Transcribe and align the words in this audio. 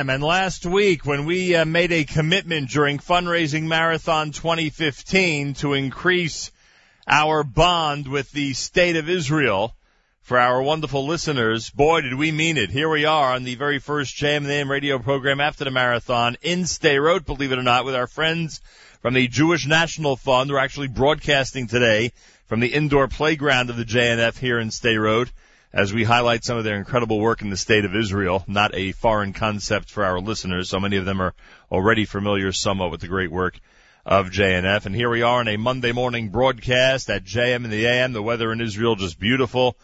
AM. 0.00 0.08
And 0.08 0.22
last 0.24 0.64
week, 0.64 1.04
when 1.04 1.26
we 1.26 1.54
uh, 1.54 1.66
made 1.66 1.92
a 1.92 2.04
commitment 2.04 2.70
during 2.70 2.98
Fundraising 2.98 3.64
Marathon 3.64 4.30
2015 4.30 5.52
to 5.54 5.74
increase 5.74 6.50
our 7.06 7.44
bond 7.44 8.08
with 8.08 8.32
the 8.32 8.54
State 8.54 8.96
of 8.96 9.10
Israel 9.10 9.74
for 10.22 10.38
our 10.38 10.62
wonderful 10.62 11.06
listeners. 11.06 11.68
Boy, 11.68 12.00
did 12.00 12.14
we 12.14 12.32
mean 12.32 12.56
it. 12.56 12.70
Here 12.70 12.88
we 12.88 13.04
are 13.04 13.34
on 13.34 13.44
the 13.44 13.56
very 13.56 13.78
first 13.78 14.22
and 14.22 14.70
radio 14.70 14.98
program 14.98 15.38
after 15.38 15.64
the 15.64 15.70
marathon 15.70 16.38
in 16.40 16.60
Sderot, 16.60 17.26
believe 17.26 17.52
it 17.52 17.58
or 17.58 17.62
not, 17.62 17.84
with 17.84 17.94
our 17.94 18.06
friends 18.06 18.62
from 19.02 19.12
the 19.12 19.28
Jewish 19.28 19.66
National 19.66 20.16
Fund. 20.16 20.50
We're 20.50 20.58
actually 20.60 20.88
broadcasting 20.88 21.66
today 21.66 22.12
from 22.46 22.60
the 22.60 22.72
indoor 22.72 23.06
playground 23.06 23.68
of 23.68 23.76
the 23.76 23.84
JNF 23.84 24.38
here 24.38 24.58
in 24.58 24.68
Sderot 24.68 25.28
as 25.72 25.92
we 25.92 26.02
highlight 26.04 26.44
some 26.44 26.58
of 26.58 26.64
their 26.64 26.76
incredible 26.76 27.20
work 27.20 27.42
in 27.42 27.50
the 27.50 27.56
state 27.56 27.84
of 27.84 27.94
Israel, 27.94 28.44
not 28.48 28.74
a 28.74 28.92
foreign 28.92 29.32
concept 29.32 29.90
for 29.90 30.04
our 30.04 30.20
listeners. 30.20 30.68
So 30.68 30.80
many 30.80 30.96
of 30.96 31.04
them 31.04 31.22
are 31.22 31.34
already 31.70 32.04
familiar 32.04 32.52
somewhat 32.52 32.90
with 32.90 33.00
the 33.00 33.08
great 33.08 33.30
work 33.30 33.60
of 34.04 34.30
JNF. 34.30 34.86
And 34.86 34.94
here 34.94 35.08
we 35.08 35.22
are 35.22 35.40
on 35.40 35.48
a 35.48 35.56
Monday 35.56 35.92
morning 35.92 36.30
broadcast 36.30 37.08
at 37.08 37.24
JM 37.24 37.64
and 37.64 37.72
the 37.72 37.86
AM. 37.86 38.12
The 38.12 38.22
weather 38.22 38.52
in 38.52 38.60
Israel 38.60 38.96
just 38.96 39.20
beautiful. 39.20 39.76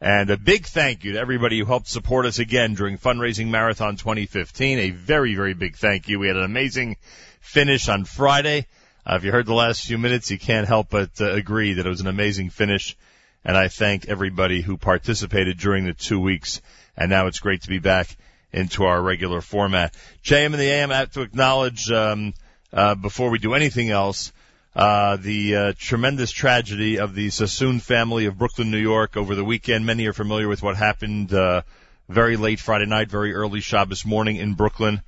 And 0.00 0.30
a 0.30 0.36
big 0.36 0.66
thank 0.66 1.04
you 1.04 1.12
to 1.12 1.18
everybody 1.18 1.58
who 1.58 1.64
helped 1.64 1.88
support 1.88 2.26
us 2.26 2.38
again 2.38 2.74
during 2.74 2.98
Fundraising 2.98 3.48
Marathon 3.48 3.96
2015. 3.96 4.78
A 4.78 4.90
very, 4.90 5.34
very 5.34 5.54
big 5.54 5.76
thank 5.76 6.08
you. 6.08 6.18
We 6.18 6.28
had 6.28 6.36
an 6.36 6.44
amazing 6.44 6.96
finish 7.40 7.88
on 7.88 8.04
Friday. 8.04 8.66
Uh, 9.04 9.16
if 9.16 9.24
you 9.24 9.32
heard 9.32 9.46
the 9.46 9.54
last 9.54 9.84
few 9.84 9.98
minutes, 9.98 10.30
you 10.30 10.38
can't 10.38 10.68
help 10.68 10.90
but 10.90 11.20
uh, 11.20 11.30
agree 11.32 11.74
that 11.74 11.86
it 11.86 11.88
was 11.88 12.00
an 12.00 12.06
amazing 12.06 12.50
finish. 12.50 12.96
And 13.44 13.56
I 13.56 13.68
thank 13.68 14.08
everybody 14.08 14.60
who 14.60 14.76
participated 14.76 15.58
during 15.58 15.84
the 15.84 15.94
two 15.94 16.20
weeks. 16.20 16.60
And 16.96 17.10
now 17.10 17.26
it's 17.26 17.40
great 17.40 17.62
to 17.62 17.68
be 17.68 17.80
back 17.80 18.16
into 18.52 18.84
our 18.84 19.00
regular 19.00 19.40
format. 19.40 19.94
JM 20.22 20.46
and 20.46 20.54
the 20.54 20.70
AM, 20.70 20.90
have 20.90 21.10
to 21.12 21.22
acknowledge, 21.22 21.90
um, 21.90 22.34
uh, 22.72 22.94
before 22.94 23.30
we 23.30 23.38
do 23.38 23.54
anything 23.54 23.90
else, 23.90 24.32
uh, 24.76 25.16
the 25.16 25.56
uh, 25.56 25.72
tremendous 25.76 26.30
tragedy 26.30 26.98
of 26.98 27.14
the 27.14 27.30
Sassoon 27.30 27.80
family 27.80 28.26
of 28.26 28.38
Brooklyn, 28.38 28.70
New 28.70 28.78
York 28.78 29.16
over 29.16 29.34
the 29.34 29.44
weekend. 29.44 29.84
Many 29.84 30.06
are 30.06 30.12
familiar 30.12 30.48
with 30.48 30.62
what 30.62 30.76
happened 30.76 31.32
uh, 31.34 31.62
very 32.08 32.36
late 32.36 32.60
Friday 32.60 32.86
night, 32.86 33.10
very 33.10 33.34
early 33.34 33.60
Shabbos 33.60 34.06
morning 34.06 34.36
in 34.36 34.54
Brooklyn. 34.54 35.02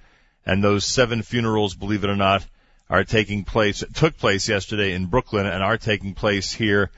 And 0.45 0.63
those 0.63 0.85
seven 0.85 1.23
funerals, 1.23 1.75
believe 1.75 2.05
it 2.05 2.11
or 2.11 2.17
not, 2.17 2.45
are 2.91 3.05
taking 3.05 3.45
place, 3.45 3.83
took 3.95 4.19
place 4.19 4.49
yesterday 4.49 4.93
in 4.93 5.07
Brooklyn 5.07 5.47
and 5.47 5.63
are 5.63 5.79
taking 5.79 6.15
place 6.15 6.53
here 6.53 6.91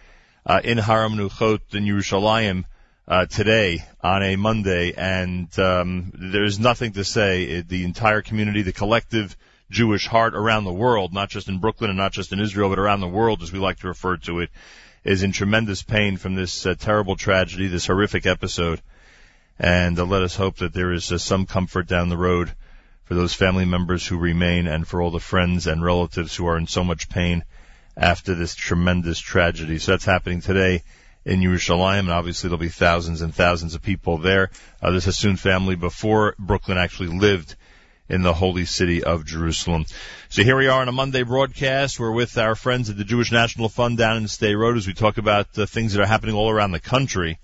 uh, 0.47 0.61
in 0.63 0.79
Har 0.79 1.09
HaMenuchot 1.09 1.75
in 1.75 1.85
Yerushalayim 1.85 2.65
uh, 3.09 3.27
today 3.27 3.85
on 4.01 4.23
a 4.23 4.37
Monday. 4.37 4.93
And 4.97 5.57
um, 5.59 6.13
there's 6.15 6.61
nothing 6.61 6.93
to 6.93 7.05
say. 7.05 7.63
The 7.63 7.85
entire 7.85 8.23
community, 8.23 8.63
the 8.63 8.73
collective 8.73 9.37
Jewish 9.71 10.07
heart 10.07 10.37
around 10.37 10.65
the 10.65 10.73
world, 10.73 11.13
not 11.13 11.31
just 11.31 11.49
in 11.49 11.59
Brooklyn 11.59 11.91
and 11.91 11.99
not 11.99 12.13
just 12.13 12.33
in 12.33 12.39
Israel, 12.39 12.69
but 12.69 12.79
around 12.79 13.01
the 13.01 13.09
world, 13.09 13.43
as 13.43 13.53
we 13.53 13.59
like 13.59 13.81
to 13.81 13.89
refer 13.89 14.17
to 14.19 14.41
it, 14.41 14.51
is 15.03 15.25
in 15.25 15.33
tremendous 15.33 15.83
pain 15.83 16.17
from 16.17 16.37
this 16.37 16.65
uh, 16.65 16.75
terrible 16.79 17.17
tragedy, 17.17 17.67
this 17.67 17.87
horrific 17.87 18.27
episode. 18.27 18.81
And 19.59 19.99
uh, 19.99 20.05
let 20.05 20.23
us 20.23 20.37
hope 20.37 20.59
that 20.59 20.73
there 20.73 20.93
is 20.93 21.11
uh, 21.11 21.19
some 21.19 21.47
comfort 21.47 21.89
down 21.89 22.09
the 22.09 22.17
road 22.17 22.53
for 23.05 23.15
those 23.15 23.35
family 23.35 23.65
members 23.65 24.07
who 24.07 24.19
remain 24.19 24.69
and 24.69 24.87
for 24.87 25.03
all 25.03 25.11
the 25.11 25.21
friends 25.21 25.67
and 25.67 25.83
relatives 25.83 26.37
who 26.37 26.47
are 26.47 26.59
in 26.59 26.67
so 26.69 26.85
much 26.85 27.09
pain 27.09 27.45
after 27.97 28.35
this 28.35 28.55
tremendous 28.55 29.19
tragedy. 29.19 29.79
So 29.79 29.93
that's 29.93 30.05
happening 30.05 30.41
today 30.41 30.83
in 31.25 31.41
Yerushalayim, 31.41 32.01
and 32.01 32.11
obviously 32.11 32.49
there'll 32.49 32.59
be 32.59 32.69
thousands 32.69 33.23
and 33.23 33.35
thousands 33.35 33.75
of 33.75 33.83
people 33.83 34.19
there. 34.19 34.51
Uh, 34.81 34.93
this 34.93 35.05
Sassoon 35.05 35.37
family 35.37 35.75
before 35.75 36.35
Brooklyn 36.39 36.79
actually 36.79 37.09
lived 37.09 37.57
in 38.09 38.23
the 38.23 38.33
holy 38.33 38.65
city 38.65 39.03
of 39.03 39.25
Jerusalem. 39.25 39.85
So 40.29 40.45
here 40.45 40.57
we 40.57 40.69
are 40.69 40.81
on 40.81 40.89
a 40.89 40.93
Monday 40.93 41.25
broadcast. 41.25 41.99
We're 41.99 42.13
with 42.13 42.39
our 42.39 42.55
friends 42.55 42.89
at 42.89 42.97
the 42.97 43.05
Jewish 43.05 43.33
National 43.33 43.69
Fund 43.69 43.99
down 43.99 44.19
in 44.19 44.25
Sderot 44.25 44.77
as 44.77 44.87
we 44.87 44.95
talk 44.95 45.19
about 45.19 45.53
the 45.55 45.67
things 45.67 45.93
that 45.93 46.03
are 46.03 46.07
happening 46.07 46.37
all 46.37 46.51
around 46.51 46.71
the 46.71 46.81
country. 46.81 47.39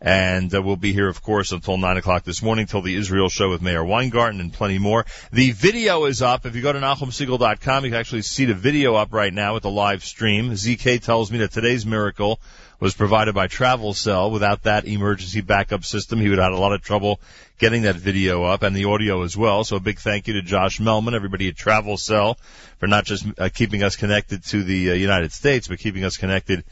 And 0.00 0.54
uh, 0.54 0.62
we'll 0.62 0.76
be 0.76 0.92
here, 0.92 1.08
of 1.08 1.22
course, 1.22 1.50
until 1.50 1.76
9 1.76 1.96
o'clock 1.96 2.22
this 2.22 2.40
morning, 2.40 2.66
till 2.66 2.82
the 2.82 2.94
Israel 2.94 3.28
show 3.28 3.50
with 3.50 3.62
Mayor 3.62 3.84
Weingarten 3.84 4.40
and 4.40 4.52
plenty 4.52 4.78
more. 4.78 5.04
The 5.32 5.50
video 5.50 6.04
is 6.04 6.22
up. 6.22 6.46
If 6.46 6.54
you 6.54 6.62
go 6.62 6.72
to 6.72 6.78
NachumSegal.com, 6.78 7.84
you 7.84 7.90
can 7.90 7.98
actually 7.98 8.22
see 8.22 8.44
the 8.44 8.54
video 8.54 8.94
up 8.94 9.12
right 9.12 9.32
now 9.32 9.54
with 9.54 9.64
the 9.64 9.70
live 9.70 10.04
stream. 10.04 10.50
ZK 10.52 11.02
tells 11.02 11.32
me 11.32 11.38
that 11.38 11.50
today's 11.50 11.84
miracle 11.84 12.38
was 12.78 12.94
provided 12.94 13.34
by 13.34 13.48
TravelCell. 13.48 14.30
Without 14.30 14.62
that 14.62 14.84
emergency 14.84 15.40
backup 15.40 15.84
system, 15.84 16.20
he 16.20 16.28
would 16.28 16.38
have 16.38 16.52
had 16.52 16.56
a 16.56 16.60
lot 16.60 16.72
of 16.72 16.80
trouble 16.80 17.20
getting 17.58 17.82
that 17.82 17.96
video 17.96 18.44
up 18.44 18.62
and 18.62 18.76
the 18.76 18.84
audio 18.84 19.24
as 19.24 19.36
well. 19.36 19.64
So 19.64 19.76
a 19.76 19.80
big 19.80 19.98
thank 19.98 20.28
you 20.28 20.34
to 20.34 20.42
Josh 20.42 20.78
Melman, 20.78 21.14
everybody 21.14 21.48
at 21.48 21.56
TravelCell, 21.56 22.36
for 22.78 22.86
not 22.86 23.04
just 23.04 23.26
uh, 23.36 23.48
keeping 23.52 23.82
us 23.82 23.96
connected 23.96 24.44
to 24.44 24.62
the 24.62 24.92
uh, 24.92 24.94
United 24.94 25.32
States, 25.32 25.66
but 25.66 25.80
keeping 25.80 26.04
us 26.04 26.16
connected 26.16 26.62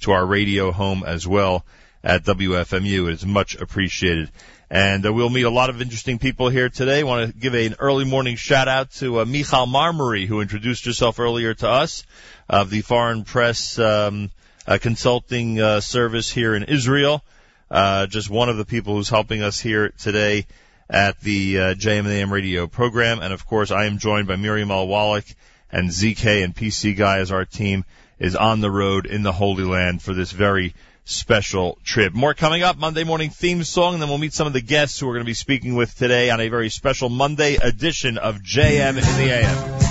to 0.00 0.12
our 0.12 0.24
radio 0.24 0.72
home 0.72 1.04
as 1.06 1.28
well 1.28 1.62
at 2.02 2.24
WFMU. 2.24 3.08
It 3.08 3.14
is 3.14 3.26
much 3.26 3.54
appreciated. 3.56 4.30
And 4.70 5.04
uh, 5.04 5.12
we'll 5.12 5.30
meet 5.30 5.42
a 5.42 5.50
lot 5.50 5.70
of 5.70 5.82
interesting 5.82 6.18
people 6.18 6.48
here 6.48 6.68
today. 6.68 7.00
I 7.00 7.02
want 7.02 7.26
to 7.26 7.36
give 7.36 7.54
an 7.54 7.74
early 7.80 8.04
morning 8.04 8.36
shout 8.36 8.68
out 8.68 8.92
to 8.92 9.20
uh, 9.20 9.24
Michal 9.24 9.66
Marmari, 9.66 10.26
who 10.26 10.40
introduced 10.40 10.84
herself 10.84 11.18
earlier 11.18 11.54
to 11.54 11.68
us 11.68 12.04
of 12.48 12.70
the 12.70 12.80
Foreign 12.82 13.24
Press 13.24 13.78
um, 13.78 14.30
uh, 14.66 14.78
Consulting 14.80 15.60
uh, 15.60 15.80
Service 15.80 16.30
here 16.30 16.54
in 16.54 16.64
Israel. 16.64 17.24
Uh, 17.70 18.06
just 18.06 18.30
one 18.30 18.48
of 18.48 18.56
the 18.56 18.64
people 18.64 18.94
who's 18.94 19.08
helping 19.08 19.42
us 19.42 19.58
here 19.58 19.92
today 19.98 20.46
at 20.88 21.20
the 21.20 21.58
uh, 21.58 21.74
JMAM 21.74 22.30
radio 22.30 22.66
program. 22.66 23.20
And 23.20 23.32
of 23.32 23.46
course, 23.46 23.70
I 23.70 23.86
am 23.86 23.98
joined 23.98 24.28
by 24.28 24.36
Miriam 24.36 24.70
L. 24.70 24.88
Wallach 24.88 25.26
and 25.70 25.88
ZK 25.88 26.44
and 26.44 26.54
PC 26.54 26.96
Guy 26.96 27.18
as 27.18 27.30
our 27.30 27.44
team 27.44 27.84
is 28.18 28.36
on 28.36 28.60
the 28.60 28.70
road 28.70 29.06
in 29.06 29.22
the 29.22 29.32
Holy 29.32 29.64
Land 29.64 30.02
for 30.02 30.14
this 30.14 30.32
very 30.32 30.74
special 31.10 31.78
trip. 31.84 32.14
More 32.14 32.34
coming 32.34 32.62
up, 32.62 32.78
Monday 32.78 33.04
morning 33.04 33.30
theme 33.30 33.64
song, 33.64 33.94
and 33.94 34.02
then 34.02 34.08
we'll 34.08 34.18
meet 34.18 34.32
some 34.32 34.46
of 34.46 34.52
the 34.52 34.60
guests 34.60 34.98
who 34.98 35.06
we're 35.06 35.14
going 35.14 35.24
to 35.24 35.30
be 35.30 35.34
speaking 35.34 35.74
with 35.74 35.96
today 35.96 36.30
on 36.30 36.40
a 36.40 36.48
very 36.48 36.70
special 36.70 37.08
Monday 37.08 37.56
edition 37.56 38.16
of 38.16 38.36
JM 38.36 38.90
in 38.90 38.94
the 38.94 39.32
AM. 39.32 39.89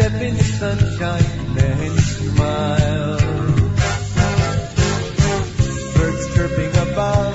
Step 0.00 0.22
in 0.22 0.34
the 0.34 0.44
sunshine 0.44 1.58
and 1.58 2.00
smile. 2.00 3.18
Birds 5.94 6.34
chirping 6.34 6.74
above, 6.88 7.34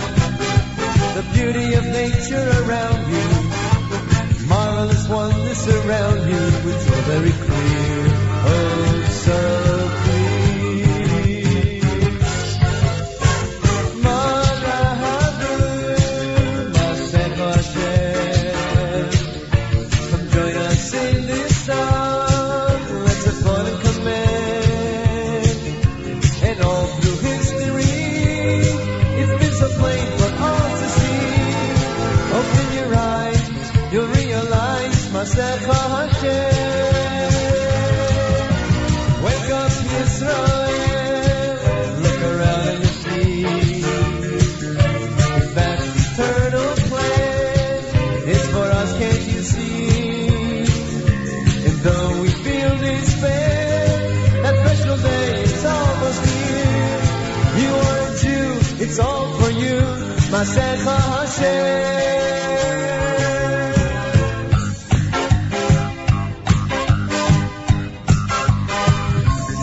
the 1.14 1.24
beauty 1.34 1.76
of 1.76 1.86
nature 1.86 2.50
around 2.64 3.02
you. 3.14 4.48
Marvelous 4.48 5.08
oneness 5.08 5.68
around 5.68 6.28
you, 6.28 6.72
it's 6.72 6.86
so 6.88 6.96
very 7.12 7.34
clear. 7.46 8.05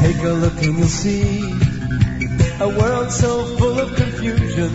Take 0.03 0.23
a 0.25 0.35
look 0.43 0.55
and 0.63 0.79
you'll 0.79 0.89
see 0.89 1.53
a 2.61 2.69
world 2.69 3.13
so 3.13 3.45
full 3.57 3.79
of 3.79 3.95
confusion. 3.95 4.73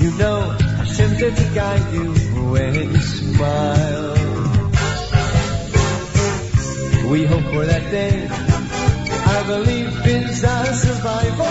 You 0.00 0.10
know 0.18 0.40
Hashem 0.78 1.16
did 1.16 1.36
to 1.36 1.44
guide 1.54 1.92
you 1.94 2.12
when 2.52 2.74
you 2.74 2.98
smile. 2.98 4.14
We 7.10 7.24
hope 7.24 7.44
for 7.44 7.64
that 7.64 7.90
day. 7.90 8.28
I 9.36 9.42
believe 9.46 10.06
in 10.06 10.24
our 10.44 10.72
survival. 10.74 11.47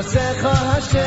מעשיך 0.00 0.44
השם. 0.44 1.00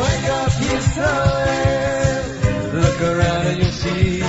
Wake 0.00 0.30
up 0.40 0.52
Yisrael, 0.66 2.24
look 2.82 3.00
around 3.10 3.44
and 3.50 3.58
you 3.64 3.72
see. 3.80 4.22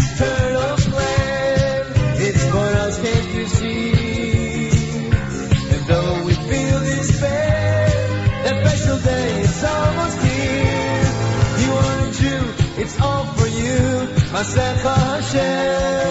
Eternal 0.00 0.74
it's 2.26 2.44
for 2.52 2.68
us, 2.84 2.94
can't 3.04 3.30
you 3.36 3.46
see? 3.58 4.70
And 5.72 5.82
though 5.90 6.14
we 6.26 6.34
feel 6.48 6.78
despair, 6.90 7.88
that 8.44 8.56
special 8.62 8.98
day 9.10 9.28
is 9.46 9.64
almost 9.74 10.18
here. 10.28 11.08
You 11.62 11.70
are 11.84 11.98
a 12.06 12.10
Jew, 12.20 12.42
it's 12.82 12.96
all 13.06 13.24
for 13.36 13.48
you, 13.60 13.80
Masecha 14.34 14.94
Hashem. 15.10 16.09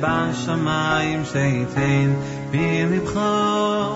באַ 0.00 0.34
שייתן 0.44 1.24
שייטן 1.32 2.08
ביים 2.50 2.90
מבחא 2.90 3.88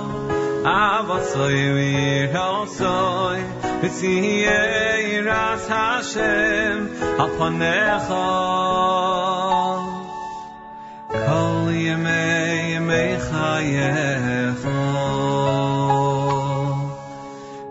אַב 0.64 1.08
וואס 1.08 1.34
ווען 1.36 1.76
איך 1.76 2.32
קאל 2.32 2.66
זוי 2.78 3.40
ביז 3.80 4.02
יאי 4.02 5.20
רעסעעם 5.26 6.80
אַ 7.24 7.32
פונך 7.38 8.08
נחה 8.08 8.24
קאל 11.08 11.70
ימיי 11.70 12.78
מיי 12.78 13.16
גיי 13.30 13.76
גאָ 14.62 14.74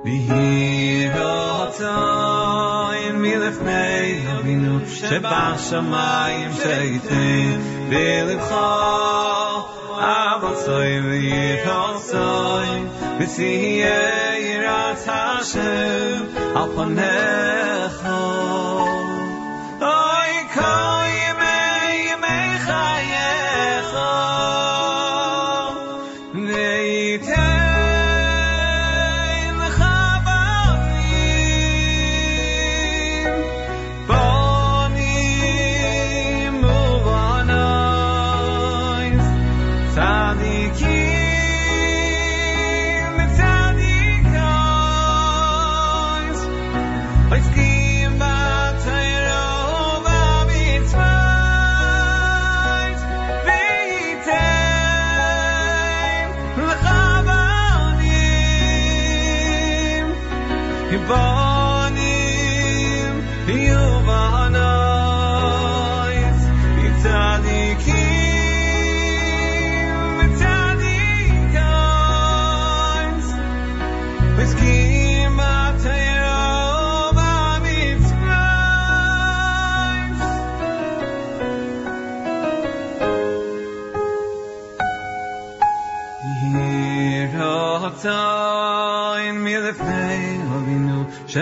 ביה 0.04 0.44
דאַיין 1.80 3.16
מי 3.16 3.34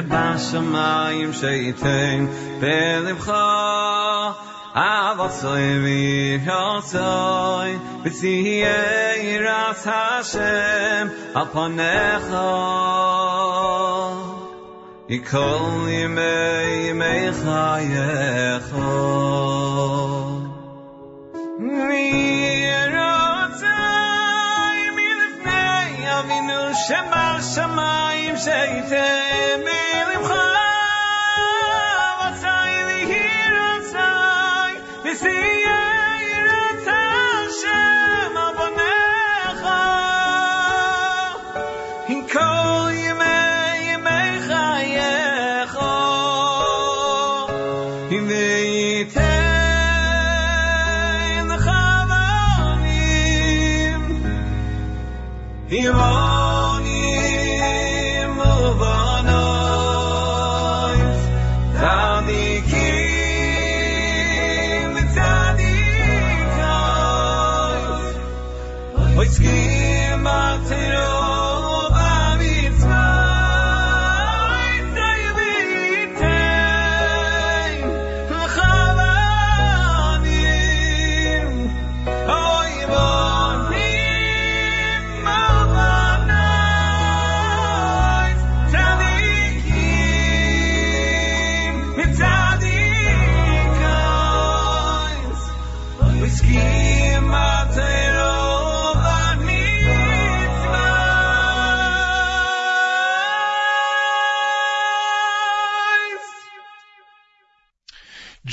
שבשמיים 0.02 1.34
שייתן 1.34 2.26
בלבך 2.60 3.34
אבצוי 4.76 5.80
ויחצוי 5.84 7.78
ותהיה 8.04 9.18
יראת 9.18 9.88
השם 9.88 11.08
על 11.34 11.46
פניך 11.54 12.28
כל 15.32 15.88
ימי 15.88 16.90
ימי 16.90 17.32
חייך 17.44 18.76
מירותיי 21.60 22.80
מלפני 24.96 26.20
אבינו 26.20 26.62
שבשמיים 26.88 28.38
שייתן 28.38 29.21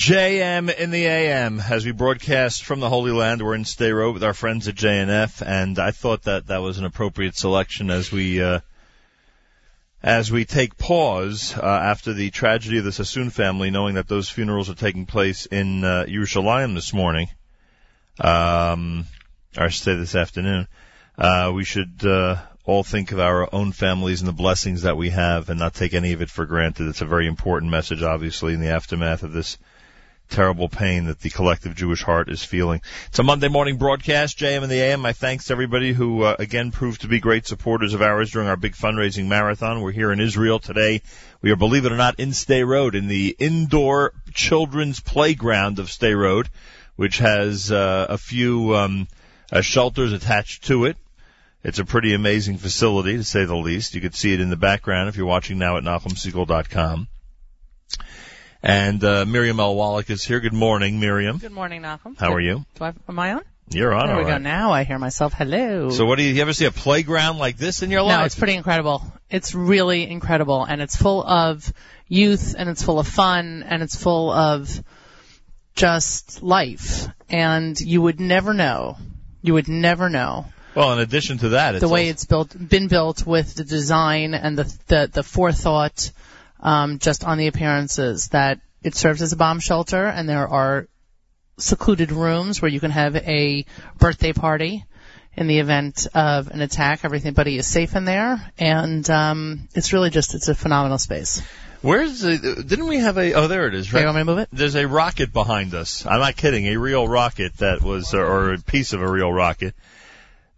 JM 0.08 0.74
in 0.74 0.90
the 0.90 1.04
AM 1.04 1.60
as 1.60 1.84
we 1.84 1.92
broadcast 1.92 2.64
from 2.64 2.80
the 2.80 2.88
Holy 2.88 3.12
Land. 3.12 3.42
We're 3.42 3.54
in 3.54 3.64
Sderot 3.64 4.14
with 4.14 4.24
our 4.24 4.32
friends 4.32 4.66
at 4.66 4.74
JNF, 4.74 5.46
and 5.46 5.78
I 5.78 5.90
thought 5.90 6.22
that 6.22 6.46
that 6.46 6.62
was 6.62 6.78
an 6.78 6.86
appropriate 6.86 7.36
selection 7.36 7.90
as 7.90 8.10
we 8.10 8.42
uh, 8.42 8.60
as 10.02 10.32
we 10.32 10.46
take 10.46 10.78
pause 10.78 11.54
uh, 11.54 11.60
after 11.62 12.14
the 12.14 12.30
tragedy 12.30 12.78
of 12.78 12.86
the 12.86 12.92
Sassoon 12.92 13.28
family, 13.28 13.68
knowing 13.68 13.96
that 13.96 14.08
those 14.08 14.30
funerals 14.30 14.70
are 14.70 14.74
taking 14.74 15.04
place 15.04 15.44
in 15.44 15.84
uh, 15.84 16.06
Yerushalayim 16.08 16.72
this 16.74 16.94
morning, 16.94 17.28
um, 18.18 19.04
or 19.58 19.68
say 19.68 19.94
this 19.94 20.14
afternoon. 20.14 20.68
Uh, 21.18 21.52
we 21.54 21.64
should 21.64 22.02
uh, 22.06 22.36
all 22.64 22.82
think 22.82 23.12
of 23.12 23.20
our 23.20 23.54
own 23.54 23.72
families 23.72 24.22
and 24.22 24.28
the 24.28 24.32
blessings 24.32 24.82
that 24.82 24.96
we 24.96 25.10
have, 25.10 25.50
and 25.50 25.58
not 25.58 25.74
take 25.74 25.92
any 25.92 26.14
of 26.14 26.22
it 26.22 26.30
for 26.30 26.46
granted. 26.46 26.88
It's 26.88 27.02
a 27.02 27.04
very 27.04 27.26
important 27.26 27.70
message, 27.70 28.02
obviously, 28.02 28.54
in 28.54 28.60
the 28.60 28.70
aftermath 28.70 29.22
of 29.22 29.34
this 29.34 29.58
terrible 30.28 30.68
pain 30.68 31.06
that 31.06 31.20
the 31.20 31.30
collective 31.30 31.74
Jewish 31.74 32.02
heart 32.02 32.28
is 32.28 32.42
feeling. 32.42 32.80
It's 33.08 33.18
a 33.18 33.22
Monday 33.22 33.48
morning 33.48 33.76
broadcast, 33.76 34.38
JM 34.38 34.62
and 34.62 34.70
the 34.70 34.80
AM. 34.80 35.00
My 35.00 35.12
thanks 35.12 35.46
to 35.46 35.52
everybody 35.52 35.92
who 35.92 36.22
uh, 36.22 36.36
again 36.38 36.70
proved 36.70 37.02
to 37.02 37.08
be 37.08 37.20
great 37.20 37.46
supporters 37.46 37.94
of 37.94 38.02
ours 38.02 38.30
during 38.30 38.48
our 38.48 38.56
big 38.56 38.74
fundraising 38.74 39.26
marathon. 39.26 39.80
We're 39.80 39.92
here 39.92 40.12
in 40.12 40.20
Israel 40.20 40.58
today. 40.58 41.02
We 41.40 41.50
are, 41.50 41.56
believe 41.56 41.84
it 41.84 41.92
or 41.92 41.96
not, 41.96 42.20
in 42.20 42.30
Sderot, 42.30 42.94
in 42.94 43.08
the 43.08 43.34
indoor 43.38 44.12
children's 44.32 45.00
playground 45.00 45.78
of 45.78 45.86
Sderot, 45.86 46.48
which 46.96 47.18
has 47.18 47.72
uh, 47.72 48.06
a 48.08 48.18
few 48.18 48.76
um, 48.76 49.08
uh, 49.52 49.60
shelters 49.60 50.12
attached 50.12 50.64
to 50.64 50.84
it. 50.84 50.96
It's 51.64 51.78
a 51.78 51.84
pretty 51.84 52.14
amazing 52.14 52.58
facility, 52.58 53.16
to 53.16 53.24
say 53.24 53.44
the 53.44 53.56
least. 53.56 53.94
You 53.94 54.00
can 54.00 54.12
see 54.12 54.32
it 54.32 54.40
in 54.40 54.50
the 54.50 54.56
background 54.56 55.08
if 55.08 55.16
you're 55.16 55.26
watching 55.26 55.58
now 55.58 55.76
at 55.76 55.82
NachumSegal.com. 55.82 57.08
And 58.62 59.02
uh, 59.04 59.24
Miriam 59.24 59.60
L. 59.60 59.74
Wallach 59.74 60.10
is 60.10 60.24
here. 60.24 60.40
Good 60.40 60.52
morning, 60.52 60.98
Miriam. 60.98 61.38
Good 61.38 61.52
morning, 61.52 61.82
Malcolm. 61.82 62.16
How 62.18 62.32
are 62.32 62.40
you? 62.40 62.64
Do 62.74 62.84
I, 62.84 62.92
am 63.08 63.18
I 63.18 63.34
on? 63.34 63.42
You're 63.70 63.92
on 63.92 64.08
There 64.08 64.16
we 64.16 64.24
go. 64.24 64.38
Now 64.38 64.72
I 64.72 64.84
hear 64.84 64.98
myself. 64.98 65.32
Hello. 65.34 65.90
So 65.90 66.06
what 66.06 66.16
do 66.16 66.24
you, 66.24 66.32
you 66.32 66.40
ever 66.40 66.54
see 66.54 66.64
a 66.64 66.70
playground 66.70 67.38
like 67.38 67.58
this 67.58 67.82
in 67.82 67.90
your 67.90 68.02
life? 68.02 68.18
no, 68.18 68.24
it's 68.24 68.34
pretty 68.34 68.54
incredible. 68.54 69.02
It's 69.30 69.54
really 69.54 70.08
incredible, 70.08 70.64
and 70.64 70.80
it's 70.80 70.96
full 70.96 71.22
of 71.22 71.70
youth, 72.08 72.54
and 72.58 72.68
it's 72.68 72.82
full 72.82 72.98
of 72.98 73.06
fun, 73.06 73.62
and 73.62 73.82
it's 73.82 73.94
full 73.94 74.30
of 74.32 74.82
just 75.74 76.42
life. 76.42 77.06
And 77.28 77.78
you 77.78 78.00
would 78.00 78.20
never 78.20 78.54
know. 78.54 78.96
You 79.42 79.54
would 79.54 79.68
never 79.68 80.08
know 80.08 80.46
well, 80.78 80.92
in 80.92 81.00
addition 81.00 81.38
to 81.38 81.48
that, 81.50 81.74
it's 81.74 81.80
the 81.80 81.88
way 81.88 82.08
it's 82.08 82.24
built, 82.24 82.56
been 82.56 82.86
built 82.86 83.26
with 83.26 83.54
the 83.54 83.64
design 83.64 84.34
and 84.34 84.56
the 84.56 84.78
the, 84.86 85.10
the 85.12 85.22
forethought, 85.24 86.12
um, 86.60 86.98
just 86.98 87.24
on 87.24 87.38
the 87.38 87.46
appearances 87.46 88.28
that 88.28 88.60
it 88.82 88.94
serves 88.94 89.22
as 89.22 89.32
a 89.32 89.36
bomb 89.36 89.60
shelter, 89.60 90.04
and 90.06 90.28
there 90.28 90.48
are 90.48 90.88
secluded 91.58 92.12
rooms 92.12 92.62
where 92.62 92.70
you 92.70 92.80
can 92.80 92.90
have 92.92 93.16
a 93.16 93.64
birthday 93.98 94.32
party 94.32 94.84
in 95.36 95.46
the 95.46 95.58
event 95.58 96.06
of 96.14 96.48
an 96.48 96.60
attack. 96.60 97.04
Everybody 97.04 97.58
is 97.58 97.66
safe 97.66 97.96
in 97.96 98.04
there, 98.04 98.52
and 98.58 99.08
um, 99.10 99.68
it's 99.74 99.92
really 99.92 100.10
just 100.10 100.34
it's 100.34 100.48
a 100.48 100.54
phenomenal 100.54 100.98
space. 100.98 101.42
Where's 101.80 102.20
the, 102.20 102.38
didn't 102.66 102.88
we 102.88 102.98
have 102.98 103.18
a, 103.18 103.34
oh 103.34 103.46
there 103.46 103.68
it 103.68 103.74
is, 103.74 103.86
Okay, 103.88 104.00
you 104.00 104.06
right? 104.06 104.12
want 104.12 104.16
me 104.16 104.20
to 104.20 104.24
move 104.24 104.38
it? 104.38 104.48
There's 104.52 104.74
a 104.74 104.88
rocket 104.88 105.32
behind 105.32 105.74
us. 105.74 106.04
I'm 106.06 106.18
not 106.18 106.36
kidding, 106.36 106.66
a 106.66 106.76
real 106.76 107.06
rocket 107.06 107.56
that 107.58 107.82
was, 107.82 108.14
or 108.14 108.54
a 108.54 108.58
piece 108.58 108.92
of 108.92 109.00
a 109.00 109.08
real 109.08 109.32
rocket 109.32 109.74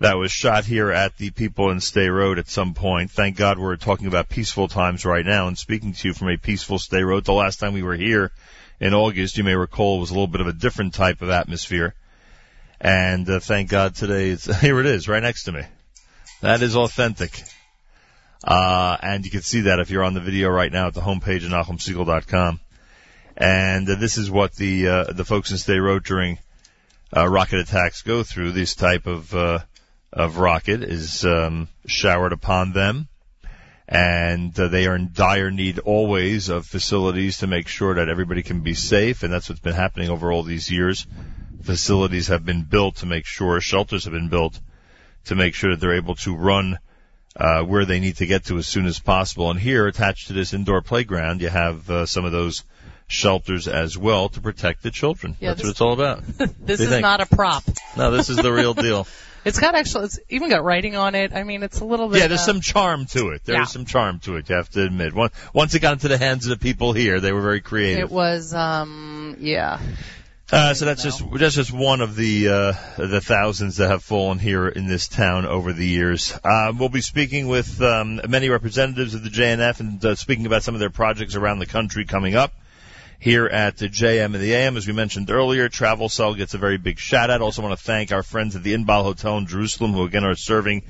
that 0.00 0.16
was 0.16 0.32
shot 0.32 0.64
here 0.64 0.90
at 0.90 1.16
the 1.18 1.30
people 1.30 1.70
in 1.70 1.78
Sderot 1.78 2.38
at 2.38 2.48
some 2.48 2.72
point. 2.72 3.10
Thank 3.10 3.36
God 3.36 3.58
we're 3.58 3.76
talking 3.76 4.06
about 4.06 4.30
peaceful 4.30 4.66
times 4.66 5.04
right 5.04 5.24
now 5.24 5.46
and 5.46 5.58
speaking 5.58 5.92
to 5.92 6.08
you 6.08 6.14
from 6.14 6.30
a 6.30 6.38
peaceful 6.38 6.78
Sderot. 6.78 7.24
The 7.24 7.34
last 7.34 7.60
time 7.60 7.74
we 7.74 7.82
were 7.82 7.96
here 7.96 8.32
in 8.80 8.94
August, 8.94 9.36
you 9.36 9.44
may 9.44 9.54
recall, 9.54 10.00
was 10.00 10.10
a 10.10 10.14
little 10.14 10.26
bit 10.26 10.40
of 10.40 10.46
a 10.46 10.54
different 10.54 10.94
type 10.94 11.20
of 11.20 11.28
atmosphere. 11.28 11.94
And 12.80 13.28
uh, 13.28 13.40
thank 13.40 13.68
God 13.68 13.94
today, 13.94 14.30
it's, 14.30 14.46
here 14.60 14.80
it 14.80 14.86
is, 14.86 15.06
right 15.06 15.22
next 15.22 15.44
to 15.44 15.52
me. 15.52 15.62
That 16.40 16.62
is 16.62 16.76
authentic. 16.76 17.38
Uh, 18.42 18.96
and 19.02 19.26
you 19.26 19.30
can 19.30 19.42
see 19.42 19.62
that 19.62 19.80
if 19.80 19.90
you're 19.90 20.02
on 20.02 20.14
the 20.14 20.20
video 20.20 20.48
right 20.48 20.72
now 20.72 20.86
at 20.86 20.94
the 20.94 21.02
homepage 21.02 21.44
of 21.44 21.50
NachumSegal.com. 21.50 22.58
And 23.36 23.90
uh, 23.90 23.96
this 23.96 24.16
is 24.16 24.30
what 24.30 24.54
the 24.54 24.88
uh, 24.88 25.04
the 25.12 25.26
folks 25.26 25.50
in 25.50 25.58
Sderot 25.58 26.04
during 26.04 26.38
uh, 27.14 27.28
rocket 27.28 27.60
attacks 27.60 28.00
go 28.00 28.22
through. 28.22 28.52
This 28.52 28.74
type 28.74 29.06
of 29.06 29.34
uh, 29.34 29.60
of 30.12 30.38
rocket 30.38 30.82
is 30.82 31.24
um, 31.24 31.68
showered 31.86 32.32
upon 32.32 32.72
them, 32.72 33.08
and 33.88 34.58
uh, 34.58 34.68
they 34.68 34.86
are 34.86 34.96
in 34.96 35.10
dire 35.12 35.50
need 35.50 35.78
always 35.78 36.48
of 36.48 36.66
facilities 36.66 37.38
to 37.38 37.46
make 37.46 37.68
sure 37.68 37.94
that 37.94 38.08
everybody 38.08 38.42
can 38.42 38.60
be 38.60 38.74
safe. 38.74 39.22
And 39.22 39.32
that's 39.32 39.48
what's 39.48 39.60
been 39.60 39.74
happening 39.74 40.10
over 40.10 40.32
all 40.32 40.42
these 40.42 40.70
years. 40.70 41.06
Facilities 41.62 42.28
have 42.28 42.44
been 42.44 42.62
built 42.62 42.96
to 42.96 43.06
make 43.06 43.26
sure 43.26 43.60
shelters 43.60 44.04
have 44.04 44.12
been 44.12 44.28
built 44.28 44.58
to 45.26 45.34
make 45.34 45.54
sure 45.54 45.70
that 45.70 45.80
they're 45.80 45.96
able 45.96 46.14
to 46.16 46.34
run 46.34 46.78
uh, 47.36 47.62
where 47.62 47.84
they 47.84 48.00
need 48.00 48.16
to 48.16 48.26
get 48.26 48.44
to 48.46 48.58
as 48.58 48.66
soon 48.66 48.86
as 48.86 48.98
possible. 48.98 49.50
And 49.50 49.60
here, 49.60 49.86
attached 49.86 50.28
to 50.28 50.32
this 50.32 50.54
indoor 50.54 50.82
playground, 50.82 51.40
you 51.40 51.48
have 51.48 51.88
uh, 51.90 52.06
some 52.06 52.24
of 52.24 52.32
those 52.32 52.64
shelters 53.06 53.68
as 53.68 53.98
well 53.98 54.28
to 54.30 54.40
protect 54.40 54.82
the 54.82 54.90
children. 54.90 55.36
Yeah, 55.40 55.50
That's 55.50 55.62
what 55.64 55.70
it's 55.70 55.80
all 55.80 55.92
about. 55.92 56.22
This 56.60 56.80
is 56.80 56.88
think? 56.88 57.02
not 57.02 57.20
a 57.20 57.26
prop. 57.26 57.64
No, 57.96 58.10
this 58.10 58.30
is 58.30 58.36
the 58.36 58.52
real 58.52 58.74
deal. 58.86 59.06
It's 59.44 59.58
got 59.58 59.74
actually, 59.74 60.04
it's 60.06 60.18
even 60.28 60.50
got 60.50 60.64
writing 60.64 60.96
on 60.96 61.14
it. 61.14 61.32
I 61.34 61.44
mean, 61.44 61.62
it's 61.62 61.80
a 61.80 61.84
little 61.84 62.08
bit. 62.08 62.20
Yeah, 62.20 62.26
there's 62.26 62.40
uh, 62.40 62.44
some 62.52 62.60
charm 62.60 63.06
to 63.06 63.30
it. 63.30 63.42
There's 63.44 63.58
Yeah. 63.58 63.64
some 63.64 63.84
charm 63.86 64.18
to 64.20 64.36
it. 64.36 64.48
You 64.48 64.56
have 64.56 64.68
to 64.70 64.82
admit. 64.84 65.14
Once 65.14 65.34
once 65.54 65.74
it 65.74 65.80
got 65.80 65.94
into 65.94 66.08
the 66.08 66.18
hands 66.18 66.46
of 66.46 66.50
the 66.50 66.62
people 66.62 66.92
here, 66.92 67.20
they 67.20 67.32
were 67.32 67.40
very 67.40 67.60
creative. 67.60 68.04
It 68.04 68.10
was, 68.10 68.52
um, 68.52 69.36
yeah. 69.40 69.80
Uh, 70.52 70.74
so 70.74 70.84
that's 70.84 71.02
just 71.04 71.22
that's 71.34 71.54
just 71.54 71.72
one 71.72 72.00
of 72.00 72.16
the 72.16 72.48
uh, 72.48 72.72
the 72.98 73.20
thousands 73.20 73.76
that 73.76 73.88
have 73.88 74.02
fallen 74.02 74.38
here 74.40 74.66
in 74.66 74.88
this 74.88 75.06
town 75.06 75.46
over 75.46 75.72
the 75.72 75.86
years. 75.86 76.36
Uh, 76.42 76.72
we'll 76.76 76.88
be 76.88 77.00
speaking 77.00 77.46
with 77.46 77.80
um, 77.80 78.20
many 78.28 78.48
representatives 78.48 79.14
of 79.14 79.22
the 79.22 79.30
JNF 79.30 79.78
and 79.78 80.04
uh, 80.04 80.14
speaking 80.16 80.46
about 80.46 80.64
some 80.64 80.74
of 80.74 80.80
their 80.80 80.90
projects 80.90 81.36
around 81.36 81.60
the 81.60 81.66
country 81.66 82.04
coming 82.04 82.34
up 82.34 82.52
here 83.20 83.46
at 83.46 83.76
the 83.76 83.88
JM 83.88 84.24
and 84.24 84.34
the 84.34 84.54
AM. 84.54 84.76
As 84.76 84.86
we 84.86 84.94
mentioned 84.94 85.30
earlier, 85.30 85.68
Travel 85.68 86.08
Cell 86.08 86.34
gets 86.34 86.54
a 86.54 86.58
very 86.58 86.78
big 86.78 86.98
shout 86.98 87.30
out. 87.30 87.42
Also 87.42 87.62
want 87.62 87.78
to 87.78 87.84
thank 87.84 88.10
our 88.10 88.22
friends 88.22 88.56
at 88.56 88.62
the 88.62 88.74
Inbal 88.74 89.04
Hotel 89.04 89.36
in 89.36 89.46
Jerusalem 89.46 89.92
who 89.92 90.04
again 90.04 90.24
are 90.24 90.34
serving 90.34 90.82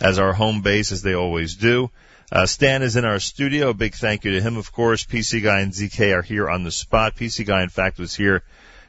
as 0.00 0.18
our 0.18 0.32
home 0.32 0.62
base 0.62 0.92
as 0.92 1.02
they 1.02 1.14
always 1.14 1.54
do. 1.54 1.90
Uh, 2.30 2.44
Stan 2.44 2.82
is 2.82 2.96
in 2.96 3.04
our 3.04 3.20
studio. 3.20 3.70
A 3.70 3.74
big 3.74 3.94
thank 3.94 4.24
you 4.24 4.32
to 4.32 4.42
him, 4.42 4.56
of 4.56 4.72
course. 4.72 5.04
PC 5.04 5.42
Guy 5.42 5.60
and 5.60 5.72
ZK 5.72 6.12
are 6.12 6.22
here 6.22 6.50
on 6.50 6.64
the 6.64 6.72
spot. 6.72 7.14
PC 7.14 7.46
Guy, 7.46 7.62
in 7.62 7.68
fact, 7.68 7.98
was 7.98 8.14
here 8.14 8.42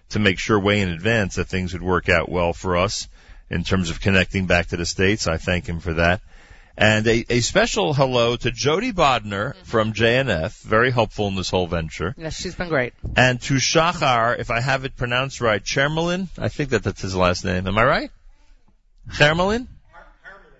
to 0.09 0.19
make 0.19 0.39
sure 0.39 0.59
way 0.59 0.81
in 0.81 0.89
advance 0.89 1.35
that 1.35 1.47
things 1.47 1.73
would 1.73 1.83
work 1.83 2.09
out 2.09 2.29
well 2.29 2.51
for 2.51 2.77
us 2.77 3.07
in 3.49 3.63
terms 3.63 3.91
of 3.91 4.01
connecting 4.01 4.47
back 4.47 4.67
to 4.67 4.77
the 4.77 4.87
States. 4.87 5.27
I 5.27 5.37
thank 5.37 5.67
him 5.67 5.79
for 5.79 5.93
that. 5.93 6.21
And 6.77 7.07
a, 7.07 7.25
a 7.29 7.39
special 7.39 7.95
hello 7.95 8.35
to 8.35 8.51
Jody 8.51 8.93
Bodner 8.93 9.53
mm-hmm. 9.53 9.63
from 9.63 9.93
JNF, 9.93 10.61
very 10.61 10.91
helpful 10.91 11.27
in 11.27 11.33
this 11.33 11.49
whole 11.49 11.65
venture. 11.65 12.13
Yes, 12.17 12.39
she's 12.39 12.53
been 12.53 12.69
great. 12.69 12.93
And 13.15 13.41
to 13.41 13.55
Shachar, 13.55 14.37
if 14.37 14.51
I 14.51 14.59
have 14.59 14.85
it 14.85 14.95
pronounced 14.95 15.41
right, 15.41 15.63
Chermelin, 15.63 16.27
I 16.37 16.49
think 16.49 16.69
that 16.69 16.83
that's 16.83 17.01
his 17.01 17.15
last 17.15 17.43
name. 17.43 17.67
Am 17.67 17.77
I 17.77 17.83
right? 17.83 18.11
Hermelin? 19.09 19.67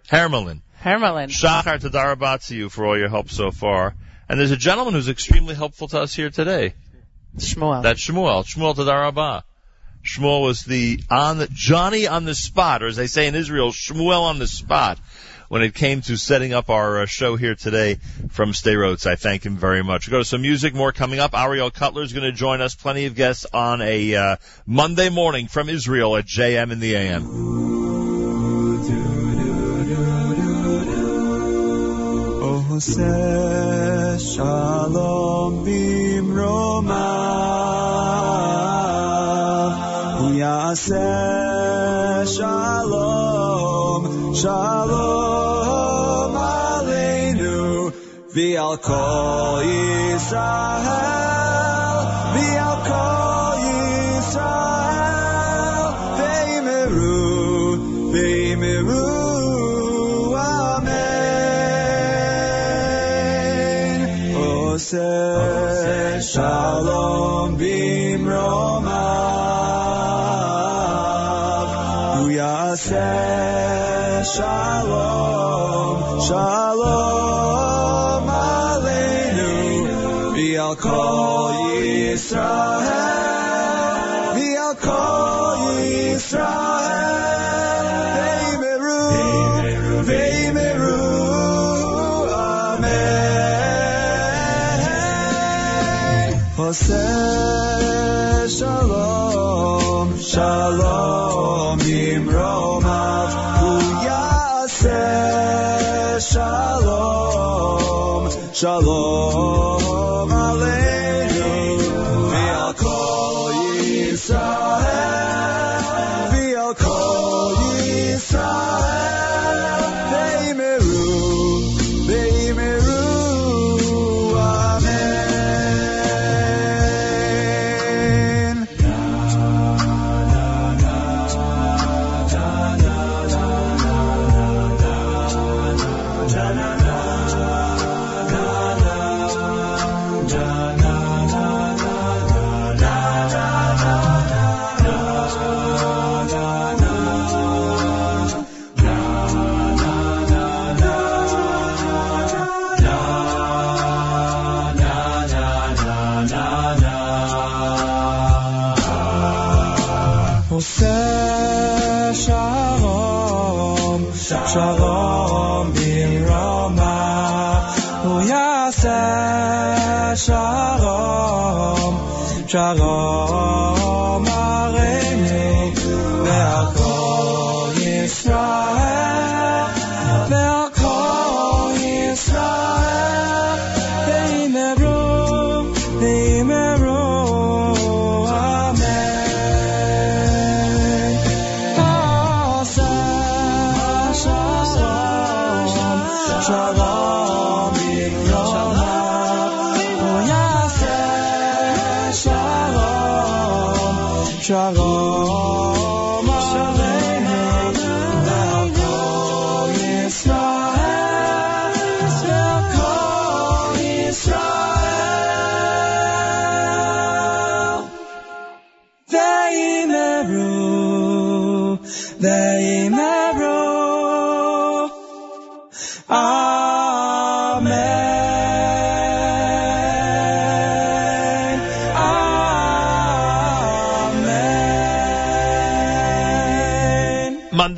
Hermelin. 0.09 0.61
Hermelin. 0.81 1.27
Shachar 1.29 1.79
Tadarabat 1.79 2.47
to 2.47 2.55
you 2.55 2.69
for 2.69 2.87
all 2.87 2.97
your 2.97 3.09
help 3.09 3.29
so 3.29 3.51
far. 3.51 3.93
And 4.27 4.39
there's 4.39 4.51
a 4.51 4.57
gentleman 4.57 4.95
who's 4.95 5.09
extremely 5.09 5.53
helpful 5.53 5.87
to 5.89 5.99
us 5.99 6.15
here 6.15 6.31
today. 6.31 6.73
Shmuel. 7.37 7.83
That's 7.83 8.01
Shmuel. 8.01 8.43
Shmuel 8.43 8.75
Tadarabah. 8.75 9.43
Shmuel 10.03 10.41
was 10.41 10.63
the 10.63 11.01
on 11.09 11.37
the 11.37 11.47
Johnny 11.51 12.07
on 12.07 12.25
the 12.25 12.35
spot, 12.35 12.81
or 12.81 12.87
as 12.87 12.95
they 12.95 13.07
say 13.07 13.27
in 13.27 13.35
Israel, 13.35 13.71
Shmuel 13.71 14.23
on 14.23 14.39
the 14.39 14.47
spot. 14.47 14.99
When 15.49 15.61
it 15.61 15.73
came 15.73 16.01
to 16.01 16.17
setting 16.17 16.53
up 16.53 16.69
our 16.69 17.03
uh, 17.03 17.05
show 17.05 17.37
here 17.37 17.55
today 17.55 17.95
from 18.31 18.51
Sderot, 18.51 19.05
I 19.05 19.15
thank 19.15 19.45
him 19.45 19.55
very 19.55 19.81
much. 19.81 20.07
We 20.07 20.11
go 20.11 20.19
to 20.19 20.25
some 20.25 20.41
music, 20.41 20.73
more 20.73 20.91
coming 20.91 21.19
up. 21.19 21.33
Ariel 21.33 21.71
Cutler 21.71 22.03
is 22.03 22.11
going 22.11 22.25
to 22.25 22.33
join 22.33 22.59
us. 22.59 22.75
Plenty 22.75 23.05
of 23.05 23.15
guests 23.15 23.45
on 23.53 23.81
a 23.81 24.15
uh, 24.15 24.35
Monday 24.65 25.09
morning 25.09 25.47
from 25.47 25.69
Israel 25.69 26.17
at 26.17 26.25
JM 26.25 26.71
in 26.71 26.79
the 26.81 26.95
AM. 26.95 27.77
Shalom 44.37 46.33
Aleinu 46.37 47.57
V'al 48.35 48.75
Kol 48.87 49.63
Yisrael 49.65 50.85
V'al 52.35 52.77
Kol 52.89 53.57
Yisrael 53.65 54.77
V'imiru 56.19 57.25
V'imiru 58.13 59.05
Amen. 60.77 61.17
Oseh 64.37 66.21
Shalom 66.21 67.49
Bimromav 67.57 68.97
Uyaseh 72.21 73.36
Shalom, 74.37 76.21
Shalom 76.21 77.49
Aleinu, 78.29 79.53
V'al 80.37 80.75
Kol 80.77 81.53
Yisrael, 81.81 82.85
V'al 84.37 84.73
Yisrael, 85.89 86.77
Amen. 92.69 93.11
Hosea. 96.57 97.36
luchador. 108.63 109.46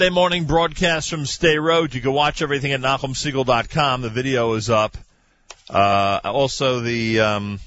Sunday 0.10 0.22
morning 0.22 0.46
broadcast 0.46 1.12
from 1.12 1.26
Sderot. 1.26 1.94
You 1.94 2.02
can 2.02 2.14
watch 2.14 2.42
everything 2.42 2.72
at 2.72 2.82
NachumSegal.com. 2.82 4.02
The 4.02 4.10
video 4.10 4.54
is 4.54 4.68
up. 4.68 4.98
Uh, 5.70 6.20
also, 6.24 6.80
the 6.80 7.20
um, 7.20 7.60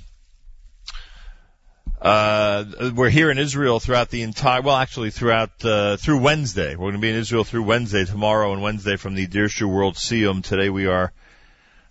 uh, 2.00 2.64
we're 2.96 3.11
here 3.11 3.31
in 3.31 3.38
Israel 3.38 3.78
throughout 3.78 4.11
the 4.11 4.22
entire. 4.22 4.61
Well, 4.61 4.74
actually, 4.74 5.11
throughout 5.11 5.64
uh, 5.64 5.96
through 5.98 6.18
Wednesday. 6.18 6.74
We're 6.74 6.90
going 6.90 6.94
to 6.94 6.98
be 6.98 7.11
in 7.11 7.14
Israel 7.14 7.44
through 7.44 7.62
Wednesday 7.62 8.05
tomorrow 8.07 8.52
and 8.52 8.61
Wednesday 8.61 8.96
from 8.96 9.14
the 9.14 9.28
Deershu 9.28 9.72
World 9.72 9.94
Seum. 9.94 10.42
Today 10.42 10.68
we 10.68 10.87
are 10.87 11.12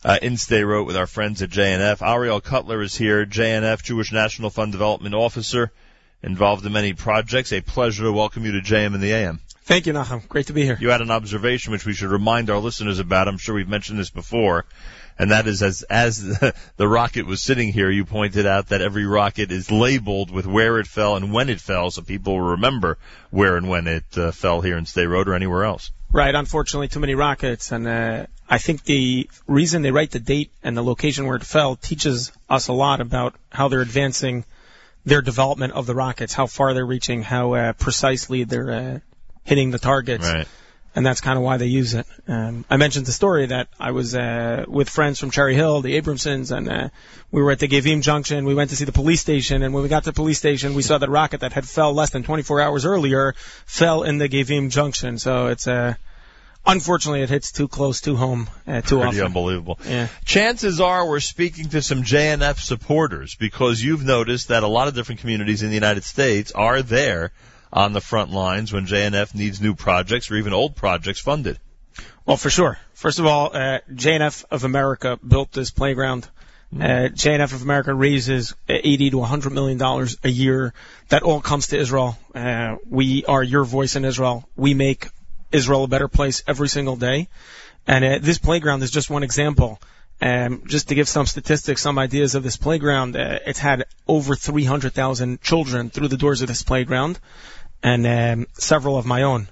uh, 0.04 0.20
in 0.22 0.34
Sderot 0.34 0.86
with 0.86 0.98
our 0.98 1.08
friends 1.08 1.42
at 1.42 1.50
JNF. 1.50 2.06
Ariel 2.06 2.42
Cutler 2.42 2.82
is 2.82 2.98
here, 2.98 3.26
JNF 3.26 3.84
Jewish 3.84 4.12
National 4.12 4.50
Fund 4.50 4.74
Development 4.74 5.16
Officer, 5.16 5.72
involved 6.22 6.66
in 6.66 6.74
many 6.74 6.92
projects. 6.92 7.54
A 7.54 7.62
pleasure 7.62 8.04
to 8.04 8.12
welcome 8.12 8.44
you 8.44 8.52
to 8.52 8.60
JM 8.60 8.94
and 8.94 9.02
the 9.02 9.14
AM. 9.14 9.40
Thank 9.64 9.86
you, 9.86 9.94
Nachum. 9.94 10.28
Great 10.28 10.48
to 10.48 10.54
be 10.54 10.64
here. 10.64 10.78
You 10.80 10.90
had 10.90 11.02
an 11.02 11.12
observation 11.12 11.72
which 11.72 11.86
we 11.86 11.94
should 11.94 12.10
remind 12.10 12.50
our 12.50 12.58
listeners 12.58 13.00
about. 13.00 13.28
I'm 13.28 13.38
sure 13.38 13.56
we've 13.56 13.68
mentioned 13.68 14.00
this 14.00 14.10
before. 14.10 14.66
And 15.20 15.32
that 15.32 15.46
is 15.46 15.62
as, 15.62 15.84
as 15.84 16.24
the, 16.40 16.56
the 16.78 16.88
rocket 16.88 17.28
was 17.28 17.42
sitting 17.42 17.72
here, 17.72 17.92
you 17.92 18.06
pointed 18.06 18.48
out 18.48 18.70
that 18.70 18.82
every 18.82 19.06
rocket 19.06 19.52
is 19.52 19.70
labeled 19.70 20.32
with 20.32 20.48
where 20.48 20.80
it 20.80 20.88
fell 20.88 21.16
and 21.16 21.32
when 21.32 21.50
it 21.50 21.62
fell 21.62 21.92
so 21.92 22.02
people 22.02 22.34
will 22.34 22.52
remember 22.52 22.98
where 23.30 23.56
and 23.56 23.70
when 23.70 23.88
it 23.88 24.18
uh, 24.18 24.32
fell 24.32 24.62
here 24.62 24.78
in 24.78 24.86
Sderot 24.86 25.28
or 25.28 25.36
anywhere 25.36 25.64
else. 25.64 25.92
Right. 26.12 26.34
Unfortunately, 26.34 26.88
too 26.88 27.00
many 27.00 27.16
rockets, 27.16 27.72
and 27.72 27.88
uh, 27.88 28.26
I 28.50 28.58
think 28.58 28.84
the 28.84 29.30
reason 29.48 29.82
they 29.82 29.92
write 29.92 30.12
the 30.12 30.20
date 30.20 30.52
and 30.62 30.76
the 30.76 30.84
location 30.84 31.26
where 31.26 31.38
it 31.38 31.46
fell 31.46 31.76
teaches 31.76 32.32
us 32.50 32.68
a 32.68 32.74
lot 32.74 33.00
about 33.00 33.36
how 33.50 33.70
they're 33.70 33.82
advancing 33.82 34.44
their 35.06 35.22
development 35.22 35.74
of 35.74 35.86
the 35.86 35.96
rockets, 35.96 36.34
how 36.34 36.48
far 36.48 36.74
they're 36.74 36.86
reaching, 36.86 37.22
how 37.22 37.54
uh, 37.54 37.74
precisely 37.74 38.44
they're 38.44 38.72
uh, 38.72 39.00
hitting 39.44 39.72
the 39.72 39.80
targets. 39.80 40.26
Right. 40.32 40.48
and 40.94 41.06
that's 41.06 41.22
kind 41.22 41.38
of 41.38 41.44
why 41.44 41.56
they 41.58 41.68
use 41.68 41.94
it. 41.94 42.06
Um, 42.28 42.66
I 42.70 42.76
mentioned 42.78 43.06
the 43.06 43.14
story 43.14 43.46
that 43.48 43.68
I 43.80 43.92
was 43.92 44.14
uh, 44.14 44.66
with 44.68 44.90
friends 44.90 45.20
from 45.20 45.32
Cherry 45.32 45.56
Hill, 45.56 45.82
the 45.82 45.98
Abramsons, 45.98 46.52
and 46.56 46.70
uh, 46.70 46.90
we 47.32 47.42
were 47.42 47.52
at 47.52 47.60
the 47.60 47.68
Gevim 47.70 48.02
Junction. 48.02 48.44
We 48.46 48.54
went 48.56 48.72
to 48.72 48.76
see 48.76 48.84
the 48.86 48.92
police 48.92 49.22
station, 49.22 49.64
and 49.64 49.74
when 49.74 49.84
we 49.84 49.90
got 49.90 50.04
to 50.04 50.10
the 50.12 50.16
police 50.16 50.38
station, 50.38 50.74
we 50.74 50.82
saw 50.82 50.98
that 50.98 51.10
rocket 51.10 51.40
that 51.42 51.54
had 51.54 51.66
fell 51.66 51.94
less 51.94 52.10
than 52.10 52.24
24 52.24 52.60
hours 52.62 52.86
earlier 52.86 53.36
fell 53.66 54.04
in 54.04 54.18
the 54.18 54.28
Gevim 54.28 54.70
Junction. 54.70 55.18
So 55.18 55.48
it's 55.48 55.66
uh, 55.66 55.94
unfortunately 56.66 57.22
it 57.24 57.30
hits 57.30 57.52
too 57.54 57.68
close 57.70 58.02
to 58.02 58.16
home 58.18 58.50
uh, 58.68 58.82
too 58.82 58.98
Pretty 58.98 59.08
often. 59.20 59.22
unbelievable. 59.28 59.80
Yeah. 59.88 60.08
Chances 60.26 60.82
are 60.82 61.08
we're 61.08 61.20
speaking 61.22 61.70
to 61.70 61.82
some 61.82 62.04
JNF 62.04 62.60
supporters 62.60 63.36
because 63.36 63.82
you've 63.82 64.04
noticed 64.04 64.50
that 64.50 64.64
a 64.64 64.68
lot 64.68 64.88
of 64.90 64.94
different 64.94 65.22
communities 65.22 65.64
in 65.64 65.70
the 65.70 65.76
United 65.76 66.04
States 66.04 66.52
are 66.52 66.82
there 66.82 67.32
on 67.72 67.94
the 67.94 68.02
front 68.02 68.32
lines 68.32 68.74
when 68.74 68.86
JNF 68.86 69.34
needs 69.36 69.62
new 69.62 69.76
projects 69.76 70.30
or 70.30 70.36
even 70.36 70.54
old 70.54 70.76
projects 70.76 71.20
funded. 71.20 71.60
Well, 72.26 72.38
for 72.38 72.50
sure. 72.50 72.78
First 72.94 73.20
of 73.20 73.26
all, 73.26 73.56
uh, 73.56 73.80
JNF 73.92 74.46
of 74.52 74.64
America 74.64 75.20
built 75.26 75.52
this 75.52 75.72
playground. 75.72 76.28
Uh, 76.74 77.10
JNF 77.12 77.54
of 77.54 77.62
America 77.64 77.94
raises 77.94 78.54
80 78.70 79.10
to 79.10 79.18
100 79.18 79.52
million 79.52 79.78
dollars 79.78 80.18
a 80.24 80.30
year. 80.30 80.74
That 81.10 81.24
all 81.24 81.42
comes 81.42 81.68
to 81.68 81.78
Israel. 81.78 82.18
Uh, 82.34 82.78
we 82.90 83.26
are 83.26 83.44
your 83.44 83.66
voice 83.66 83.96
in 83.96 84.06
Israel. 84.06 84.48
We 84.56 84.74
make 84.74 85.08
Israel 85.52 85.84
a 85.84 85.88
better 85.88 86.08
place 86.08 86.44
every 86.48 86.70
single 86.70 86.96
day. 86.96 87.28
And 87.88 88.06
uh, 88.06 88.20
this 88.22 88.38
playground 88.38 88.84
is 88.84 88.92
just 88.92 89.10
one 89.10 89.24
example. 89.24 89.82
Um, 90.22 90.64
just 90.68 90.90
to 90.90 90.96
give 90.96 91.10
some 91.10 91.26
statistics, 91.26 91.82
some 91.82 91.98
ideas 91.98 92.36
of 92.36 92.44
this 92.44 92.56
playground, 92.56 93.16
uh, 93.16 93.40
it's 93.46 93.58
had 93.58 93.86
over 94.08 94.36
300,000 94.36 95.42
children 95.42 95.90
through 95.90 96.10
the 96.10 96.18
doors 96.18 96.44
of 96.44 96.48
this 96.48 96.62
playground, 96.62 97.20
and 97.84 98.06
um, 98.08 98.48
several 98.54 98.98
of 98.98 99.06
my 99.06 99.24
own. 99.24 99.48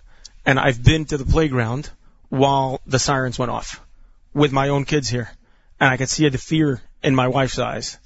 And 0.45 0.59
I've 0.59 0.83
been 0.83 1.05
to 1.05 1.17
the 1.17 1.25
playground 1.25 1.89
while 2.29 2.81
the 2.85 2.99
sirens 2.99 3.37
went 3.39 3.51
off 3.51 3.81
with 4.33 4.51
my 4.51 4.69
own 4.69 4.85
kids 4.85 5.09
here. 5.09 5.29
And 5.79 5.89
I 5.89 5.97
could 5.97 6.09
see 6.09 6.27
the 6.29 6.37
fear 6.37 6.81
in 7.03 7.15
my 7.15 7.27
wife's 7.27 7.59
eyes 7.59 7.97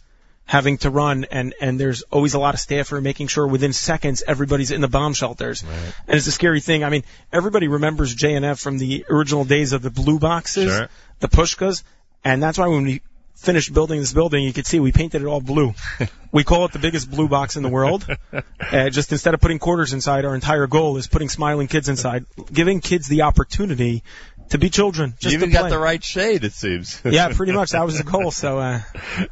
having 0.45 0.77
to 0.77 0.89
run 0.89 1.25
and, 1.31 1.53
and 1.61 1.79
there's 1.79 2.01
always 2.03 2.33
a 2.33 2.39
lot 2.39 2.53
of 2.53 2.59
staff 2.59 2.89
who 2.89 2.99
making 2.99 3.27
sure 3.27 3.47
within 3.47 3.71
seconds 3.71 4.23
everybody's 4.27 4.71
in 4.71 4.81
the 4.81 4.89
bomb 4.89 5.13
shelters. 5.13 5.63
And 6.07 6.17
it's 6.17 6.27
a 6.27 6.31
scary 6.33 6.59
thing. 6.59 6.83
I 6.83 6.89
mean, 6.89 7.03
everybody 7.31 7.69
remembers 7.69 8.13
JNF 8.13 8.61
from 8.61 8.77
the 8.77 9.05
original 9.09 9.45
days 9.45 9.71
of 9.71 9.81
the 9.81 9.89
blue 9.89 10.19
boxes, 10.19 10.69
Sure. 10.69 10.89
the 11.21 11.29
pushkas, 11.29 11.83
and 12.25 12.43
that's 12.43 12.57
why 12.57 12.67
when 12.67 12.83
we 12.83 13.01
finished 13.43 13.73
building 13.73 13.99
this 13.99 14.13
building, 14.13 14.43
you 14.43 14.53
could 14.53 14.65
see 14.65 14.79
we 14.79 14.91
painted 14.91 15.21
it 15.21 15.25
all 15.25 15.41
blue. 15.41 15.73
we 16.31 16.43
call 16.43 16.65
it 16.65 16.71
the 16.71 16.79
biggest 16.79 17.11
blue 17.11 17.27
box 17.27 17.55
in 17.57 17.63
the 17.63 17.69
world. 17.69 18.05
Uh, 18.31 18.89
just 18.89 19.11
instead 19.11 19.33
of 19.33 19.41
putting 19.41 19.59
quarters 19.59 19.93
inside, 19.93 20.25
our 20.25 20.33
entire 20.33 20.67
goal 20.67 20.97
is 20.97 21.07
putting 21.07 21.29
smiling 21.29 21.67
kids 21.67 21.89
inside, 21.89 22.25
giving 22.51 22.79
kids 22.79 23.07
the 23.07 23.23
opportunity 23.23 24.03
to 24.49 24.57
be 24.57 24.69
children. 24.69 25.13
Just 25.19 25.33
you 25.33 25.39
even 25.39 25.51
got 25.51 25.69
the 25.69 25.77
right 25.77 26.03
shade, 26.03 26.43
it 26.43 26.53
seems. 26.53 27.01
yeah, 27.05 27.29
pretty 27.33 27.51
much. 27.51 27.71
That 27.71 27.85
was 27.85 27.97
the 27.97 28.03
goal. 28.03 28.31
So, 28.31 28.59
uh, 28.59 28.81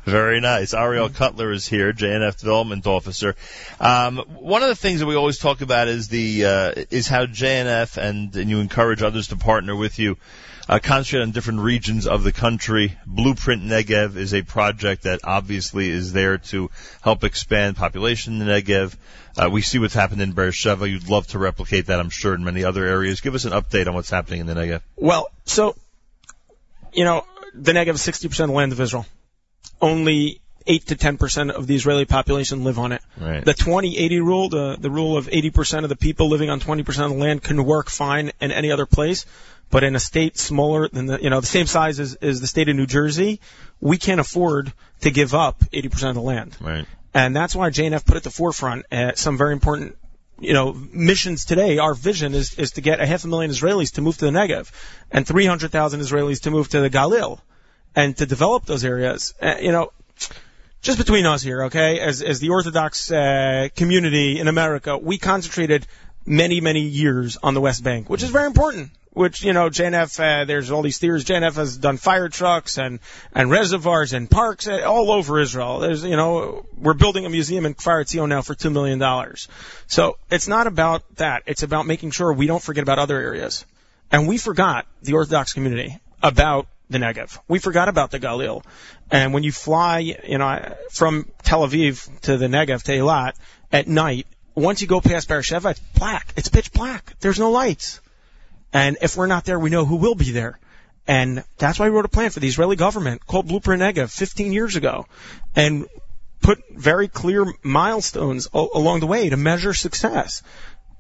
Very 0.03 0.41
nice. 0.41 0.73
Ariel 0.73 1.09
Cutler 1.09 1.51
is 1.51 1.67
here, 1.67 1.93
JNF 1.93 2.39
Development 2.39 2.85
Officer. 2.85 3.35
Um, 3.79 4.17
one 4.39 4.61
of 4.61 4.69
the 4.69 4.75
things 4.75 4.99
that 4.99 5.05
we 5.05 5.15
always 5.15 5.37
talk 5.37 5.61
about 5.61 5.87
is 5.87 6.07
the 6.07 6.45
uh, 6.45 6.73
is 6.89 7.07
how 7.07 7.25
JNF 7.25 7.97
and, 7.97 8.35
and 8.35 8.49
you 8.49 8.59
encourage 8.59 9.01
others 9.01 9.29
to 9.29 9.37
partner 9.37 9.75
with 9.75 9.99
you. 9.99 10.17
Uh, 10.71 10.79
concentrate 10.79 11.21
on 11.21 11.31
different 11.31 11.59
regions 11.59 12.07
of 12.07 12.23
the 12.23 12.31
country. 12.31 12.97
Blueprint 13.05 13.61
Negev 13.61 14.15
is 14.15 14.33
a 14.33 14.41
project 14.41 15.03
that 15.03 15.19
obviously 15.25 15.89
is 15.89 16.13
there 16.13 16.37
to 16.37 16.71
help 17.01 17.25
expand 17.25 17.75
population 17.75 18.39
in 18.39 18.39
the 18.39 18.45
Negev. 18.45 18.95
Uh, 19.35 19.49
we 19.49 19.61
see 19.61 19.79
what's 19.79 19.93
happened 19.93 20.21
in 20.21 20.31
Beersheba. 20.31 20.87
You'd 20.87 21.09
love 21.09 21.27
to 21.27 21.39
replicate 21.39 21.87
that, 21.87 21.99
I'm 21.99 22.09
sure, 22.09 22.33
in 22.33 22.45
many 22.45 22.63
other 22.63 22.85
areas. 22.85 23.19
Give 23.19 23.35
us 23.35 23.43
an 23.43 23.51
update 23.51 23.87
on 23.87 23.95
what's 23.95 24.09
happening 24.09 24.39
in 24.39 24.47
the 24.47 24.53
Negev. 24.53 24.81
well, 24.95 25.29
so, 25.43 25.75
you 26.93 27.03
know, 27.03 27.25
the 27.53 27.73
Negev 27.73 27.95
is 27.95 28.01
60% 28.01 28.39
of 28.39 28.47
the 28.47 28.53
land 28.53 28.71
of 28.71 28.79
Israel. 28.79 29.05
Only 29.81 30.39
8 30.67 30.87
to 30.87 30.95
10% 30.95 31.51
of 31.51 31.67
the 31.67 31.75
Israeli 31.75 32.05
population 32.05 32.63
live 32.63 32.79
on 32.79 32.91
it. 32.91 33.01
Right. 33.19 33.43
The 33.43 33.53
20-80 33.53 34.19
rule, 34.19 34.49
the, 34.49 34.77
the 34.79 34.89
rule 34.89 35.17
of 35.17 35.27
80% 35.27 35.83
of 35.83 35.89
the 35.89 35.95
people 35.95 36.29
living 36.29 36.49
on 36.49 36.59
20% 36.59 36.79
of 37.05 37.11
the 37.11 37.17
land 37.17 37.43
can 37.43 37.63
work 37.63 37.89
fine 37.89 38.31
in 38.39 38.51
any 38.51 38.71
other 38.71 38.85
place. 38.85 39.25
But 39.69 39.85
in 39.85 39.95
a 39.95 39.99
state 39.99 40.37
smaller 40.37 40.89
than 40.89 41.05
the, 41.05 41.21
you 41.21 41.29
know, 41.29 41.39
the 41.39 41.47
same 41.47 41.65
size 41.65 41.99
as, 41.99 42.17
the 42.19 42.47
state 42.47 42.67
of 42.67 42.75
New 42.75 42.85
Jersey, 42.85 43.39
we 43.79 43.97
can't 43.97 44.19
afford 44.19 44.73
to 45.01 45.11
give 45.11 45.33
up 45.33 45.59
80% 45.71 46.09
of 46.09 46.15
the 46.15 46.21
land. 46.21 46.57
Right. 46.59 46.85
And 47.13 47.35
that's 47.35 47.55
why 47.55 47.69
JNF 47.69 48.05
put 48.05 48.17
at 48.17 48.23
the 48.23 48.31
forefront 48.31 48.85
uh, 48.91 49.13
some 49.15 49.37
very 49.37 49.53
important, 49.53 49.97
you 50.39 50.53
know, 50.53 50.73
missions 50.73 51.45
today. 51.45 51.77
Our 51.77 51.93
vision 51.93 52.33
is, 52.33 52.55
is 52.55 52.71
to 52.71 52.81
get 52.81 52.99
a 52.99 53.05
half 53.05 53.23
a 53.23 53.27
million 53.27 53.49
Israelis 53.49 53.93
to 53.93 54.01
move 54.01 54.17
to 54.17 54.25
the 54.25 54.31
Negev 54.31 54.71
and 55.09 55.25
300,000 55.25 56.01
Israelis 56.01 56.41
to 56.41 56.51
move 56.51 56.67
to 56.69 56.81
the 56.81 56.89
Galil 56.89 57.39
and 57.95 58.15
to 58.17 58.25
develop 58.25 58.65
those 58.65 58.83
areas. 58.83 59.33
Uh, 59.41 59.55
you 59.59 59.71
know, 59.71 59.91
just 60.81 60.97
between 60.97 61.25
us 61.25 61.41
here, 61.43 61.65
okay, 61.65 61.99
as, 61.99 62.21
as 62.21 62.39
the 62.39 62.49
Orthodox 62.49 63.11
uh, 63.11 63.69
community 63.75 64.39
in 64.39 64.47
America, 64.47 64.97
we 64.97 65.17
concentrated 65.17 65.85
many, 66.25 66.61
many 66.61 66.81
years 66.81 67.37
on 67.41 67.53
the 67.53 67.61
West 67.61 67.83
Bank, 67.83 68.09
which 68.09 68.23
is 68.23 68.29
very 68.29 68.47
important. 68.47 68.91
Which 69.13 69.43
you 69.43 69.51
know, 69.51 69.69
JNF. 69.69 70.17
Uh, 70.19 70.45
there's 70.45 70.71
all 70.71 70.81
these 70.81 70.97
theories. 70.97 71.25
JNF 71.25 71.55
has 71.55 71.75
done 71.75 71.97
fire 71.97 72.29
trucks 72.29 72.77
and 72.77 73.01
and 73.33 73.51
reservoirs 73.51 74.13
and 74.13 74.31
parks 74.31 74.69
uh, 74.69 74.83
all 74.85 75.11
over 75.11 75.37
Israel. 75.37 75.79
There's 75.79 76.05
you 76.05 76.15
know, 76.15 76.65
we're 76.77 76.93
building 76.93 77.25
a 77.25 77.29
museum 77.29 77.65
in 77.65 77.73
Kfar 77.73 78.03
Etzion 78.03 78.29
now 78.29 78.41
for 78.41 78.55
two 78.55 78.69
million 78.69 78.99
dollars. 78.99 79.49
So 79.87 80.17
it's 80.29 80.47
not 80.47 80.65
about 80.65 81.17
that. 81.17 81.43
It's 81.45 81.61
about 81.61 81.87
making 81.87 82.11
sure 82.11 82.31
we 82.31 82.47
don't 82.47 82.63
forget 82.63 82.83
about 82.83 82.99
other 82.99 83.19
areas. 83.19 83.65
And 84.13 84.29
we 84.29 84.37
forgot 84.37 84.87
the 85.01 85.13
Orthodox 85.13 85.51
community 85.51 85.99
about 86.23 86.67
the 86.91 86.97
Negev. 86.97 87.37
We 87.47 87.59
forgot 87.59 87.89
about 87.89 88.11
the 88.11 88.19
Galil. 88.19 88.63
And 89.09 89.33
when 89.33 89.43
you 89.43 89.51
fly, 89.51 89.99
you 89.99 90.37
know, 90.37 90.75
from 90.91 91.29
Tel 91.43 91.67
Aviv 91.67 92.21
to 92.21 92.37
the 92.37 92.47
Negev, 92.47 92.83
to 92.83 92.91
Eilat, 92.91 93.33
at 93.71 93.87
night, 93.87 94.27
once 94.55 94.81
you 94.81 94.87
go 94.87 95.01
past 95.01 95.27
Beersheba, 95.27 95.69
it's 95.69 95.79
black. 95.97 96.33
It's 96.35 96.49
pitch 96.49 96.71
black. 96.71 97.13
There's 97.19 97.39
no 97.39 97.51
lights. 97.51 98.01
And 98.73 98.97
if 99.01 99.15
we're 99.17 99.27
not 99.27 99.45
there, 99.45 99.59
we 99.59 99.69
know 99.69 99.85
who 99.85 99.95
will 99.97 100.15
be 100.15 100.31
there. 100.31 100.59
And 101.07 101.43
that's 101.57 101.79
why 101.79 101.89
we 101.89 101.95
wrote 101.95 102.05
a 102.05 102.09
plan 102.09 102.29
for 102.29 102.39
the 102.39 102.47
Israeli 102.47 102.75
government 102.75 103.25
called 103.25 103.47
Blueprint 103.47 103.81
Negev 103.81 104.11
15 104.11 104.53
years 104.53 104.75
ago. 104.75 105.07
And 105.55 105.87
put 106.41 106.59
very 106.71 107.07
clear 107.07 107.45
milestones 107.63 108.47
a- 108.53 108.67
along 108.73 108.99
the 108.99 109.07
way 109.07 109.29
to 109.29 109.37
measure 109.37 109.73
success. 109.73 110.41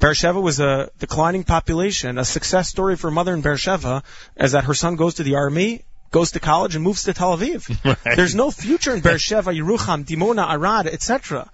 Beersheba 0.01 0.41
was 0.41 0.59
a 0.59 0.89
declining 0.97 1.43
population. 1.43 2.17
A 2.17 2.25
success 2.25 2.67
story 2.67 2.95
for 2.95 3.09
a 3.09 3.11
mother 3.11 3.35
in 3.35 3.41
Beersheba 3.41 4.01
is 4.35 4.53
that 4.53 4.63
her 4.63 4.73
son 4.73 4.95
goes 4.95 5.15
to 5.15 5.23
the 5.23 5.35
army, 5.35 5.83
goes 6.09 6.31
to 6.31 6.39
college, 6.39 6.73
and 6.73 6.83
moves 6.83 7.03
to 7.03 7.13
Tel 7.13 7.37
Aviv. 7.37 7.69
Right. 7.85 8.15
There's 8.15 8.33
no 8.33 8.49
future 8.49 8.95
in 8.95 9.01
Beersheba, 9.01 9.51
Yerucham, 9.51 10.03
Dimona, 10.03 10.51
Arad, 10.51 10.87
etc. 10.87 11.51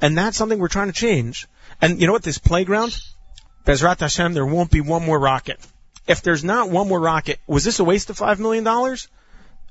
And 0.00 0.16
that's 0.16 0.38
something 0.38 0.58
we're 0.58 0.68
trying 0.68 0.86
to 0.86 0.94
change. 0.94 1.46
And 1.82 2.00
you 2.00 2.06
know 2.06 2.14
what? 2.14 2.22
This 2.22 2.38
playground, 2.38 2.96
Bezrat 3.66 4.00
Hashem, 4.00 4.32
there 4.32 4.46
won't 4.46 4.70
be 4.70 4.80
one 4.80 5.04
more 5.04 5.18
rocket. 5.18 5.60
If 6.06 6.22
there's 6.22 6.42
not 6.42 6.70
one 6.70 6.88
more 6.88 7.00
rocket, 7.00 7.38
was 7.46 7.64
this 7.64 7.80
a 7.80 7.84
waste 7.84 8.08
of 8.08 8.16
five 8.16 8.40
million 8.40 8.64
dollars? 8.64 9.08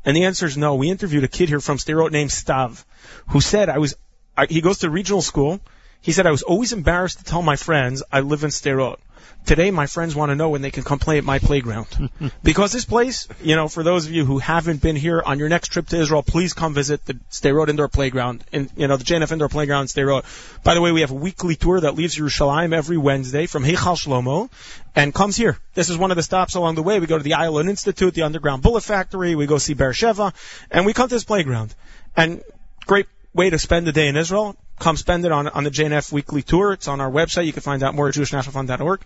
And 0.06 0.16
the 0.16 0.26
answer 0.26 0.46
is 0.46 0.56
no. 0.56 0.76
We 0.76 0.92
interviewed 0.92 1.24
a 1.24 1.28
kid 1.28 1.50
here 1.50 1.60
from 1.60 1.78
Sderot 1.78 2.12
named 2.12 2.30
Stav, 2.30 2.86
who 3.30 3.42
said 3.42 3.70
I 3.70 3.80
was. 3.80 3.96
I, 4.38 4.46
he 4.46 4.62
goes 4.62 4.80
to 4.80 4.90
regional 4.90 5.24
school. 5.24 5.60
He 6.02 6.12
said 6.12 6.26
I 6.26 6.32
was 6.32 6.44
always 6.44 6.74
embarrassed 6.74 7.20
to 7.20 7.24
tell 7.24 7.42
my 7.42 7.56
friends 7.56 8.04
I 8.12 8.22
live 8.22 8.44
in 8.44 8.52
Sderot. 8.52 9.00
Today, 9.46 9.72
my 9.72 9.88
friends 9.88 10.16
want 10.16 10.30
to 10.30 10.36
know 10.36 10.50
when 10.50 10.62
they 10.62 10.70
can 10.70 10.84
come 10.84 11.00
play 11.00 11.18
at 11.18 11.24
my 11.24 11.40
playground. 11.40 11.88
because 12.44 12.72
this 12.72 12.86
place, 12.86 13.28
you 13.42 13.56
know, 13.56 13.68
for 13.68 13.84
those 13.84 14.06
of 14.06 14.12
you 14.12 14.26
who 14.26 14.38
haven't 14.38 14.82
been 14.82 14.96
here 14.96 15.22
on 15.26 15.40
your 15.40 15.50
next 15.50 15.70
trip 15.70 15.88
to 15.88 15.98
Israel, 15.98 16.22
please 16.22 16.54
come 16.54 16.74
visit 16.74 17.04
the 17.06 17.16
Sderot 17.32 17.70
Indoor 17.70 17.88
Playground, 17.88 18.44
and 18.52 18.70
you 18.76 18.88
know, 18.88 18.98
the 18.98 19.04
JNF 19.04 19.32
Indoor 19.32 19.50
Playground, 19.50 19.92
in 19.96 20.22
By 20.64 20.74
the 20.74 20.82
way, 20.82 20.92
we 20.92 21.02
have 21.02 21.12
a 21.12 21.16
weekly 21.16 21.56
tour 21.56 21.80
that 21.80 21.96
leaves 21.96 22.18
Yerushalayim 22.18 22.74
every 22.74 22.98
Wednesday 22.98 23.48
from 23.48 23.64
Heichal 23.64 23.98
Shlomo, 23.98 24.50
and 24.96 25.14
comes 25.14 25.36
here. 25.36 25.58
This 25.74 25.90
is 25.90 25.98
one 25.98 26.12
of 26.12 26.18
the 26.18 26.24
stops 26.24 26.56
along 26.56 26.76
the 26.76 26.84
way. 26.84 27.00
We 27.00 27.08
go 27.08 27.18
to 27.18 27.24
the 27.24 27.32
Ayalon 27.32 27.70
Institute, 27.70 28.14
the 28.14 28.24
Underground 28.24 28.62
Bullet 28.62 28.84
Factory, 28.84 29.36
we 29.36 29.48
go 29.48 29.58
see 29.58 29.74
Beersheba, 29.74 30.34
and 30.70 30.86
we 30.86 30.94
come 30.94 31.08
to 31.10 31.16
this 31.16 31.24
playground. 31.24 31.74
And 32.16 32.44
great 32.86 33.08
way 33.34 33.50
to 33.50 33.58
spend 33.58 33.88
the 33.88 33.92
day 33.92 34.08
in 34.08 34.18
Israel. 34.18 34.56
Come 34.80 34.98
spend 34.98 35.26
it 35.26 35.32
on 35.32 35.48
on 35.48 35.64
the 35.64 35.72
JNF 35.72 36.12
weekly 36.12 36.42
tour. 36.42 36.74
It's 36.74 36.88
on 36.88 37.02
our 37.02 37.12
website. 37.12 37.46
You 37.46 37.54
can 37.54 37.62
find 37.62 37.84
out 37.84 37.94
more 37.96 38.08
at 38.08 38.16
JewishNationalFund.org. 38.16 39.02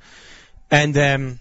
And 0.72 0.98
um, 0.98 1.40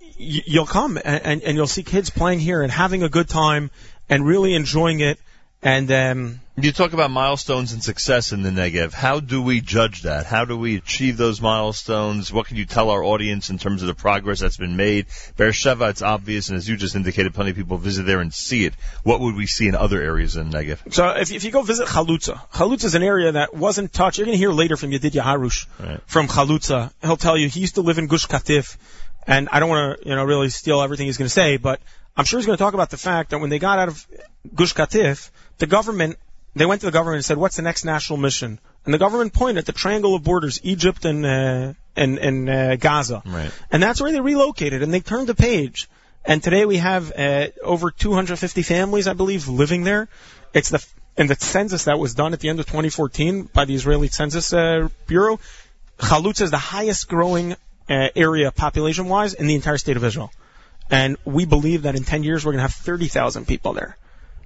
y- 0.00 0.42
you'll 0.46 0.66
come 0.66 0.98
and, 1.04 1.24
and, 1.24 1.42
and 1.42 1.56
you'll 1.56 1.66
see 1.66 1.82
kids 1.82 2.10
playing 2.10 2.40
here 2.40 2.62
and 2.62 2.70
having 2.70 3.02
a 3.02 3.08
good 3.08 3.28
time 3.28 3.70
and 4.08 4.26
really 4.26 4.54
enjoying 4.54 5.00
it. 5.00 5.18
And 5.66 5.90
um, 5.90 6.40
You 6.56 6.72
talk 6.72 6.92
about 6.92 7.10
milestones 7.10 7.72
and 7.72 7.82
success 7.82 8.32
in 8.32 8.42
the 8.42 8.50
Negev. 8.50 8.92
How 8.92 9.18
do 9.20 9.40
we 9.40 9.62
judge 9.62 10.02
that? 10.02 10.26
How 10.26 10.44
do 10.44 10.58
we 10.58 10.76
achieve 10.76 11.16
those 11.16 11.40
milestones? 11.40 12.30
What 12.30 12.46
can 12.46 12.58
you 12.58 12.66
tell 12.66 12.90
our 12.90 13.02
audience 13.02 13.48
in 13.48 13.56
terms 13.56 13.80
of 13.80 13.88
the 13.88 13.94
progress 13.94 14.40
that's 14.40 14.58
been 14.58 14.76
made? 14.76 15.06
Beersheba, 15.38 15.88
it's 15.88 16.02
obvious, 16.02 16.50
and 16.50 16.58
as 16.58 16.68
you 16.68 16.76
just 16.76 16.96
indicated, 16.96 17.32
plenty 17.32 17.52
of 17.52 17.56
people 17.56 17.78
visit 17.78 18.04
there 18.04 18.20
and 18.20 18.32
see 18.32 18.66
it. 18.66 18.74
What 19.04 19.20
would 19.20 19.34
we 19.36 19.46
see 19.46 19.66
in 19.66 19.74
other 19.74 20.02
areas 20.02 20.36
in 20.36 20.50
the 20.50 20.58
Negev? 20.58 20.92
so 20.92 21.08
if, 21.08 21.32
if 21.32 21.44
you 21.44 21.50
go 21.50 21.62
visit 21.62 21.88
Chalutza, 21.88 22.38
Chalutza 22.50 22.84
is 22.84 22.94
an 22.94 23.02
area 23.02 23.32
that 23.32 23.54
wasn't 23.54 23.90
touched. 23.90 24.18
You're 24.18 24.26
going 24.26 24.36
to 24.36 24.38
hear 24.38 24.52
later 24.52 24.76
from 24.76 24.90
Yedidya 24.90 25.22
Harush 25.22 25.66
Right. 25.80 26.00
from 26.06 26.28
Chalutza. 26.28 26.92
He'll 27.00 27.16
tell 27.16 27.38
you 27.38 27.48
he 27.48 27.60
used 27.60 27.76
to 27.76 27.80
live 27.80 27.96
in 27.96 28.06
Gush 28.06 28.26
Katif, 28.26 28.76
and 29.26 29.48
I 29.50 29.60
don't 29.60 29.70
want 29.70 30.02
to 30.02 30.08
you 30.10 30.14
know 30.14 30.24
really 30.24 30.50
steal 30.50 30.82
everything 30.82 31.06
he's 31.06 31.16
going 31.16 31.26
to 31.26 31.30
say, 31.42 31.56
but 31.56 31.80
I'm 32.16 32.26
sure 32.26 32.38
he's 32.38 32.46
going 32.46 32.58
to 32.58 32.62
talk 32.62 32.74
about 32.74 32.90
the 32.90 32.98
fact 32.98 33.30
that 33.30 33.38
when 33.38 33.48
they 33.48 33.58
got 33.58 33.78
out 33.78 33.88
of 33.88 34.06
Gush 34.54 34.74
Katif, 34.74 35.30
the 35.58 35.66
government 35.66 36.16
they 36.56 36.66
went 36.66 36.80
to 36.82 36.86
the 36.86 36.92
government 36.92 37.16
and 37.16 37.24
said, 37.24 37.36
"What's 37.36 37.56
the 37.56 37.62
next 37.62 37.84
national 37.84 38.18
mission?" 38.18 38.60
And 38.84 38.94
the 38.94 38.98
government 38.98 39.32
pointed 39.32 39.58
at 39.58 39.66
the 39.66 39.72
triangle 39.72 40.14
of 40.14 40.22
borders, 40.22 40.60
Egypt 40.62 41.04
and 41.04 41.26
uh, 41.26 41.72
and 41.96 42.18
and 42.18 42.48
uh, 42.50 42.76
Gaza, 42.76 43.22
Right. 43.26 43.50
and 43.72 43.82
that's 43.82 44.00
where 44.00 44.12
they 44.12 44.20
relocated 44.20 44.82
and 44.82 44.92
they 44.92 45.00
turned 45.00 45.26
the 45.26 45.34
page. 45.34 45.88
And 46.24 46.42
today 46.42 46.64
we 46.64 46.78
have 46.78 47.12
uh, 47.12 47.48
over 47.62 47.90
250 47.90 48.62
families, 48.62 49.06
I 49.08 49.12
believe, 49.12 49.46
living 49.48 49.84
there. 49.84 50.08
It's 50.54 50.70
the 50.70 50.84
in 51.16 51.26
the 51.26 51.34
census 51.34 51.84
that 51.84 51.98
was 51.98 52.14
done 52.14 52.32
at 52.32 52.40
the 52.40 52.48
end 52.48 52.60
of 52.60 52.66
2014 52.66 53.44
by 53.52 53.64
the 53.66 53.74
Israeli 53.74 54.08
Census 54.08 54.52
uh, 54.52 54.88
Bureau. 55.06 55.38
Chalutza 55.98 56.42
is 56.42 56.50
the 56.50 56.56
highest 56.56 57.08
growing 57.08 57.52
uh, 57.52 58.08
area 58.16 58.50
population-wise 58.50 59.34
in 59.34 59.46
the 59.46 59.54
entire 59.54 59.78
state 59.78 59.96
of 59.96 60.04
Israel, 60.04 60.32
and 60.90 61.16
we 61.24 61.44
believe 61.44 61.82
that 61.82 61.94
in 61.94 62.04
10 62.04 62.22
years 62.24 62.44
we're 62.44 62.52
going 62.52 62.58
to 62.58 62.62
have 62.62 62.74
30,000 62.74 63.46
people 63.46 63.74
there. 63.74 63.96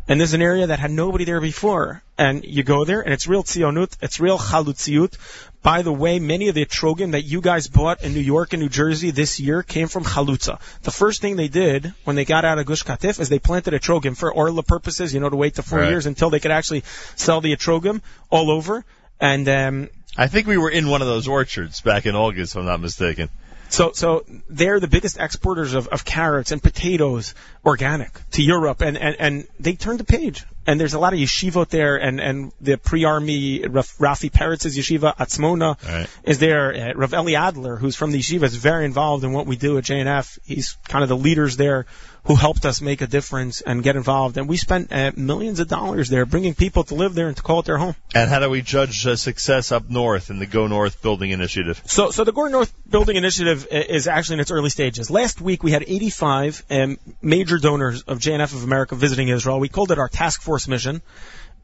And 0.09 0.19
this 0.19 0.31
is 0.31 0.35
an 0.35 0.43
area 0.43 0.69
that 0.69 0.79
had 0.79 0.91
nobody 0.91 1.25
there 1.25 1.41
before. 1.41 2.03
And 2.17 2.43
you 2.45 2.63
go 2.63 2.85
there, 2.87 3.03
and 3.03 3.13
it's 3.13 3.29
real 3.29 3.45
tzionut, 3.45 3.97
it's 4.01 4.19
real 4.19 4.39
chalutziut. 4.39 5.17
By 5.63 5.83
the 5.83 5.93
way, 5.93 6.19
many 6.19 6.49
of 6.49 6.55
the 6.55 6.65
etrogim 6.65 7.13
that 7.13 7.23
you 7.23 7.41
guys 7.43 7.69
bought 7.69 8.03
in 8.03 8.15
New 8.15 8.21
York 8.21 8.55
and 8.55 8.63
New 8.63 8.69
Jersey 8.71 9.11
this 9.11 9.39
year 9.39 9.63
came 9.63 9.89
from 9.89 10.05
Chalutza. 10.05 10.61
The 10.83 10.91
first 10.91 11.21
thing 11.21 11.37
they 11.37 11.49
did 11.49 11.93
when 12.05 12.17
they 12.17 12.25
got 12.25 12.45
out 12.45 12.59
of 12.59 12.65
Gush 12.65 12.85
Katif 12.85 13.21
is 13.21 13.29
they 13.29 13.39
planted 13.39 13.75
etrogim 13.75 14.17
for 14.17 14.33
orla 14.33 14.63
purposes, 14.63 15.13
you 15.13 15.21
know, 15.21 15.29
to 15.29 15.37
wait 15.37 15.55
the 15.55 15.63
four 15.63 15.81
Right. 15.81 15.91
years 15.91 16.07
until 16.07 16.31
they 16.31 16.41
could 16.41 16.53
actually 16.53 16.85
sell 17.17 17.41
the 17.41 17.55
etrogim 17.55 18.01
all 18.31 18.51
over. 18.51 18.85
And 19.21 19.49
um, 19.49 19.89
I 20.17 20.29
think 20.29 20.47
we 20.47 20.57
were 20.57 20.71
in 20.71 20.89
one 20.89 21.03
of 21.03 21.09
those 21.09 21.29
orchards 21.29 21.81
back 21.81 22.07
in 22.07 22.15
August, 22.15 22.55
if 22.55 22.61
I'm 22.61 22.67
not 22.67 22.81
mistaken. 22.81 23.29
So, 23.71 23.93
so 23.93 24.25
they're 24.49 24.81
the 24.81 24.89
biggest 24.89 25.19
exporters 25.19 25.75
of, 25.75 25.89
of 25.89 26.05
carrots 26.05 26.53
and 26.53 26.63
potatoes, 26.63 27.35
organic, 27.65 28.11
to 28.33 28.43
Europe, 28.43 28.81
and, 28.81 28.97
and, 28.97 29.17
and 29.19 29.49
they 29.61 29.75
turned 29.75 30.01
the 30.01 30.05
page. 30.05 30.45
And 30.67 30.79
there's 30.79 30.95
a 30.95 30.99
lot 30.99 31.13
of 31.15 31.19
yeshivot 31.19 31.69
there, 31.69 31.97
and, 31.97 32.21
and 32.21 32.53
the 32.61 32.77
pre-army 32.77 33.67
Raf, 33.67 33.97
Rafi 33.99 34.31
Peretz's 34.31 34.77
yeshiva, 34.77 35.17
Atzmona, 35.17 35.83
Right. 35.83 36.07
is 36.25 36.39
there. 36.39 36.75
Uh, 36.75 36.93
Rav 36.95 37.15
Eli 37.15 37.35
Adler, 37.35 37.77
who's 37.77 37.97
from 37.97 38.11
the 38.11 38.19
yeshiva, 38.19 38.43
is 38.45 38.55
very 38.55 38.85
involved 38.85 39.25
in 39.25 39.33
what 39.33 39.47
we 39.47 39.57
do 39.57 39.79
at 39.79 39.85
JNF. 39.85 40.39
He's 40.45 40.77
kind 40.89 41.03
of 41.03 41.09
the 41.09 41.17
leaders 41.17 41.57
there 41.57 41.87
who 42.29 42.35
helped 42.35 42.67
us 42.67 42.83
make 42.83 43.01
a 43.01 43.07
difference 43.07 43.63
and 43.63 43.83
get 43.83 43.97
involved. 43.97 44.37
And 44.37 44.47
we 44.47 44.59
spent 44.59 44.93
uh, 44.93 45.13
millions 45.17 45.61
of 45.61 45.69
dollars 45.69 46.11
there, 46.11 46.27
bringing 46.27 46.55
people 46.55 46.85
to 46.85 46.95
live 46.95 47.15
there 47.15 47.29
and 47.29 47.37
to 47.39 47.43
call 47.43 47.61
it 47.61 47.67
their 47.67 47.79
home. 47.79 47.97
And 48.15 48.29
how 48.29 48.39
do 48.39 48.51
we 48.51 48.61
judge 48.61 49.07
uh, 49.07 49.17
success 49.17 49.73
up 49.73 49.89
north 49.89 50.29
in 50.29 50.39
the 50.39 50.45
Go 50.45 50.67
North 50.67 51.01
Building 51.01 51.31
Initiative? 51.31 51.81
So, 51.87 52.11
so 52.11 52.25
the 52.25 52.33
Go 52.33 52.47
North 52.49 52.71
Building 52.89 53.17
Initiative 53.17 53.67
is 53.71 54.07
actually 54.09 54.35
in 54.35 54.41
its 54.41 54.51
early 54.51 54.69
stages. 54.69 55.11
Last 55.11 55.41
week 55.41 55.63
we 55.63 55.71
had 55.71 55.83
85 55.87 56.65
um, 56.71 56.99
major 57.23 57.57
donors 57.57 58.03
of 58.03 58.19
JNF 58.19 58.53
of 58.53 58.63
America 58.63 58.95
visiting 58.95 59.29
Israel. 59.29 59.59
We 59.59 59.71
called 59.71 59.91
it 59.91 59.99
our 59.99 60.09
task 60.09 60.43
force 60.43 60.69
mission. 60.69 61.01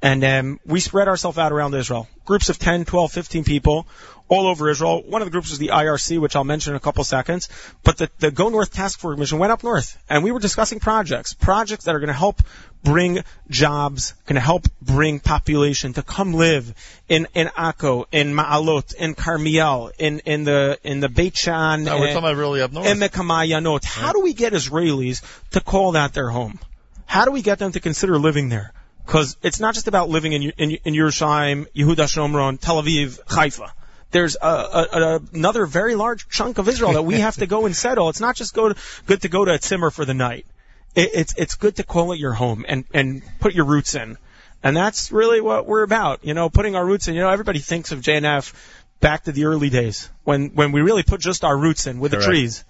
And 0.00 0.24
um, 0.24 0.60
we 0.66 0.80
spread 0.80 1.08
ourselves 1.08 1.38
out 1.38 1.52
around 1.52 1.74
Israel. 1.74 2.08
Groups 2.24 2.48
of 2.48 2.58
10, 2.58 2.84
12, 2.84 3.12
15 3.12 3.44
people 3.44 3.86
all 4.28 4.46
over 4.46 4.70
Israel. 4.70 5.02
One 5.02 5.22
of 5.22 5.26
the 5.26 5.32
groups 5.32 5.50
was 5.50 5.58
the 5.58 5.68
IRC, 5.68 6.18
which 6.18 6.34
I'll 6.34 6.44
mention 6.44 6.72
in 6.72 6.76
a 6.76 6.80
couple 6.80 7.04
seconds. 7.04 7.48
But 7.82 7.98
the, 7.98 8.10
the 8.18 8.30
Go 8.30 8.48
North 8.48 8.72
Task 8.72 8.98
Force 8.98 9.18
mission 9.18 9.38
went 9.38 9.52
up 9.52 9.62
north. 9.62 9.98
And 10.08 10.24
we 10.24 10.32
were 10.32 10.38
discussing 10.38 10.80
projects. 10.80 11.34
Projects 11.34 11.84
that 11.84 11.94
are 11.94 11.98
going 11.98 12.08
to 12.08 12.14
help 12.14 12.40
bring 12.82 13.22
jobs, 13.48 14.14
going 14.26 14.34
to 14.34 14.40
help 14.40 14.66
bring 14.80 15.20
population 15.20 15.92
to 15.94 16.02
come 16.02 16.34
live 16.34 16.74
in, 17.08 17.28
in 17.34 17.48
Akko, 17.48 18.06
in 18.12 18.34
Ma'alot, 18.34 18.94
in 18.94 19.14
Carmiel, 19.14 19.90
in, 19.98 20.20
in 20.20 20.44
the, 20.44 20.78
in 20.84 21.00
the 21.00 21.08
Beit 21.08 21.36
Shan. 21.36 21.84
No, 21.84 21.98
we're 21.98 22.04
uh, 22.04 22.06
talking 22.08 22.18
about 22.18 22.36
really 22.36 22.62
up 22.62 22.72
north. 22.72 22.86
Emek 22.86 23.10
HaMa'ayanot. 23.10 23.84
How 23.84 24.12
do 24.12 24.20
we 24.20 24.32
get 24.32 24.52
Israelis 24.52 25.22
to 25.50 25.60
call 25.60 25.92
that 25.92 26.14
their 26.14 26.30
home? 26.30 26.58
How 27.06 27.24
do 27.26 27.30
we 27.30 27.42
get 27.42 27.58
them 27.58 27.72
to 27.72 27.80
consider 27.80 28.18
living 28.18 28.48
there? 28.48 28.72
Because 29.04 29.36
it's 29.42 29.60
not 29.60 29.74
just 29.74 29.86
about 29.86 30.08
living 30.08 30.32
in 30.32 30.42
in, 30.56 30.70
in 30.82 30.94
Yerushalayim, 30.94 31.66
Yehuda 31.76 32.08
Shomron, 32.08 32.58
Tel 32.58 32.82
Aviv, 32.82 33.20
Haifa. 33.26 33.70
There's 34.14 34.36
a, 34.40 34.46
a, 34.46 34.88
a, 34.92 35.20
another 35.32 35.66
very 35.66 35.96
large 35.96 36.28
chunk 36.28 36.58
of 36.58 36.68
Israel 36.68 36.92
that 36.92 37.02
we 37.02 37.18
have 37.18 37.34
to 37.38 37.46
go 37.46 37.66
and 37.66 37.74
settle. 37.74 38.08
It's 38.10 38.20
not 38.20 38.36
just 38.36 38.54
go 38.54 38.68
to, 38.68 38.80
good 39.06 39.22
to 39.22 39.28
go 39.28 39.44
to 39.44 39.54
a 39.54 39.58
Tzimmer 39.58 39.92
for 39.92 40.04
the 40.04 40.14
night. 40.14 40.46
It, 40.94 41.10
it's 41.14 41.34
it's 41.36 41.56
good 41.56 41.74
to 41.76 41.82
call 41.82 42.12
it 42.12 42.20
your 42.20 42.32
home 42.32 42.64
and 42.68 42.84
and 42.94 43.22
put 43.40 43.54
your 43.54 43.64
roots 43.64 43.96
in. 43.96 44.16
And 44.62 44.76
that's 44.76 45.10
really 45.10 45.40
what 45.40 45.66
we're 45.66 45.82
about, 45.82 46.24
you 46.24 46.32
know, 46.32 46.48
putting 46.48 46.76
our 46.76 46.86
roots 46.86 47.08
in. 47.08 47.16
You 47.16 47.22
know, 47.22 47.28
everybody 47.28 47.58
thinks 47.58 47.90
of 47.90 48.02
JNF 48.02 48.54
back 49.00 49.24
to 49.24 49.32
the 49.32 49.46
early 49.46 49.68
days 49.68 50.08
when 50.22 50.50
when 50.50 50.70
we 50.70 50.80
really 50.80 51.02
put 51.02 51.20
just 51.20 51.42
our 51.42 51.58
roots 51.58 51.88
in 51.88 51.98
with 51.98 52.12
Correct. 52.12 52.24
the 52.24 52.30
trees. 52.30 52.64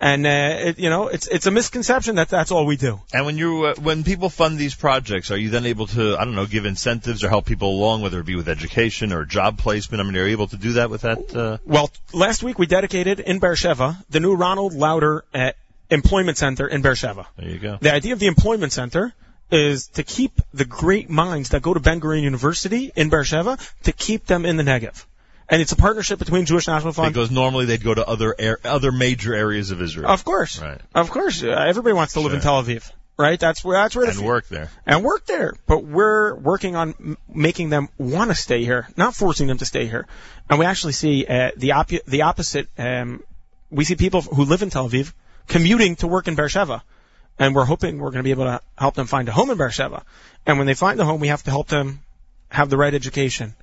And 0.00 0.26
uh, 0.26 0.30
it, 0.68 0.78
you 0.78 0.90
know, 0.90 1.06
it's 1.08 1.28
it's 1.28 1.46
a 1.46 1.50
misconception 1.50 2.16
that 2.16 2.28
that's 2.28 2.50
all 2.50 2.66
we 2.66 2.76
do. 2.76 3.00
And 3.12 3.24
when 3.26 3.38
you 3.38 3.66
uh, 3.66 3.74
when 3.76 4.02
people 4.02 4.28
fund 4.28 4.58
these 4.58 4.74
projects, 4.74 5.30
are 5.30 5.36
you 5.36 5.50
then 5.50 5.66
able 5.66 5.86
to 5.88 6.16
I 6.18 6.24
don't 6.24 6.34
know 6.34 6.46
give 6.46 6.66
incentives 6.66 7.22
or 7.22 7.28
help 7.28 7.46
people 7.46 7.70
along, 7.70 8.02
whether 8.02 8.18
it 8.20 8.26
be 8.26 8.34
with 8.34 8.48
education 8.48 9.12
or 9.12 9.24
job 9.24 9.56
placement? 9.58 10.00
I 10.00 10.04
mean, 10.04 10.16
are 10.16 10.26
you 10.26 10.32
able 10.32 10.48
to 10.48 10.56
do 10.56 10.72
that 10.74 10.90
with 10.90 11.02
that? 11.02 11.34
Uh, 11.34 11.58
Well, 11.64 11.90
last 12.12 12.42
week 12.42 12.58
we 12.58 12.66
dedicated 12.66 13.20
in 13.20 13.38
Beersheba 13.38 13.96
the 14.10 14.20
new 14.20 14.34
Ronald 14.34 14.74
Lauder 14.74 15.24
uh, 15.32 15.52
Employment 15.90 16.38
Center 16.38 16.66
in 16.66 16.82
Beersheba. 16.82 17.26
there 17.36 17.48
you 17.48 17.58
go. 17.58 17.78
The 17.80 17.94
idea 17.94 18.14
of 18.14 18.18
the 18.18 18.26
Employment 18.26 18.72
Center 18.72 19.14
is 19.52 19.86
to 19.88 20.02
keep 20.02 20.32
the 20.52 20.64
great 20.64 21.08
minds 21.08 21.50
that 21.50 21.62
go 21.62 21.72
to 21.72 21.78
Ben 21.80 22.00
Gurion 22.00 22.22
University 22.22 22.90
in 22.96 23.10
Beersheba 23.10 23.58
to 23.84 23.92
keep 23.92 24.26
them 24.26 24.44
in 24.44 24.56
the 24.56 24.64
Negev. 24.64 25.04
And 25.48 25.60
it's 25.60 25.72
a 25.72 25.76
partnership 25.76 26.18
between 26.18 26.46
Jewish 26.46 26.66
National 26.66 26.92
Fund. 26.92 27.12
Because 27.12 27.30
normally 27.30 27.66
they'd 27.66 27.82
go 27.84 27.92
to 27.94 28.06
other 28.06 28.34
air, 28.38 28.58
other 28.64 28.90
major 28.92 29.34
areas 29.34 29.70
of 29.70 29.82
Israel 29.82 30.10
Of 30.10 30.24
course, 30.24 30.58
Right. 30.60 30.80
of 30.94 31.10
course, 31.10 31.42
uh, 31.42 31.48
everybody 31.48 31.92
wants 31.92 32.14
to 32.14 32.20
live 32.20 32.32
in 32.32 32.40
Tel 32.40 32.62
Aviv, 32.62 32.90
right? 33.18 33.38
That's 33.38 33.62
where 33.62 33.76
that's 33.76 33.94
where 33.94 34.06
the 34.06 34.12
and 34.12 34.20
fu- 34.20 34.24
work 34.24 34.48
there. 34.48 34.70
and 34.86 35.04
work 35.04 35.26
there. 35.26 35.52
But 35.66 35.84
we're 35.84 36.34
working 36.34 36.76
on 36.76 36.94
m- 36.98 37.18
making 37.28 37.68
them 37.68 37.88
want 37.98 38.30
to 38.30 38.34
stay 38.34 38.64
here, 38.64 38.88
not 38.96 39.14
forcing 39.14 39.46
them 39.46 39.58
to 39.58 39.66
stay 39.66 39.86
here. 39.86 40.06
And 40.48 40.58
we 40.58 40.64
actually 40.64 40.94
see 40.94 41.26
uh, 41.26 41.50
the 41.56 41.72
op- 41.72 42.04
the 42.06 42.22
opposite. 42.22 42.68
Um, 42.78 43.22
we 43.70 43.84
see 43.84 43.96
people 43.96 44.22
who 44.22 44.44
live 44.44 44.62
in 44.62 44.70
Tel 44.70 44.88
Aviv 44.88 45.12
commuting 45.46 45.96
to 45.96 46.06
work 46.06 46.26
in 46.26 46.36
Beersheba, 46.36 46.82
and 47.38 47.54
we're 47.54 47.64
hoping 47.66 47.98
we're 47.98 48.10
going 48.12 48.24
to 48.24 48.30
be 48.30 48.30
able 48.30 48.44
to 48.46 48.60
help 48.78 48.94
them 48.94 49.06
find 49.06 49.28
a 49.28 49.32
home 49.32 49.50
in 49.50 49.58
Beersheba. 49.58 50.04
And 50.46 50.56
when 50.56 50.66
they 50.66 50.74
find 50.74 50.98
a 51.00 51.04
home, 51.04 51.20
we 51.20 51.28
have 51.28 51.42
to 51.42 51.50
help 51.50 51.68
them 51.68 52.00
have 52.48 52.70
the 52.70 52.78
right 52.78 52.94
education, 52.94 53.54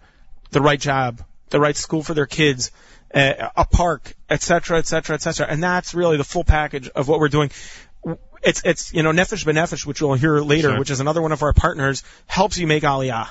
the 0.51 0.61
right 0.61 0.79
job, 0.79 1.23
the 1.51 1.59
right 1.59 1.77
school 1.77 2.01
for 2.03 2.13
their 2.13 2.25
kids, 2.25 2.71
uh, 3.13 3.49
a 3.55 3.65
park, 3.65 4.13
et 4.29 4.41
cetera, 4.41 4.77
et 4.79 4.87
cetera, 4.87 5.13
et 5.13 5.21
cetera. 5.21 5.45
And 5.47 5.61
that's 5.61 5.93
really 5.93 6.17
the 6.17 6.23
full 6.23 6.43
package 6.43 6.89
of 6.89 7.07
what 7.07 7.19
we're 7.19 7.29
doing. 7.29 7.51
It's, 8.43 8.63
it's, 8.65 8.91
you 8.93 9.03
know, 9.03 9.11
Nefesh 9.11 9.45
Benefesh, 9.45 9.85
which 9.85 10.01
we'll 10.01 10.15
hear 10.15 10.39
later, 10.39 10.69
Sure. 10.69 10.79
which 10.79 10.89
is 10.89 10.99
another 10.99 11.21
one 11.21 11.31
of 11.31 11.43
our 11.43 11.53
partners, 11.53 12.03
helps 12.25 12.57
you 12.57 12.65
make 12.65 12.83
Aliyah. 12.83 13.27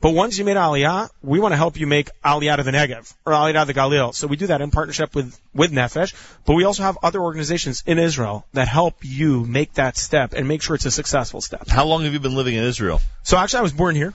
But 0.00 0.14
once 0.14 0.36
you 0.36 0.44
made 0.44 0.56
Aliyah, 0.56 1.10
we 1.22 1.38
want 1.38 1.52
to 1.52 1.56
help 1.56 1.78
you 1.78 1.86
make 1.86 2.10
Aliyah 2.24 2.56
to 2.56 2.64
the 2.64 2.72
Negev, 2.72 3.14
or 3.24 3.32
Aliyah 3.32 3.66
to 3.66 3.72
the 3.72 3.74
Galil. 3.74 4.12
So 4.12 4.26
we 4.26 4.36
do 4.36 4.48
that 4.48 4.60
in 4.60 4.72
partnership 4.72 5.14
with, 5.14 5.38
with 5.54 5.70
Nefesh, 5.72 6.12
but 6.44 6.54
we 6.54 6.64
also 6.64 6.82
have 6.82 6.98
other 7.02 7.20
organizations 7.20 7.84
in 7.86 8.00
Israel 8.00 8.44
that 8.52 8.66
help 8.66 8.96
you 9.02 9.44
make 9.44 9.74
that 9.74 9.96
step 9.96 10.32
and 10.32 10.48
make 10.48 10.60
sure 10.60 10.74
it's 10.74 10.86
a 10.86 10.90
successful 10.90 11.40
step. 11.40 11.68
How 11.68 11.86
long 11.86 12.02
have 12.02 12.12
you 12.12 12.20
been 12.20 12.34
living 12.34 12.56
in 12.56 12.64
Israel? 12.64 13.00
So 13.22 13.36
actually 13.36 13.60
I 13.60 13.62
was 13.62 13.72
born 13.72 13.94
here. 13.94 14.12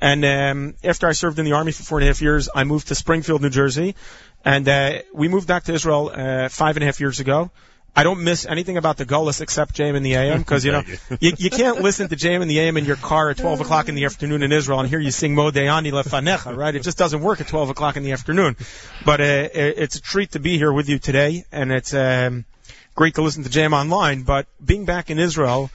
And 0.00 0.24
um, 0.24 0.74
after 0.82 1.06
I 1.08 1.12
served 1.12 1.38
in 1.38 1.44
the 1.44 1.52
army 1.52 1.72
for 1.72 1.82
four 1.82 1.98
and 1.98 2.04
a 2.04 2.08
half 2.08 2.22
years, 2.22 2.48
I 2.54 2.64
moved 2.64 2.88
to 2.88 2.94
Springfield, 2.94 3.42
New 3.42 3.50
Jersey, 3.50 3.94
and 4.44 4.66
uh, 4.68 4.98
we 5.12 5.28
moved 5.28 5.46
back 5.46 5.64
to 5.64 5.74
Israel 5.74 6.10
uh, 6.14 6.48
five 6.48 6.76
and 6.76 6.82
a 6.82 6.86
half 6.86 7.00
years 7.00 7.20
ago. 7.20 7.50
I 7.94 8.04
don't 8.04 8.22
miss 8.22 8.46
anything 8.46 8.76
about 8.76 8.98
the 8.98 9.04
Gullus 9.04 9.40
except 9.40 9.74
JM 9.76 9.96
in 9.96 10.04
the 10.04 10.14
AM 10.14 10.38
because 10.38 10.64
you 10.64 10.70
know 10.70 10.84
you, 11.20 11.32
you 11.36 11.50
can't 11.50 11.80
listen 11.82 12.08
to 12.08 12.14
JM 12.16 12.40
in 12.40 12.46
the 12.48 12.60
AM 12.60 12.76
in 12.76 12.84
your 12.84 12.96
car 12.96 13.30
at 13.30 13.36
12 13.38 13.60
o'clock 13.62 13.88
in 13.88 13.96
the 13.96 14.04
afternoon 14.04 14.44
in 14.44 14.52
Israel 14.52 14.78
and 14.78 14.88
hear 14.88 15.00
you 15.00 15.10
sing 15.10 15.34
Modeyani 15.34 15.90
Lefanecha, 15.90 16.56
right? 16.56 16.74
It 16.74 16.82
just 16.84 16.96
doesn't 16.96 17.20
work 17.20 17.40
at 17.40 17.48
12 17.48 17.68
o'clock 17.70 17.96
in 17.96 18.04
the 18.04 18.12
afternoon. 18.12 18.56
But 19.04 19.20
uh, 19.20 19.24
it- 19.24 19.74
it's 19.78 19.96
a 19.96 20.00
treat 20.00 20.30
to 20.32 20.38
be 20.38 20.56
here 20.56 20.72
with 20.72 20.88
you 20.88 21.00
today, 21.00 21.44
and 21.50 21.72
it's 21.72 21.92
um, 21.92 22.44
great 22.94 23.16
to 23.16 23.22
listen 23.22 23.42
to 23.42 23.50
JM 23.50 23.72
online. 23.72 24.22
But 24.22 24.46
being 24.64 24.84
back 24.84 25.10
in 25.10 25.18
Israel 25.18 25.68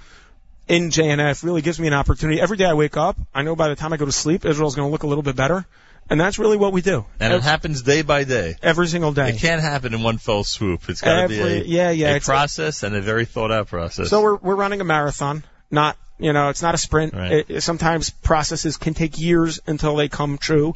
in 0.68 0.90
JNF 0.90 1.44
really 1.44 1.62
gives 1.62 1.80
me 1.80 1.88
an 1.88 1.94
opportunity. 1.94 2.42
Every 2.42 2.58
day 2.58 2.66
I 2.66 2.74
wake 2.74 2.98
up, 2.98 3.18
I 3.34 3.44
know 3.44 3.56
by 3.56 3.70
the 3.70 3.76
time 3.76 3.94
I 3.94 3.98
go 3.98 4.06
to 4.06 4.12
sleep, 4.12 4.46
Israel's 4.46 4.76
going 4.76 4.88
to 4.88 4.92
look 4.92 5.04
a 5.04 5.08
little 5.08 5.24
bit 5.24 5.36
better, 5.36 5.66
and 6.10 6.20
that's 6.20 6.40
really 6.40 6.58
what 6.58 6.74
we 6.74 6.82
do 6.82 7.06
And 7.20 7.34
it 7.34 7.42
happens 7.44 7.82
day 7.82 8.02
by 8.02 8.24
day. 8.24 8.56
every 8.62 8.88
single 8.88 9.12
day. 9.12 9.30
It 9.30 9.40
can't 9.40 9.62
happen 9.62 9.94
in 9.94 10.02
one 10.04 10.18
fell 10.18 10.44
swoop. 10.44 10.90
It's 10.90 11.02
got 11.02 11.24
to 11.24 11.28
be 11.28 11.40
a, 11.40 11.64
yeah, 11.64 11.92
yeah, 11.92 12.16
a 12.16 12.20
process 12.20 12.84
and 12.84 12.96
a 12.96 13.02
very 13.02 13.26
thought 13.26 13.52
out 13.52 13.68
process. 13.68 14.10
So 14.10 14.22
we're 14.22 14.36
we're 14.38 14.56
running 14.56 14.82
a 14.82 14.84
marathon, 14.86 15.44
not 15.70 15.98
you 16.18 16.32
know, 16.32 16.48
it's 16.50 16.62
not 16.62 16.74
a 16.74 16.78
sprint. 16.78 17.14
Right. 17.14 17.46
It- 17.50 17.62
sometimes 17.62 18.10
processes 18.10 18.78
can 18.78 18.94
take 18.94 19.20
years 19.20 19.60
until 19.68 19.96
they 19.98 20.08
come 20.08 20.38
true, 20.38 20.74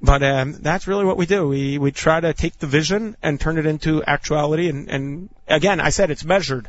but 0.00 0.22
um, 0.22 0.54
that's 0.60 0.86
really 0.86 1.04
what 1.04 1.16
we 1.16 1.26
do. 1.26 1.46
We 1.46 1.78
we 1.78 1.92
try 1.92 2.18
to 2.20 2.32
take 2.32 2.58
the 2.58 2.66
vision 2.66 3.16
and 3.22 3.38
turn 3.38 3.58
it 3.58 3.66
into 3.66 4.02
actuality. 4.02 4.68
And 4.70 4.88
and 4.88 5.28
again, 5.46 5.80
I 5.80 5.90
said 5.90 6.10
it's 6.10 6.24
measured, 6.24 6.68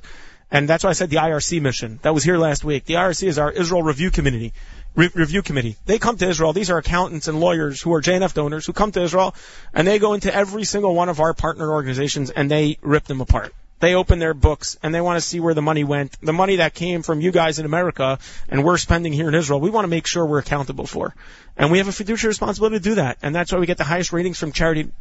and 0.51 0.67
that's 0.67 0.83
why 0.83 0.89
I 0.89 0.93
said 0.93 1.09
the 1.09 1.17
IRC 1.17 1.61
mission 1.61 1.99
that 2.01 2.13
was 2.13 2.23
here 2.23 2.37
last 2.37 2.63
week. 2.63 2.85
The 2.85 2.95
IRC 2.95 3.27
is 3.27 3.37
our 3.37 3.51
Israel 3.51 3.83
Review 3.83 4.11
Committee. 4.11 4.53
Re- 4.95 5.11
review 5.13 5.43
committee. 5.43 5.77
They 5.85 5.99
come 5.99 6.17
to 6.17 6.27
Israel. 6.27 6.51
These 6.51 6.71
are 6.71 6.77
accountants 6.79 7.27
and 7.27 7.39
lawyers 7.39 7.79
who 7.79 7.93
are 7.93 8.01
JNF 8.01 8.33
donors 8.33 8.65
who 8.65 8.73
come 8.73 8.91
to 8.93 9.03
Israel, 9.03 9.35
and 9.71 9.87
they 9.87 9.99
go 9.99 10.13
into 10.13 10.33
every 10.33 10.63
single 10.63 10.95
one 10.95 11.09
of 11.09 11.19
our 11.19 11.35
partner 11.35 11.71
organizations 11.71 12.31
and 12.31 12.49
they 12.49 12.79
rip 12.81 13.05
them 13.05 13.21
apart. 13.21 13.53
They 13.79 13.93
open 13.95 14.19
their 14.19 14.33
books 14.33 14.77
and 14.83 14.93
they 14.93 14.99
want 14.99 15.17
to 15.17 15.21
see 15.21 15.39
where 15.39 15.53
the 15.53 15.61
money 15.61 15.83
went. 15.83 16.17
The 16.21 16.33
money 16.33 16.57
that 16.57 16.73
came 16.73 17.01
from 17.01 17.21
you 17.21 17.31
guys 17.31 17.59
in 17.59 17.65
America 17.65 18.19
and 18.49 18.63
we're 18.63 18.77
spending 18.77 19.13
here 19.13 19.29
in 19.29 19.35
Israel, 19.35 19.59
we 19.59 19.69
want 19.69 19.85
to 19.85 19.89
make 19.89 20.05
sure 20.05 20.25
we're 20.25 20.39
accountable 20.39 20.85
for. 20.85 21.15
And 21.55 21.71
we 21.71 21.77
have 21.77 21.87
a 21.87 21.93
fiduciary 21.93 22.31
responsibility 22.31 22.77
to 22.77 22.83
do 22.83 22.95
that. 22.95 23.19
And 23.21 23.33
that's 23.33 23.51
why 23.51 23.59
we 23.59 23.67
get 23.67 23.77
the 23.77 23.85
highest 23.85 24.11
ratings 24.11 24.37
from 24.37 24.51
Charity 24.51 24.91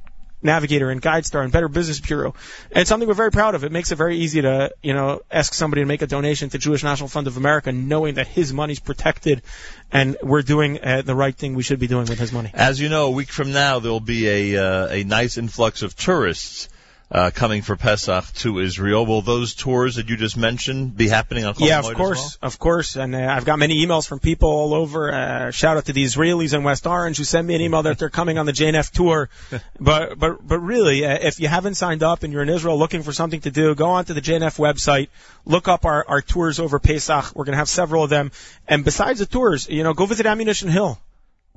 Navigator 0.43 0.91
and 0.91 1.03
GuideStar 1.03 1.43
and 1.43 1.53
Better 1.53 1.69
Business 1.69 2.01
Bureau. 2.01 2.35
And 2.71 2.81
it's 2.81 2.89
something 2.89 3.09
we're 3.09 3.15
very 3.15 3.31
proud 3.31 3.55
of. 3.55 3.65
It 3.65 3.73
makes 3.73 3.93
it 3.93 3.97
very 3.97 4.19
easy 4.19 4.43
to, 4.43 4.73
you 4.83 4.95
know, 4.95 5.21
ask 5.31 5.55
somebody 5.55 5.83
to 5.83 5.87
make 5.87 6.03
a 6.03 6.07
donation 6.07 6.49
to 6.51 6.59
Jewish 6.59 6.85
National 6.85 7.09
Fund 7.09 7.27
of 7.27 7.37
America 7.37 7.73
knowing 7.73 8.15
that 8.15 8.27
his 8.27 8.53
money's 8.53 8.81
protected 8.81 9.43
and 9.91 10.17
we're 10.23 10.43
doing 10.43 10.79
uh, 10.83 11.03
the 11.03 11.15
right 11.15 11.35
thing 11.35 11.55
we 11.55 11.63
should 11.63 11.79
be 11.79 11.87
doing 11.87 12.07
with 12.07 12.19
his 12.19 12.33
money. 12.33 12.51
As 12.55 12.81
you 12.81 12.89
know, 12.89 13.07
a 13.07 13.11
week 13.11 13.31
from 13.31 13.53
now 13.53 13.79
there'll 13.79 14.01
be 14.01 14.55
a 14.55 14.63
uh, 14.65 14.89
a 14.89 15.05
nice 15.05 15.39
influx 15.39 15.83
of 15.83 15.97
tourists 15.97 16.69
uh, 17.11 17.31
coming 17.35 17.63
for 17.63 17.77
Pesach 17.77 18.25
to 18.35 18.59
Israel. 18.59 19.07
Will 19.07 19.23
those 19.23 19.55
tours 19.55 19.97
that 19.97 20.09
you 20.09 20.17
just 20.17 20.37
mentioned 20.37 20.97
be 20.97 21.09
happening 21.09 21.45
on 21.45 21.55
Chol 21.55 21.67
Yeah, 21.67 21.79
of 21.79 21.95
course, 21.95 22.39
of 22.43 22.59
course. 22.59 22.97
And 22.97 23.15
uh, 23.15 23.19
I've 23.19 23.47
got 23.47 23.59
many 23.59 23.85
emails 23.85 24.07
from 24.07 24.19
people 24.19 24.51
all 24.51 24.75
over. 24.75 25.11
Uh, 25.11 25.51
shout 25.51 25.77
out 25.79 25.87
to 25.87 25.93
the 25.93 26.05
Israelis 26.05 26.53
in 26.53 26.65
West 26.65 26.87
Orange 26.87 27.17
who 27.17 27.25
send 27.25 27.47
me 27.47 27.55
an 27.55 27.63
email 27.63 27.83
that 27.83 27.99
they're 27.99 28.11
coming 28.11 28.39
on 28.39 28.47
the 28.47 28.53
JNF 28.53 28.91
tour. 28.91 29.31
but 29.81 30.19
but 30.19 30.47
but 30.47 30.59
really, 30.59 31.05
uh, 31.05 31.19
if 31.21 31.41
you 31.41 31.49
haven't 31.49 31.77
signed 31.77 32.03
up 32.03 32.25
and 32.25 32.33
you're 32.33 32.43
in 32.43 32.51
Israel 32.51 32.79
looking 32.79 33.03
for 33.03 33.13
something 33.13 33.41
to 33.41 33.51
do, 33.51 33.75
go 33.75 33.87
onto 33.91 34.13
the 34.13 34.21
JNF 34.21 34.59
website, 34.59 35.09
look 35.47 35.67
up 35.67 35.87
our 35.87 36.05
our 36.07 36.21
tours 36.21 36.61
over 36.61 36.79
Pesach. 36.79 37.35
We're 37.35 37.45
gonna 37.45 37.57
have 37.57 37.71
several 37.71 38.05
of 38.05 38.11
them. 38.11 38.33
And 38.67 38.85
besides 38.85 39.21
the 39.21 39.27
tours, 39.27 39.69
you 39.69 39.83
know, 39.83 39.95
go 39.95 40.05
visit 40.05 40.27
Ammunition 40.27 40.69
Hill. 40.69 40.99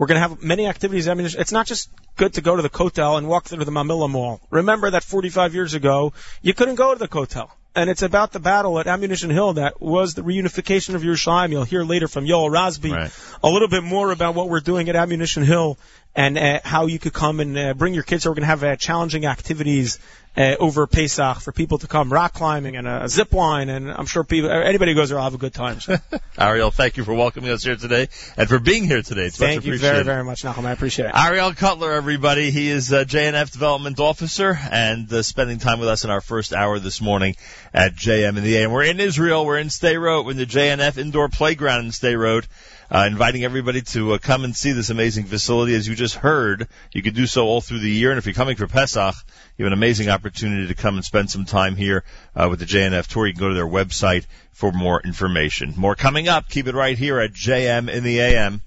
We're 0.02 0.08
going 0.08 0.20
to 0.20 0.28
have 0.30 0.42
many 0.42 0.66
activities. 0.66 1.08
I 1.08 1.14
mean, 1.14 1.28
it's 1.28 1.52
not 1.52 1.68
just 1.68 1.92
good 2.18 2.34
to 2.34 2.42
go 2.42 2.56
to 2.56 2.64
the 2.64 2.72
Kotel 2.72 3.20
and 3.20 3.28
walk 3.28 3.46
through 3.46 3.64
the 3.64 3.72
Mamilla 3.72 4.10
Mall. 4.10 4.42
Remember 4.50 4.90
that 4.90 5.04
45 5.04 5.54
years 5.54 5.76
ago, 5.76 6.14
you 6.42 6.56
couldn't 6.56 6.74
go 6.74 6.92
to 6.92 6.98
the 6.98 7.08
Kotel. 7.08 7.52
And 7.76 7.88
it's 7.88 8.02
about 8.02 8.32
the 8.32 8.40
battle 8.40 8.80
at 8.80 8.88
Ammunition 8.88 9.30
Hill 9.30 9.54
that 9.54 9.80
was 9.80 10.16
the 10.16 10.24
reunification 10.24 10.96
of 10.96 11.04
Yerushalayim. 11.04 11.52
You'll 11.52 11.66
hear 11.66 11.84
later 11.84 12.08
from 12.08 12.26
Yoel 12.26 12.50
Rasby 12.50 12.92
Right. 12.92 13.12
a 13.44 13.48
little 13.48 13.68
bit 13.68 13.84
more 13.84 14.12
about 14.12 14.34
what 14.34 14.50
we're 14.50 14.60
doing 14.60 14.90
at 14.90 14.96
Ammunition 14.96 15.44
Hill 15.44 15.78
and 16.16 16.36
uh, 16.36 16.62
how 16.64 16.88
you 16.88 16.98
could 16.98 17.14
come 17.14 17.40
and 17.40 17.56
uh, 17.56 17.74
bring 17.76 17.94
your 17.94 18.02
kids. 18.02 18.24
So 18.24 18.32
we're 18.32 18.38
going 18.38 18.42
to 18.42 18.48
have 18.48 18.64
uh, 18.64 18.76
challenging 18.78 19.28
activities 19.28 20.00
uh, 20.36 20.56
over 20.60 20.88
Pesach 20.88 21.42
for 21.42 21.52
people 21.52 21.78
to 21.80 21.88
come 21.88 22.12
rock 22.12 22.34
climbing 22.34 22.78
and 22.78 22.88
a 22.88 23.08
zip 23.10 23.34
line. 23.34 23.70
And 23.70 23.92
I'm 23.92 24.06
sure 24.06 24.24
people, 24.24 24.50
anybody 24.50 24.94
who 24.94 24.96
goes 24.96 25.10
there 25.10 25.18
will 25.18 25.24
have 25.24 25.34
a 25.34 25.38
good 25.38 25.54
time. 25.54 25.80
So? 25.80 25.98
Ariel, 26.38 26.72
thank 26.72 26.98
you 26.98 27.04
for 27.04 27.14
welcoming 27.14 27.50
us 27.50 27.64
here 27.64 27.76
today 27.76 28.08
and 28.38 28.48
for 28.48 28.60
being 28.60 28.86
here 28.86 29.02
today. 29.02 29.26
It's 29.26 29.40
much 29.40 29.50
thank 29.50 29.66
you 29.66 29.78
very, 29.78 30.04
very 30.04 30.24
much, 30.24 30.44
Nachum. 30.44 30.66
I 30.66 30.72
appreciate 30.72 31.08
it. 31.08 31.16
Ariel 31.16 31.54
Cutler, 31.54 31.92
everybody. 31.92 32.52
He 32.52 32.70
is 32.70 32.94
uh, 32.94 33.04
JNF 33.04 33.52
Development 33.52 34.00
Officer 34.00 34.58
and 34.72 35.12
uh, 35.12 35.22
spending 35.22 35.60
time 35.60 35.80
with 35.80 35.90
us 35.90 36.06
in 36.06 36.10
our 36.10 36.22
first 36.22 36.54
hour 36.54 36.80
this 36.80 37.02
morning 37.02 37.36
at 37.74 37.96
JM 37.96 38.38
in 38.38 38.44
the 38.44 38.58
AM. 38.58 38.72
We're 38.72 38.84
in 38.84 39.00
Israel. 39.00 39.46
We're 39.46 39.60
in 39.60 39.68
Sderot. 39.68 40.26
We're 40.26 40.32
in 40.32 40.38
the 40.38 40.46
JNF 40.46 40.98
Indoor 40.98 41.30
Playground 41.30 41.86
in 41.86 41.92
Sderot. 41.92 42.46
Uh, 42.94 43.06
inviting 43.08 43.46
everybody 43.46 43.82
to 43.82 44.12
uh, 44.12 44.18
come 44.18 44.44
and 44.44 44.54
see 44.54 44.74
this 44.74 44.90
amazing 44.90 45.24
facility. 45.24 45.74
As 45.76 45.88
you 45.88 45.96
just 45.96 46.16
heard, 46.16 46.68
you 46.92 47.02
can 47.02 47.14
do 47.14 47.26
so 47.26 47.46
all 47.46 47.62
through 47.62 47.80
the 47.80 47.90
year. 47.90 48.10
And 48.12 48.18
if 48.18 48.26
you're 48.26 48.36
coming 48.36 48.58
for 48.58 48.68
Pesach, 48.68 49.16
you 49.58 49.64
have 49.64 49.72
an 49.72 49.78
amazing 49.78 50.10
opportunity 50.10 50.68
to 50.68 50.76
come 50.76 50.96
and 50.96 51.06
spend 51.06 51.32
some 51.32 51.46
time 51.46 51.78
here 51.78 52.04
uh, 52.36 52.48
with 52.50 52.60
the 52.60 52.66
JNF 52.66 53.08
tour. 53.08 53.28
You 53.28 53.34
can 53.34 53.40
go 53.40 53.48
to 53.48 53.56
their 53.56 53.66
website 53.66 54.26
for 54.52 54.74
more 54.74 55.00
information. 55.00 55.74
More 55.78 55.96
coming 55.96 56.28
up. 56.28 56.50
Keep 56.50 56.68
it 56.68 56.76
right 56.76 56.98
here 56.98 57.22
at 57.22 57.32
JM 57.32 57.90
in 57.90 58.04
the 58.04 58.20
AM. 58.20 58.62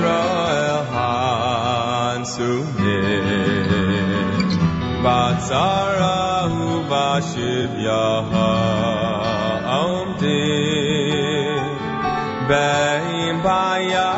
Yisrael 0.00 0.80
Hansunim 0.92 2.40
Batzara 5.04 6.48
Ubashivya 6.48 8.04
Omdim 9.84 11.64
Beim 12.48 13.36
Bayam 13.44 14.09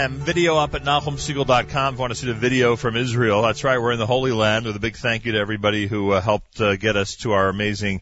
AM, 0.00 0.14
video 0.14 0.56
up 0.56 0.74
at 0.74 0.82
NachumSegal.com 0.82 1.94
if 1.94 1.98
you 1.98 2.00
want 2.00 2.10
to 2.10 2.18
see 2.18 2.26
the 2.26 2.32
video 2.32 2.74
from 2.74 2.96
Israel. 2.96 3.42
That's 3.42 3.64
right, 3.64 3.78
we're 3.78 3.92
in 3.92 3.98
the 3.98 4.06
Holy 4.06 4.32
Land 4.32 4.64
with 4.64 4.74
a 4.74 4.80
big 4.80 4.96
thank 4.96 5.26
you 5.26 5.32
to 5.32 5.38
everybody 5.38 5.86
who 5.86 6.12
uh, 6.12 6.22
helped 6.22 6.58
uh, 6.58 6.76
get 6.76 6.96
us 6.96 7.16
to 7.16 7.32
our 7.32 7.50
amazing 7.50 8.00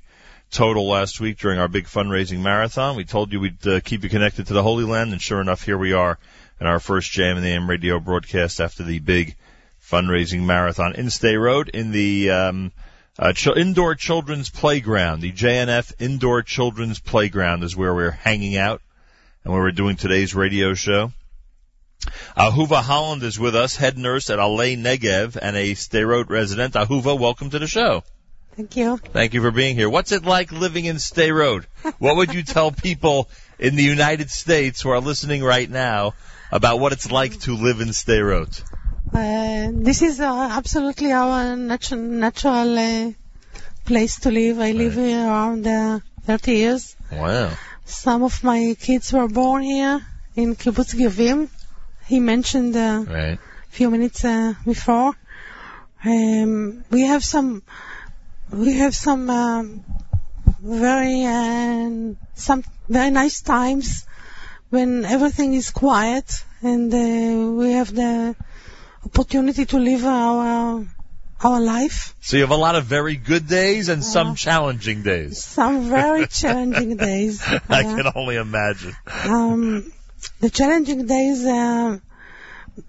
total 0.53 0.89
last 0.89 1.21
week 1.21 1.39
during 1.39 1.59
our 1.59 1.67
big 1.67 1.87
fundraising 1.87 2.39
marathon. 2.39 2.95
We 2.95 3.05
told 3.05 3.33
you 3.33 3.41
we'd 3.41 3.67
uh, 3.67 3.81
keep 3.81 4.05
you 4.05 4.09
connected 4.09 4.47
to 4.47 4.55
the 4.55 4.63
Holy 4.63 4.85
Land, 4.85 5.11
and 5.11 5.21
sure 5.21 5.41
enough, 5.41 5.65
here 5.65 5.77
we 5.77 5.93
are 5.93 6.21
in 6.61 6.69
our 6.69 6.79
first 6.79 7.11
JM 7.11 7.37
in 7.37 7.43
the 7.43 7.49
AM 7.49 7.69
radio 7.69 7.99
broadcast 7.99 8.61
after 8.61 8.85
the 8.85 9.01
big 9.01 9.35
fundraising 9.83 10.43
marathon 10.43 10.95
in 10.95 11.07
Sderot 11.07 11.71
in 11.71 11.91
the 11.91 12.31
um, 12.31 12.73
uh, 13.19 13.33
ch- 13.33 13.49
indoor 13.49 13.97
children's 13.97 14.51
playground. 14.51 15.21
The 15.21 15.33
JNF 15.33 15.95
indoor 15.99 16.43
children's 16.43 17.01
playground 17.01 17.65
is 17.65 17.77
where 17.77 17.93
we're 17.93 18.13
hanging 18.13 18.57
out 18.57 18.83
and 19.43 19.53
where 19.53 19.63
we're 19.63 19.73
doing 19.73 19.97
today's 19.97 20.33
radio 20.33 20.75
show. 20.75 21.11
Ahuva 22.37 22.83
Holland 22.83 23.23
is 23.23 23.39
with 23.39 23.57
us, 23.57 23.77
head 23.77 23.99
nurse 23.99 24.31
at 24.31 24.39
Alei 24.39 24.79
Negev 24.79 25.37
and 25.41 25.57
a 25.57 25.75
Sderot 25.75 26.29
resident. 26.31 26.75
Ahuva, 26.75 27.19
welcome 27.19 27.51
to 27.51 27.59
the 27.59 27.67
show. 27.67 28.05
Thank 28.57 28.77
you. 28.77 28.97
Thank 28.99 29.35
you 29.35 29.41
for 29.43 29.51
being 29.51 29.77
here. 29.77 29.89
What's 29.89 30.13
it 30.13 30.25
like 30.25 30.51
living 30.51 30.85
in 30.85 30.97
Sderot 30.97 31.65
What 31.99 32.17
would 32.17 32.35
you 32.35 32.43
tell 32.43 32.73
people 32.73 33.29
in 33.59 33.77
the 33.77 33.83
United 33.85 34.31
States 34.31 34.81
who 34.83 34.91
are 34.91 35.01
listening 35.01 35.43
right 35.43 35.69
now 35.71 36.15
about 36.51 36.81
what 36.81 36.93
it's 36.93 37.11
like 37.11 37.39
to 37.41 37.55
live 37.55 37.81
in 37.81 37.89
Sderot 37.89 38.63
Uh, 39.13 39.69
this 39.73 40.03
is 40.03 40.21
uh, 40.21 40.49
absolutely 40.53 41.13
our 41.13 41.57
natu- 41.57 41.99
natural 41.99 42.79
uh, 42.79 43.13
place 43.85 44.21
to 44.21 44.31
live. 44.31 44.59
I 44.61 44.73
live 44.73 44.95
here 44.95 45.27
around 45.27 45.67
uh, 45.67 46.01
30 46.25 46.53
years. 46.53 46.97
Wow. 47.11 47.51
Some 47.87 48.23
of 48.23 48.45
my 48.45 48.77
kids 48.79 49.13
were 49.13 49.29
born 49.29 49.63
here 49.63 50.01
in 50.37 50.57
Kibbutz 50.57 50.95
Gevim. 50.95 51.49
He 52.09 52.21
mentioned 52.21 52.75
uh, 52.77 53.05
Right. 53.07 53.39
a 53.39 53.71
few 53.71 53.91
minutes 53.91 54.25
uh, 54.25 54.55
before. 54.65 55.15
Um, 56.05 56.85
we 56.91 57.03
have 57.03 57.23
some, 57.25 57.63
we 58.51 58.75
have 58.79 58.95
some 58.95 59.29
um, 59.31 59.85
very 60.63 61.25
uh, 61.25 62.15
some 62.35 62.65
very 62.89 63.11
nice 63.11 63.41
times 63.43 64.07
when 64.71 65.05
everything 65.05 65.55
is 65.55 65.71
quiet 65.71 66.33
and 66.63 66.93
uh, 66.93 67.51
we 67.61 67.73
have 67.73 67.95
the 67.95 68.35
opportunity 69.05 69.67
to 69.67 69.79
live 69.79 70.05
our 70.05 70.87
our 71.41 71.61
life. 71.61 72.15
So 72.21 72.37
you 72.37 72.43
have 72.43 72.51
a 72.51 72.57
lot 72.57 72.75
of 72.75 72.85
very 72.87 73.17
good 73.17 73.47
days 73.47 73.89
and 73.89 74.03
some 74.03 74.35
challenging 74.35 75.03
days. 75.03 75.45
Some 75.45 75.89
very 75.89 76.27
challenging 76.41 76.97
days. 76.97 77.43
I 77.69 77.83
can 77.83 78.11
only 78.15 78.37
imagine. 78.37 78.97
um, 79.25 79.93
the 80.41 80.51
challenging 80.51 81.07
days 81.07 81.45
uh, 81.45 81.99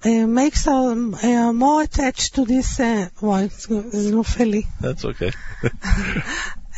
uh, 0.05 0.09
makes 0.27 0.67
us 0.67 1.23
uh, 1.23 1.53
more 1.53 1.81
attached 1.83 2.35
to 2.35 2.45
this. 2.45 2.79
Uh, 2.79 3.09
well, 3.21 3.37
it's, 3.37 3.69
it's 3.69 3.95
not 4.07 4.37
really. 4.37 4.65
That's 4.79 5.05
okay. 5.05 5.31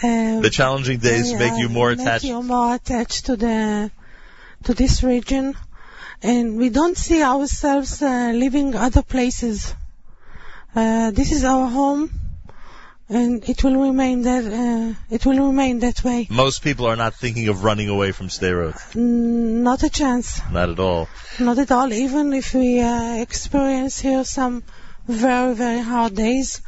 The 0.01 0.49
challenging 0.51 0.97
days 0.97 1.31
make 1.31 1.59
you 1.59 1.69
more 1.69 1.89
make 1.89 1.99
attached. 1.99 2.25
you 2.25 2.41
more 2.41 2.73
attached 2.73 3.27
to 3.27 3.35
the 3.35 3.91
to 4.63 4.73
this 4.73 5.03
region, 5.03 5.55
and 6.23 6.57
we 6.57 6.69
don't 6.69 6.97
see 6.97 7.21
ourselves 7.21 8.01
uh, 8.01 8.31
living 8.33 8.73
other 8.73 9.03
places. 9.03 9.75
Uh, 10.75 11.11
this 11.11 11.31
is 11.31 11.43
our 11.43 11.67
home, 11.67 12.09
and 13.19 13.47
it 13.53 13.63
will 13.63 13.75
remain 13.75 14.21
that 14.23 14.45
uh, 14.45 14.93
it 15.15 15.25
will 15.25 15.39
remain 15.47 15.79
that 15.79 16.03
way. 16.03 16.27
Most 16.29 16.63
people 16.63 16.85
are 16.87 16.95
not 16.95 17.13
thinking 17.15 17.49
of 17.49 17.63
running 17.65 17.89
away 17.89 18.11
from 18.13 18.29
Sderot. 18.29 18.75
Mm, 18.93 19.63
Not 19.69 19.83
a 19.83 19.89
chance. 19.89 20.39
Not 20.51 20.69
at 20.69 20.79
all. 20.79 21.07
Not 21.39 21.57
at 21.59 21.71
all. 21.71 21.91
Even 21.93 22.33
if 22.33 22.53
we 22.53 22.79
uh, 22.79 23.15
experience 23.27 23.99
here 23.99 24.23
some 24.23 24.63
very 25.07 25.53
very 25.55 25.81
hard 25.81 26.15
days, 26.15 26.61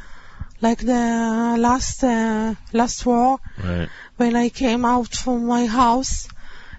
like 0.60 0.78
the 0.78 1.56
last 1.68 2.04
uh, 2.04 2.54
last 2.72 3.06
war, 3.06 3.38
Right. 3.62 3.88
when 4.18 4.36
I 4.36 4.48
came 4.50 4.84
out 4.84 5.14
from 5.14 5.46
my 5.46 5.64
house, 5.66 6.28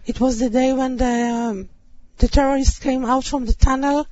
it 0.05 0.19
was 0.19 0.39
the 0.39 0.49
day 0.49 0.73
when 0.73 0.97
the 0.97 1.15
um, 1.39 1.69
the 2.17 2.27
terrorists 2.27 2.79
came 2.79 3.03
out 3.05 3.25
from 3.25 3.45
the 3.45 3.53
tunnel, 3.53 4.05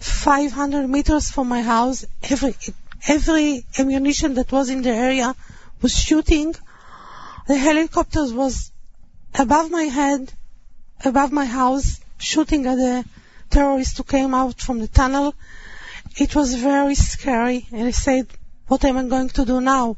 500 0.00 0.88
meters 0.88 1.30
from 1.30 1.48
my 1.48 1.62
house. 1.62 2.04
Every 2.22 2.54
every 3.06 3.66
ammunition 3.78 4.34
that 4.34 4.50
was 4.52 4.70
in 4.70 4.82
the 4.82 4.90
area 4.90 5.34
was 5.82 5.92
shooting. 5.96 6.54
The 7.46 7.56
helicopters 7.56 8.32
was 8.32 8.72
above 9.38 9.70
my 9.70 9.84
head, 9.84 10.32
above 11.04 11.32
my 11.32 11.44
house, 11.44 12.00
shooting 12.18 12.66
at 12.66 12.76
the 12.76 13.04
terrorists 13.50 13.96
who 13.96 14.04
came 14.04 14.34
out 14.34 14.60
from 14.60 14.80
the 14.80 14.88
tunnel. 14.88 15.34
It 16.16 16.34
was 16.34 16.54
very 16.54 16.94
scary, 16.94 17.66
and 17.72 17.86
I 17.86 17.90
said, 17.90 18.26
"What 18.68 18.84
am 18.84 18.96
I 18.96 19.04
going 19.04 19.28
to 19.30 19.44
do 19.44 19.60
now?" 19.60 19.96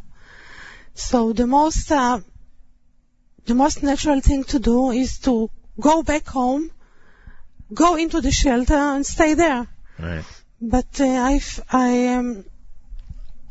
So 0.94 1.32
the 1.32 1.46
most 1.46 1.92
uh, 1.92 2.20
the 3.46 3.54
most 3.54 3.82
natural 3.82 4.20
thing 4.20 4.44
to 4.44 4.58
do 4.58 4.90
is 4.90 5.18
to 5.20 5.50
go 5.80 6.02
back 6.02 6.26
home, 6.26 6.70
go 7.72 7.96
into 7.96 8.20
the 8.20 8.30
shelter 8.30 8.74
and 8.74 9.06
stay 9.06 9.34
there. 9.34 9.66
Right. 9.98 10.24
But 10.60 11.00
uh, 11.00 11.04
I, 11.04 11.40
I, 11.70 12.06
um, 12.14 12.44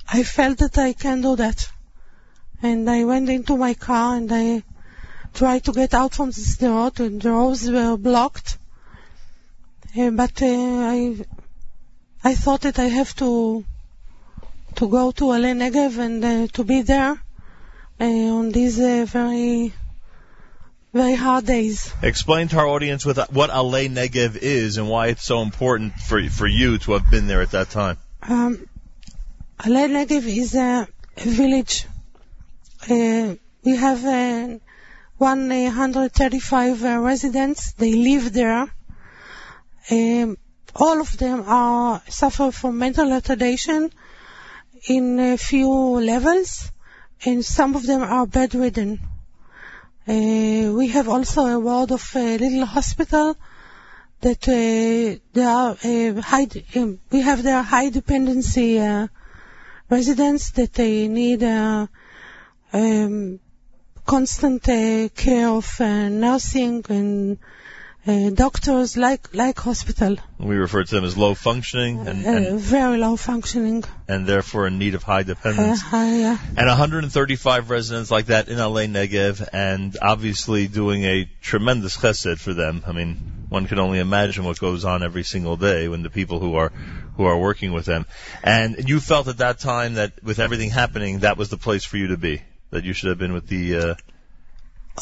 I 0.08 0.24
felt 0.24 0.60
that 0.60 0.78
I 0.78 0.94
can 0.94 1.22
do 1.22 1.36
that. 1.36 1.70
And 2.62 2.90
I 2.90 3.04
went 3.04 3.30
into 3.30 3.58
my 3.58 3.74
car 3.74 4.16
and 4.16 4.32
I 4.32 4.64
tried 5.34 5.66
to 5.66 5.74
get 5.74 5.94
out 5.94 6.14
from 6.14 6.32
the 6.32 6.70
road 6.70 7.00
and 7.00 7.22
the 7.22 7.32
roads 7.32 7.70
were 7.70 7.98
blocked. 7.98 8.58
Uh, 9.98 10.10
but 10.12 10.42
uh, 10.42 10.46
I, 10.46 11.18
I 12.24 12.36
thought 12.36 12.62
that 12.62 12.80
I 12.80 12.86
have 12.86 13.16
to 13.18 13.66
to 14.76 14.88
go 14.88 15.12
to 15.12 15.34
Ale 15.34 15.56
Negev 15.56 15.98
and 15.98 16.24
uh, 16.24 16.48
to 16.54 16.64
be 16.64 16.84
there 16.84 17.20
uh, 18.00 18.04
on 18.04 18.52
these 18.52 18.80
uh, 18.80 19.06
very 19.08 19.74
very 20.94 21.16
hard 21.16 21.46
days. 21.46 21.92
Explain 22.02 22.48
to 22.50 22.58
our 22.58 22.68
audience 22.68 23.06
what 23.06 23.50
Alei 23.50 23.90
Negev 23.90 24.36
is 24.38 24.78
and 24.78 24.88
why 24.88 25.08
it's 25.08 25.24
so 25.24 25.42
important 25.42 25.94
for 25.94 26.24
for 26.30 26.48
you 26.48 26.78
to 26.80 26.94
have 26.94 27.10
been 27.10 27.28
there 27.28 27.42
at 27.42 27.52
that 27.52 27.70
time. 27.70 27.98
Um, 28.22 28.67
Ale 29.66 29.88
Negev 29.88 30.24
is 30.28 30.54
a, 30.54 30.88
village. 31.18 31.88
Uh, 32.88 33.34
we 33.64 33.76
have 33.76 34.06
uh, 34.06 34.60
135 35.18 36.86
uh, 36.86 37.00
residents. 37.00 37.72
They 37.74 37.96
live 37.96 38.34
there. 38.34 38.68
Um, 39.90 40.38
all 40.76 41.02
of 41.02 41.18
them 41.18 41.44
are 41.48 42.04
suffer 42.08 42.52
from 42.52 42.78
mental 42.78 43.08
retardation 43.08 43.92
in 44.88 45.20
a 45.20 45.38
few 45.38 45.72
levels, 45.72 46.72
and 47.26 47.44
some 47.44 47.76
of 47.76 47.84
them 47.84 48.04
are 48.04 48.28
bedridden. 48.28 49.00
Uh, 50.08 50.72
we 50.72 50.90
have 50.90 51.10
also 51.10 51.48
a 51.48 51.60
ward 51.60 51.92
of 51.92 52.16
a 52.16 52.38
little 52.38 52.66
hospital 52.68 53.36
that 54.22 54.48
uh, 54.48 55.20
they 55.34 55.44
are 55.44 55.72
uh, 55.72 56.22
high. 56.22 56.48
Um, 56.76 57.00
we 57.10 57.22
have 57.22 57.42
their 57.42 57.64
high 57.64 57.90
dependency 57.90 58.80
uh, 58.80 59.08
residents 59.90 60.52
that 60.52 60.74
they 60.74 61.08
need 61.08 61.44
uh, 61.44 61.88
um, 62.74 63.40
constant 64.06 64.68
uh, 64.70 65.10
care 65.16 65.50
of 65.50 65.80
uh, 65.82 66.10
nursing 66.10 66.84
and 66.90 67.38
uh, 68.06 68.30
doctors, 68.30 68.96
like 68.96 69.34
like 69.36 69.60
hospital. 69.60 70.16
We 70.40 70.56
refer 70.56 70.84
to 70.86 70.96
them 70.96 71.04
as 71.04 71.18
low 71.18 71.34
functioning 71.34 72.08
and 72.08 72.26
Uh, 72.26 72.30
and, 72.30 72.60
very 72.60 72.98
low 72.98 73.18
functioning. 73.18 73.84
and 74.08 74.26
therefore 74.26 74.68
in 74.68 74.78
need 74.80 74.96
of 74.96 75.04
high 75.04 75.24
dependence. 75.24 75.82
uh, 75.92 76.38
And 76.56 76.68
135 76.70 77.70
residents 77.70 78.10
like 78.10 78.28
that 78.28 78.48
in 78.48 78.58
Alei 78.60 78.88
Negev, 78.88 79.46
and 79.52 79.98
obviously 80.02 80.68
doing 80.68 81.04
a 81.04 81.30
tremendous 81.42 81.98
chesed 81.98 82.40
for 82.40 82.54
them. 82.54 82.82
I 82.88 82.94
mean, 82.94 83.18
one 83.50 83.68
can 83.68 83.78
only 83.80 84.00
imagine 84.00 84.46
what 84.46 84.58
goes 84.58 84.86
on 84.86 85.04
every 85.04 85.24
single 85.24 85.58
day 85.58 85.90
when 85.90 86.02
the 86.02 86.10
people 86.10 86.40
who 86.40 86.56
are 86.56 86.72
who 87.18 87.26
are 87.26 87.38
working 87.38 87.74
with 87.74 87.86
them. 87.86 88.06
And 88.44 88.88
you 88.90 89.00
felt 89.00 89.28
at 89.28 89.40
that 89.40 89.60
time 89.60 89.96
that 89.96 90.24
with 90.24 90.40
everything 90.40 90.70
happening, 90.70 91.20
that 91.20 91.38
was 91.38 91.50
the 91.50 91.58
place 91.58 91.84
for 91.84 91.98
you 91.98 92.08
to 92.08 92.18
be. 92.18 92.42
That 92.70 92.84
you 92.84 92.94
should 92.94 93.10
have 93.10 93.18
been 93.18 93.34
with 93.34 93.48
the 93.48 93.78
uh, 93.78 93.96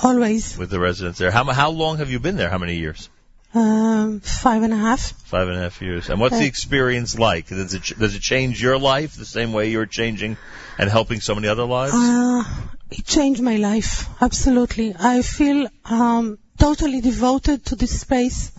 always 0.03 0.57
with 0.57 0.69
the 0.69 0.79
residents 0.79 1.19
there. 1.19 1.31
How 1.31 1.43
how 1.45 1.71
long 1.71 1.97
have 1.97 2.09
you 2.09 2.19
been 2.19 2.37
there? 2.37 2.49
How 2.49 2.57
many 2.57 2.75
years? 2.77 3.09
um, 3.55 4.19
five 4.19 4.63
and 4.63 4.73
a 4.73 4.77
half. 4.77 4.99
Five 5.23 5.47
and 5.47 5.57
a 5.57 5.61
half 5.61 5.81
years. 5.81 6.09
And 6.09 6.19
what's 6.19 6.37
the 6.37 6.43
Uh, 6.43 6.47
experience 6.47 7.17
like? 7.17 7.47
Does 7.47 7.73
it 7.73 7.97
does 7.97 8.15
it 8.15 8.21
change 8.21 8.61
your 8.61 8.77
life 8.77 9.15
the 9.15 9.25
same 9.25 9.53
way 9.53 9.69
you're 9.71 9.85
changing 9.85 10.37
and 10.77 10.89
helping 10.89 11.21
so 11.21 11.35
many 11.35 11.47
other 11.47 11.63
lives? 11.63 11.93
Uh, 11.93 12.43
it 12.91 13.05
changed 13.05 13.41
my 13.41 13.55
life, 13.55 14.07
absolutely. 14.21 14.93
I 14.99 15.21
feel 15.21 15.67
um, 15.85 16.37
totally 16.57 17.01
devoted 17.01 17.65
to 17.67 17.75
this 17.75 18.01
space. 18.01 18.51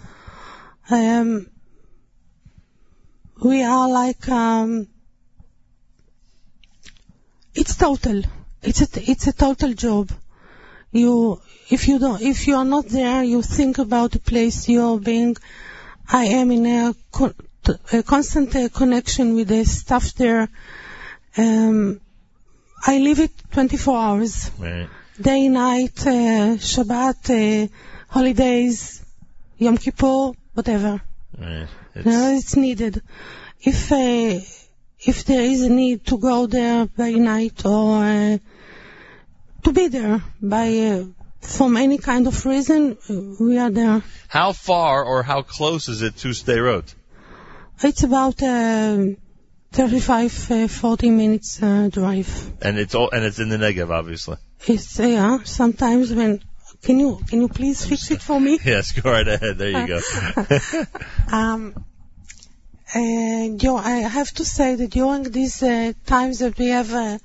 Um, 0.91 1.47
we 3.43 3.63
are 3.63 3.89
like, 3.89 4.29
um, 4.29 4.89
it's 7.55 7.77
total. 7.77 8.23
It's 8.63 8.81
a, 8.83 9.11
it's 9.11 9.27
a 9.27 9.33
total 9.33 9.73
job. 9.75 10.11
You, 10.93 11.41
if 11.69 11.89
you 11.89 11.99
don't, 11.99 12.21
if 12.23 12.47
you 12.47 12.57
are 12.57 12.65
not 12.65 12.87
there, 12.87 13.23
you 13.23 13.43
think 13.43 13.79
about 13.79 14.13
the 14.13 14.19
place 14.19 14.69
you're 14.69 14.99
being. 14.99 15.37
I 16.09 16.27
am 16.27 16.51
in 16.51 16.67
a, 16.67 16.95
con- 17.13 17.35
a 17.93 18.03
constant 18.03 18.55
uh, 18.55 18.69
connection 18.69 19.35
with 19.35 19.49
the 19.49 19.65
staff 19.65 20.15
there. 20.15 20.49
Um, 21.37 22.01
I 22.87 22.99
live 22.99 23.19
it 23.21 23.33
24 23.53 23.99
hours, 23.99 24.51
right. 24.59 24.89
day, 25.21 25.49
night, 25.49 26.07
uh, 26.07 26.57
Shabbat, 26.57 27.65
uh, 27.65 27.69
holidays, 28.09 29.05
Yom 29.59 29.77
Kippur, 29.77 30.33
whatever. 30.55 31.03
Right. 31.37 31.69
It's, 31.97 32.07
No, 32.07 32.35
it's 32.37 32.57
needed. 32.57 33.03
If 33.61 33.91
uh, 33.91 34.41
if 35.01 35.25
there 35.25 35.43
is 35.43 35.63
a 35.63 35.71
need 35.71 36.05
to 36.07 36.19
go 36.19 36.47
there 36.47 36.87
by 36.87 37.13
night 37.13 37.65
or 37.65 38.05
uh, 38.05 38.39
to 39.65 39.73
be 39.73 39.89
there 39.89 40.23
by 40.41 40.69
uh, 40.79 41.05
from 41.41 41.77
any 41.77 41.99
kind 41.99 42.27
of 42.27 42.45
reason, 42.45 42.99
uh, 43.09 43.15
we 43.41 43.59
are 43.59 43.71
there. 43.71 44.03
How 44.29 44.53
far 44.53 45.05
or 45.05 45.23
how 45.23 45.43
close 45.43 45.89
is 45.89 46.03
it 46.03 46.17
to 46.19 46.29
Sderot? 46.29 46.95
It's 47.83 48.03
about 48.03 48.43
uh, 48.43 49.17
35, 49.73 50.51
uh, 50.51 50.69
40 50.69 51.11
minutes 51.11 51.63
uh, 51.63 51.89
drive. 51.91 52.53
And 52.61 52.79
it's 52.79 52.95
all 52.95 53.11
and 53.11 53.25
it's 53.25 53.39
in 53.39 53.49
the 53.49 53.57
Negev, 53.57 53.91
obviously. 53.91 54.37
It's 54.67 55.01
uh, 55.01 55.05
yeah. 55.05 55.39
Sometimes 55.45 56.13
when 56.13 56.43
can 56.87 57.01
you 57.01 57.19
can 57.29 57.41
you 57.41 57.49
please 57.49 57.85
fix 57.85 58.11
it 58.13 58.23
for 58.23 58.41
me? 58.41 58.59
Yes, 58.65 58.93
go 58.93 59.11
right 59.11 59.27
ahead. 59.27 59.59
There 59.59 59.75
you 59.79 59.87
go. 59.95 60.01
Um, 61.39 61.85
and 62.95 63.61
you, 63.63 63.71
know, 63.71 63.77
I 63.77 63.97
have 64.19 64.31
to 64.35 64.45
say 64.45 64.77
that 64.77 64.91
during 64.91 65.25
these 65.25 65.63
uh, 65.63 65.93
times 66.07 66.39
that 66.39 66.57
we 66.57 66.69
have 66.69 66.93
uh, 66.95 67.19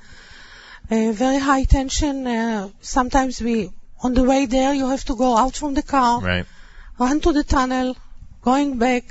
a 0.89 1.11
very 1.11 1.37
high 1.37 1.65
tension, 1.65 2.25
uh, 2.25 2.69
sometimes 2.81 3.39
we, 3.39 3.69
on 4.01 4.15
the 4.15 4.23
way 4.23 4.47
there, 4.47 4.73
you 4.73 4.89
have 4.89 5.05
to 5.05 5.15
go 5.15 5.37
out 5.37 5.55
from 5.55 5.75
the 5.75 5.83
car, 5.83 6.19
right. 6.21 6.45
run 6.97 7.21
to 7.21 7.31
the 7.31 7.43
tunnel, 7.43 7.95
going 8.41 8.79
back. 8.79 9.03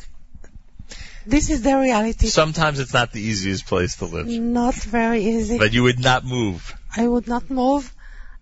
This 1.25 1.51
is 1.51 1.63
the 1.63 1.79
reality. 1.79 2.27
Sometimes 2.27 2.81
it's 2.81 2.93
not 2.93 3.13
the 3.13 3.21
easiest 3.21 3.67
place 3.67 3.97
to 3.97 4.07
live, 4.07 4.27
Not 4.27 4.75
very 4.75 5.23
easy. 5.23 5.59
but 5.59 5.73
you 5.73 5.85
would 5.85 6.01
not 6.01 6.25
move. 6.25 6.75
I 6.97 7.07
would 7.07 7.29
not 7.29 7.49
move. 7.49 7.95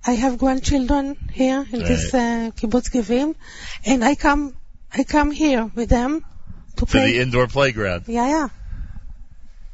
I 0.06 0.12
have 0.12 0.38
grandchildren 0.38 1.16
here 1.32 1.66
in 1.70 1.80
this 1.80 2.14
uh, 2.14 2.50
kibbutz 2.56 2.90
Gevim, 2.90 3.34
and 3.84 4.04
I 4.04 4.14
come, 4.14 4.54
I 4.92 5.04
come 5.04 5.30
here 5.30 5.70
with 5.74 5.88
them 5.90 6.20
to 6.76 6.76
To 6.76 6.86
play. 6.86 7.12
the 7.12 7.20
indoor 7.20 7.46
playground. 7.48 8.04
yeah, 8.06 8.28
yeah. 8.28 8.48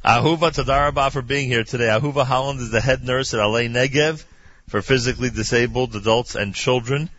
Ahuva 0.03 0.51
Tadarabah 0.51 1.11
for 1.11 1.21
being 1.21 1.47
here 1.47 1.63
today. 1.63 1.85
Ahuva 1.87 2.25
Holland 2.25 2.59
is 2.59 2.69
the 2.69 2.81
head 2.81 3.03
nurse 3.03 3.33
at 3.33 3.39
Alei 3.39 3.69
Negev 3.69 4.23
for 4.67 4.81
physically 4.81 5.29
disabled 5.31 5.95
adults 5.95 6.35
and 6.35 6.53
children. 6.53 7.09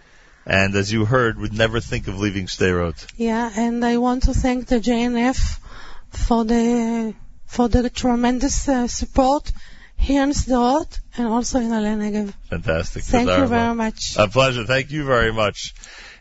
And 0.45 0.77
as 0.77 0.93
you 0.93 1.05
heard, 1.05 1.39
would 1.41 1.53
never 1.53 1.81
think 1.81 2.07
of 2.07 2.21
leaving 2.21 2.47
Sderot. 2.47 3.05
Yeah, 3.17 3.51
and 3.57 3.85
I 3.85 3.97
want 3.97 4.25
to 4.25 4.35
thank 4.35 4.67
the 4.69 4.79
JNF 4.79 5.59
for 6.11 6.45
the 6.45 7.15
for 7.47 7.69
the 7.69 7.91
tremendous 7.91 8.69
uh, 8.69 8.87
support 8.87 9.51
here 9.97 10.23
in 10.23 10.31
Sderot 10.31 10.99
and 11.17 11.27
also 11.27 11.59
in 11.59 11.73
Ale 11.73 11.97
Negev. 11.97 12.33
Fantastic. 12.51 13.03
Thank 13.03 13.29
you 13.29 13.47
very 13.47 13.75
much. 13.75 14.17
A 14.17 14.29
pleasure. 14.29 14.65
Thank 14.65 14.91
you 14.91 15.05
very 15.05 15.33
much. 15.33 15.75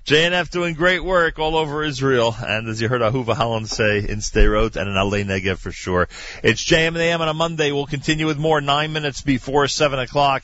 JNF 0.05 0.51
doing 0.51 0.75
great 0.75 1.03
work 1.03 1.39
all 1.39 1.55
over 1.55 1.83
Israel, 1.83 2.35
and 2.39 2.69
as 2.69 2.79
you 2.79 2.87
heard 2.87 3.01
Ahuva 3.01 3.33
Holland 3.33 3.67
say, 3.67 3.97
in 3.97 4.19
Sderot 4.19 4.75
and 4.75 4.87
in 4.87 4.95
Alei 4.95 5.25
Negev 5.25 5.57
for 5.57 5.71
sure. 5.71 6.07
It's 6.43 6.63
JM 6.63 6.89
and 6.89 6.97
AM 6.97 7.21
on 7.21 7.27
a 7.27 7.33
Monday. 7.33 7.71
We'll 7.71 7.87
continue 7.87 8.27
with 8.27 8.37
more 8.37 8.61
nine 8.61 8.93
minutes 8.93 9.23
before 9.23 9.67
seven 9.67 9.97
o'clock 9.97 10.43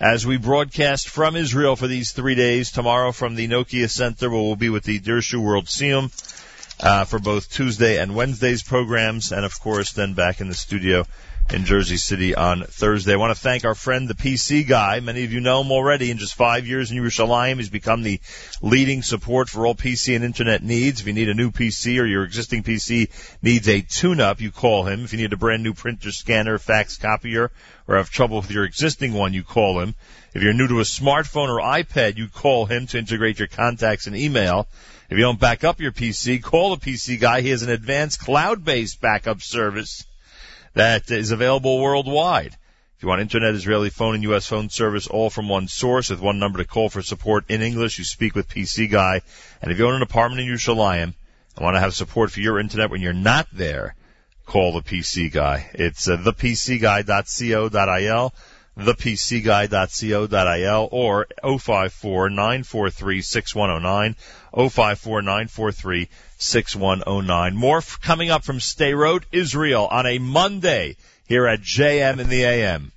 as 0.00 0.26
we 0.26 0.38
broadcast 0.38 1.10
from 1.10 1.36
Israel 1.36 1.76
for 1.76 1.86
these 1.86 2.12
three 2.12 2.34
days. 2.34 2.72
Tomorrow 2.72 3.12
from 3.12 3.34
the 3.34 3.48
Nokia 3.48 3.90
Center, 3.90 4.30
where 4.30 4.40
we'll 4.40 4.56
be 4.56 4.70
with 4.70 4.84
the 4.84 4.98
Dirshu 4.98 5.44
World 5.44 5.66
Siyum 5.66 6.10
uh, 6.80 7.04
for 7.04 7.18
both 7.18 7.50
Tuesday 7.50 7.98
and 7.98 8.16
Wednesday's 8.16 8.62
programs, 8.62 9.30
and 9.30 9.44
of 9.44 9.60
course 9.60 9.92
then 9.92 10.14
back 10.14 10.40
in 10.40 10.48
the 10.48 10.54
studio 10.54 11.04
in 11.50 11.64
Jersey 11.64 11.96
City 11.96 12.34
on 12.34 12.62
Thursday. 12.64 13.12
I 13.12 13.16
want 13.16 13.34
to 13.34 13.40
thank 13.40 13.64
our 13.64 13.74
friend, 13.74 14.08
the 14.08 14.14
PC 14.14 14.66
guy. 14.66 15.00
Many 15.00 15.24
of 15.24 15.32
you 15.32 15.40
know 15.40 15.62
him 15.62 15.70
already. 15.70 16.10
In 16.10 16.18
just 16.18 16.34
five 16.34 16.66
years 16.66 16.90
in 16.90 16.96
Yerushalayim, 16.96 17.56
he's 17.56 17.68
become 17.68 18.02
the 18.02 18.20
leading 18.62 19.02
support 19.02 19.48
for 19.48 19.66
all 19.66 19.74
PC 19.74 20.16
and 20.16 20.24
internet 20.24 20.62
needs. 20.62 21.00
If 21.00 21.06
you 21.06 21.12
need 21.12 21.28
a 21.28 21.34
new 21.34 21.50
PC 21.50 22.00
or 22.00 22.06
your 22.06 22.24
existing 22.24 22.62
PC 22.62 23.10
needs 23.42 23.68
a 23.68 23.82
tune-up, 23.82 24.40
you 24.40 24.50
call 24.50 24.84
him. 24.84 25.04
If 25.04 25.12
you 25.12 25.18
need 25.18 25.32
a 25.32 25.36
brand 25.36 25.62
new 25.62 25.74
printer, 25.74 26.12
scanner, 26.12 26.58
fax 26.58 26.96
copier, 26.96 27.50
or 27.86 27.96
have 27.96 28.10
trouble 28.10 28.38
with 28.38 28.50
your 28.50 28.64
existing 28.64 29.12
one, 29.12 29.34
you 29.34 29.42
call 29.42 29.80
him. 29.80 29.94
If 30.34 30.42
you're 30.42 30.54
new 30.54 30.68
to 30.68 30.80
a 30.80 30.84
smartphone 30.84 31.48
or 31.48 31.60
iPad, 31.60 32.16
you 32.16 32.28
call 32.28 32.64
him 32.64 32.86
to 32.88 32.98
integrate 32.98 33.38
your 33.38 33.48
contacts 33.48 34.06
and 34.06 34.16
email. 34.16 34.68
If 35.10 35.18
you 35.18 35.24
don't 35.24 35.38
back 35.38 35.64
up 35.64 35.80
your 35.80 35.92
PC, 35.92 36.42
call 36.42 36.74
the 36.74 36.90
PC 36.90 37.20
guy. 37.20 37.42
He 37.42 37.50
has 37.50 37.62
an 37.62 37.68
advanced 37.68 38.20
cloud-based 38.20 39.00
backup 39.00 39.42
service 39.42 40.06
that 40.74 41.10
is 41.10 41.30
available 41.30 41.80
worldwide. 41.80 42.56
If 42.96 43.02
you 43.02 43.08
want 43.08 43.20
internet, 43.20 43.54
Israeli 43.54 43.90
phone, 43.90 44.14
and 44.14 44.22
U.S. 44.24 44.46
phone 44.46 44.70
service 44.70 45.08
all 45.08 45.28
from 45.28 45.48
one 45.48 45.66
source 45.66 46.10
with 46.10 46.20
one 46.20 46.38
number 46.38 46.58
to 46.58 46.64
call 46.64 46.88
for 46.88 47.02
support 47.02 47.44
in 47.48 47.60
English, 47.60 47.98
you 47.98 48.04
speak 48.04 48.34
with 48.34 48.48
PC 48.48 48.88
Guy. 48.88 49.22
And 49.60 49.72
if 49.72 49.78
you 49.78 49.88
own 49.88 49.94
an 49.94 50.02
apartment 50.02 50.40
in 50.40 50.46
Yerushalayim 50.46 51.02
and 51.02 51.14
want 51.58 51.74
to 51.74 51.80
have 51.80 51.94
support 51.94 52.30
for 52.30 52.40
your 52.40 52.60
internet 52.60 52.90
when 52.90 53.00
you're 53.00 53.12
not 53.12 53.48
there, 53.52 53.96
call 54.46 54.72
the 54.72 54.82
PC 54.82 55.32
Guy. 55.32 55.68
It's 55.74 56.08
uh, 56.08 56.16
thepcguy.co.il. 56.16 57.70
thepcguy.co.il 58.78 60.88
or 60.90 61.26
054-943-6109, 61.44 64.16
054-943-6109. 64.54 67.54
More 67.54 67.78
f- 67.78 68.00
coming 68.00 68.30
up 68.30 68.44
from 68.44 68.58
Sderot, 68.58 69.24
Israel 69.32 69.88
on 69.90 70.06
a 70.06 70.18
Monday 70.18 70.96
here 71.26 71.46
at 71.46 71.60
JM 71.60 72.18
in 72.18 72.28
the 72.28 72.44
AM. 72.44 72.92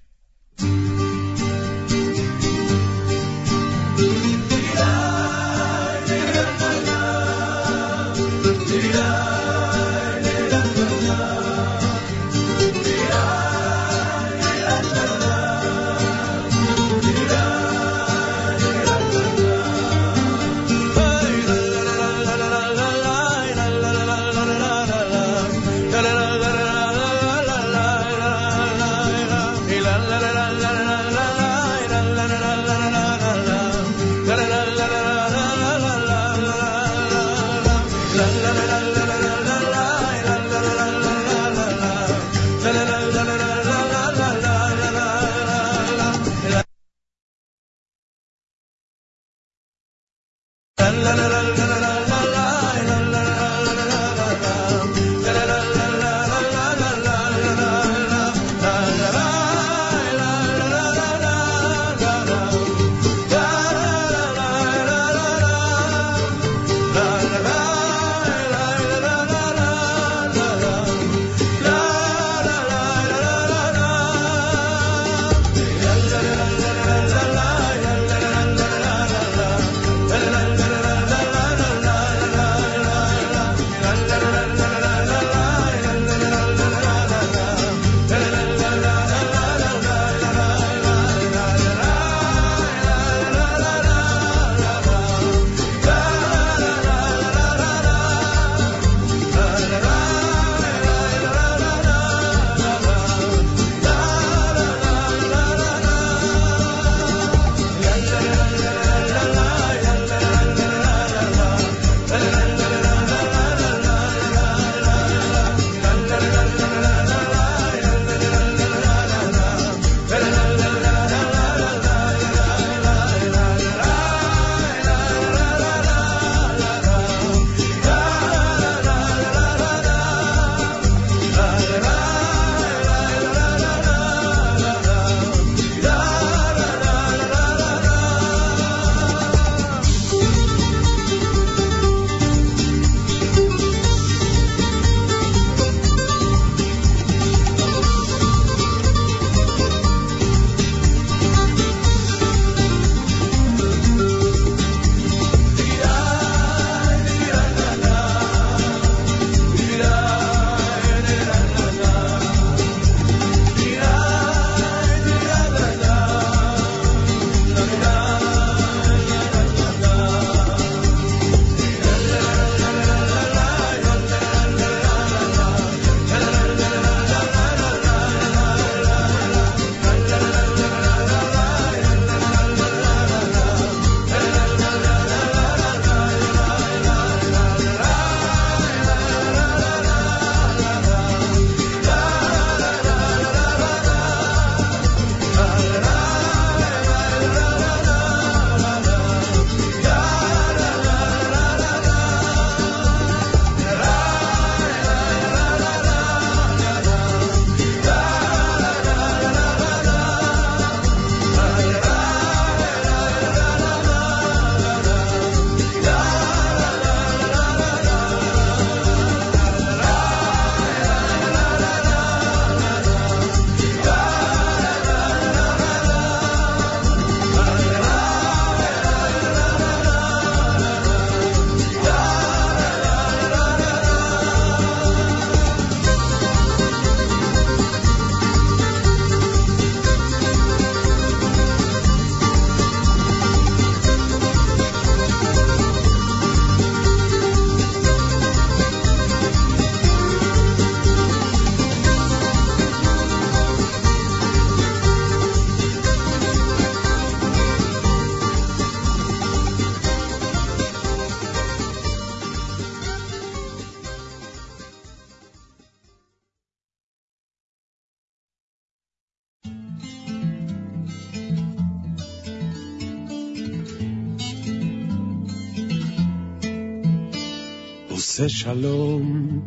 עושה 278.35 278.35
שלום 278.35 279.41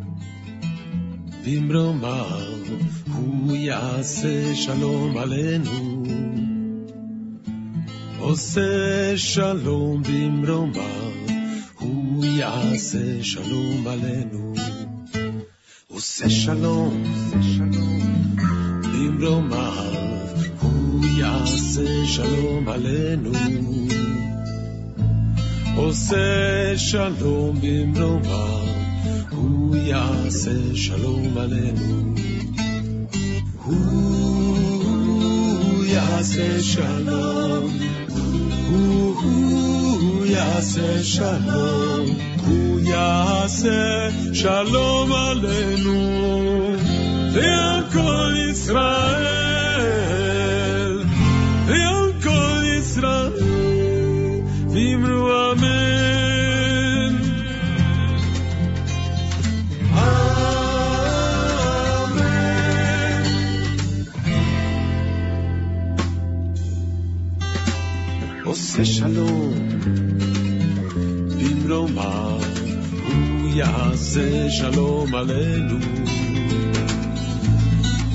במרומיו, 1.46 2.56
הוא 3.14 3.56
יעשה 3.56 4.56
שלום 4.56 5.18
עלינו. 5.18 6.04
עושה 8.20 9.18
שלום 9.18 10.04
במרומיו, 10.04 11.12
הוא 11.80 12.26
יעשה 12.26 13.24
שלום 13.24 13.88
עלינו. 13.88 14.54
עושה 15.88 16.30
שלום, 16.30 17.04
במרומיו, 18.94 19.94
הוא 20.62 21.06
יעשה 21.18 22.06
שלום 22.06 22.70
עלינו. 22.70 23.32
עושה 25.76 26.78
שלום 26.78 27.56
במרומיו, 27.62 28.64
הוא 28.76 28.77
יעשה 29.78 30.76
שלום 30.76 31.38
עלינו. 31.38 32.16
הוא 33.64 35.86
יעשה 35.86 36.62
שלום, 36.62 37.78
הוא 38.70 40.26
יעשה 40.26 41.04
שלום, 41.04 42.06
הוא 42.46 42.80
יעשה 42.80 44.10
שלום 44.34 45.12
עלינו 45.12 46.78
ועל 47.34 47.84
כל 47.94 48.34
ישראל, 48.52 49.27
יעשה 74.18 74.50
שלום 74.50 75.16
עלינו. 75.16 75.78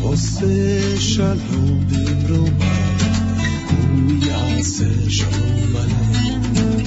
עושה 0.00 1.00
שלום 1.00 1.84
במרומיו, 1.88 2.98
הוא 3.70 4.24
יעשה 4.26 4.84
שלום 5.08 5.76
עלינו. 5.76 6.80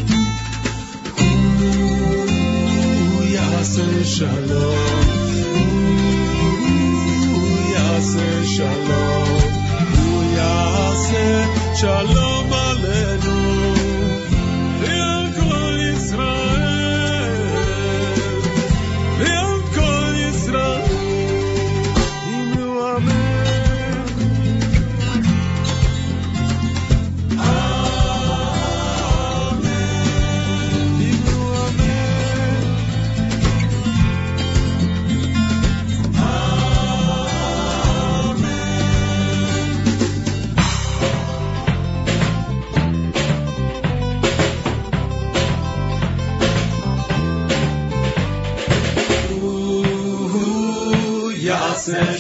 הוא 3.13 3.23
יעשה 3.23 4.05
שלום, 4.05 5.05
הוא 7.31 7.73
יעשה 7.73 8.45
שלום, 8.45 9.39
הוא 10.01 10.23
יעשה 10.35 11.45
שלום 11.75 12.34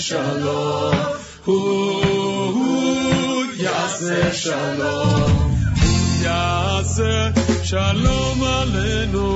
shalom. 0.06 0.94
Who 1.46 1.58
Yaseh 3.64 4.30
shalom. 4.42 5.30
Who 5.80 5.92
yase 6.26 7.12
shalom 7.68 8.40
aleinu. 8.56 9.35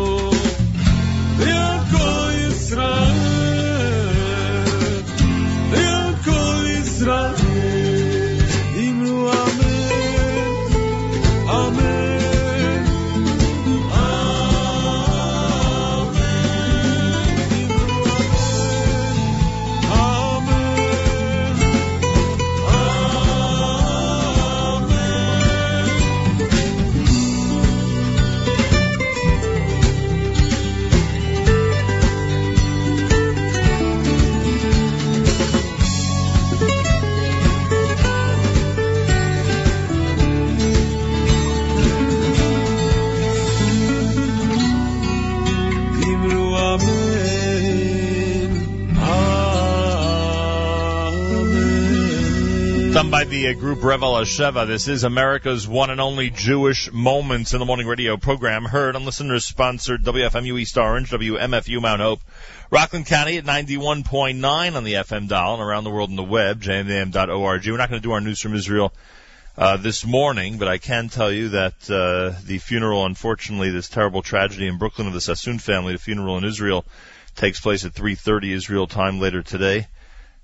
By 53.20 53.24
the 53.24 53.48
uh, 53.48 53.52
group 53.52 53.84
Reva 53.84 54.06
L'Sheva. 54.06 54.66
This 54.66 54.88
is 54.88 55.04
America's 55.04 55.68
one 55.68 55.90
and 55.90 56.00
only 56.00 56.30
Jewish 56.30 56.90
Moments 56.90 57.52
in 57.52 57.58
the 57.58 57.66
Morning 57.66 57.86
radio 57.86 58.16
program, 58.16 58.64
heard 58.64 58.96
on 58.96 59.04
listeners 59.04 59.44
sponsored 59.44 60.02
WFMU 60.02 60.58
East 60.58 60.78
Orange, 60.78 61.10
WMFU 61.10 61.82
Mount 61.82 62.00
Hope, 62.00 62.22
Rockland 62.70 63.04
County 63.04 63.36
at 63.36 63.44
91.9 63.44 64.74
on 64.74 64.84
the 64.84 64.94
FM 64.94 65.28
dial 65.28 65.52
and 65.52 65.62
around 65.62 65.84
the 65.84 65.90
world 65.90 66.08
on 66.08 66.16
the 66.16 66.22
web, 66.22 66.62
jmam.org. 66.62 67.66
We're 67.66 67.76
not 67.76 67.90
going 67.90 68.00
to 68.00 68.08
do 68.08 68.12
our 68.12 68.22
news 68.22 68.40
from 68.40 68.54
Israel 68.54 68.90
uh, 69.58 69.76
this 69.76 70.06
morning, 70.06 70.56
but 70.56 70.68
I 70.68 70.78
can 70.78 71.10
tell 71.10 71.30
you 71.30 71.50
that 71.50 71.90
uh, 71.90 72.40
the 72.46 72.56
funeral, 72.56 73.04
unfortunately, 73.04 73.68
this 73.68 73.90
terrible 73.90 74.22
tragedy 74.22 74.66
in 74.66 74.78
Brooklyn 74.78 75.06
of 75.06 75.12
the 75.12 75.20
Sassoon 75.20 75.58
family, 75.58 75.92
the 75.92 75.98
funeral 75.98 76.38
in 76.38 76.44
Israel, 76.44 76.86
takes 77.36 77.60
place 77.60 77.84
at 77.84 77.92
3:30 77.92 78.52
Israel 78.54 78.86
time 78.86 79.20
later 79.20 79.42
today. 79.42 79.88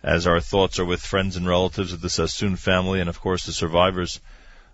As 0.07 0.29
our 0.29 0.41
thoughts 0.41 0.79
are 0.79 0.85
with 0.85 1.01
friends 1.01 1.37
and 1.37 1.49
relatives 1.49 1.93
of 1.93 2.01
the 2.01 2.09
Sassoon 2.09 2.55
family, 2.55 3.01
and 3.01 3.09
of 3.09 3.21
course 3.21 3.45
the 3.45 3.53
survivors 3.53 4.21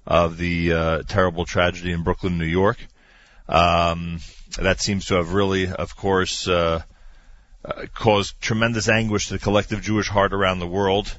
of 0.07 0.37
the 0.37 0.73
uh, 0.75 1.03
terrible 1.09 1.47
tragedy 1.47 1.91
in 1.91 2.03
Brooklyn, 2.03 2.37
New 2.37 2.45
York. 2.45 2.77
Um, 3.49 4.21
that 4.59 4.83
seems 4.83 5.07
to 5.07 5.15
have 5.15 5.33
really, 5.33 5.73
of 5.73 5.97
course, 5.97 6.47
uh, 6.47 6.83
uh, 7.65 7.87
caused 7.95 8.43
tremendous 8.43 8.91
anguish 8.91 9.29
to 9.29 9.33
the 9.35 9.39
collective 9.39 9.81
Jewish 9.81 10.07
heart 10.07 10.35
around 10.35 10.59
the 10.59 10.67
world, 10.67 11.17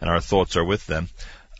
and 0.00 0.08
our 0.08 0.20
thoughts 0.20 0.54
are 0.54 0.64
with 0.64 0.86
them. 0.86 1.08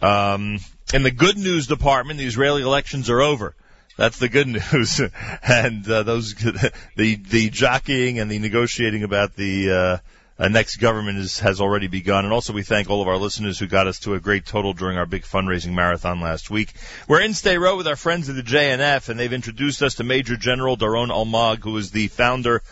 Um, 0.01 0.61
in 0.95 1.03
the 1.03 1.11
good 1.11 1.37
news 1.37 1.67
department, 1.67 2.21
the 2.21 2.27
Israeli 2.27 2.63
elections 2.63 3.11
are 3.11 3.21
over. 3.21 3.57
That's 3.97 4.21
the 4.21 4.29
good 4.29 4.47
news, 4.73 5.01
and 5.43 5.91
uh, 5.91 6.05
those 6.05 6.33
the 6.95 7.17
the 7.17 7.51
jockeying 7.51 8.21
and 8.21 8.31
the 8.31 8.39
negotiating 8.39 9.03
about 9.03 9.35
the 9.35 10.01
uh, 10.39 10.49
next 10.49 10.77
government 10.77 11.19
is, 11.19 11.41
has 11.41 11.61
already 11.61 11.89
begun. 11.89 12.25
And 12.25 12.33
also, 12.33 12.53
we 12.53 12.63
thank 12.63 12.89
all 12.89 13.03
of 13.03 13.09
our 13.09 13.17
listeners 13.17 13.59
who 13.59 13.67
got 13.67 13.87
us 13.87 13.99
to 14.01 14.15
a 14.15 14.21
great 14.21 14.47
total 14.47 14.73
during 14.73 14.97
our 14.97 15.07
big 15.07 15.25
fundraising 15.25 15.73
marathon 15.73 16.21
last 16.21 16.51
week. 16.51 16.73
We're 17.09 17.23
in 17.23 17.33
Sderot 17.33 17.77
with 17.77 17.89
our 17.89 17.97
friends 17.97 18.29
at 18.29 18.37
the 18.37 18.43
JNF, 18.43 19.09
and 19.09 19.19
they've 19.19 19.33
introduced 19.33 19.83
us 19.83 19.97
to 19.97 20.05
Major 20.05 20.37
General 20.37 20.77
Doron 20.77 21.09
Almog, 21.09 21.65
who 21.65 21.77
is 21.77 21.91
the 21.91 22.09
founder 22.09 22.63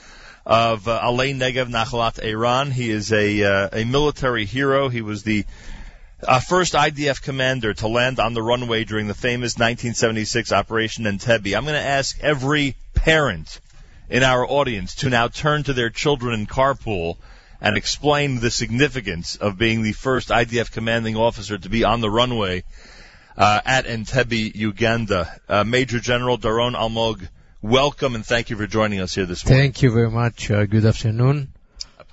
of 0.45 0.87
uh, 0.87 1.01
Alei 1.03 1.35
Negev 1.35 1.69
Nachalat 1.69 2.23
Eran. 2.23 2.71
He 2.71 2.91
is 2.91 3.13
a 3.13 3.43
uh, 3.43 3.69
a 3.73 3.85
military 3.85 4.45
hero. 4.45 4.89
He 4.89 5.03
was 5.03 5.25
the 5.25 5.45
uh, 6.23 6.39
first 6.39 6.75
IDF 6.75 7.21
commander 7.21 7.75
to 7.75 7.89
land 7.89 8.21
on 8.21 8.33
the 8.33 8.43
runway 8.43 8.85
during 8.85 9.09
the 9.09 9.15
famous 9.15 9.55
1976 9.55 10.53
Operation 10.53 11.05
Entebbe. 11.05 11.57
I'm 11.57 11.65
going 11.65 11.75
to 11.75 11.81
ask 11.81 12.19
every 12.21 12.77
parent 12.95 13.61
in 14.09 14.23
our 14.23 14.47
audience 14.47 14.95
to 14.97 15.11
now 15.11 15.27
turn 15.27 15.65
to 15.65 15.73
their 15.73 15.91
children 15.91 16.39
in 16.39 16.47
carpool 16.47 17.17
and 17.61 17.77
explain 17.77 18.41
the 18.41 18.51
significance 18.51 19.37
of 19.37 19.59
being 19.59 19.83
the 19.83 19.93
first 19.93 20.29
IDF 20.29 20.71
commanding 20.73 21.17
officer 21.17 21.59
to 21.59 21.69
be 21.69 21.85
on 21.85 22.01
the 22.01 22.11
runway 22.11 22.65
uh, 23.37 23.61
at 23.65 23.87
Entebbe, 23.87 24.55
Uganda. 24.55 25.41
Uh, 25.49 25.65
Major 25.65 26.01
General 26.01 26.39
Doron 26.39 26.75
Almog, 26.75 27.29
welcome 27.63 28.15
and 28.15 28.25
thank 28.25 28.51
you 28.51 28.57
for 28.57 28.67
joining 28.67 29.01
us 29.01 29.15
here 29.15 29.27
this 29.27 29.45
morning. 29.45 29.63
Thank 29.65 29.83
you 29.83 29.93
very 29.93 30.11
much. 30.11 30.51
Uh, 30.51 30.67
good 30.67 30.85
afternoon. 30.85 31.53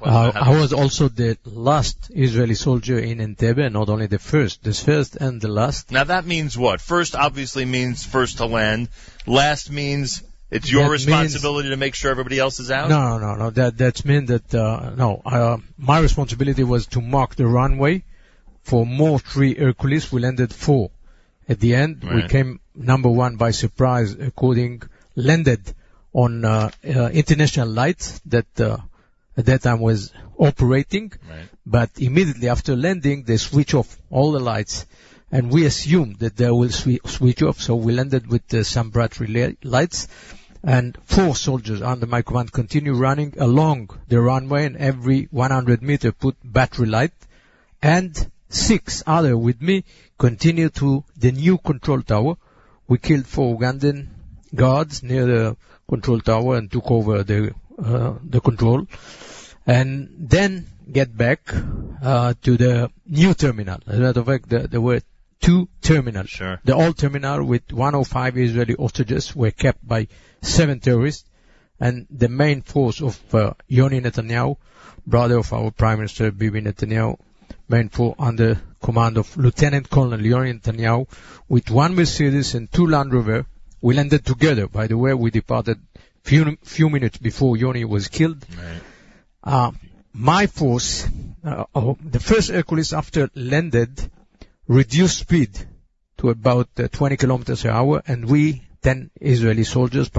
Uh. 0.02 0.32
I 0.36 0.60
was 0.60 0.74
also 0.74 1.08
the 1.08 1.38
last 1.46 2.12
Israeli 2.14 2.56
soldier 2.56 3.00
in 3.00 3.20
Entebbe, 3.20 3.72
not 3.72 3.88
only 3.88 4.08
the 4.08 4.20
first, 4.20 4.64
the 4.64 4.74
first 4.74 5.16
and 5.16 5.40
the 5.40 5.48
last. 5.48 5.92
Now 5.92 6.04
that 6.04 6.26
means 6.26 6.58
what? 6.58 6.82
First 6.82 7.16
obviously 7.16 7.64
means 7.64 8.06
first 8.06 8.38
to 8.38 8.46
land. 8.46 8.90
Last 9.26 9.72
means 9.72 10.22
it's 10.54 10.72
your 10.72 10.84
That 10.84 10.90
means- 10.92 11.06
responsibility 11.08 11.70
to 11.70 11.78
make 11.78 11.96
sure 11.96 12.12
everybody 12.12 12.40
else 12.40 12.60
is 12.60 12.70
out. 12.72 12.90
No, 12.90 13.18
no, 13.18 13.36
no. 13.36 13.50
That 13.50 13.78
that 13.78 14.06
means 14.06 14.30
that 14.30 14.54
uh, 14.56 14.92
no. 14.96 15.22
Uh, 15.26 15.58
my 15.78 16.00
responsibility 16.00 16.64
was 16.64 16.88
to 16.88 17.02
mark 17.02 17.36
the 17.36 17.48
runway 17.48 18.04
for 18.62 18.86
more 18.86 19.20
three 19.20 19.56
Hercules. 19.56 20.12
We 20.12 20.22
landed 20.22 20.54
four. 20.54 20.92
At 21.50 21.60
the 21.60 21.76
end, 21.76 22.04
we 22.04 22.28
came 22.30 22.60
number 22.74 23.10
one 23.10 23.36
by 23.36 23.52
surprise, 23.52 24.14
according 24.14 24.84
landed 25.16 25.62
on 26.14 26.46
uh, 26.46 26.70
uh, 26.88 27.10
international 27.10 27.68
lights 27.68 28.22
that 28.28 28.48
uh, 28.62 28.78
at 29.36 29.46
that 29.48 29.62
time 29.64 29.80
was 29.82 30.14
operating. 30.38 31.12
Right. 31.30 31.50
But 31.66 31.90
immediately 31.98 32.48
after 32.50 32.76
landing, 32.78 33.24
they 33.24 33.38
switch 33.38 33.74
off 33.74 33.98
all 34.10 34.32
the 34.32 34.40
lights, 34.40 34.86
and 35.32 35.52
we 35.52 35.66
assumed 35.66 36.20
that 36.20 36.38
they 36.38 36.50
will 36.50 36.70
swi- 36.70 37.06
switch 37.08 37.42
off. 37.44 37.60
So 37.60 37.76
we 37.76 37.92
landed 37.94 38.28
with 38.28 38.54
uh, 38.54 38.64
some 38.64 38.90
battery 38.92 39.28
la- 39.28 39.70
lights, 39.70 40.08
and 40.64 40.98
four 41.04 41.36
soldiers 41.36 41.82
under 41.82 42.06
my 42.06 42.22
command 42.22 42.52
continue 42.52 42.94
running 42.94 43.34
along 43.38 43.90
the 44.08 44.22
runway, 44.22 44.66
and 44.66 44.78
every 44.78 45.28
100 45.32 45.82
meter 45.82 46.12
put 46.12 46.36
battery 46.44 46.88
light, 46.88 47.14
and 47.82 48.32
six 48.50 49.04
other 49.06 49.38
with 49.38 49.62
me 49.62 49.84
continue 50.18 50.70
to 50.70 51.04
the 51.18 51.32
new 51.32 51.58
control 51.58 52.02
tower. 52.02 52.36
We 52.88 52.98
killed 52.98 53.26
four 53.26 53.58
Ugandan 53.58 54.08
guards 54.56 55.04
near 55.04 55.26
the 55.26 55.58
control 55.90 56.20
tower 56.20 56.58
and 56.58 56.72
took 56.72 56.90
over 56.90 57.24
the 57.24 57.54
uh, 57.78 58.14
the 58.24 58.40
control 58.40 58.88
and 59.66 60.10
then 60.20 60.68
get 60.92 61.16
back 61.16 61.40
uh, 62.02 62.34
to 62.42 62.58
the 62.58 62.92
new 63.08 63.34
terminal. 63.34 63.80
As 63.88 63.98
a 63.98 64.02
matter 64.02 64.20
of 64.20 64.26
fact, 64.28 64.50
there, 64.50 64.68
there 64.68 64.82
were 64.82 65.02
two 65.44 65.68
terminals. 65.82 66.30
Sure. 66.30 66.60
The 66.64 66.74
old 66.74 66.98
terminal 66.98 67.44
with 67.44 67.72
105 67.72 68.38
Israeli 68.38 68.76
hostages 68.80 69.36
were 69.36 69.52
kept 69.52 69.86
by 69.86 70.08
seven 70.42 70.80
terrorists, 70.80 71.30
and 71.80 72.08
the 72.10 72.30
main 72.30 72.62
force 72.62 73.02
of 73.02 73.36
uh, 73.36 73.54
Yoni 73.68 74.00
Netanyahu, 74.00 74.56
brother 75.06 75.40
of 75.40 75.52
our 75.52 75.70
Prime 75.72 76.00
Minister 76.00 76.32
Bibi 76.32 76.62
Netanyahu, 76.62 77.20
main 77.68 77.90
force 77.90 78.16
under 78.20 78.62
command 78.82 79.18
of 79.18 79.36
Lieutenant 79.36 79.90
Colonel 79.90 80.26
Yoni 80.26 80.54
Netanyahu, 80.54 81.08
with 81.50 81.70
one 81.70 81.94
Mercedes 81.96 82.56
and 82.56 82.72
two 82.72 82.88
Land 82.88 83.14
Rover. 83.14 83.46
We 83.82 83.96
landed 83.96 84.26
together. 84.26 84.68
By 84.68 84.88
the 84.88 84.98
way, 84.98 85.14
we 85.14 85.30
departed 85.30 85.78
few 86.24 86.58
few 86.64 86.90
minutes 86.90 87.18
before 87.18 87.58
Yoni 87.58 87.84
was 87.84 88.08
killed. 88.08 88.46
Right. 88.58 88.82
Uh, 89.44 89.72
my 90.14 90.48
force, 90.48 91.06
uh, 91.44 91.66
oh, 91.76 91.98
the 92.02 92.22
first 92.22 92.50
Hercules 92.50 92.94
after 92.94 93.30
landed, 93.36 94.10
reduced 94.68 95.20
speed 95.20 95.58
to 96.18 96.30
about 96.30 96.70
uh, 96.78 96.88
20 96.88 97.18
kilometers 97.18 97.66
an 97.66 97.72
hour, 97.72 98.02
and 98.08 98.26
we, 98.26 98.64
10 98.82 99.12
Israeli 99.20 99.64
soldiers, 99.64 100.10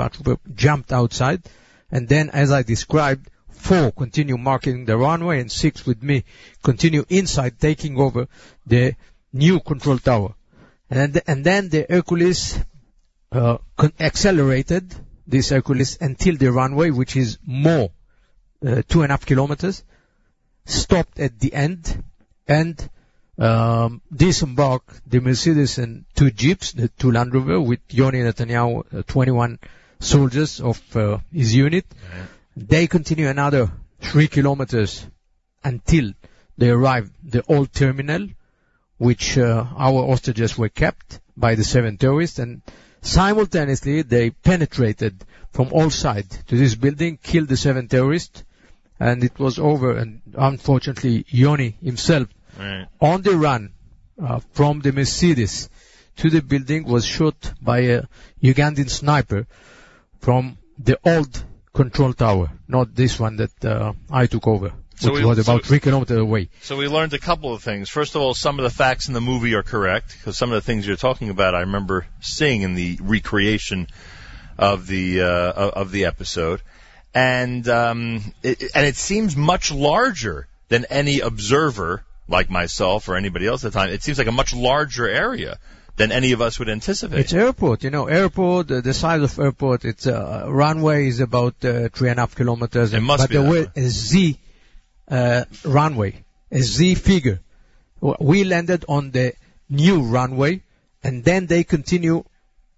jumped 0.55 0.93
outside, 0.93 1.43
and 1.91 2.09
then, 2.09 2.31
as 2.31 2.51
I 2.51 2.63
described, 2.63 3.31
four 3.49 3.93
continue 3.93 4.37
marking 4.37 4.85
the 4.85 4.97
runway, 4.97 5.41
and 5.41 5.51
six 5.51 5.87
with 5.87 6.03
me 6.03 6.25
continue 6.63 7.05
inside, 7.09 7.59
taking 7.59 7.99
over 7.99 8.27
the 8.67 8.95
new 9.33 9.61
control 9.61 9.99
tower. 9.99 10.35
And, 10.91 11.21
and 11.27 11.45
then 11.45 11.69
the 11.69 11.87
Hercules 11.89 12.59
uh, 13.33 13.59
accelerated 13.99 14.95
this 15.27 15.51
Hercules 15.51 15.99
until 16.01 16.37
the 16.37 16.53
runway, 16.53 16.91
which 16.91 17.17
is 17.17 17.39
more 17.45 17.91
uh, 18.67 18.83
two 18.87 19.03
and 19.03 19.11
a 19.11 19.15
half 19.15 19.27
kilometers, 19.27 19.83
stopped 20.67 21.19
at 21.19 21.39
the 21.39 21.55
end, 21.55 22.03
and 22.47 22.91
um, 23.39 24.01
disembarked 24.15 25.09
the 25.09 25.21
Mercedes 25.21 25.79
and 25.79 26.05
two 26.15 26.31
jeeps, 26.31 26.73
the 26.73 26.89
two 26.89 27.11
Land 27.11 27.35
Rover, 27.35 27.61
with 27.61 27.81
Yoni 27.91 28.19
Netanyahu, 28.19 28.99
uh, 28.99 29.03
21 29.07 29.59
soldiers 30.01 30.61
of 30.61 30.97
uh, 30.97 31.19
his 31.33 31.55
unit. 31.55 31.87
They 32.57 32.87
continue 32.87 33.29
another 33.29 33.71
three 34.01 34.29
kilometers 34.29 35.07
until 35.65 36.13
they 36.57 36.71
arrive 36.71 37.11
the 37.23 37.43
old 37.49 37.73
terminal, 37.73 38.29
which 38.99 39.37
uh, 39.39 39.67
our 39.77 40.07
hostages 40.07 40.57
were 40.57 40.69
kept 40.69 41.21
by 41.37 41.57
the 41.57 41.65
seven 41.65 41.97
terrorists, 41.97 42.39
and 42.39 42.63
simultaneously 43.01 44.03
they 44.03 44.31
penetrated 44.31 45.25
from 45.51 45.73
all 45.73 45.91
sides 45.91 46.39
to 46.47 46.57
this 46.57 46.75
building, 46.75 47.19
killed 47.23 47.49
the 47.49 47.57
seven 47.57 47.89
terrorists, 47.89 48.45
and 49.01 49.25
it 49.25 49.39
was 49.39 49.59
over. 49.59 49.97
And 49.97 50.23
unfortunately, 50.37 51.25
Yoni 51.29 51.77
himself, 51.83 52.29
Right. 52.65 52.87
on 53.01 53.23
the 53.23 53.37
run 53.37 53.73
uh, 54.23 54.41
from 54.53 54.81
the 54.81 54.93
Mercedes 54.93 55.69
to 56.17 56.31
the 56.31 56.41
building, 56.43 56.85
was 56.85 57.05
shot 57.05 57.53
by 57.61 57.79
a 57.81 58.03
Ugandan 58.43 58.89
sniper 58.89 59.47
from 60.21 60.59
the 60.79 60.99
old 61.05 61.45
control 61.73 62.13
tower, 62.13 62.51
not 62.69 62.95
this 62.95 63.19
one 63.19 63.37
that 63.37 63.65
uh, 63.65 63.93
I 64.11 64.27
took 64.27 64.47
over, 64.47 64.73
So 64.97 65.13
which 65.13 65.23
we- 65.23 65.27
was 65.27 65.39
about 65.41 65.63
so- 65.65 65.69
three 65.69 65.81
kilometers 65.81 66.19
away. 66.19 66.51
So 66.63 66.77
we 66.77 66.87
learned 66.89 67.13
a 67.15 67.19
couple 67.19 67.53
of 67.53 67.63
things. 67.63 67.89
First 67.89 68.15
of 68.15 68.23
all, 68.23 68.33
some 68.35 68.59
of 68.61 68.63
the 68.63 68.71
facts 68.71 69.09
in 69.09 69.15
the 69.15 69.21
movie 69.21 69.55
are 69.55 69.65
correct 69.65 70.17
because 70.17 70.39
some 70.39 70.51
of 70.53 70.55
the 70.55 70.61
things 70.67 70.87
you're 70.87 70.97
talking 70.97 71.31
about 71.31 71.55
I 71.57 71.61
remember 71.61 72.07
seeing 72.21 72.63
in 72.63 72.75
the 72.75 72.99
recreation 73.03 73.89
of 74.57 74.87
the 74.87 75.23
uh, 75.23 75.53
of 75.83 75.91
the 75.91 76.05
episode, 76.05 76.63
and 77.13 77.69
um, 77.69 78.33
it, 78.45 78.63
and 78.75 78.87
it 78.87 78.95
seems 78.95 79.37
much 79.37 79.73
larger 79.73 80.47
than 80.69 80.85
any 80.91 81.19
observer 81.21 82.05
like 82.29 82.49
myself 82.51 83.09
or 83.09 83.17
anybody 83.17 83.47
else 83.47 83.65
at 83.65 83.73
the 83.73 83.79
time. 83.79 83.91
It 83.91 84.03
seems 84.03 84.19
like 84.19 84.27
a 84.27 84.33
much 84.33 84.55
larger 84.55 85.09
area 85.09 85.59
than 85.97 86.11
any 86.11 86.33
of 86.33 86.41
us 86.41 86.59
would 86.59 86.69
anticipate. 86.69 87.21
It's 87.21 87.33
airport, 87.33 87.85
you 87.85 87.91
know, 87.91 88.07
airport, 88.07 88.71
uh, 88.71 88.81
the 88.81 88.95
size 88.95 89.23
of 89.23 89.39
airport, 89.39 89.85
it's, 89.85 90.07
uh, 90.07 90.47
runway 90.49 91.07
is 91.09 91.21
about, 91.21 91.55
uh, 91.65 91.89
three 91.91 92.09
and 92.11 92.19
a 92.19 92.23
half 92.23 92.35
kilometers. 92.35 92.93
It 92.93 93.01
must 93.01 93.25
but 93.25 93.31
be 93.31 93.37
there 93.37 93.49
were 93.49 93.61
way. 93.63 93.71
a 93.77 93.89
Z, 93.89 94.39
uh, 95.09 95.45
runway, 95.65 96.25
a 96.51 96.61
Z 96.61 96.97
figure. 96.97 97.41
We 98.01 98.45
landed 98.45 98.85
on 98.89 99.13
the 99.13 99.35
new 99.69 100.03
runway 100.03 100.63
and 101.03 101.23
then 101.25 101.47
they 101.47 101.63
continue 101.65 102.25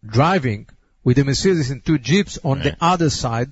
driving 0.05 0.67
with 1.05 1.17
the 1.17 1.25
Mercedes 1.25 1.71
and 1.71 1.85
two 1.85 1.99
Jeeps 1.99 2.39
on 2.45 2.59
Right. 2.59 2.65
the 2.65 2.77
other 2.85 3.11
side 3.11 3.51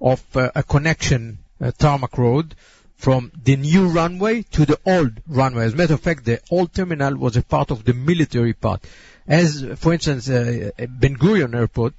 of 0.00 0.22
uh, 0.36 0.50
a 0.54 0.62
connection 0.62 1.38
uh, 1.60 1.70
tarmac 1.76 2.16
road 2.18 2.54
from 3.02 3.32
the 3.42 3.56
new 3.56 3.88
runway 3.88 4.42
to 4.42 4.64
the 4.64 4.78
old 4.86 5.12
runway. 5.26 5.64
As 5.64 5.72
a 5.72 5.76
matter 5.76 5.94
of 5.94 6.00
fact, 6.00 6.24
the 6.24 6.40
old 6.52 6.72
terminal 6.72 7.16
was 7.16 7.36
a 7.36 7.42
part 7.42 7.72
of 7.72 7.84
the 7.84 7.92
military 7.92 8.52
part. 8.52 8.80
As, 9.26 9.66
for 9.78 9.92
instance, 9.92 10.30
uh, 10.30 10.70
Ben 10.88 11.16
Gurion 11.16 11.52
Airport, 11.52 11.94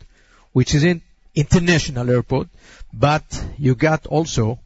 which 0.53 0.73
is 0.73 0.85
an 0.85 1.01
international 1.35 2.09
airport, 2.09 2.47
but 2.93 3.25
you 3.57 3.75
got 3.75 4.05
also 4.05 4.59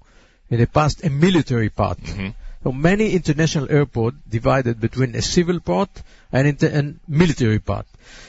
in 0.51 0.59
the 0.59 0.67
past 0.67 1.03
a 1.03 1.09
military 1.09 1.69
part. 1.69 1.97
Mhm. 2.03 2.35
So 2.63 2.71
many 2.71 3.13
international 3.13 3.71
airports 3.71 4.17
divided 4.29 4.79
between 4.79 5.15
a 5.15 5.23
civil 5.23 5.59
part 5.59 5.89
and, 6.31 6.47
inter- 6.47 6.67
and 6.67 6.99
military 7.07 7.57
part. 7.57 7.87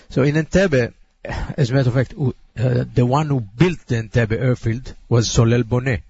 So 0.09 0.23
in 0.23 0.35
Entebbe, 0.37 0.95
as 1.59 1.71
a 1.71 1.75
matter 1.75 1.91
of 1.91 1.95
fact, 1.95 2.15
uh, 2.17 2.85
the 2.95 3.05
one 3.05 3.27
who 3.27 3.41
built 3.41 3.81
the 3.87 3.97
Entebbe 3.97 4.33
airfield 4.33 4.95
was 5.11 5.29
Solel 5.29 5.63
Boneh, 5.63 6.01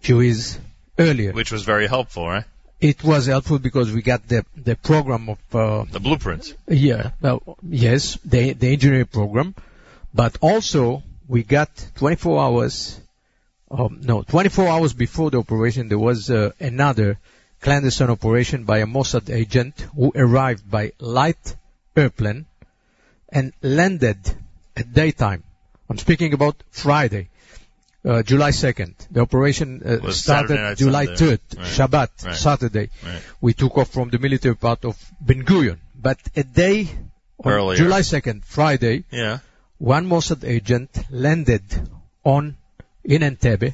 few 0.00 0.20
years 0.22 0.58
earlier. 1.00 1.32
which 1.32 1.50
was 1.52 1.62
very 1.64 1.86
helpful, 1.88 2.26
right? 2.28 2.44
It 2.80 3.04
was 3.04 3.26
helpful 3.26 3.58
because 3.58 3.92
we 3.92 4.00
got 4.02 4.26
the 4.28 4.44
the 4.56 4.74
program 4.76 5.28
of 5.28 5.38
uh, 5.54 5.84
The 5.92 6.00
blueprints. 6.00 6.54
yeah, 6.68 7.10
well, 7.20 7.40
yes, 7.68 8.18
the 8.24 8.54
the 8.54 8.72
engineering 8.72 9.06
program, 9.06 9.54
but 10.14 10.36
also 10.40 11.02
we 11.28 11.42
got 11.42 11.70
24 11.96 12.40
hours. 12.42 13.00
Um, 13.70 14.00
no, 14.02 14.22
24 14.22 14.66
hours 14.66 14.92
before 14.94 15.30
the 15.30 15.38
operation, 15.38 15.88
there 15.88 15.98
was 15.98 16.28
uh, 16.30 16.50
another 16.58 17.18
clandestine 17.60 18.10
operation 18.10 18.64
by 18.64 18.78
a 18.78 18.86
Mossad 18.86 19.30
agent 19.30 19.74
who 19.94 20.10
arrived 20.16 20.68
by 20.68 20.90
light 20.98 21.54
airplane 21.96 22.46
and 23.28 23.52
landed 23.62 24.18
at 24.76 24.92
daytime. 24.92 25.44
I'm 25.88 25.98
speaking 25.98 26.32
about 26.34 26.56
Friday, 26.70 27.28
uh, 28.04 28.22
July 28.22 28.50
2nd. 28.50 28.94
The 29.10 29.20
operation 29.20 29.82
uh, 29.84 30.10
started 30.10 30.54
night, 30.56 30.78
July 30.78 31.04
Sunday. 31.06 31.36
3rd, 31.36 31.58
Right. 31.58 31.66
Shabbat, 31.66 32.24
Right. 32.26 32.34
Saturday. 32.36 32.90
Right. 33.04 33.22
We 33.40 33.52
took 33.54 33.76
off 33.78 33.90
from 33.90 34.10
the 34.10 34.18
military 34.18 34.56
part 34.56 34.84
of 34.84 34.96
Ben 35.20 35.44
Gurion. 35.44 35.78
But 35.94 36.18
a 36.36 36.42
day, 36.44 36.88
Earlier. 37.44 37.76
July 37.76 38.00
2nd, 38.00 38.44
Friday, 38.44 39.04
Yeah. 39.10 39.38
one 39.78 40.06
Mossad 40.08 40.44
agent 40.44 40.90
landed 41.10 41.62
on 42.24 42.56
in 43.04 43.22
Entebbe 43.22 43.72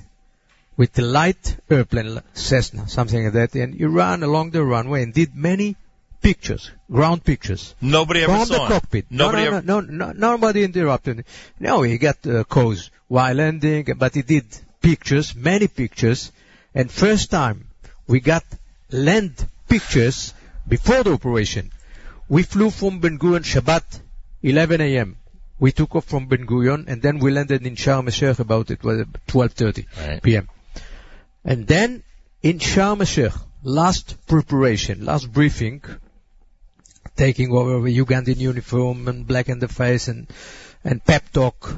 with 0.76 0.96
a 0.98 1.02
light 1.02 1.56
airplane, 1.70 2.20
Cessna, 2.34 2.88
something 2.88 3.24
like 3.24 3.32
that, 3.32 3.54
and 3.54 3.74
he 3.74 3.84
ran 3.86 4.22
along 4.22 4.50
the 4.50 4.62
runway 4.62 5.02
and 5.02 5.12
did 5.14 5.34
many 5.34 5.74
pictures, 6.20 6.70
ground 6.90 7.24
pictures 7.24 7.74
Nobody 7.80 8.22
ever 8.22 8.32
from 8.36 8.46
saw 8.46 8.54
the 8.54 8.62
him. 8.62 8.68
cockpit. 8.68 9.06
Nobody 9.10 9.44
no, 9.44 9.50
no, 9.50 9.56
ever. 9.56 9.66
no, 9.66 9.80
no, 9.80 10.12
no, 10.12 10.12
nobody 10.32 10.64
interrupted. 10.64 11.24
No, 11.60 11.82
he 11.82 11.98
got 11.98 12.24
uh, 12.26 12.44
calls 12.44 12.90
while 13.08 13.34
landing, 13.34 13.86
but 13.96 14.14
he 14.14 14.22
did 14.22 14.44
pictures, 14.80 15.34
many 15.34 15.68
pictures, 15.68 16.32
And 16.76 16.90
first 16.90 17.30
time 17.30 17.68
we 18.06 18.20
got 18.20 18.44
land 18.90 19.32
pictures 19.66 20.34
before 20.68 21.02
the 21.04 21.14
operation. 21.14 21.72
We 22.28 22.42
flew 22.42 22.70
from 22.70 22.98
Ben 23.00 23.18
Gurion 23.18 23.44
Shabbat, 23.44 24.00
11 24.42 24.82
a.m. 24.82 25.16
We 25.58 25.72
took 25.72 25.96
off 25.96 26.04
from 26.04 26.26
Ben 26.26 26.44
Gurion 26.46 26.86
and 26.86 27.00
then 27.00 27.18
we 27.18 27.30
landed 27.30 27.66
in 27.66 27.76
Sharm 27.76 28.04
el-Sheikh 28.04 28.40
about 28.40 28.70
it 28.70 28.84
was 28.84 29.06
12:30 29.28 29.86
Right. 29.96 30.22
p.m. 30.22 30.48
And 31.46 31.66
then 31.66 32.02
in 32.42 32.58
Sharm 32.58 33.00
el-Sheikh, 33.00 33.32
last 33.62 34.26
preparation, 34.26 35.06
last 35.06 35.32
briefing, 35.32 35.82
taking 37.16 37.52
over 37.52 37.80
the 37.80 37.98
Ugandan 37.98 38.36
uniform 38.36 39.08
and 39.08 39.26
black 39.26 39.48
in 39.48 39.60
the 39.60 39.68
face 39.68 40.08
and 40.08 40.26
and 40.84 41.02
pep 41.02 41.32
talk, 41.32 41.74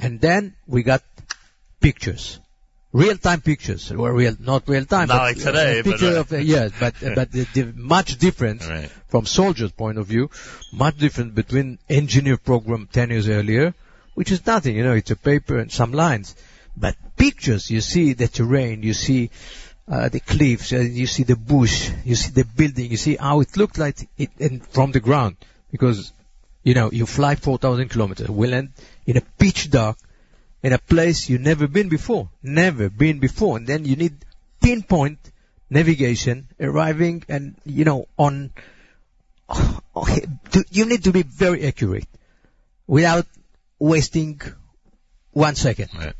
and 0.00 0.20
then 0.20 0.54
we 0.66 0.82
got 0.82 1.02
pictures. 1.80 2.40
Real 2.92 3.16
time 3.18 3.42
pictures 3.42 3.92
real, 3.92 4.36
not 4.40 4.66
real 4.68 4.86
time. 4.86 5.08
Not 5.08 5.18
but, 5.18 5.22
like 5.22 5.36
today, 5.36 5.80
uh, 5.80 5.82
but, 5.82 6.02
uh, 6.02 6.20
of, 6.20 6.32
uh, 6.32 6.36
yes, 6.38 6.72
but 6.80 6.94
but 7.14 7.30
the, 7.30 7.46
the 7.52 7.72
much 7.76 8.16
different 8.16 8.66
Right. 8.66 8.90
from 9.08 9.26
soldiers' 9.26 9.72
point 9.72 9.98
of 9.98 10.06
view, 10.06 10.30
much 10.72 10.96
different 10.96 11.34
between 11.34 11.78
engineer 11.90 12.38
program 12.38 12.88
10 12.90 13.10
years 13.10 13.28
earlier, 13.28 13.74
which 14.14 14.32
is 14.32 14.46
nothing, 14.46 14.76
you 14.76 14.84
know, 14.84 14.94
it's 14.94 15.10
a 15.10 15.16
paper 15.16 15.58
and 15.58 15.70
some 15.70 15.92
lines. 15.92 16.34
But 16.76 16.96
pictures, 17.16 17.70
you 17.70 17.80
see 17.80 18.14
the 18.14 18.28
terrain, 18.28 18.82
you 18.82 18.94
see 18.94 19.30
uh, 19.88 20.08
the 20.08 20.20
cliffs, 20.20 20.72
uh, 20.72 20.78
you 20.78 21.06
see 21.06 21.22
the 21.22 21.36
bush, 21.36 21.90
you 22.04 22.14
see 22.14 22.30
the 22.30 22.44
building, 22.44 22.90
you 22.90 22.96
see 22.96 23.16
how 23.16 23.40
it 23.40 23.56
looked 23.56 23.78
like 23.78 24.08
it 24.16 24.30
and 24.38 24.66
from 24.66 24.92
the 24.92 25.00
ground. 25.00 25.36
Because, 25.70 26.12
you 26.66 26.74
know, 26.74 26.90
you 26.90 27.06
fly 27.06 27.36
4,000 27.36 27.90
kilometers, 27.90 28.28
we 28.28 28.48
land 28.48 28.72
in 29.06 29.16
a 29.16 29.20
pitch 29.20 29.70
dark, 29.70 29.96
in 30.64 30.72
a 30.72 30.78
place 30.78 31.28
you've 31.28 31.40
never 31.40 31.68
been 31.68 31.88
before, 31.88 32.28
never 32.42 32.90
been 32.90 33.20
before, 33.20 33.56
and 33.56 33.68
then 33.68 33.84
you 33.84 33.94
need 33.94 34.16
pinpoint 34.60 35.20
navigation, 35.70 36.48
arriving 36.58 37.22
and, 37.28 37.54
you 37.64 37.84
know, 37.84 38.08
on 38.18 38.50
you 40.70 40.86
need 40.86 41.04
to 41.04 41.12
be 41.12 41.22
very 41.22 41.64
accurate 41.64 42.08
without 42.88 43.26
wasting 43.78 44.40
one 45.30 45.54
second. 45.54 45.90
Right. 45.96 46.14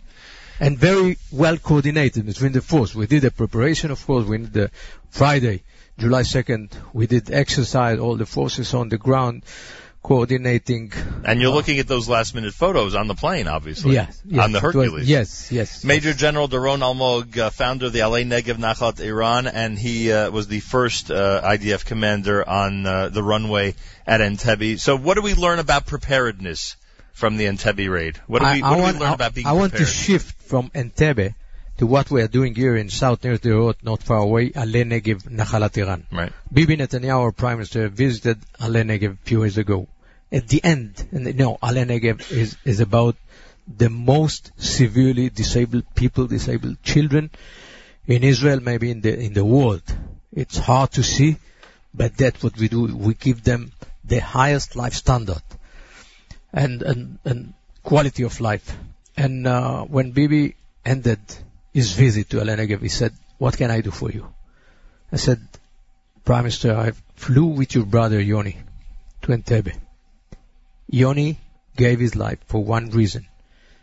And 0.61 0.79
very 0.79 1.19
well 1.33 1.57
coordinated 1.57 2.25
between 2.25 2.53
the 2.53 2.63
force. 2.63 2.95
We 2.95 3.09
did 3.09 3.23
the 3.23 3.33
preparation, 3.33 3.91
of 3.91 4.07
course. 4.07 4.25
We 4.25 4.39
did 4.39 4.53
the 4.53 4.71
Friday, 5.11 5.65
July 5.99 6.23
2nd. 6.23 6.73
We 6.93 7.09
did 7.09 7.33
exercise, 7.33 7.99
all 7.99 8.17
the 8.17 8.27
forces 8.27 8.73
on 8.75 8.91
the 8.91 8.97
ground, 8.97 9.43
coordinating. 10.07 10.93
And 11.25 11.41
you're 11.41 11.51
looking 11.53 11.79
at 11.81 11.89
those 11.89 12.09
last 12.09 12.35
minute 12.35 12.55
photos 12.55 12.95
on 12.95 13.09
the 13.09 13.15
plane, 13.17 13.49
obviously. 13.49 13.95
Yes, 13.95 14.23
yes, 14.25 14.45
On 14.45 14.53
the 14.53 14.59
it 14.59 14.63
was- 14.65 14.75
Hercules. 14.75 15.09
yes, 15.09 15.51
yes. 15.51 15.85
Major 15.85 16.13
General 16.15 16.49
Doron 16.49 16.79
Almog, 16.81 17.37
uh, 17.37 17.51
founder 17.51 17.87
of 17.87 17.93
the 17.93 18.01
Alei 18.01 18.25
Negev 18.25 18.57
Nachalat 18.59 19.01
Eran, 19.01 19.47
and 19.49 19.77
he 19.79 20.13
uh, 20.13 20.31
was 20.31 20.47
the 20.47 20.61
first 20.61 21.11
uh, 21.11 21.43
IDF 21.45 21.85
commander 21.85 22.49
on 22.49 22.87
uh, 22.87 23.09
the 23.09 23.23
runway 23.23 23.75
at 24.07 24.21
Entebbe. 24.21 24.79
So, 24.79 24.97
what 24.97 25.15
do 25.15 25.23
we 25.23 25.35
learn 25.35 25.59
about 25.59 25.87
preparedness 25.87 26.77
from 27.13 27.37
the 27.37 27.47
Entebbe 27.47 27.91
raid? 27.91 28.19
What 28.29 28.43
do 28.43 28.47
we, 28.53 28.63
what 28.63 28.77
do 28.77 28.83
want, 28.83 28.95
we 28.95 29.01
learn 29.01 29.11
I- 29.11 29.15
about 29.15 29.35
being 29.35 29.47
I 29.49 29.53
want 29.53 29.73
to 29.75 29.85
shift 29.85 30.41
from 30.43 30.71
Entebbe 30.71 31.35
to 31.79 31.87
what 31.87 32.11
we 32.11 32.23
are 32.23 32.29
doing 32.29 32.55
here 32.55 32.75
in 32.77 32.89
south 32.89 33.23
near 33.25 33.37
the 33.37 33.51
road, 33.51 33.77
not 33.83 34.03
far 34.03 34.19
away, 34.19 34.51
Alei 34.51 34.85
Negev, 34.85 35.25
Nachalat 35.29 35.77
Eran. 35.77 36.07
right. 36.13 36.33
Bibi 36.53 36.77
Netanyahu, 36.79 37.19
our 37.25 37.33
prime 37.33 37.59
minister, 37.59 37.89
visited 37.89 38.39
Alei 38.61 38.83
Negev 38.85 39.15
a 39.15 39.25
few 39.25 39.41
years 39.43 39.59
ago. 39.59 39.87
At 40.37 40.49
the 40.49 40.63
end, 40.63 41.09
and 41.13 41.35
no, 41.39 41.57
Alei 41.63 41.87
Negev 41.87 42.31
is, 42.31 42.59
is 42.63 42.81
about 42.81 43.17
the 43.67 43.89
most 43.89 44.53
severely 44.59 45.31
disabled 45.31 45.85
people, 45.95 46.27
disabled 46.27 46.83
children 46.83 47.31
in 48.07 48.23
Israel, 48.23 48.61
maybe 48.61 48.91
in 48.91 49.01
the, 49.01 49.19
in 49.19 49.33
the 49.33 49.47
world. 49.47 49.83
It's 50.35 50.59
hard 50.59 50.93
to 50.93 51.03
see, 51.03 51.39
but 51.95 52.19
that's 52.19 52.43
what 52.43 52.59
we 52.59 52.69
do. 52.69 52.95
We 52.95 53.15
give 53.15 53.45
them 53.45 53.73
the 54.05 54.21
highest 54.21 54.77
life 54.77 54.93
standard 54.93 55.43
and, 56.53 56.83
and, 56.83 57.19
and 57.25 57.55
quality 57.83 58.25
of 58.25 58.39
life. 58.39 58.77
And, 59.17 59.47
uh, 59.47 59.85
when 59.85 60.11
Bibi 60.11 60.55
ended 60.85 61.21
his 61.73 61.93
visit 61.93 62.29
to 62.31 62.41
Alei 62.41 62.59
Negev, 62.59 62.83
he 62.83 62.91
said, 62.91 63.15
what 63.39 63.57
can 63.57 63.71
I 63.71 63.81
do 63.81 63.91
for 63.91 64.11
you? 64.11 64.29
I 65.11 65.17
said, 65.17 65.41
Prime 66.27 66.43
Minister, 66.43 66.77
I 66.77 66.93
flew 67.15 67.47
with 67.47 67.75
your 67.75 67.87
brother 67.87 68.21
Yoni 68.21 68.59
to 69.23 69.29
Entebbe. 69.29 69.73
Yoni 70.89 71.39
gave 71.77 72.01
his 72.01 72.17
life 72.17 72.39
for 72.47 72.63
one 72.63 72.91
reason, 72.91 73.27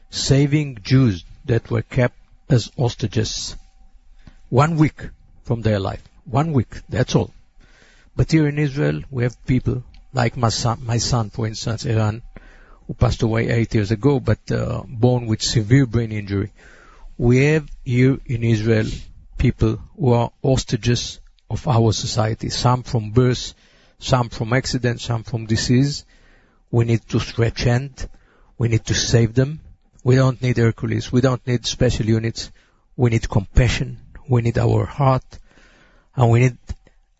saving 0.10 0.80
Jews 0.84 1.26
that 1.46 1.70
were 1.70 1.82
kept 1.82 2.18
as 2.50 2.72
hostages. 2.78 3.56
One 4.50 4.78
week 4.78 5.10
from 5.44 5.62
their 5.62 5.80
life. 5.80 6.04
One 6.26 6.54
week, 6.54 6.82
that's 6.88 7.16
all. 7.16 7.34
But 8.16 8.32
here 8.32 8.48
in 8.48 8.60
Israel, 8.60 9.02
we 9.12 9.24
have 9.24 9.46
people 9.46 9.84
like 10.14 10.38
my 10.38 10.50
son, 10.50 10.86
my 10.86 10.98
son 10.98 11.30
for 11.30 11.48
instance, 11.48 11.86
Eran, 11.86 12.22
who 12.88 12.94
passed 12.94 13.24
away 13.24 13.50
eight 13.50 13.74
years 13.74 13.92
ago, 13.92 14.20
but 14.20 14.52
uh, 14.52 14.84
born 14.88 15.26
with 15.26 15.42
severe 15.42 15.86
brain 15.86 16.12
injury. 16.12 16.52
We 17.18 17.46
have 17.46 17.68
here 17.84 18.20
in 18.26 18.44
Israel 18.44 18.88
people 19.38 19.80
who 19.98 20.14
are 20.14 20.32
hostages 20.44 21.20
of 21.50 21.68
our 21.68 21.92
society, 21.92 22.50
some 22.50 22.84
from 22.84 23.12
birth, 23.12 23.54
some 24.00 24.30
from 24.30 24.54
accident, 24.54 25.02
some 25.02 25.24
from 25.24 25.46
disease. 25.46 26.06
We 26.74 26.86
need 26.86 27.08
to 27.10 27.20
stretch 27.20 27.66
hand. 27.66 28.10
We 28.58 28.68
need 28.68 28.84
to 28.86 28.96
save 28.96 29.36
them. 29.36 29.60
We 30.04 30.16
don't 30.16 30.42
need 30.42 30.58
Hercules. 30.58 31.12
We 31.12 31.22
don't 31.22 31.46
need 31.46 31.68
special 31.68 32.08
units. 32.08 32.52
We 32.98 33.12
need 33.12 33.30
compassion. 33.30 34.00
We 34.28 34.42
need 34.42 34.58
our 34.58 34.84
heart. 34.88 35.24
And 36.16 36.32
we 36.32 36.40
need 36.40 36.58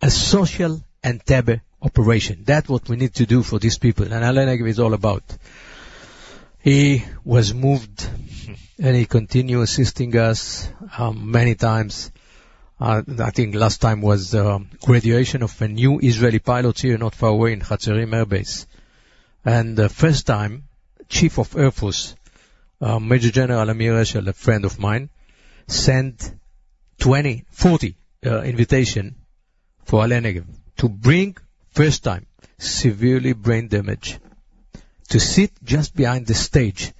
a 0.02 0.10
social 0.10 0.82
Entebbe 1.04 1.62
operation. 1.84 2.42
That's 2.44 2.68
what 2.68 2.90
we 2.90 2.96
need 2.96 3.14
to 3.14 3.28
do 3.28 3.44
for 3.44 3.60
these 3.60 3.78
people. 3.78 4.06
And 4.06 4.24
Alei 4.24 4.48
Negev 4.48 4.68
is 4.68 4.80
all 4.80 4.96
about. 4.96 5.22
He 6.60 7.06
was 7.24 7.54
moved 7.54 8.10
and 8.80 8.96
he 8.96 9.06
continued 9.06 9.62
assisting 9.62 10.18
us 10.18 10.68
um, 10.98 11.30
many 11.30 11.54
times. 11.54 12.12
Uh, 12.80 13.04
I 13.20 13.30
think 13.30 13.54
last 13.54 13.82
time 13.82 14.02
was 14.02 14.34
um, 14.34 14.72
graduation 14.84 15.44
of 15.44 15.62
a 15.62 15.68
new 15.68 16.00
Israeli 16.00 16.40
pilot 16.40 16.80
here 16.80 16.98
not 16.98 17.14
far 17.14 17.30
away 17.30 17.54
in 17.54 17.60
Hatzerim 17.60 18.16
Air 18.16 18.26
Base. 18.26 18.66
And 19.46 19.78
the 19.78 19.90
first 19.90 20.26
time, 20.26 20.64
Chief 21.10 21.38
of 21.38 21.56
Air 21.58 21.72
Force, 21.72 22.16
uh, 22.82 23.00
Major 23.00 23.32
General 23.32 23.70
Amir 23.70 23.94
Eshel, 23.94 24.28
a 24.28 24.34
friend 24.34 24.66
of 24.66 24.80
mine, 24.80 25.10
sent 25.68 26.34
20, 27.00 27.46
40 27.50 27.96
uh, 28.26 28.42
invitation 28.42 29.16
for 29.86 30.04
Alei 30.04 30.22
Negev 30.22 30.46
to 30.78 30.90
bring 30.90 31.36
first 31.72 32.04
time 32.04 32.26
severely 32.58 33.34
brain 33.34 33.68
damage 33.68 34.20
to 35.10 35.20
sit 35.20 35.52
just 35.64 35.96
behind 35.96 36.26
the 36.28 36.34
stage 36.34 36.94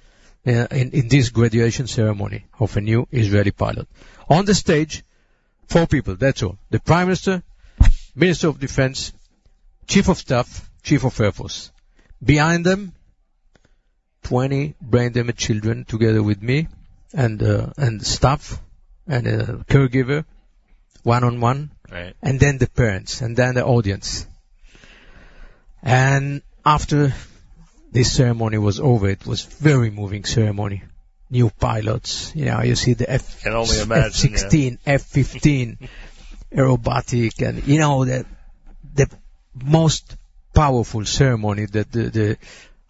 uh, 0.46 0.66
in, 0.70 0.90
in 0.92 1.08
this 1.08 1.30
graduation 1.30 1.86
ceremony 1.86 2.44
of 2.60 2.76
a 2.76 2.80
new 2.80 3.06
Israeli 3.10 3.50
pilot. 3.50 3.88
On 4.28 4.44
the 4.44 4.54
stage, 4.54 5.02
four 5.66 5.86
people, 5.86 6.16
that's 6.16 6.42
all. 6.42 6.58
The 6.70 6.80
Prime 6.80 7.06
Minister, 7.06 7.42
Minister 8.14 8.48
of 8.48 8.60
Defense, 8.60 9.12
Chief 9.86 10.08
of 10.08 10.18
Staff, 10.18 10.70
Chief 10.82 11.04
of 11.04 11.18
Air 11.20 11.32
Force. 11.32 11.72
Behind 12.24 12.64
them, 12.64 12.92
20 14.24 14.74
brain 14.80 15.12
damaged 15.12 15.38
children 15.38 15.84
together 15.84 16.22
with 16.22 16.42
me 16.42 16.68
and, 17.12 17.42
uh, 17.42 17.72
and 17.76 18.04
staff 18.04 18.60
and 19.06 19.26
a 19.26 19.44
caregiver, 19.68 20.24
one 21.02 21.24
on 21.24 21.40
one, 21.40 21.70
Right. 21.90 22.14
and 22.22 22.40
then 22.40 22.58
the 22.58 22.66
parents, 22.68 23.20
and 23.20 23.36
then 23.36 23.54
the 23.54 23.64
audience. 23.64 24.26
And 25.82 26.40
after 26.64 27.12
this 27.92 28.12
ceremony 28.12 28.56
was 28.58 28.80
over, 28.80 29.08
it 29.08 29.26
was 29.26 29.42
very 29.42 29.90
moving 29.90 30.24
ceremony. 30.24 30.82
New 31.30 31.50
pilots, 31.50 32.32
you 32.34 32.46
know, 32.46 32.62
you 32.62 32.74
see 32.76 32.94
the 32.94 33.10
F, 33.10 33.44
imagine, 33.46 33.92
F-16, 33.92 34.78
F-15, 34.86 35.88
aerobatic, 36.52 37.46
and 37.46 37.66
you 37.66 37.78
know, 37.78 38.04
the, 38.04 38.24
the 38.94 39.08
most 39.54 40.16
powerful 40.54 41.04
ceremony 41.04 41.66
that 41.66 41.90
the, 41.92 42.02
the 42.10 42.38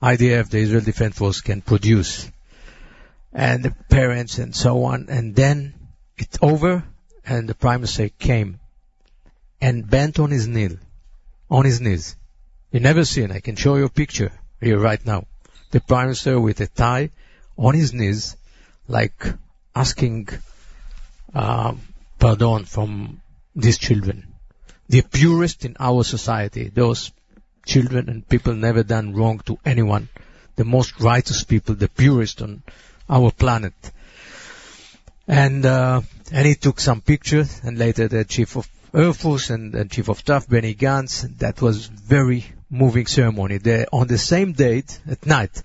IDF, 0.03 0.51
the 0.51 0.59
Israel 0.59 0.83
Defense 0.83 1.17
Force, 1.17 1.41
can 1.41 1.63
produce. 1.63 2.31
And 3.33 3.65
the 3.65 3.75
parents 3.89 4.39
and 4.39 4.55
so 4.55 4.85
on, 4.85 5.07
and 5.09 5.35
then 5.35 5.75
it's 6.17 6.39
over, 6.41 6.85
and 7.27 7.49
the 7.49 7.55
Prime 7.55 7.81
Minister 7.81 8.09
came 8.11 8.61
and 9.61 9.89
bent 9.89 10.19
on 10.19 10.31
his 10.31 10.47
knee, 10.47 10.77
on 11.51 11.65
his 11.65 11.81
knees. 11.81 12.17
You 12.71 12.81
never 12.81 13.05
seen, 13.05 13.33
I 13.33 13.41
can 13.41 13.57
show 13.57 13.77
you 13.77 13.87
a 13.87 13.89
picture 13.89 14.31
here 14.61 14.79
right 14.79 15.05
now. 15.05 15.27
The 15.71 15.81
Prime 15.81 16.07
Minister 16.07 16.39
with 16.39 16.61
a 16.61 16.67
tie 16.67 17.11
on 17.57 17.75
his 17.75 17.93
knees, 17.93 18.37
like 18.87 19.25
asking 19.75 20.29
uh, 21.35 21.75
pardon 22.19 22.65
from 22.65 23.21
these 23.57 23.79
children. 23.79 24.35
The 24.89 25.03
purest 25.03 25.65
in 25.65 25.77
our 25.81 26.05
society, 26.05 26.69
those 26.69 27.11
children 27.65 28.09
and 28.09 28.29
people 28.29 28.55
never 28.55 28.83
done 28.83 29.15
wrong 29.15 29.41
to 29.47 29.59
anyone, 29.65 30.09
the 30.57 30.65
most 30.65 31.01
righteous 31.01 31.45
people, 31.45 31.75
the 31.75 31.89
purest 31.89 32.43
on 32.43 32.63
our 33.09 33.31
planet. 33.31 33.75
And 35.27 35.65
uh, 35.65 36.03
and 36.33 36.47
he 36.47 36.55
took 36.55 36.81
some 36.81 37.01
pictures, 37.01 37.61
and 37.65 37.79
later 37.79 38.09
the 38.09 38.25
chief 38.25 38.57
of 38.57 38.69
Air 38.95 39.13
Force 39.13 39.51
and 39.51 39.73
the 39.73 39.85
chief 39.87 40.09
of 40.09 40.19
staff, 40.19 40.49
Benny 40.49 40.75
Gantz. 40.75 41.23
That 41.39 41.61
was 41.61 41.87
very 41.87 42.45
moving 42.71 43.07
ceremony. 43.07 43.59
The, 43.59 43.89
on 43.93 44.07
the 44.07 44.19
same 44.19 44.53
date, 44.53 45.01
at 45.09 45.27
night, 45.27 45.63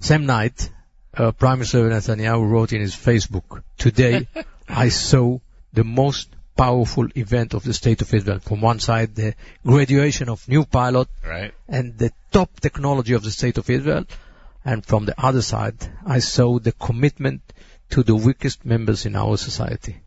same 0.00 0.26
night, 0.26 0.70
uh, 1.16 1.32
Prime 1.32 1.58
Minister 1.58 1.88
Netanyahu 1.88 2.48
wrote 2.48 2.72
in 2.72 2.80
his 2.80 2.94
Facebook, 2.94 3.62
today 3.78 4.26
I 4.68 4.88
saw 4.88 5.38
the 5.72 5.84
most 5.84 6.33
powerful 6.56 7.08
event 7.16 7.54
of 7.54 7.64
the 7.64 7.74
state 7.74 8.02
of 8.02 8.12
Israel. 8.14 8.38
From 8.38 8.60
one 8.60 8.78
side, 8.80 9.14
the 9.14 9.34
graduation 9.64 10.28
of 10.28 10.46
new 10.48 10.64
pilot 10.64 11.08
Right. 11.26 11.52
and 11.68 11.96
the 11.98 12.12
top 12.32 12.60
technology 12.60 13.14
of 13.14 13.22
the 13.22 13.30
state 13.30 13.58
of 13.58 13.68
Israel. 13.70 14.04
And 14.64 14.84
from 14.84 15.04
the 15.04 15.14
other 15.22 15.42
side, 15.42 15.76
I 16.06 16.20
saw 16.20 16.58
the 16.58 16.72
commitment 16.72 17.42
to 17.90 18.02
the 18.02 18.14
weakest 18.14 18.64
members 18.64 19.04
in 19.04 19.14
our 19.14 19.36
society. 19.36 20.00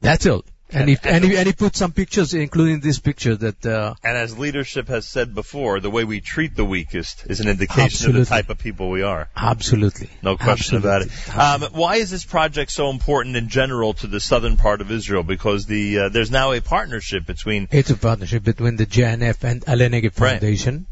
That's 0.00 0.26
all. 0.26 0.44
And, 0.72 0.88
he, 0.88 0.98
and, 1.04 1.24
he, 1.24 1.36
and 1.36 1.46
he 1.46 1.52
put 1.52 1.76
some 1.76 1.92
pictures, 1.92 2.34
including 2.34 2.80
this 2.80 2.98
picture 2.98 3.36
that, 3.36 3.64
uh, 3.64 3.94
And 4.02 4.16
as 4.16 4.36
leadership 4.36 4.88
has 4.88 5.06
said 5.06 5.32
before, 5.32 5.78
the 5.78 5.90
way 5.90 6.02
we 6.02 6.20
treat 6.20 6.56
the 6.56 6.64
weakest 6.64 7.24
is 7.26 7.38
an 7.38 7.48
indication 7.48 8.08
of 8.08 8.14
the 8.16 8.24
type 8.24 8.50
of 8.50 8.58
people 8.58 8.90
we 8.90 9.02
are. 9.02 9.28
absolutely. 9.36 10.10
No 10.22 10.36
question 10.36 10.76
about 10.76 11.02
it. 11.02 11.36
Um, 11.36 11.62
why 11.72 11.96
is 11.96 12.10
this 12.10 12.24
project 12.24 12.72
so 12.72 12.90
important 12.90 13.36
in 13.36 13.48
general 13.48 13.94
to 13.94 14.08
the 14.08 14.18
southern 14.18 14.56
part 14.56 14.80
of 14.80 14.90
Israel? 14.90 15.22
Because 15.22 15.66
the 15.66 15.98
uh, 15.98 16.08
there's 16.08 16.32
now 16.32 16.50
a 16.52 16.60
partnership 16.60 17.26
between 17.26 17.68
It's 17.70 17.90
a 17.90 17.96
partnership 17.96 18.42
between 18.42 18.74
the 18.76 18.86
JNF 18.86 19.44
and 19.44 19.64
Alei 19.66 19.88
Negev 19.88 20.18
Right. 20.20 20.32
Foundation. 20.40 20.86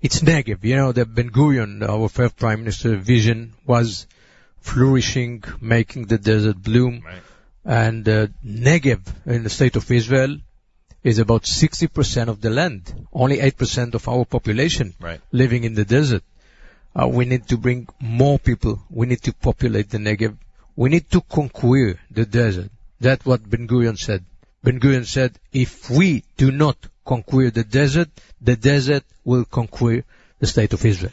It's 0.00 0.20
Negev. 0.20 0.62
You 0.62 0.76
know, 0.76 0.92
the 0.92 1.04
Ben 1.04 1.30
Gurion, 1.30 1.82
our 1.86 2.08
first 2.08 2.36
prime 2.36 2.60
minister 2.60 2.96
vision 2.96 3.54
was 3.66 4.06
flourishing, 4.60 5.42
making 5.60 6.06
the 6.06 6.18
desert 6.18 6.62
bloom. 6.62 7.02
Right. 7.04 7.22
And 7.64 8.08
uh, 8.08 8.26
Negev 8.44 9.00
in 9.26 9.42
the 9.42 9.50
state 9.50 9.76
of 9.76 9.90
Israel 9.90 10.38
is 11.02 11.18
about 11.18 11.42
60% 11.42 12.28
of 12.28 12.40
the 12.40 12.50
land. 12.50 13.06
Only 13.12 13.38
8% 13.38 13.94
of 13.94 14.08
our 14.08 14.24
population 14.24 14.94
Right. 15.00 15.20
living 15.32 15.64
in 15.64 15.74
the 15.74 15.84
desert. 15.84 16.22
Uh, 16.94 17.06
we 17.08 17.24
need 17.24 17.46
to 17.48 17.56
bring 17.56 17.88
more 18.00 18.38
people. 18.38 18.82
We 18.90 19.06
need 19.06 19.22
to 19.22 19.32
populate 19.32 19.90
the 19.90 19.98
Negev. 19.98 20.36
We 20.76 20.88
need 20.88 21.10
to 21.10 21.20
conquer 21.20 21.98
the 22.10 22.26
desert. 22.26 22.70
That's 23.00 23.24
what 23.24 23.48
Ben 23.48 23.66
Gurion 23.68 23.98
said. 23.98 24.24
Ben 24.62 24.80
Gurion 24.80 25.06
said, 25.06 25.38
if 25.52 25.88
we 25.90 26.24
do 26.36 26.50
not 26.50 26.76
conquer 27.04 27.50
the 27.50 27.64
desert, 27.64 28.08
the 28.40 28.56
desert 28.56 29.04
will 29.24 29.44
conquer 29.44 30.04
the 30.38 30.46
state 30.46 30.72
of 30.72 30.84
Israel. 30.84 31.12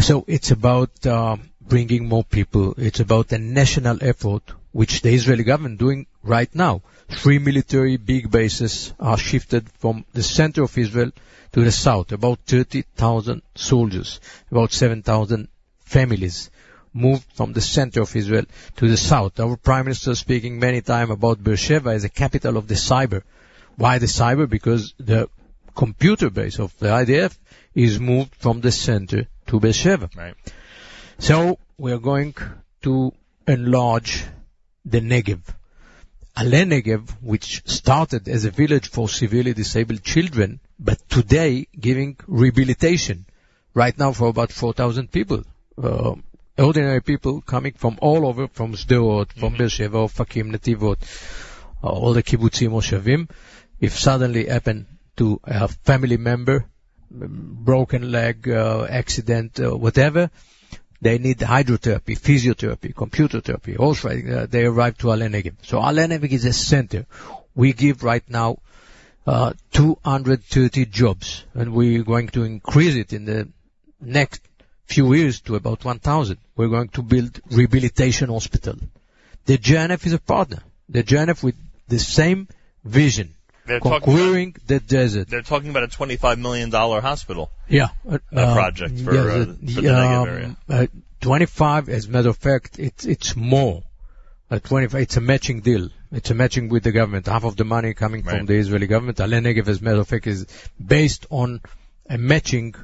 So 0.00 0.24
it's 0.26 0.50
about 0.50 1.06
uh, 1.06 1.36
bringing 1.60 2.08
more 2.08 2.24
people. 2.24 2.74
It's 2.78 3.00
about 3.00 3.32
a 3.32 3.38
national 3.38 3.98
effort, 4.02 4.42
which 4.72 5.02
the 5.02 5.10
Israeli 5.10 5.44
government 5.44 5.78
doing 5.78 6.06
right 6.22 6.52
now. 6.54 6.82
Three 7.10 7.38
military 7.38 7.98
big 7.98 8.30
bases 8.30 8.94
are 8.98 9.18
shifted 9.18 9.70
from 9.78 10.04
the 10.12 10.22
center 10.22 10.62
of 10.62 10.76
Israel 10.76 11.12
to 11.52 11.62
the 11.62 11.72
south. 11.72 12.12
About 12.12 12.40
30,000 12.46 13.42
soldiers, 13.54 14.20
about 14.50 14.72
7,000 14.72 15.48
families 15.80 16.50
moved 16.94 17.24
from 17.34 17.52
the 17.52 17.60
center 17.60 18.02
of 18.02 18.14
Israel 18.16 18.44
to 18.76 18.88
the 18.88 18.96
south. 18.96 19.38
Our 19.40 19.56
prime 19.56 19.84
minister 19.84 20.14
speaking 20.14 20.58
many 20.58 20.80
times 20.80 21.10
about 21.10 21.42
Beersheba 21.42 21.90
as 21.90 22.04
a 22.04 22.08
capital 22.08 22.56
of 22.56 22.68
the 22.68 22.74
cyber. 22.74 23.22
Why 23.76 23.98
the 23.98 24.06
cyber? 24.06 24.48
Because 24.48 24.94
the 24.98 25.28
computer 25.74 26.30
base 26.30 26.58
of 26.58 26.76
the 26.78 26.88
IDF 26.88 27.36
is 27.74 27.98
moved 27.98 28.34
from 28.34 28.60
the 28.60 28.72
center 28.72 29.26
to 29.46 29.60
Beersheba. 29.60 30.10
Right. 30.16 30.34
So 31.18 31.58
we 31.78 31.92
are 31.92 31.98
going 31.98 32.34
to 32.82 33.12
enlarge 33.46 34.24
the 34.84 35.00
Negev. 35.00 35.40
Alei 36.36 36.64
Negev, 36.64 37.10
which 37.20 37.62
started 37.66 38.28
as 38.28 38.44
a 38.44 38.50
village 38.50 38.88
for 38.88 39.08
severely 39.08 39.52
disabled 39.52 40.02
children, 40.02 40.60
but 40.78 40.98
today 41.08 41.66
giving 41.78 42.16
rehabilitation 42.26 43.26
right 43.74 43.96
now 43.98 44.12
for 44.12 44.28
about 44.28 44.50
4,000 44.50 45.10
people. 45.10 45.44
Uh, 45.82 46.14
ordinary 46.58 47.00
people 47.00 47.40
coming 47.40 47.72
from 47.72 47.98
all 48.00 48.26
over, 48.26 48.48
from 48.48 48.74
Sderot, 48.74 49.32
from 49.32 49.54
Beersheba, 49.54 49.98
Ofakim, 49.98 50.52
Netivot, 50.52 50.98
uh, 51.82 51.88
all 51.88 52.12
the 52.12 52.22
kibbutzim, 52.22 52.70
moshavim. 52.70 53.28
If 53.80 53.98
suddenly 53.98 54.46
happen 54.46 54.86
to 55.16 55.40
a 55.44 55.68
family 55.68 56.16
member, 56.16 56.66
broken 57.10 58.10
leg, 58.10 58.48
uh, 58.48 58.86
accident, 58.88 59.60
uh, 59.60 59.76
whatever, 59.76 60.30
they 61.02 61.18
need 61.18 61.38
hydrotherapy, 61.38 62.16
physiotherapy, 62.16 62.94
computer 62.94 63.40
therapy. 63.40 63.76
Also, 63.76 64.08
uh, 64.08 64.46
they 64.46 64.64
arrive 64.64 64.96
to 64.98 65.08
Negev. 65.08 65.54
So 65.62 65.80
Negev 65.80 66.30
is 66.30 66.44
a 66.44 66.52
center. 66.52 67.06
We 67.56 67.72
give 67.72 68.04
right 68.04 68.22
now 68.30 68.58
uh, 69.26 69.52
230 69.72 70.86
jobs, 70.86 71.44
and 71.54 71.74
we're 71.74 72.04
going 72.04 72.28
to 72.28 72.44
increase 72.44 72.94
it 72.94 73.12
in 73.12 73.24
the 73.24 73.48
next 74.00 74.42
few 74.84 75.12
years 75.12 75.40
to 75.40 75.56
about 75.56 75.84
1,000. 75.84 76.38
We're 76.54 76.68
going 76.68 76.90
to 76.90 77.02
build 77.02 77.40
rehabilitation 77.50 78.28
hospital. 78.28 78.76
The 79.46 79.58
JNF 79.58 80.06
is 80.06 80.12
a 80.12 80.20
partner. 80.20 80.62
The 80.88 81.02
JNF 81.02 81.42
with 81.42 81.56
the 81.88 81.98
same 81.98 82.46
vision, 82.84 83.34
They're 83.66 83.80
talking 83.80 84.14
about, 84.14 84.66
the 84.66 84.80
desert. 84.80 85.28
they're 85.28 85.42
talking 85.42 85.70
about 85.70 85.84
a 85.84 85.88
$25 85.88 86.38
million 86.38 86.70
hospital. 86.70 87.50
Yeah. 87.68 87.88
Uh, 88.08 88.18
A 88.32 88.52
project 88.54 89.00
for, 89.00 89.10
uh, 89.10 89.44
for 89.44 89.52
the 89.52 89.82
Negev 89.82 90.26
area. 90.26 90.56
Uh, 90.68 90.86
25, 91.20 91.88
as 91.88 92.06
a 92.06 92.10
matter 92.10 92.28
of 92.30 92.36
fact, 92.36 92.78
it's, 92.78 93.04
it's 93.04 93.36
more. 93.36 93.82
Uh, 94.50 94.58
25, 94.58 95.00
it's 95.02 95.16
a 95.16 95.20
matching 95.20 95.60
deal. 95.60 95.88
It's 96.10 96.30
a 96.30 96.34
matching 96.34 96.68
with 96.68 96.82
the 96.82 96.92
government. 96.92 97.26
Half 97.26 97.44
of 97.44 97.56
the 97.56 97.64
money 97.64 97.94
coming 97.94 98.22
Right. 98.24 98.38
from 98.38 98.46
the 98.46 98.54
Israeli 98.54 98.86
government. 98.88 99.18
Alei 99.18 99.40
Negev, 99.40 99.68
as 99.68 99.80
a 99.80 99.84
matter 99.84 100.00
of 100.00 100.08
fact, 100.08 100.26
is 100.26 100.46
based 100.84 101.26
on 101.30 101.60
a 102.10 102.18
matching 102.18 102.74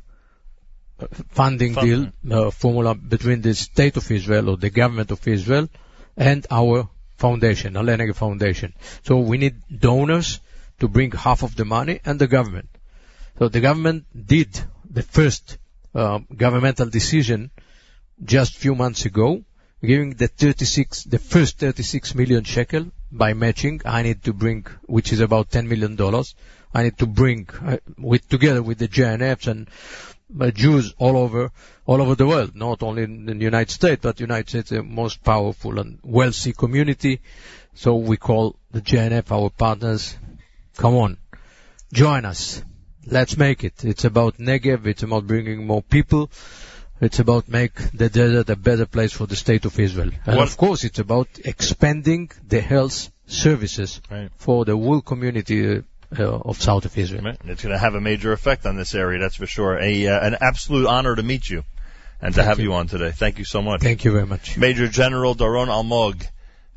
uh, 1.00 1.06
funding 1.30 1.74
Fund, 1.74 2.12
deal 2.24 2.46
uh, 2.46 2.50
formula 2.50 2.94
between 2.94 3.42
the 3.42 3.54
state 3.54 3.96
of 3.96 4.10
Israel 4.10 4.48
or 4.50 4.56
the 4.56 4.70
government 4.70 5.10
of 5.10 5.26
Israel 5.28 5.68
and 6.16 6.46
our 6.50 6.88
foundation, 7.16 7.74
Alei 7.74 7.98
Negev 7.98 8.14
Foundation. 8.16 8.72
So 9.02 9.18
we 9.18 9.38
need 9.38 9.56
donors 9.76 10.40
to 10.80 10.88
bring 10.88 11.12
half 11.12 11.42
of 11.42 11.56
the 11.56 11.64
money 11.64 12.00
and 12.04 12.18
the 12.18 12.26
government. 12.26 12.68
So 13.38 13.48
the 13.48 13.60
government 13.60 14.04
did 14.26 14.60
the 14.90 15.02
first 15.02 15.58
uh, 15.94 16.20
governmental 16.34 16.88
decision 16.88 17.50
just 18.22 18.56
few 18.56 18.74
months 18.74 19.04
ago, 19.04 19.44
giving 19.82 20.14
the 20.14 20.28
36, 20.28 21.04
the 21.04 21.18
first 21.18 21.58
36 21.58 22.14
million 22.14 22.44
shekel 22.44 22.86
by 23.12 23.32
matching. 23.34 23.80
I 23.84 24.02
need 24.02 24.24
to 24.24 24.32
bring, 24.32 24.66
which 24.86 25.12
is 25.12 25.20
about 25.20 25.50
10 25.50 25.68
million 25.68 25.96
dollars. 25.96 26.34
I 26.74 26.82
need 26.82 26.98
to 26.98 27.06
bring 27.06 27.48
uh, 27.64 27.78
with 27.96 28.28
together 28.28 28.62
with 28.62 28.78
the 28.78 28.88
JNFs 28.88 29.46
and 29.46 29.68
uh, 30.38 30.50
Jews 30.50 30.94
all 30.98 31.16
over 31.16 31.50
all 31.86 32.02
over 32.02 32.14
the 32.14 32.26
world, 32.26 32.54
not 32.54 32.82
only 32.82 33.04
in 33.04 33.24
the 33.24 33.34
United 33.36 33.72
States, 33.72 34.02
but 34.02 34.20
United 34.20 34.48
States 34.48 34.70
the 34.70 34.82
most 34.82 35.24
powerful 35.24 35.78
and 35.78 35.98
wealthy 36.02 36.52
community. 36.52 37.20
So 37.74 37.96
we 37.96 38.16
call 38.16 38.56
the 38.70 38.82
JNF 38.82 39.30
our 39.30 39.48
partners. 39.50 40.16
Come 40.78 40.94
on, 40.94 41.16
join 41.92 42.24
us. 42.24 42.62
Let's 43.04 43.36
make 43.36 43.64
it. 43.64 43.84
It's 43.84 44.04
about 44.04 44.38
Negev. 44.38 44.86
It's 44.86 45.02
about 45.02 45.26
bringing 45.26 45.66
more 45.66 45.82
people. 45.82 46.30
It's 47.00 47.18
about 47.18 47.48
make 47.48 47.74
the 47.92 48.08
desert 48.08 48.48
a 48.50 48.56
better 48.56 48.86
place 48.86 49.12
for 49.12 49.26
the 49.26 49.36
state 49.36 49.64
of 49.64 49.78
Israel. 49.78 50.10
And 50.26 50.36
What- 50.36 50.48
of 50.48 50.56
course, 50.56 50.84
it's 50.84 50.98
about 50.98 51.28
expanding 51.44 52.30
the 52.46 52.60
health 52.60 53.10
services 53.26 54.00
Right. 54.10 54.30
for 54.36 54.64
the 54.64 54.76
whole 54.76 55.00
community 55.00 55.58
uh, 55.76 55.80
uh, 56.18 56.22
of 56.50 56.60
south 56.62 56.84
of 56.86 56.96
Israel. 56.96 57.22
Right. 57.24 57.38
It's 57.44 57.62
going 57.62 57.72
to 57.74 57.78
have 57.78 57.94
a 57.94 58.00
major 58.00 58.32
effect 58.32 58.64
on 58.66 58.76
this 58.76 58.94
area, 58.94 59.18
that's 59.20 59.36
for 59.36 59.46
sure. 59.46 59.78
A, 59.78 60.06
uh, 60.06 60.26
an 60.28 60.36
absolute 60.40 60.86
honor 60.86 61.14
to 61.14 61.22
meet 61.22 61.48
you 61.48 61.64
and 62.22 62.34
to 62.36 62.42
have 62.42 62.58
you. 62.58 62.66
you 62.70 62.74
on 62.74 62.86
today. 62.88 63.10
Thank 63.12 63.38
you 63.38 63.44
so 63.44 63.62
much. 63.62 63.80
Thank 63.82 64.04
you 64.04 64.12
very 64.12 64.26
much. 64.26 64.56
Major 64.56 64.88
General 64.88 65.34
Doron 65.34 65.68
Almog, 65.68 66.26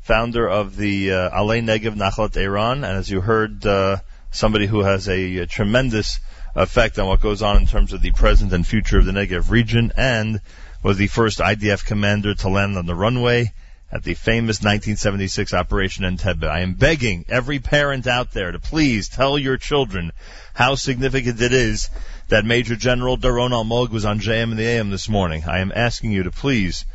founder 0.02 0.48
of 0.48 0.76
the 0.76 1.12
uh, 1.12 1.30
Alei 1.30 1.62
Negev 1.62 1.94
Nachalat 1.94 2.36
Eran, 2.36 2.84
and 2.84 2.98
as 2.98 3.08
you 3.08 3.20
heard, 3.20 3.64
uh, 3.64 3.98
somebody 4.30 4.66
who 4.66 4.80
has 4.80 5.08
a, 5.08 5.38
a 5.38 5.46
tremendous 5.46 6.18
effect 6.54 6.98
on 6.98 7.06
what 7.06 7.20
goes 7.20 7.42
on 7.42 7.56
in 7.56 7.66
terms 7.66 7.92
of 7.92 8.02
the 8.02 8.10
present 8.10 8.52
and 8.52 8.66
future 8.66 8.98
of 8.98 9.04
the 9.04 9.12
Negev 9.12 9.50
region, 9.50 9.92
and 9.96 10.40
was 10.82 10.98
the 10.98 11.06
first 11.06 11.38
IDF 11.38 11.84
commander 11.86 12.34
to 12.34 12.48
land 12.48 12.76
on 12.76 12.86
the 12.86 12.94
runway 12.94 13.52
at 13.92 14.02
the 14.02 14.14
famous 14.14 14.58
1976 14.58 15.54
Operation 15.54 16.04
Entebbe. 16.04 16.48
I 16.48 16.60
am 16.60 16.74
begging 16.74 17.26
every 17.28 17.60
parent 17.60 18.06
out 18.06 18.32
there 18.32 18.50
to 18.50 18.58
please 18.58 19.08
tell 19.08 19.38
your 19.38 19.58
children 19.58 20.12
how 20.54 20.74
significant 20.74 21.40
it 21.40 21.52
is 21.52 21.90
that 22.28 22.44
Major 22.44 22.74
General 22.74 23.18
Doron 23.18 23.50
Almog 23.50 23.90
was 23.90 24.04
on 24.04 24.18
JM 24.18 24.50
and 24.50 24.58
the 24.58 24.66
AM 24.66 24.90
this 24.90 25.08
morning. 25.08 25.44
I 25.46 25.60
am 25.60 25.72
asking 25.74 26.12
you 26.12 26.24
to 26.24 26.30
please 26.30 26.86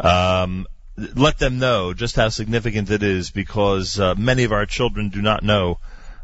um, 0.00 0.66
let 0.96 1.38
them 1.38 1.58
know 1.58 1.92
just 1.94 2.16
how 2.16 2.28
significant 2.28 2.90
it 2.90 3.02
is 3.02 3.30
because 3.30 4.00
uh, 4.00 4.14
many 4.14 4.44
of 4.44 4.52
our 4.52 4.66
children 4.66 5.10
do 5.10 5.20
not 5.20 5.42
know 5.42 5.78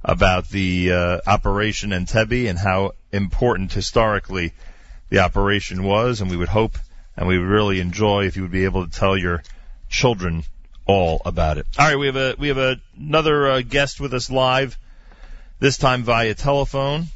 about 0.05 0.49
the 0.49 0.93
uh, 0.93 1.21
Operation 1.27 1.91
Entebbe 1.91 2.49
and 2.49 2.59
how 2.59 2.93
important 3.13 3.73
historically 3.73 4.53
the 5.11 5.21
operation 5.21 5.85
was, 5.85 6.21
and 6.21 6.31
we 6.31 6.37
would 6.37 6.49
hope 6.49 6.79
and 7.17 7.29
we 7.29 7.39
would 7.39 7.47
really 7.47 7.81
enjoy 7.81 8.25
if 8.25 8.37
you 8.37 8.43
would 8.43 8.51
be 8.51 8.65
able 8.65 8.87
to 8.87 8.91
tell 8.91 9.17
your 9.17 9.43
children 9.91 10.43
all 10.87 11.21
about 11.25 11.59
it. 11.59 11.67
All 11.79 11.87
right, 11.87 11.99
we 11.99 12.07
have 12.07 12.17
a 12.17 12.35
we 12.39 12.49
have 12.49 12.59
a, 12.59 12.77
another 12.99 13.51
uh, 13.51 13.61
guest 13.61 14.01
with 14.01 14.15
us 14.15 14.31
live, 14.31 14.79
this 15.61 15.77
time 15.77 16.03
via 16.03 16.35
telephone. 16.35 17.07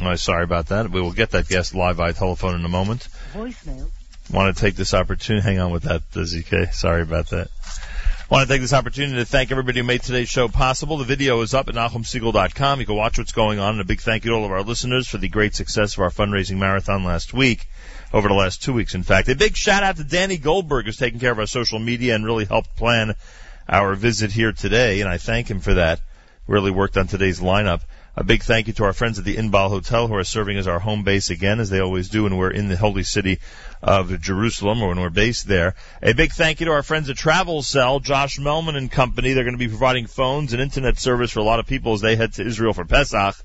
Oh, 0.00 0.14
sorry 0.14 0.44
about 0.44 0.68
that. 0.68 0.90
We 0.90 1.00
will 1.00 1.12
get 1.12 1.30
that 1.30 1.48
guest 1.48 1.74
live 1.74 1.96
via 1.96 2.12
telephone 2.12 2.54
in 2.54 2.64
a 2.64 2.68
moment. 2.68 3.08
Voicemail. 3.34 3.90
Want 4.30 4.54
to 4.54 4.60
take 4.60 4.74
this 4.74 4.92
opportunity? 4.92 5.42
Hang 5.42 5.58
on 5.58 5.72
with 5.72 5.84
that, 5.84 6.02
ZK. 6.10 6.74
Sorry 6.74 7.02
about 7.02 7.30
that. 7.30 7.48
I 8.30 8.34
Want 8.34 8.46
to 8.46 8.54
take 8.54 8.60
this 8.60 8.74
opportunity 8.74 9.16
to 9.16 9.24
thank 9.24 9.50
everybody 9.50 9.80
who 9.80 9.86
made 9.86 10.02
today's 10.02 10.28
show 10.28 10.48
possible. 10.48 10.98
The 10.98 11.04
video 11.04 11.40
is 11.40 11.54
up 11.54 11.68
at 11.68 11.74
NachumSegal.com. 11.74 12.80
You 12.80 12.86
can 12.86 12.94
watch 12.94 13.16
what's 13.16 13.32
going 13.32 13.58
on. 13.58 13.72
And 13.72 13.80
a 13.80 13.84
big 13.84 14.02
thank 14.02 14.26
you 14.26 14.32
to 14.32 14.36
all 14.36 14.44
of 14.44 14.50
our 14.50 14.62
listeners 14.62 15.08
for 15.08 15.16
the 15.16 15.28
great 15.28 15.54
success 15.54 15.94
of 15.94 16.00
our 16.00 16.10
fundraising 16.10 16.58
marathon 16.58 17.04
last 17.04 17.32
week, 17.32 17.66
over 18.12 18.28
the 18.28 18.34
last 18.34 18.62
two 18.62 18.74
weeks, 18.74 18.94
in 18.94 19.02
fact. 19.02 19.30
A 19.30 19.34
big 19.34 19.56
shout 19.56 19.82
out 19.82 19.96
to 19.96 20.04
Danny 20.04 20.36
Goldberg, 20.36 20.84
who's 20.84 20.98
taking 20.98 21.20
care 21.20 21.32
of 21.32 21.38
our 21.38 21.46
social 21.46 21.78
media 21.78 22.14
and 22.14 22.24
really 22.24 22.44
helped 22.44 22.76
plan 22.76 23.14
our 23.66 23.94
visit 23.94 24.30
here 24.30 24.52
today, 24.52 25.00
and 25.00 25.08
I 25.08 25.18
thank 25.18 25.50
him 25.50 25.60
for 25.60 25.74
that. 25.74 26.00
Really 26.46 26.70
worked 26.70 26.96
on 26.96 27.06
today's 27.06 27.40
lineup. 27.40 27.80
A 28.16 28.24
big 28.24 28.42
thank 28.42 28.66
you 28.66 28.72
to 28.74 28.84
our 28.84 28.92
friends 28.92 29.18
at 29.18 29.24
the 29.24 29.36
Inbal 29.36 29.68
Hotel 29.68 30.08
who 30.08 30.14
are 30.14 30.24
serving 30.24 30.56
as 30.56 30.66
our 30.66 30.80
home 30.80 31.04
base 31.04 31.30
again, 31.30 31.60
as 31.60 31.70
they 31.70 31.80
always 31.80 32.08
do 32.08 32.24
when 32.24 32.36
we're 32.36 32.50
in 32.50 32.68
the 32.68 32.76
holy 32.76 33.04
city 33.04 33.38
of 33.82 34.20
Jerusalem 34.20 34.82
or 34.82 34.88
when 34.88 35.00
we're 35.00 35.10
based 35.10 35.46
there. 35.46 35.74
A 36.02 36.12
big 36.12 36.32
thank 36.32 36.60
you 36.60 36.66
to 36.66 36.72
our 36.72 36.82
friends 36.82 37.10
at 37.10 37.16
Travel 37.16 37.62
Cell, 37.62 38.00
Josh 38.00 38.38
Melman 38.38 38.76
and 38.76 38.90
company. 38.90 39.32
They're 39.32 39.44
going 39.44 39.54
to 39.54 39.58
be 39.58 39.68
providing 39.68 40.06
phones 40.06 40.52
and 40.52 40.62
internet 40.62 40.98
service 40.98 41.30
for 41.30 41.40
a 41.40 41.44
lot 41.44 41.60
of 41.60 41.66
people 41.66 41.94
as 41.94 42.00
they 42.00 42.16
head 42.16 42.32
to 42.34 42.46
Israel 42.46 42.72
for 42.72 42.84
Pesach. 42.84 43.36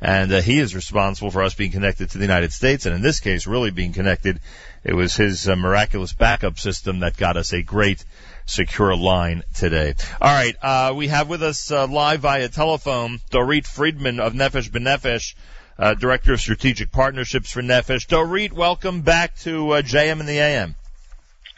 And 0.00 0.32
uh, 0.32 0.40
he 0.40 0.58
is 0.58 0.74
responsible 0.74 1.30
for 1.30 1.42
us 1.42 1.54
being 1.54 1.70
connected 1.70 2.10
to 2.10 2.18
the 2.18 2.24
United 2.24 2.52
States, 2.52 2.86
and 2.86 2.94
in 2.94 3.02
this 3.02 3.20
case, 3.20 3.46
really 3.46 3.70
being 3.70 3.92
connected. 3.92 4.40
It 4.82 4.94
was 4.94 5.14
his 5.14 5.48
uh, 5.48 5.54
miraculous 5.54 6.12
backup 6.12 6.58
system 6.58 7.00
that 7.00 7.16
got 7.16 7.36
us 7.36 7.52
a 7.52 7.62
great 7.62 8.04
secure 8.44 8.96
line 8.96 9.44
today. 9.54 9.94
All 10.20 10.34
right, 10.34 10.56
uh, 10.60 10.92
we 10.96 11.06
have 11.06 11.28
with 11.28 11.44
us 11.44 11.70
uh, 11.70 11.86
live 11.86 12.18
via 12.20 12.48
telephone 12.48 13.20
Dorit 13.30 13.64
Friedman 13.64 14.18
of 14.18 14.32
Nefesh 14.32 14.70
B'Nefesh, 14.70 15.36
uh, 15.78 15.94
Director 15.94 16.32
of 16.32 16.40
Strategic 16.40 16.90
Partnerships 16.90 17.52
for 17.52 17.62
Nefesh. 17.62 18.06
Dorit, 18.06 18.52
welcome 18.52 19.02
back 19.02 19.36
to 19.40 19.70
uh, 19.70 19.82
JM 19.82 20.20
and 20.20 20.28
the 20.28 20.38
AM. 20.38 20.74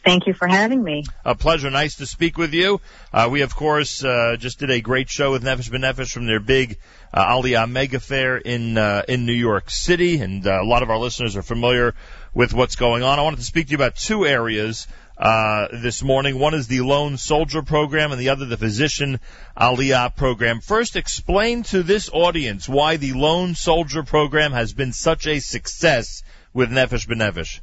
Thank 0.05 0.27
you 0.27 0.33
for 0.33 0.47
having 0.47 0.83
me. 0.83 1.03
A 1.25 1.33
pleasure. 1.33 1.71
Nice 1.71 1.95
to 1.95 2.05
speak 2.05 2.37
with 2.37 2.53
you. 2.53 2.79
Uh, 3.11 3.27
we, 3.31 3.41
of 3.41 3.55
course, 3.55 4.03
uh, 4.03 4.35
just 4.37 4.59
did 4.59 4.69
a 4.69 4.79
great 4.79 5.09
show 5.09 5.31
with 5.31 5.43
Nefesh 5.43 5.71
B'Nefesh 5.71 6.11
from 6.11 6.27
their 6.27 6.39
big 6.39 6.77
uh, 7.11 7.25
Aliyah 7.25 7.67
Mega 7.67 7.99
Fair 7.99 8.37
in 8.37 8.77
uh, 8.77 9.01
in 9.07 9.25
New 9.25 9.33
York 9.33 9.71
City, 9.71 10.19
and 10.19 10.45
uh, 10.45 10.61
a 10.61 10.63
lot 10.63 10.83
of 10.83 10.91
our 10.91 10.99
listeners 10.99 11.35
are 11.35 11.41
familiar 11.41 11.95
with 12.35 12.53
what's 12.53 12.75
going 12.75 13.01
on. 13.01 13.17
I 13.17 13.23
wanted 13.23 13.37
to 13.37 13.45
speak 13.45 13.67
to 13.67 13.71
you 13.71 13.77
about 13.77 13.95
two 13.95 14.27
areas 14.27 14.87
uh, 15.17 15.67
this 15.71 16.03
morning. 16.03 16.39
One 16.39 16.53
is 16.53 16.67
the 16.67 16.81
Lone 16.81 17.17
Soldier 17.17 17.61
Program, 17.61 18.11
and 18.11 18.19
the 18.19 18.29
other 18.29 18.45
the 18.45 18.57
Physician 18.57 19.19
Aliyah 19.57 20.15
Program. 20.15 20.59
First, 20.59 20.95
explain 20.95 21.63
to 21.63 21.83
this 21.83 22.09
audience 22.11 22.67
why 22.67 22.97
the 22.97 23.13
Lone 23.13 23.55
Soldier 23.55 24.03
Program 24.03 24.51
has 24.51 24.73
been 24.73 24.93
such 24.93 25.27
a 25.27 25.39
success 25.39 26.23
with 26.53 26.69
Nefesh 26.69 27.07
B'Nefesh. 27.07 27.59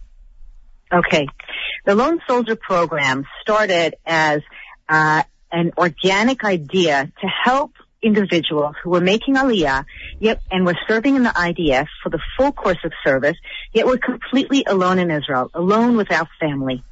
Okay. 0.93 1.27
The 1.85 1.95
Lone 1.95 2.20
Soldier 2.29 2.57
Program 2.57 3.24
started 3.43 3.97
as 4.07 4.41
uh, 4.89 5.23
an 5.51 5.73
organic 5.77 6.45
idea 6.45 7.11
to 7.20 7.27
help 7.27 7.73
individuals 8.03 8.74
who 8.83 8.91
were 8.91 9.01
making 9.01 9.37
aliyah 9.37 9.85
yet 10.19 10.41
and 10.51 10.66
were 10.66 10.77
serving 10.89 11.16
in 11.16 11.23
the 11.23 11.31
IDF 11.31 11.87
for 12.03 12.11
the 12.11 12.19
full 12.37 12.53
course 12.53 12.79
of 12.85 12.93
service, 13.05 13.37
yet 13.73 13.87
were 13.87 13.99
completely 13.99 14.65
alone 14.66 14.99
in 14.99 15.11
Israel, 15.11 15.51
alone 15.55 15.97
without 15.97 16.29
family. 16.41 16.83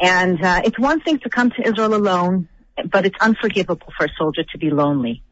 And 0.00 0.42
uh, 0.42 0.62
it's 0.64 0.78
one 0.78 1.00
thing 1.00 1.18
to 1.20 1.30
come 1.30 1.50
to 1.50 1.66
Israel 1.66 1.94
alone, 1.94 2.48
but 2.90 3.06
it's 3.06 3.16
unforgivable 3.20 3.92
for 3.96 4.06
a 4.06 4.10
soldier 4.18 4.42
to 4.52 4.58
be 4.58 4.70
lonely. 4.70 5.22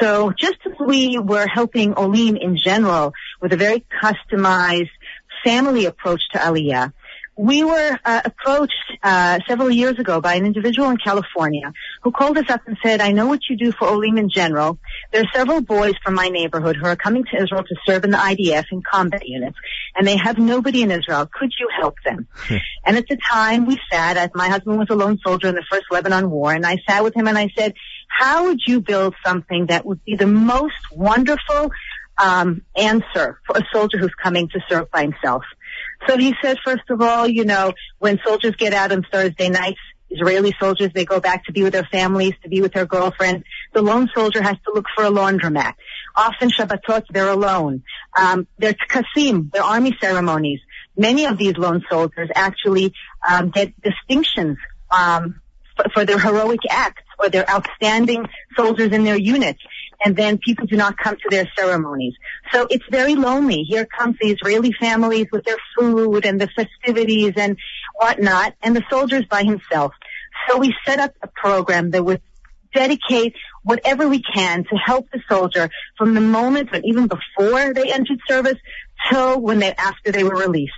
So 0.00 0.32
just 0.38 0.58
as 0.66 0.72
we 0.84 1.18
were 1.18 1.46
helping 1.46 1.94
Olim 1.96 2.36
in 2.36 2.56
general 2.56 3.12
with 3.40 3.52
a 3.52 3.56
very 3.56 3.84
customized 4.02 4.90
family 5.44 5.86
approach 5.86 6.20
to 6.32 6.38
Aliyah, 6.38 6.92
we 7.38 7.62
were 7.62 7.98
uh, 8.04 8.20
approached 8.24 8.74
uh, 9.00 9.38
several 9.46 9.70
years 9.70 9.96
ago 10.00 10.20
by 10.20 10.34
an 10.34 10.44
individual 10.44 10.90
in 10.90 10.96
California 10.96 11.72
who 12.02 12.10
called 12.10 12.36
us 12.36 12.50
up 12.50 12.62
and 12.66 12.76
said, 12.84 13.00
I 13.00 13.12
know 13.12 13.28
what 13.28 13.40
you 13.48 13.56
do 13.56 13.70
for 13.70 13.86
Olim 13.86 14.18
in 14.18 14.28
general. 14.28 14.78
There 15.12 15.22
are 15.22 15.30
several 15.32 15.60
boys 15.60 15.94
from 16.04 16.14
my 16.14 16.28
neighborhood 16.28 16.76
who 16.76 16.86
are 16.86 16.96
coming 16.96 17.22
to 17.30 17.40
Israel 17.40 17.62
to 17.62 17.76
serve 17.86 18.02
in 18.04 18.10
the 18.10 18.16
IDF 18.16 18.64
in 18.72 18.82
combat 18.82 19.22
units, 19.24 19.56
and 19.94 20.06
they 20.06 20.16
have 20.16 20.36
nobody 20.36 20.82
in 20.82 20.90
Israel. 20.90 21.30
Could 21.32 21.52
you 21.60 21.68
help 21.80 21.94
them? 22.04 22.26
and 22.84 22.96
at 22.96 23.06
the 23.06 23.16
time, 23.16 23.66
we 23.66 23.78
sat, 23.90 24.16
as 24.16 24.30
my 24.34 24.48
husband 24.48 24.76
was 24.76 24.88
a 24.90 24.96
lone 24.96 25.18
soldier 25.24 25.46
in 25.46 25.54
the 25.54 25.64
first 25.70 25.84
Lebanon 25.92 26.30
war, 26.30 26.52
and 26.52 26.66
I 26.66 26.78
sat 26.88 27.04
with 27.04 27.16
him 27.16 27.28
and 27.28 27.38
I 27.38 27.50
said, 27.56 27.74
how 28.08 28.46
would 28.46 28.58
you 28.66 28.80
build 28.80 29.14
something 29.24 29.66
that 29.66 29.86
would 29.86 30.04
be 30.04 30.16
the 30.16 30.26
most 30.26 30.74
wonderful 30.90 31.70
um, 32.20 32.62
answer 32.74 33.38
for 33.46 33.56
a 33.56 33.62
soldier 33.72 33.96
who's 33.96 34.14
coming 34.20 34.48
to 34.48 34.60
serve 34.68 34.90
by 34.90 35.02
himself? 35.02 35.44
So 36.06 36.16
he 36.16 36.34
said, 36.42 36.58
first 36.64 36.88
of 36.90 37.00
all, 37.00 37.26
you 37.26 37.44
know, 37.44 37.72
when 37.98 38.18
soldiers 38.24 38.54
get 38.56 38.72
out 38.72 38.92
on 38.92 39.04
Thursday 39.10 39.48
nights, 39.48 39.80
Israeli 40.10 40.54
soldiers, 40.60 40.90
they 40.94 41.04
go 41.04 41.20
back 41.20 41.44
to 41.44 41.52
be 41.52 41.62
with 41.62 41.72
their 41.72 41.88
families, 41.90 42.32
to 42.42 42.48
be 42.48 42.60
with 42.60 42.72
their 42.72 42.86
girlfriends. 42.86 43.44
The 43.74 43.82
lone 43.82 44.08
soldier 44.14 44.42
has 44.42 44.56
to 44.64 44.72
look 44.74 44.86
for 44.94 45.04
a 45.04 45.10
laundromat. 45.10 45.74
Often 46.16 46.50
Shabbatot, 46.50 47.04
they're 47.10 47.28
alone. 47.28 47.82
Um, 48.16 48.46
there's 48.58 48.76
their 49.52 49.62
army 49.62 49.96
ceremonies. 50.00 50.60
Many 50.96 51.26
of 51.26 51.38
these 51.38 51.56
lone 51.56 51.84
soldiers 51.90 52.30
actually 52.34 52.92
um, 53.28 53.50
get 53.50 53.72
distinctions 53.82 54.56
um, 54.90 55.40
for, 55.76 55.84
for 55.92 56.04
their 56.04 56.18
heroic 56.18 56.60
acts 56.70 57.04
or 57.18 57.28
their 57.28 57.48
outstanding 57.48 58.26
soldiers 58.56 58.92
in 58.92 59.04
their 59.04 59.18
units 59.18 59.60
and 60.04 60.16
then 60.16 60.38
people 60.38 60.66
do 60.66 60.76
not 60.76 60.96
come 60.96 61.16
to 61.16 61.28
their 61.30 61.48
ceremonies. 61.58 62.14
So 62.52 62.66
it's 62.70 62.84
very 62.90 63.14
lonely. 63.14 63.64
Here 63.68 63.84
comes 63.84 64.16
the 64.20 64.30
Israeli 64.30 64.72
families 64.72 65.26
with 65.32 65.44
their 65.44 65.56
food 65.76 66.24
and 66.24 66.40
the 66.40 66.48
festivities 66.48 67.32
and 67.36 67.56
whatnot, 67.94 68.54
and 68.62 68.76
the 68.76 68.84
soldier's 68.88 69.26
by 69.26 69.42
himself. 69.42 69.92
So 70.48 70.58
we 70.58 70.74
set 70.86 70.98
up 70.98 71.14
a 71.22 71.28
program 71.28 71.90
that 71.90 72.04
would 72.04 72.22
dedicate 72.74 73.34
whatever 73.62 74.08
we 74.08 74.22
can 74.22 74.64
to 74.64 74.76
help 74.76 75.10
the 75.10 75.20
soldier 75.28 75.70
from 75.96 76.14
the 76.14 76.20
moment, 76.20 76.70
but 76.70 76.82
even 76.84 77.08
before 77.08 77.74
they 77.74 77.92
entered 77.92 78.20
service, 78.28 78.56
till 79.10 79.40
when 79.40 79.58
they, 79.58 79.72
after 79.74 80.12
they 80.12 80.24
were 80.24 80.36
released. 80.36 80.72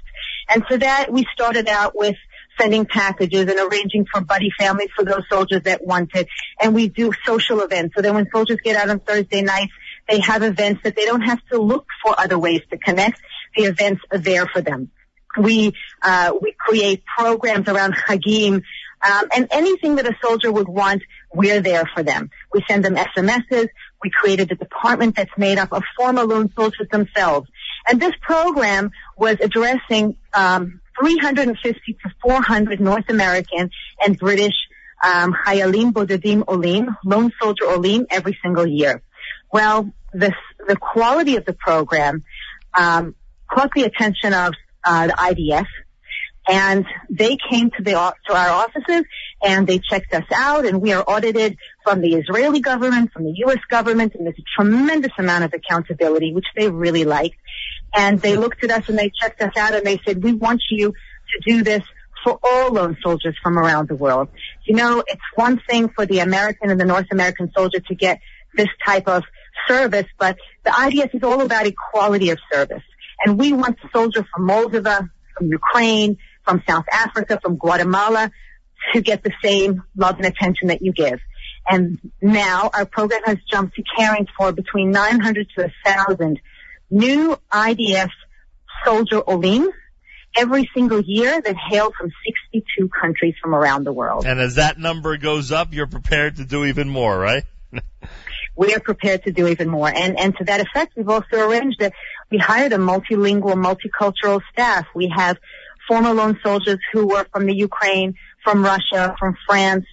And 0.49 0.65
for 0.67 0.77
that, 0.77 1.13
we 1.13 1.27
started 1.33 1.69
out 1.69 1.97
with 1.97 2.17
sending 2.61 2.85
packages 2.85 3.41
and 3.41 3.59
arranging 3.59 4.07
for 4.13 4.21
buddy 4.21 4.51
families 4.59 4.89
for 4.95 5.05
those 5.05 5.23
soldiers 5.31 5.63
that 5.63 5.85
wanted. 5.85 6.29
And 6.61 6.75
we 6.75 6.89
do 6.89 7.13
social 7.25 7.61
events. 7.61 7.95
So 7.97 8.03
then 8.03 8.15
when 8.15 8.29
soldiers 8.33 8.59
get 8.63 8.77
out 8.77 8.91
on 8.91 9.01
Thursday 9.01 9.43
nights, 9.43 9.73
they 10.09 10.21
have 10.21 10.43
events 10.43 10.83
that 10.85 10.97
they 10.97 11.05
don't 11.05 11.23
have 11.23 11.41
to 11.53 11.59
look 11.59 11.87
for 12.05 12.19
other 12.19 12.39
ways 12.39 12.61
to 12.71 12.79
connect. 12.79 13.21
The 13.57 13.65
events 13.65 14.03
are 14.11 14.19
there 14.19 14.47
for 14.47 14.61
them. 14.61 14.91
We, 15.39 15.73
uh, 16.03 16.33
we 16.41 16.55
create 16.59 17.05
programs 17.17 17.69
around 17.69 17.95
Hagim, 17.95 18.63
um, 19.03 19.29
and 19.35 19.49
anything 19.51 19.97
that 19.97 20.07
a 20.07 20.15
soldier 20.23 20.53
would 20.53 20.69
want, 20.69 21.03
we're 21.33 21.61
there 21.61 21.85
for 21.95 22.03
them. 22.03 22.31
We 22.53 22.63
send 22.69 22.85
them 22.85 22.97
SMSs. 22.97 23.69
We 24.03 24.11
created 24.11 24.53
a 24.53 24.57
department 24.57 25.17
that's 25.17 25.31
made 25.39 25.59
up 25.59 25.73
of 25.73 25.83
former 25.97 26.25
lone 26.25 26.53
soldiers 26.55 26.89
themselves. 26.91 27.49
And 27.89 28.01
this 28.01 28.13
program 28.21 28.91
was 29.17 29.37
addressing 29.41 30.17
um, 30.35 30.80
350 30.99 31.93
to 31.93 32.11
400 32.23 32.81
North 32.81 33.09
American 33.09 33.71
and 34.05 34.19
British 34.19 34.55
um, 35.03 35.35
Hayalim 35.47 35.93
Bodedim 35.93 36.45
Olim, 36.49 36.97
lone 37.05 37.33
soldier 37.41 37.67
Olim, 37.67 38.07
every 38.11 38.39
single 38.43 38.67
year. 38.67 39.03
Well, 39.53 39.93
the 40.13 40.33
the 40.67 40.77
quality 40.77 41.37
of 41.37 41.45
the 41.45 41.53
program 41.53 42.25
um, 42.75 43.15
caught 43.51 43.71
the 43.75 43.85
attention 43.85 44.35
of 44.35 44.55
uh, 44.85 45.07
the 45.07 45.13
IDF, 45.13 45.67
and 46.49 46.87
they 47.09 47.37
came 47.51 47.71
to 47.71 47.83
the 47.83 47.93
to 47.93 48.35
our 48.35 48.51
offices 48.51 49.05
and 49.43 49.67
they 49.67 49.79
checked 49.79 50.13
us 50.15 50.25
out, 50.35 50.67
and 50.67 50.81
we 50.83 50.93
are 50.93 51.05
audited 51.07 51.57
from 51.85 52.01
the 52.01 52.15
Israeli 52.15 52.61
government, 52.61 53.13
from 53.13 53.25
the 53.25 53.35
U.S. 53.47 53.61
government, 53.71 54.15
and 54.15 54.27
there's 54.27 54.39
a 54.39 54.63
tremendous 54.63 55.13
amount 55.19 55.45
of 55.45 55.53
accountability, 55.55 56.33
which 56.33 56.47
they 56.57 56.69
really 56.69 57.05
liked. 57.05 57.37
And 57.95 58.21
they 58.21 58.37
looked 58.37 58.63
at 58.63 58.71
us 58.71 58.89
and 58.89 58.99
they 58.99 59.11
checked 59.21 59.41
us 59.41 59.57
out 59.57 59.75
and 59.75 59.85
they 59.85 60.01
said, 60.05 60.23
we 60.23 60.33
want 60.33 60.63
you 60.71 60.93
to 60.93 61.51
do 61.51 61.63
this 61.63 61.83
for 62.23 62.39
all 62.43 62.73
lone 62.73 62.97
soldiers 63.03 63.37
from 63.43 63.59
around 63.59 63.89
the 63.89 63.97
world. 63.97 64.29
You 64.65 64.77
know, 64.77 65.03
it's 65.07 65.23
one 65.35 65.61
thing 65.69 65.89
for 65.89 66.07
the 66.07 66.21
American 66.21 66.71
and 66.71 66.81
the 66.81 66.85
North 66.85 67.07
American 67.11 67.51
soldier 67.57 67.81
to 67.81 67.95
get 67.95 68.21
this 68.55 68.69
type 68.85 69.09
of 69.09 69.25
service, 69.67 70.07
but 70.19 70.37
the 70.65 70.71
IDF 70.71 71.15
is 71.15 71.23
all 71.23 71.41
about 71.41 71.67
equality 71.67 72.31
of 72.31 72.39
service. 72.53 72.83
And 73.25 73.39
we 73.39 73.53
want 73.53 73.79
the 73.83 73.89
soldier 73.93 74.27
from 74.33 74.49
Moldova, 74.49 75.09
from 75.37 75.49
Ukraine, 75.49 76.19
from 76.51 76.63
South 76.69 76.85
Africa, 76.91 77.39
from 77.41 77.57
Guatemala 77.57 78.31
to 78.93 79.01
get 79.01 79.23
the 79.23 79.33
same 79.43 79.85
love 79.97 80.17
and 80.17 80.27
attention 80.27 80.69
that 80.69 80.83
you 80.83 80.93
give. 80.93 81.21
And 81.69 81.99
now 82.21 82.71
our 82.75 82.87
program 82.87 83.23
has 83.27 83.39
jumped 83.49 83.77
to 83.77 83.83
caring 83.97 84.27
for 84.37 84.51
between 84.51 84.91
900 84.91 85.47
to 85.57 85.71
1,000 85.85 86.41
new 86.91 87.39
IDF 87.53 88.11
soldier 88.85 89.23
Olim 89.29 89.69
every 90.37 90.69
single 90.75 91.01
year 91.05 91.41
that 91.41 91.57
hail 91.71 91.93
from 91.97 92.11
62 92.53 92.89
countries 93.01 93.35
from 93.41 93.55
around 93.55 93.85
the 93.85 93.93
world. 93.93 94.27
And 94.27 94.41
as 94.41 94.57
that 94.57 94.79
number 94.79 95.17
goes 95.19 95.53
up, 95.53 95.73
you're 95.73 95.87
prepared 95.87 96.37
to 96.37 96.45
do 96.45 96.65
even 96.65 96.89
more, 96.89 97.17
right? 97.17 97.45
we 98.57 98.75
are 98.75 98.81
prepared 98.81 99.25
to 99.25 99.33
do 99.33 99.47
even 99.47 99.69
more. 99.69 99.89
And, 99.89 100.19
and 100.19 100.37
to 100.39 100.45
that 100.45 100.61
effect, 100.61 100.95
we've 100.97 101.09
also 101.09 101.49
arranged 101.49 101.79
that 101.81 101.93
we 102.31 102.39
hired 102.39 102.73
a 102.73 102.79
multilingual, 102.79 103.55
multicultural 103.55 104.41
staff. 104.53 104.87
We 104.95 105.13
have 105.15 105.37
former 105.91 106.15
lone 106.15 106.39
soldiers 106.41 106.79
who 106.93 107.09
were 107.09 107.27
from 107.33 107.47
the 107.47 107.55
Ukraine, 107.55 108.15
from 108.45 108.65
Russia, 108.65 109.17
from 109.19 109.37
France, 109.45 109.87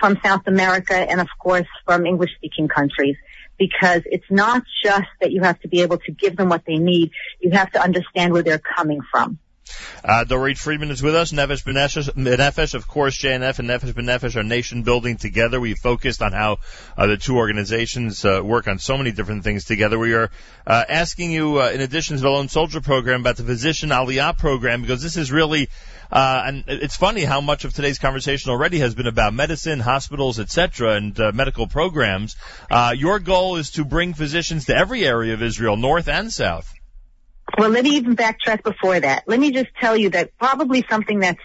from 0.00 0.18
South 0.24 0.40
America, 0.46 0.94
and 0.94 1.20
of 1.20 1.28
course 1.38 1.66
from 1.84 2.06
English 2.06 2.30
speaking 2.36 2.66
countries. 2.66 3.16
Because 3.58 4.00
it's 4.06 4.30
not 4.30 4.64
just 4.82 5.10
that 5.20 5.32
you 5.32 5.42
have 5.42 5.60
to 5.60 5.68
be 5.68 5.82
able 5.82 5.98
to 5.98 6.12
give 6.12 6.36
them 6.38 6.48
what 6.48 6.62
they 6.66 6.78
need, 6.78 7.10
you 7.40 7.50
have 7.50 7.70
to 7.72 7.80
understand 7.80 8.32
where 8.32 8.42
they're 8.42 8.66
coming 8.78 9.00
from. 9.12 9.38
Uh, 10.04 10.24
Dorit 10.26 10.58
Friedman 10.58 10.90
is 10.90 11.02
with 11.02 11.14
us. 11.14 11.32
Nefesh 11.32 11.64
B'Nefesh, 11.64 12.74
of 12.74 12.86
course, 12.86 13.16
JNF 13.18 13.58
and 13.58 13.68
Nefesh 13.68 13.92
B'Nefesh 13.92 14.36
are 14.36 14.42
nation 14.42 14.82
building 14.82 15.16
together. 15.16 15.60
We 15.60 15.74
focused 15.74 16.22
on 16.22 16.32
how 16.32 16.58
uh, 16.96 17.06
the 17.06 17.16
two 17.16 17.36
organizations 17.36 18.24
uh, 18.24 18.40
work 18.44 18.68
on 18.68 18.78
so 18.78 18.96
many 18.98 19.12
different 19.12 19.44
things 19.44 19.64
together. 19.64 19.98
We 19.98 20.14
are 20.14 20.30
uh, 20.66 20.84
asking 20.88 21.30
you, 21.32 21.60
uh, 21.60 21.70
in 21.70 21.80
addition 21.80 22.16
to 22.16 22.22
the 22.22 22.30
Lone 22.30 22.48
Soldier 22.48 22.80
program, 22.80 23.20
about 23.20 23.36
the 23.36 23.44
Physician 23.44 23.90
Aliyah 23.90 24.36
program 24.36 24.82
because 24.82 25.02
this 25.02 25.16
is 25.16 25.32
really 25.32 25.68
uh, 26.12 26.44
and 26.46 26.64
it's 26.68 26.96
funny 26.96 27.24
how 27.24 27.40
much 27.40 27.64
of 27.64 27.72
today's 27.72 27.98
conversation 27.98 28.50
already 28.50 28.78
has 28.78 28.94
been 28.94 29.06
about 29.06 29.34
medicine, 29.34 29.80
hospitals, 29.80 30.38
etc., 30.38 30.94
and 30.94 31.18
uh, 31.18 31.32
medical 31.34 31.66
programs. 31.66 32.36
Uh, 32.70 32.92
your 32.96 33.18
goal 33.18 33.56
is 33.56 33.72
to 33.72 33.84
bring 33.84 34.14
physicians 34.14 34.66
to 34.66 34.76
every 34.76 35.04
area 35.04 35.34
of 35.34 35.42
Israel, 35.42 35.76
north 35.76 36.08
and 36.08 36.32
south. 36.32 36.72
Well, 37.58 37.70
let 37.70 37.84
me 37.84 37.90
even 37.96 38.16
backtrack 38.16 38.62
before 38.62 38.98
that. 38.98 39.24
Let 39.26 39.38
me 39.38 39.52
just 39.52 39.68
tell 39.80 39.96
you 39.96 40.10
that 40.10 40.36
probably 40.38 40.84
something 40.90 41.20
that's 41.20 41.40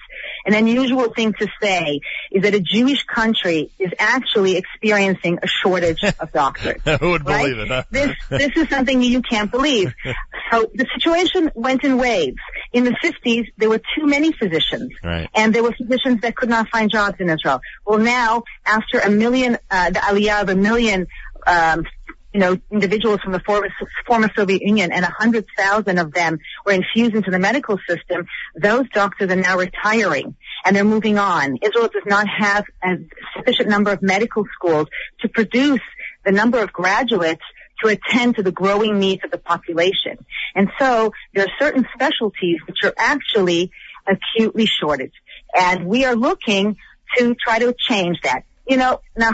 an 0.46 0.54
unusual 0.54 1.14
thing 1.14 1.34
to 1.34 1.48
say 1.62 2.00
is 2.32 2.44
that 2.44 2.54
a 2.56 2.60
Jewish 2.62 3.04
country 3.04 3.70
is 3.78 3.92
actually 4.00 4.56
experiencing 4.56 5.40
a 5.44 5.48
shortage 5.48 6.02
of 6.20 6.32
doctors. 6.32 6.82
Who 7.00 7.12
would 7.12 7.28
right? 7.28 7.44
believe 7.44 7.60
it? 7.60 7.68
Huh? 7.68 7.84
This 7.92 8.16
this 8.30 8.52
is 8.56 8.70
something 8.70 9.02
you 9.04 9.22
can't 9.22 9.52
believe. 9.52 9.94
So 10.52 10.66
the 10.74 10.88
situation 10.96 11.52
went 11.54 11.84
in 11.84 12.00
waves. 12.00 12.38
In 12.74 12.84
the 12.84 12.96
50s, 13.04 13.50
there 13.58 13.70
were 13.70 13.78
too 13.78 14.08
many 14.08 14.32
physicians, 14.32 14.92
Right. 15.04 15.30
and 15.36 15.54
there 15.54 15.62
were 15.62 15.74
physicians 15.74 16.22
that 16.22 16.36
could 16.36 16.50
not 16.50 16.70
find 16.70 16.90
jobs 16.90 17.18
in 17.20 17.30
Israel. 17.30 17.62
Well, 17.86 18.00
now 18.00 18.46
after 18.66 18.98
a 18.98 19.12
million, 19.12 19.60
uh, 19.70 19.92
the 19.92 20.00
aliyah 20.00 20.42
of 20.42 20.50
a 20.50 20.56
million. 20.56 21.06
Um, 21.46 21.86
you 22.34 22.40
know, 22.40 22.58
individuals 22.72 23.20
from 23.22 23.32
the 23.32 23.40
former, 23.40 23.70
former 24.06 24.30
Soviet 24.36 24.62
Union 24.62 24.92
and 24.92 25.04
a 25.04 25.10
hundred 25.10 25.46
thousand 25.58 25.98
of 25.98 26.14
them 26.14 26.40
were 26.66 26.74
infused 26.74 27.16
into 27.16 27.32
the 27.32 27.40
medical 27.40 27.80
system. 27.88 28.28
Those 28.56 28.88
doctors 28.90 29.32
are 29.32 29.36
now 29.36 29.58
retiring 29.58 30.36
and 30.64 30.76
they're 30.76 30.84
moving 30.84 31.18
on. 31.18 31.58
Israel 31.62 31.90
does 31.92 32.04
not 32.06 32.28
have 32.28 32.66
a 32.84 32.98
sufficient 33.36 33.70
number 33.70 33.92
of 33.92 34.02
medical 34.02 34.46
schools 34.54 34.88
to 35.22 35.30
produce 35.30 35.82
the 36.24 36.32
number 36.32 36.60
of 36.60 36.72
graduates 36.72 37.42
to 37.84 37.90
attend 37.90 38.36
to 38.36 38.44
the 38.44 38.52
growing 38.52 39.00
needs 39.00 39.24
of 39.24 39.32
the 39.32 39.38
population. 39.38 40.24
And 40.54 40.70
so 40.78 41.12
there 41.34 41.46
are 41.46 41.52
certain 41.60 41.86
specialties 41.94 42.60
which 42.68 42.84
are 42.84 42.94
actually 42.98 43.72
acutely 44.06 44.66
shorted. 44.66 45.12
And 45.58 45.86
we 45.86 46.06
are 46.06 46.16
looking 46.16 46.78
to 47.18 47.36
try 47.36 47.60
to 47.60 47.74
change 47.78 48.22
that. 48.22 48.44
You 48.70 48.78
know, 48.78 49.02
now 49.18 49.32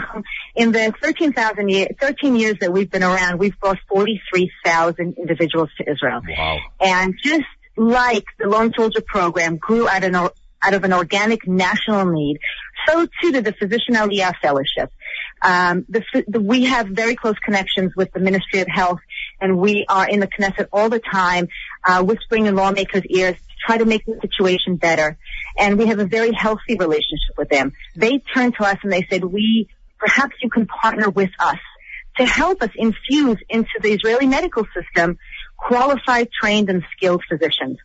in 0.54 0.72
the 0.72 0.94
13,000 1.02 1.68
year, 1.68 1.88
13 2.00 2.36
years 2.36 2.54
that 2.60 2.72
we've 2.72 2.90
been 2.90 3.02
around, 3.02 3.38
we've 3.38 3.58
brought 3.60 3.76
43,000 3.86 5.14
individuals 5.18 5.68
to 5.76 5.90
Israel. 5.90 6.22
Wow. 6.26 6.58
And 6.80 7.14
just 7.22 7.44
like 7.76 8.24
the 8.38 8.48
Lone 8.48 8.72
Soldier 8.74 9.02
program 9.02 9.58
grew 9.58 9.86
out, 9.86 10.04
an, 10.04 10.14
out 10.14 10.32
of 10.62 10.84
an 10.84 10.94
organic 10.94 11.46
national 11.46 12.10
need, 12.10 12.38
so 12.88 13.06
too 13.20 13.32
did 13.32 13.44
the 13.44 13.52
Physician 13.52 13.94
Aliyah 13.94 14.32
Fellowship. 14.40 14.90
Um, 15.42 15.84
the, 15.88 16.02
the, 16.26 16.40
we 16.40 16.64
have 16.64 16.88
very 16.88 17.14
close 17.14 17.38
connections 17.44 17.92
with 17.94 18.12
the 18.12 18.20
Ministry 18.20 18.60
of 18.60 18.68
Health, 18.68 19.00
and 19.38 19.58
we 19.58 19.84
are 19.86 20.08
in 20.08 20.20
the 20.20 20.28
Knesset 20.28 20.68
all 20.72 20.88
the 20.88 21.00
time, 21.00 21.48
uh, 21.84 22.02
whispering 22.02 22.46
in 22.46 22.56
lawmakers' 22.56 23.04
ears 23.04 23.36
try 23.66 23.78
to 23.78 23.84
make 23.84 24.04
the 24.04 24.18
situation 24.20 24.76
better. 24.76 25.18
And 25.58 25.78
we 25.78 25.86
have 25.86 25.98
a 25.98 26.06
very 26.06 26.32
healthy 26.32 26.76
relationship 26.78 27.36
with 27.36 27.48
them. 27.48 27.72
They 27.94 28.18
turned 28.34 28.54
to 28.56 28.64
us 28.64 28.78
and 28.82 28.92
they 28.92 29.06
said, 29.10 29.24
"We 29.24 29.68
perhaps 29.98 30.36
you 30.42 30.50
can 30.50 30.66
partner 30.66 31.10
with 31.10 31.30
us 31.38 31.58
to 32.18 32.24
help 32.24 32.62
us 32.62 32.70
infuse 32.76 33.38
into 33.48 33.78
the 33.80 33.92
Israeli 33.92 34.26
medical 34.26 34.66
system 34.74 35.18
qualified, 35.56 36.28
trained, 36.40 36.70
and 36.70 36.82
skilled 36.96 37.22
physicians." 37.28 37.78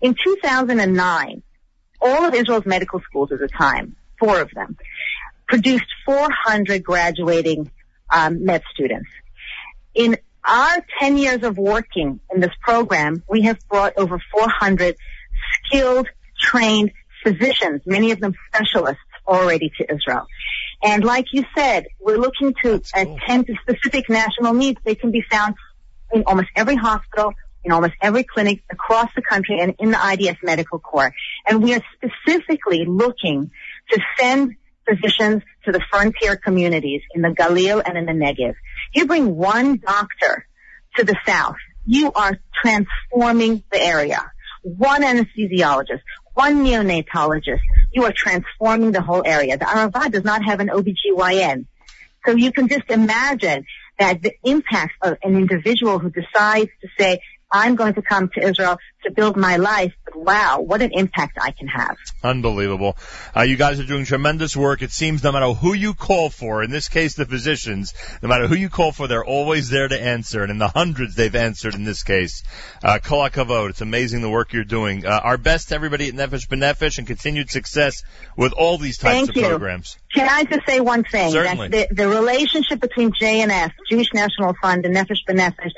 In 0.00 0.14
2009, 0.22 1.42
all 2.00 2.24
of 2.24 2.34
Israel's 2.34 2.66
medical 2.66 3.00
schools 3.00 3.30
at 3.32 3.38
the 3.38 3.48
time, 3.48 3.96
four 4.18 4.40
of 4.40 4.50
them, 4.50 4.76
produced 5.46 5.86
400 6.04 6.82
graduating 6.82 7.70
um, 8.10 8.44
med 8.44 8.62
students. 8.74 9.08
In 9.94 10.16
our 10.44 10.84
10 10.98 11.18
years 11.18 11.42
of 11.42 11.56
working 11.56 12.20
in 12.34 12.40
this 12.40 12.50
program, 12.60 13.22
we 13.28 13.42
have 13.42 13.58
brought 13.68 13.94
over 13.96 14.20
400 14.32 14.96
skilled, 15.64 16.08
trained 16.40 16.92
physicians, 17.22 17.82
many 17.86 18.10
of 18.10 18.20
them 18.20 18.34
specialists, 18.48 19.02
already 19.26 19.72
to 19.78 19.94
Israel. 19.94 20.26
And 20.82 21.04
like 21.04 21.26
you 21.32 21.44
said, 21.56 21.86
we're 22.00 22.16
looking 22.18 22.54
to 22.62 22.72
That's 22.78 22.92
cool. 22.92 23.16
attend 23.16 23.46
to 23.46 23.54
specific 23.62 24.08
national 24.08 24.54
needs. 24.54 24.80
They 24.84 24.96
can 24.96 25.12
be 25.12 25.22
found 25.30 25.54
in 26.12 26.24
almost 26.26 26.48
every 26.56 26.74
hospital, 26.76 27.32
in 27.64 27.70
almost 27.72 27.94
every 28.02 28.24
clinic 28.24 28.62
across 28.70 29.08
the 29.14 29.22
country 29.22 29.60
and 29.60 29.74
in 29.78 29.92
the 29.92 29.96
IDF 29.96 30.38
Medical 30.42 30.80
Corps. 30.80 31.14
And 31.46 31.62
we 31.62 31.74
are 31.74 31.80
specifically 31.94 32.84
looking 32.86 33.50
to 33.90 34.00
send 34.18 34.56
physicians 34.88 35.42
to 35.64 35.72
the 35.72 35.80
frontier 35.90 36.36
communities 36.36 37.02
in 37.14 37.22
the 37.22 37.28
Galil 37.28 37.80
and 37.84 37.96
in 37.96 38.06
the 38.06 38.12
Negev. 38.12 38.54
You 38.92 39.06
bring 39.06 39.36
one 39.36 39.76
doctor 39.76 40.46
to 40.96 41.04
the 41.04 41.16
south, 41.24 41.56
you 41.86 42.12
are 42.12 42.38
transforming 42.62 43.62
the 43.70 43.80
area. 43.80 44.30
One 44.62 45.02
anesthesiologist, 45.02 46.00
one 46.34 46.64
neonatologist, 46.64 47.60
you 47.92 48.04
are 48.04 48.12
transforming 48.12 48.92
the 48.92 49.02
whole 49.02 49.22
area. 49.24 49.58
The 49.58 49.64
Arava 49.64 50.10
does 50.10 50.24
not 50.24 50.44
have 50.44 50.60
an 50.60 50.68
OBGYN. 50.68 51.66
So 52.24 52.32
you 52.32 52.52
can 52.52 52.68
just 52.68 52.88
imagine 52.88 53.64
that 53.98 54.22
the 54.22 54.32
impact 54.44 54.94
of 55.02 55.18
an 55.22 55.36
individual 55.36 55.98
who 55.98 56.10
decides 56.10 56.70
to 56.80 56.88
say, 56.98 57.20
I'm 57.50 57.74
going 57.74 57.94
to 57.94 58.02
come 58.02 58.30
to 58.34 58.40
Israel 58.40 58.78
to 59.04 59.12
build 59.12 59.36
my 59.36 59.56
life, 59.56 59.92
wow, 60.14 60.60
what 60.60 60.82
an 60.82 60.90
impact 60.92 61.38
I 61.40 61.50
can 61.50 61.68
have. 61.68 61.96
Unbelievable. 62.22 62.96
Uh, 63.36 63.42
you 63.42 63.56
guys 63.56 63.80
are 63.80 63.84
doing 63.84 64.04
tremendous 64.04 64.56
work. 64.56 64.82
It 64.82 64.92
seems 64.92 65.22
no 65.22 65.32
matter 65.32 65.52
who 65.52 65.72
you 65.72 65.94
call 65.94 66.30
for, 66.30 66.62
in 66.62 66.70
this 66.70 66.88
case 66.88 67.14
the 67.14 67.26
physicians, 67.26 67.94
no 68.22 68.28
matter 68.28 68.46
who 68.46 68.54
you 68.54 68.68
call 68.68 68.92
for, 68.92 69.08
they're 69.08 69.24
always 69.24 69.68
there 69.68 69.88
to 69.88 70.00
answer. 70.00 70.42
And 70.42 70.50
in 70.50 70.58
the 70.58 70.68
hundreds 70.68 71.14
they've 71.14 71.34
answered 71.34 71.74
in 71.74 71.84
this 71.84 72.02
case. 72.02 72.42
Uh, 72.82 72.98
Kol 73.02 73.28
HaKavod. 73.28 73.70
It's 73.70 73.80
amazing 73.80 74.22
the 74.22 74.30
work 74.30 74.52
you're 74.52 74.64
doing. 74.64 75.06
Uh, 75.06 75.20
our 75.22 75.38
best 75.38 75.68
to 75.68 75.74
everybody 75.74 76.08
at 76.08 76.14
Nefesh 76.14 76.48
B'Nefesh 76.48 76.98
and 76.98 77.06
continued 77.06 77.50
success 77.50 78.02
with 78.36 78.52
all 78.52 78.78
these 78.78 78.98
types 78.98 79.26
Thank 79.26 79.30
of 79.30 79.36
you. 79.36 79.48
programs. 79.48 79.98
Can 80.14 80.28
I 80.28 80.44
just 80.44 80.66
say 80.66 80.80
one 80.80 81.04
thing? 81.04 81.32
Certainly. 81.32 81.68
That 81.68 81.88
the, 81.90 81.94
the 81.94 82.08
relationship 82.08 82.80
between 82.80 83.12
JNF, 83.12 83.72
Jewish 83.90 84.12
National 84.14 84.54
Fund, 84.60 84.84
and 84.84 84.94
Nefesh 84.94 85.24
B'Nefesh 85.28 85.72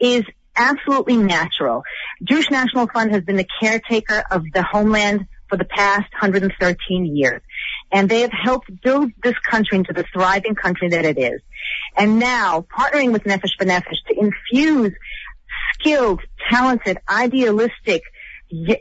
is 0.00 0.24
absolutely 0.56 1.16
natural. 1.16 1.82
Jewish 2.22 2.50
National 2.50 2.86
Fund 2.86 3.12
has 3.12 3.24
been 3.24 3.36
the 3.36 3.46
caretaker 3.60 4.22
of 4.30 4.44
the 4.52 4.62
homeland 4.62 5.26
for 5.48 5.56
the 5.56 5.64
past 5.64 6.10
113 6.12 7.16
years. 7.16 7.42
And 7.90 8.08
they 8.08 8.22
have 8.22 8.32
helped 8.32 8.70
build 8.82 9.12
this 9.22 9.34
country 9.50 9.76
into 9.76 9.92
the 9.92 10.04
thriving 10.12 10.54
country 10.54 10.88
that 10.90 11.04
it 11.04 11.18
is. 11.18 11.42
And 11.96 12.18
now, 12.18 12.62
partnering 12.62 13.12
with 13.12 13.24
Nefesh 13.24 13.58
B'Nefesh 13.60 13.98
to 14.08 14.18
infuse 14.18 14.94
skilled, 15.74 16.20
talented, 16.50 16.98
idealistic 17.08 18.02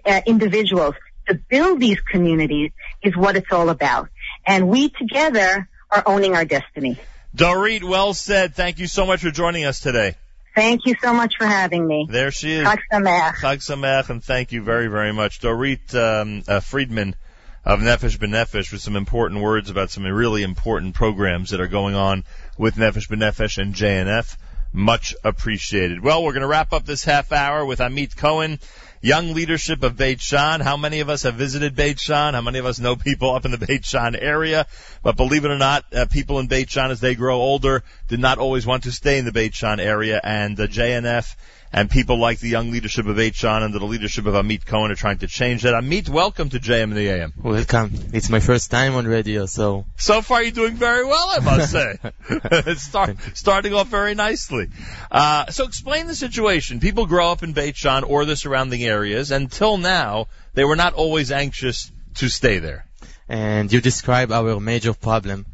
uh, 0.06 0.22
individuals 0.26 0.96
to 1.28 1.36
build 1.50 1.80
these 1.80 2.00
communities 2.00 2.72
is 3.04 3.16
what 3.16 3.36
it's 3.36 3.52
all 3.52 3.70
about. 3.70 4.10
And 4.46 4.70
we 4.70 4.90
together 4.90 5.68
are 5.90 6.04
owning 6.06 6.36
our 6.36 6.46
destiny. 6.46 6.98
Dorit, 7.36 7.84
well 7.84 8.14
said. 8.14 8.56
Thank 8.56 8.80
you 8.80 8.88
so 8.88 9.06
much 9.06 9.22
for 9.22 9.32
joining 9.32 9.66
us 9.66 9.80
today. 9.80 10.16
Thank 10.56 10.86
you 10.86 10.96
so 11.02 11.14
much 11.14 11.36
for 11.38 11.46
having 11.46 11.88
me. 11.88 12.08
There 12.10 12.32
she 12.32 12.54
is. 12.54 12.68
Chag 12.68 12.80
Sameach. 12.92 13.36
Chag 13.36 13.58
Sameach, 13.58 14.10
and 14.10 14.24
thank 14.24 14.52
you 14.52 14.64
very, 14.64 14.88
very 14.88 15.14
much. 15.14 15.40
Dorit 15.40 15.96
um, 15.96 16.44
uh, 16.48 16.60
Friedman 16.60 17.16
of 17.64 17.80
Nefesh 17.80 18.18
B'Nefesh 18.18 18.72
with 18.72 18.82
some 18.82 18.96
important 18.96 19.42
words 19.42 19.70
about 19.70 19.92
some 19.92 20.04
really 20.04 20.44
important 20.44 20.96
programs 20.96 21.52
that 21.52 21.62
are 21.62 21.68
going 21.68 21.96
on 21.96 22.26
with 22.58 22.76
Nefesh 22.76 23.08
B'Nefesh 23.08 23.60
and 23.60 23.74
JNF. 23.74 24.36
Much 24.74 25.16
appreciated. 25.24 26.02
Well, 26.02 26.24
we're 26.24 26.32
going 26.32 26.42
to 26.42 26.48
wrap 26.48 26.74
up 26.74 26.86
this 26.86 27.04
half 27.04 27.32
hour 27.32 27.66
with 27.66 27.80
Amit 27.80 28.16
Cohen 28.16 28.60
young 29.02 29.34
leadership 29.34 29.84
of 29.84 29.98
Bet 29.98 30.22
Shean. 30.22 30.60
How 30.60 30.78
many 30.78 31.00
of 31.00 31.10
us 31.10 31.24
have 31.24 31.36
visited 31.36 31.76
Bet 31.76 32.00
Shean? 32.00 32.34
How 32.34 32.42
many 32.42 32.60
of 32.60 32.66
us 32.66 32.80
know 32.80 32.96
people 32.96 33.34
up 33.34 33.46
in 33.46 33.52
the 33.52 33.58
Bet 33.58 33.84
Shean 33.84 34.16
area? 34.16 34.68
But 35.04 35.18
believe 35.18 35.44
it 35.44 35.52
or 35.52 35.58
not, 35.58 35.86
uh, 35.94 36.06
people 36.06 36.40
in 36.40 36.48
Bet 36.48 36.70
Shean, 36.70 36.92
as 36.92 37.00
they 37.00 37.16
grow 37.16 37.38
older, 37.38 37.84
did 38.08 38.20
not 38.20 38.38
always 38.38 38.66
want 38.66 38.84
to 38.84 38.92
stay 38.92 39.18
in 39.18 39.26
the 39.26 39.32
Bet 39.32 39.56
Shean 39.56 39.80
area, 39.80 40.22
and 40.24 40.56
the 40.56 40.68
JNF 40.68 41.36
and 41.74 41.90
people 41.90 42.20
like 42.20 42.40
the 42.40 42.50
young 42.50 42.72
leadership 42.72 43.06
of 43.06 43.18
Shan 43.36 43.64
under 43.64 43.80
the 43.80 43.86
leadership 43.86 44.26
of 44.26 44.34
Amit 44.34 44.66
Cohen 44.66 44.92
are 44.92 44.96
trying 44.96 45.20
to 45.20 45.28
change 45.28 45.64
that. 45.64 45.74
Amit, 45.74 46.10
welcome 46.10 46.50
to 46.50 46.60
JM 46.60 46.84
and 46.84 46.98
the 46.98 47.08
AM. 47.08 47.34
Welcome. 47.38 47.94
It's 48.14 48.30
my 48.30 48.40
first 48.40 48.72
time 48.72 48.96
on 48.96 49.06
radio, 49.06 49.46
so 49.46 49.86
So 49.98 50.22
far, 50.22 50.44
you're 50.44 50.52
doing 50.52 50.76
very 50.76 51.06
well, 51.06 51.32
I 51.32 51.40
must 51.40 51.72
say. 51.72 51.98
Start, 52.76 53.18
starting 53.34 53.74
off 53.74 53.88
very 53.88 54.16
nicely. 54.16 54.68
Uh, 55.10 55.50
so 55.52 55.66
explain 55.66 56.08
the 56.08 56.16
situation. 56.16 56.80
People 56.80 57.06
grow 57.06 57.32
up 57.32 57.44
in 57.44 57.54
Bet 57.54 57.78
Shean 57.78 58.04
or 58.04 58.26
the 58.26 58.36
surrounding 58.36 58.84
areas. 58.84 59.32
Until 59.32 59.78
now, 59.78 60.28
they 60.54 60.66
were 60.66 60.76
not 60.76 60.94
always 60.94 61.32
anxious 61.32 61.92
to 62.16 62.28
stay 62.28 62.60
there. 62.60 62.86
and 63.30 63.72
you 63.72 63.80
describe 63.80 64.30
our 64.32 64.60
major 64.60 64.94
problem. 64.94 65.46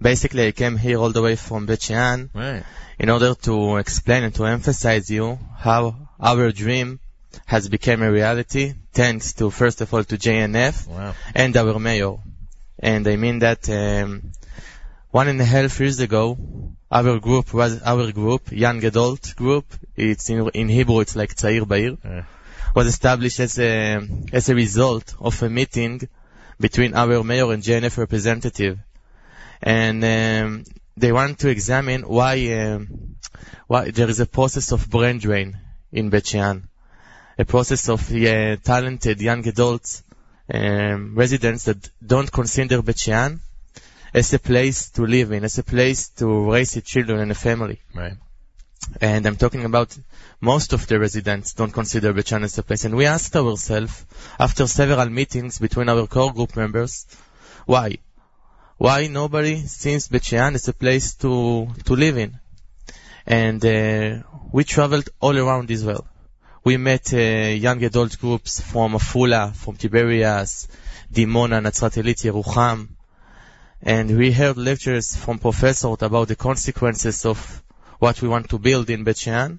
Basically, 0.00 0.46
I 0.46 0.52
came 0.52 0.76
here 0.76 0.98
all 0.98 1.10
the 1.10 1.22
way 1.22 1.36
from 1.36 1.66
Bet 1.66 1.82
Shean 1.82 2.30
Right. 2.34 2.64
in 2.98 3.10
order 3.10 3.34
to 3.34 3.76
explain 3.76 4.24
and 4.24 4.34
to 4.34 4.44
emphasize 4.44 5.10
you 5.10 5.38
how 5.58 5.96
our 6.20 6.52
dream 6.52 7.00
has 7.46 7.68
become 7.68 8.02
a 8.02 8.10
reality 8.10 8.74
thanks 8.92 9.32
to 9.34 9.50
first 9.50 9.80
of 9.80 9.92
all 9.92 10.04
to 10.04 10.16
JNF 10.16 10.86
Wow. 10.88 11.14
and 11.34 11.56
our 11.56 11.78
mayor. 11.78 12.16
And 12.78 13.06
I 13.08 13.16
mean 13.16 13.38
that 13.40 13.68
um, 13.70 14.32
one 15.10 15.28
and 15.28 15.40
a 15.40 15.44
half 15.44 15.80
years 15.80 16.00
ago, 16.00 16.38
our 16.90 17.18
group 17.18 17.52
was 17.54 17.82
our 17.82 18.12
group, 18.12 18.52
young 18.52 18.84
adult 18.84 19.34
group. 19.36 19.64
It's 19.96 20.28
in, 20.30 20.48
in 20.50 20.68
Hebrew, 20.68 21.00
it's 21.00 21.16
like 21.16 21.34
Tzair 21.34 21.62
Ba'ir, 21.62 22.24
was 22.74 22.86
established 22.86 23.40
as 23.40 23.58
a 23.58 23.98
as 24.32 24.48
a 24.50 24.54
result 24.54 25.14
of 25.18 25.42
a 25.42 25.48
meeting 25.48 26.06
between 26.60 26.94
our 26.94 27.22
mayor 27.24 27.50
and 27.52 27.62
JNF 27.62 27.96
representative, 27.98 28.78
and 29.62 30.04
um, 30.04 30.64
they 30.96 31.12
want 31.12 31.38
to 31.40 31.48
examine 31.48 32.02
why 32.02 32.52
um, 32.52 33.16
why 33.66 33.90
there 33.90 34.08
is 34.08 34.20
a 34.20 34.26
process 34.26 34.72
of 34.72 34.88
brain 34.88 35.18
drain 35.18 35.58
in 35.92 36.10
Bet 36.10 36.26
Shean, 36.26 36.68
a 37.38 37.44
process 37.44 37.88
of 37.88 38.12
uh, 38.12 38.56
talented 38.56 39.20
young 39.20 39.46
adults, 39.46 40.02
um, 40.52 41.14
residents 41.14 41.64
that 41.64 41.90
don't 42.04 42.30
consider 42.30 42.82
Bet 42.82 42.98
Shean 42.98 43.40
as 44.14 44.32
a 44.32 44.38
place 44.38 44.90
to 44.90 45.02
live 45.02 45.32
in, 45.32 45.44
as 45.44 45.58
a 45.58 45.62
place 45.62 46.08
to 46.08 46.50
raise 46.50 46.74
your 46.74 46.82
children 46.82 47.20
and 47.20 47.30
a 47.30 47.34
family. 47.34 47.80
Right. 47.94 48.14
And 49.00 49.26
I'm 49.26 49.36
talking 49.36 49.64
about 49.64 49.96
most 50.40 50.72
of 50.72 50.86
the 50.86 50.98
residents 50.98 51.54
don't 51.54 51.72
consider 51.72 52.12
Bet 52.12 52.28
Shean 52.28 52.44
as 52.44 52.56
a 52.58 52.62
place. 52.62 52.84
And 52.84 52.96
we 52.96 53.06
asked 53.06 53.34
ourselves, 53.34 54.04
after 54.38 54.66
several 54.66 55.08
meetings 55.10 55.58
between 55.58 55.88
our 55.88 56.06
core 56.06 56.32
group 56.32 56.56
members, 56.56 57.06
why? 57.66 57.98
Why 58.78 59.06
nobody 59.06 59.66
sees 59.66 60.08
Bet 60.08 60.24
Shean 60.24 60.54
as 60.54 60.68
a 60.68 60.74
place 60.74 61.14
to, 61.16 61.66
to 61.86 61.96
live 61.96 62.18
in? 62.18 62.38
And 63.26 63.64
uh, 63.64 64.22
we 64.52 64.64
traveled 64.64 65.08
all 65.18 65.38
around 65.38 65.70
Israel. 65.70 66.06
We 66.62 66.76
met 66.76 67.14
uh, 67.14 67.16
young 67.16 67.82
adult 67.84 68.18
groups 68.18 68.60
from 68.60 68.92
Afula, 68.92 69.54
from 69.54 69.76
Tiberias, 69.76 70.68
Dimona, 71.10 71.62
Natzrat 71.62 71.96
Illit, 72.02 72.30
Yerucham, 72.30 72.88
and 73.80 74.14
we 74.14 74.30
heard 74.30 74.58
lectures 74.58 75.16
from 75.16 75.38
professors 75.38 76.02
about 76.02 76.28
the 76.28 76.36
consequences 76.36 77.24
of 77.24 77.62
what 77.98 78.20
we 78.20 78.28
want 78.28 78.50
to 78.50 78.58
build 78.58 78.90
in 78.90 79.04
Bet 79.04 79.16
Shean. 79.16 79.58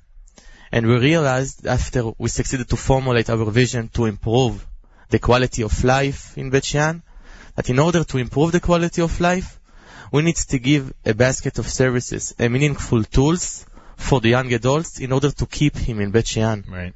And 0.72 0.86
we 0.86 0.96
realized 1.00 1.66
after 1.66 2.12
we 2.20 2.30
succeeded 2.30 2.70
to 2.70 2.76
formulate 2.76 3.32
our 3.32 3.50
vision 3.50 3.90
to 3.96 4.06
improve 4.06 4.68
the 5.10 5.18
quality 5.18 5.64
of 5.64 5.84
life 5.84 6.38
in 6.38 6.52
Bet 6.52 6.66
Shean, 6.66 7.02
that 7.58 7.70
in 7.70 7.80
order 7.80 8.04
to 8.04 8.18
improve 8.20 8.52
the 8.52 8.60
quality 8.60 9.02
of 9.02 9.20
life, 9.20 9.60
we 10.12 10.22
need 10.22 10.36
to 10.36 10.60
give 10.60 10.94
a 11.06 11.14
basket 11.14 11.58
of 11.58 11.68
services, 11.68 12.34
a 12.40 12.48
meaningful 12.48 13.04
tools 13.04 13.66
for 13.98 14.22
the 14.22 14.30
young 14.30 14.54
adults 14.54 15.00
in 15.00 15.12
order 15.12 15.32
to 15.32 15.46
keep 15.48 15.76
him 15.76 16.00
in 16.00 16.12
Bet 16.12 16.28
Shean. 16.28 16.64
Right. 16.70 16.94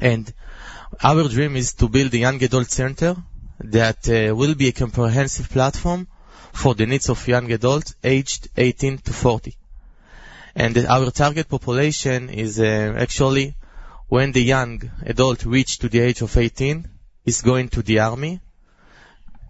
And 0.00 0.32
our 1.02 1.26
dream 1.28 1.56
is 1.56 1.72
to 1.74 1.88
build 1.88 2.12
a 2.12 2.18
young 2.18 2.42
adult 2.44 2.70
center 2.70 3.16
that 3.60 4.08
uh, 4.08 4.36
will 4.36 4.54
be 4.54 4.68
a 4.68 4.72
comprehensive 4.72 5.48
platform 5.48 6.06
for 6.52 6.74
the 6.74 6.86
needs 6.86 7.08
of 7.08 7.26
young 7.26 7.50
adults 7.50 7.94
aged 8.04 8.48
18 8.56 8.98
to 8.98 9.12
40. 9.14 9.56
And 10.54 10.76
our 10.86 11.10
target 11.10 11.48
population 11.48 12.28
is 12.28 12.60
uh, 12.60 12.94
actually 12.98 13.54
when 14.08 14.32
the 14.32 14.42
young 14.42 14.90
adult 15.06 15.46
reach 15.46 15.78
to 15.78 15.88
the 15.88 16.00
age 16.00 16.20
of 16.20 16.36
18 16.36 16.86
is 17.24 17.40
going 17.40 17.70
to 17.70 17.82
the 17.82 18.00
army. 18.00 18.40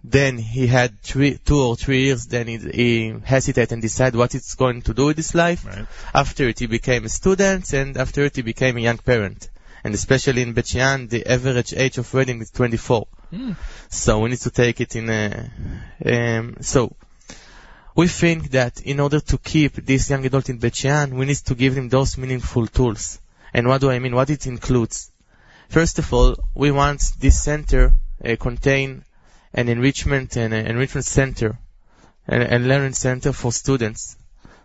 Then 0.03 0.37
he 0.37 0.65
had 0.65 0.99
three, 1.01 1.37
two 1.37 1.59
or 1.59 1.75
three 1.75 2.05
years, 2.05 2.25
then 2.25 2.47
he, 2.47 2.57
he 2.57 3.13
hesitate 3.23 3.71
and 3.71 3.81
decide 3.81 4.15
what 4.15 4.33
he's 4.33 4.55
going 4.55 4.81
to 4.83 4.93
do 4.93 5.05
with 5.05 5.17
his 5.17 5.35
life. 5.35 5.65
Right. 5.65 5.85
After 6.13 6.49
it, 6.49 6.59
he 6.59 6.65
became 6.65 7.05
a 7.05 7.09
student, 7.09 7.71
and 7.73 7.95
after 7.97 8.23
it, 8.25 8.35
he 8.35 8.41
became 8.41 8.77
a 8.77 8.81
young 8.81 8.97
parent. 8.97 9.49
And 9.83 9.93
especially 9.93 10.41
in 10.41 10.53
Bet 10.53 10.67
Shean, 10.67 11.07
the 11.07 11.25
average 11.25 11.73
age 11.73 11.97
of 11.97 12.11
wedding 12.13 12.41
is 12.41 12.51
24. 12.51 13.07
Hmm. 13.29 13.51
So 13.89 14.19
we 14.19 14.29
need 14.29 14.39
to 14.39 14.51
take 14.51 14.81
it 14.81 14.95
in 14.95 15.09
a, 15.09 15.51
um, 16.05 16.57
so 16.61 16.95
we 17.95 18.07
think 18.07 18.51
that 18.51 18.81
in 18.81 18.99
order 18.99 19.19
to 19.19 19.37
keep 19.37 19.75
this 19.75 20.09
young 20.09 20.25
adult 20.25 20.49
in 20.49 20.57
Bet 20.57 20.75
Shean, 20.75 21.15
we 21.15 21.25
need 21.25 21.37
to 21.37 21.55
give 21.55 21.77
him 21.77 21.89
those 21.89 22.17
meaningful 22.17 22.67
tools. 22.67 23.19
And 23.53 23.67
what 23.67 23.81
do 23.81 23.91
I 23.91 23.99
mean? 23.99 24.15
What 24.15 24.29
it 24.29 24.47
includes? 24.47 25.11
First 25.69 25.99
of 25.99 26.13
all, 26.13 26.37
we 26.53 26.71
want 26.71 27.01
this 27.19 27.41
center 27.41 27.93
uh, 28.23 28.35
contain 28.39 29.03
an 29.53 29.69
enrichment 29.69 30.35
and 30.37 30.53
an 30.53 30.65
enrichment 30.65 31.05
center 31.05 31.57
and, 32.27 32.43
and 32.43 32.67
learning 32.67 32.93
center 32.93 33.33
for 33.33 33.51
students, 33.51 34.17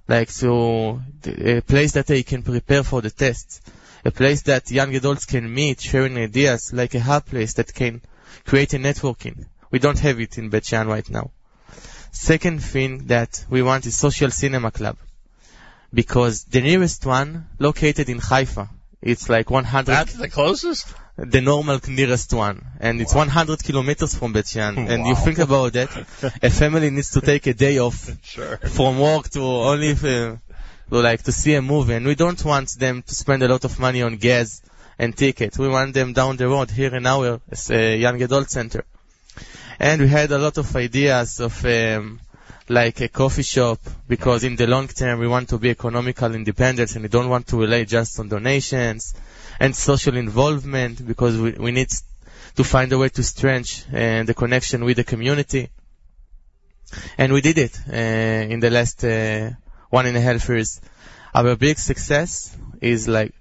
like 0.08 0.30
so 0.30 1.00
a 1.24 1.60
place 1.60 1.92
that 1.92 2.06
they 2.06 2.22
can 2.22 2.42
prepare 2.42 2.82
for 2.82 3.02
the 3.02 3.10
tests, 3.10 3.60
a 4.04 4.10
place 4.10 4.42
that 4.42 4.70
young 4.70 4.94
adults 4.94 5.26
can 5.26 5.52
meet, 5.52 5.80
sharing 5.80 6.16
ideas, 6.16 6.72
like 6.72 6.94
a 6.94 7.00
hub 7.00 7.26
place 7.26 7.54
that 7.54 7.74
can 7.74 8.00
create 8.44 8.74
a 8.74 8.78
networking. 8.78 9.46
We 9.70 9.78
don't 9.78 9.98
have 9.98 10.20
it 10.20 10.38
in 10.38 10.48
Bet 10.48 10.64
Shean 10.64 10.86
right 10.86 11.08
now. 11.10 11.30
Second 12.12 12.62
thing 12.62 13.06
that 13.08 13.44
we 13.50 13.62
want 13.62 13.84
is 13.86 13.96
social 13.96 14.30
cinema 14.30 14.70
club. 14.70 14.96
Because 15.92 16.44
the 16.44 16.60
nearest 16.60 17.04
one 17.04 17.46
located 17.58 18.08
in 18.08 18.18
Haifa. 18.18 18.68
It's 19.02 19.28
like 19.28 19.50
100, 19.50 19.86
That's 19.86 20.14
the 20.14 20.28
closest? 20.28 20.94
The 21.16 21.40
normal 21.40 21.80
nearest 21.88 22.32
one. 22.32 22.64
And 22.80 23.00
it's 23.00 23.14
100 23.14 23.62
kilometers 23.62 24.14
from 24.14 24.32
Bet 24.32 24.46
Shean. 24.46 24.76
And 24.90 25.06
you 25.06 25.14
think 25.14 25.38
about 25.38 25.72
that, 25.72 25.90
a 26.42 26.50
family 26.50 26.90
needs 26.90 27.10
to 27.12 27.20
take 27.20 27.46
a 27.46 27.54
day 27.54 27.78
off 27.78 28.10
Sure. 28.22 28.56
from 28.58 28.98
work 28.98 29.30
to 29.30 29.40
only 29.42 29.92
uh, 29.92 29.96
to 29.96 30.38
like 30.90 31.22
to 31.24 31.32
see 31.32 31.54
a 31.54 31.62
movie. 31.62 31.94
And 31.94 32.06
we 32.06 32.14
don't 32.14 32.42
want 32.44 32.78
them 32.78 33.02
to 33.02 33.14
spend 33.14 33.42
a 33.42 33.48
lot 33.48 33.64
of 33.64 33.78
money 33.78 34.02
on 34.02 34.16
gas 34.16 34.62
and 34.98 35.16
tickets. 35.16 35.58
We 35.58 35.68
want 35.68 35.94
them 35.94 36.12
down 36.12 36.36
the 36.36 36.48
road 36.48 36.70
here 36.70 36.94
in 36.94 37.06
our 37.06 37.40
uh, 37.70 37.74
young 37.74 38.22
adult 38.22 38.50
center. 38.50 38.84
And 39.78 40.00
we 40.02 40.08
had 40.08 40.30
a 40.32 40.38
lot 40.38 40.56
of 40.58 40.74
ideas 40.76 41.40
of 41.40 41.64
um, 41.64 42.20
like 42.68 43.00
a 43.00 43.08
coffee 43.08 43.42
shop 43.42 43.78
because 44.08 44.42
in 44.44 44.56
the 44.56 44.66
long 44.66 44.88
term 44.88 45.18
we 45.20 45.28
want 45.28 45.48
to 45.50 45.58
be 45.58 45.70
economical 45.70 46.34
independent 46.34 46.94
and 46.94 47.02
we 47.02 47.08
don't 47.08 47.28
want 47.28 47.46
to 47.46 47.60
rely 47.60 47.84
just 47.84 48.18
on 48.18 48.28
donations 48.28 49.14
and 49.60 49.74
social 49.74 50.16
involvement 50.16 51.06
because 51.06 51.38
we, 51.38 51.52
we 51.52 51.70
need 51.70 51.88
to 52.56 52.64
find 52.64 52.92
a 52.92 52.98
way 52.98 53.08
to 53.10 53.22
strengthen 53.22 53.94
uh, 53.94 54.24
the 54.24 54.34
connection 54.34 54.84
with 54.84 54.96
the 54.96 55.04
community. 55.04 55.70
And 57.18 57.32
we 57.32 57.40
did 57.40 57.58
it 57.58 57.78
uh, 57.88 58.52
in 58.52 58.60
the 58.60 58.70
last 58.70 59.04
uh, 59.04 59.50
one 59.90 60.06
and 60.06 60.16
a 60.16 60.20
half 60.20 60.48
years. 60.48 60.80
Our 61.34 61.56
big 61.56 61.78
success 61.78 62.56
is 62.80 63.08
like 63.08 63.34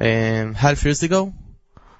um, 0.00 0.54
half 0.54 0.84
years 0.84 1.02
ago. 1.02 1.32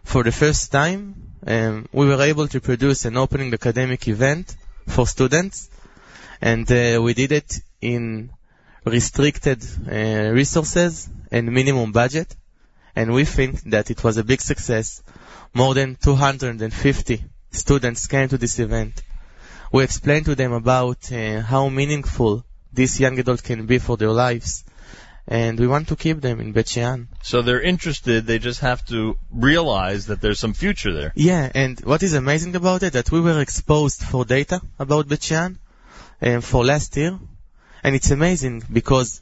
For 0.05 0.25
the 0.25 0.33
first 0.33 0.73
time, 0.73 1.33
um, 1.47 1.89
we 1.93 2.07
were 2.07 2.21
able 2.21 2.49
to 2.49 2.61
produce 2.61 3.05
an 3.05 3.17
opening 3.17 3.55
academic 3.55 4.09
event 4.09 4.57
for 4.89 5.07
students, 5.07 5.71
and 6.41 6.71
uh, 6.71 7.01
we 7.01 7.15
did 7.15 7.33
it 7.33 7.61
in 7.81 8.31
restricted 8.85 9.65
uh, 9.87 10.33
resources 10.33 11.09
and 11.31 11.53
minimum 11.53 11.93
budget. 11.93 12.35
And 12.95 13.13
we 13.13 13.25
think 13.25 13.63
that 13.71 13.91
it 13.91 14.05
was 14.05 14.17
a 14.17 14.25
big 14.25 14.41
success. 14.41 15.03
More 15.55 15.75
than 15.75 15.97
250 15.97 17.25
students 17.51 18.07
came 18.07 18.29
to 18.29 18.39
this 18.39 18.59
event. 18.59 19.03
We 19.73 19.85
explained 19.85 20.27
to 20.27 20.35
them 20.35 20.53
about 20.53 21.11
uh, 21.13 21.41
how 21.41 21.69
meaningful 21.69 22.45
this 22.73 23.01
young 23.01 23.19
adult 23.19 23.43
can 23.43 23.67
be 23.67 23.79
for 23.79 23.97
their 23.97 24.11
lives. 24.11 24.65
And 25.27 25.59
we 25.59 25.67
want 25.67 25.89
to 25.89 25.97
keep 25.97 26.21
them 26.21 26.41
in 26.41 26.53
Bet 26.53 26.69
Shean. 26.69 27.09
So 27.23 27.43
they're 27.43 27.61
interested, 27.61 28.27
they 28.27 28.39
just 28.39 28.61
have 28.61 28.85
to 28.87 29.17
realize 29.31 30.07
that 30.07 30.21
there's 30.21 30.41
some 30.41 30.53
future 30.53 30.93
there. 30.93 31.13
Yeah, 31.15 31.51
and 31.55 31.79
what 31.81 32.03
is 32.03 32.15
amazing 32.15 32.57
about 32.57 32.83
it, 32.83 32.95
that 32.95 33.13
we 33.13 33.21
were 33.21 33.41
exposed 33.41 34.03
for 34.03 34.25
data 34.25 34.61
about 34.79 35.09
Bet 35.09 35.23
Shean 35.23 35.59
um, 36.21 36.41
for 36.41 36.65
last 36.65 36.97
year. 36.97 37.19
And 37.85 37.95
it's 37.95 38.11
amazing 38.11 38.65
because 38.73 39.21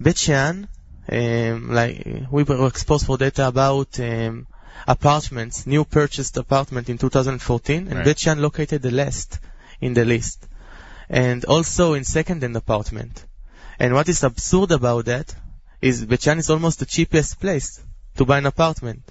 Bet 0.00 0.18
Shean, 0.18 0.68
um, 1.10 1.72
like, 1.72 2.06
we 2.30 2.42
were 2.44 2.66
exposed 2.66 3.06
for 3.06 3.18
data 3.18 3.48
about 3.48 3.98
um, 4.00 4.46
apartments, 4.86 5.66
new 5.66 5.84
purchased 5.84 6.36
apartment 6.36 6.88
in 6.88 6.98
2014, 6.98 7.88
and 7.88 8.06
Right. 8.06 8.38
Located 8.38 8.82
the 8.82 8.90
last 8.90 9.38
in 9.80 9.94
the 9.94 10.04
list. 10.04 10.46
And 11.08 11.44
also 11.44 11.94
in 11.94 12.04
second-hand 12.04 12.56
apartment. 12.56 13.24
And 13.78 13.94
what 13.94 14.08
is 14.08 14.22
absurd 14.22 14.70
about 14.72 15.06
that 15.06 15.34
is 15.80 16.04
Bet 16.04 16.26
is 16.26 16.50
almost 16.50 16.78
the 16.78 16.86
cheapest 16.86 17.40
place 17.40 17.80
to 18.16 18.24
buy 18.24 18.38
an 18.38 18.46
apartment. 18.46 19.02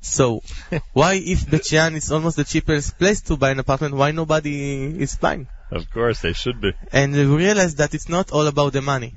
So, 0.00 0.42
why 0.92 1.14
if 1.14 1.48
Bet 1.48 1.72
is 1.72 2.12
almost 2.12 2.36
the 2.36 2.44
cheapest 2.44 2.98
place 2.98 3.20
to 3.22 3.36
buy 3.36 3.50
an 3.50 3.60
apartment, 3.60 3.94
why 3.94 4.10
nobody 4.10 5.00
is 5.00 5.16
buying? 5.16 5.48
Of 5.70 5.90
course, 5.90 6.20
they 6.20 6.32
should 6.32 6.60
be. 6.60 6.72
And 6.92 7.12
we 7.12 7.24
realize 7.24 7.76
that 7.76 7.94
it's 7.94 8.08
not 8.08 8.32
all 8.32 8.46
about 8.46 8.72
the 8.72 8.82
money. 8.82 9.14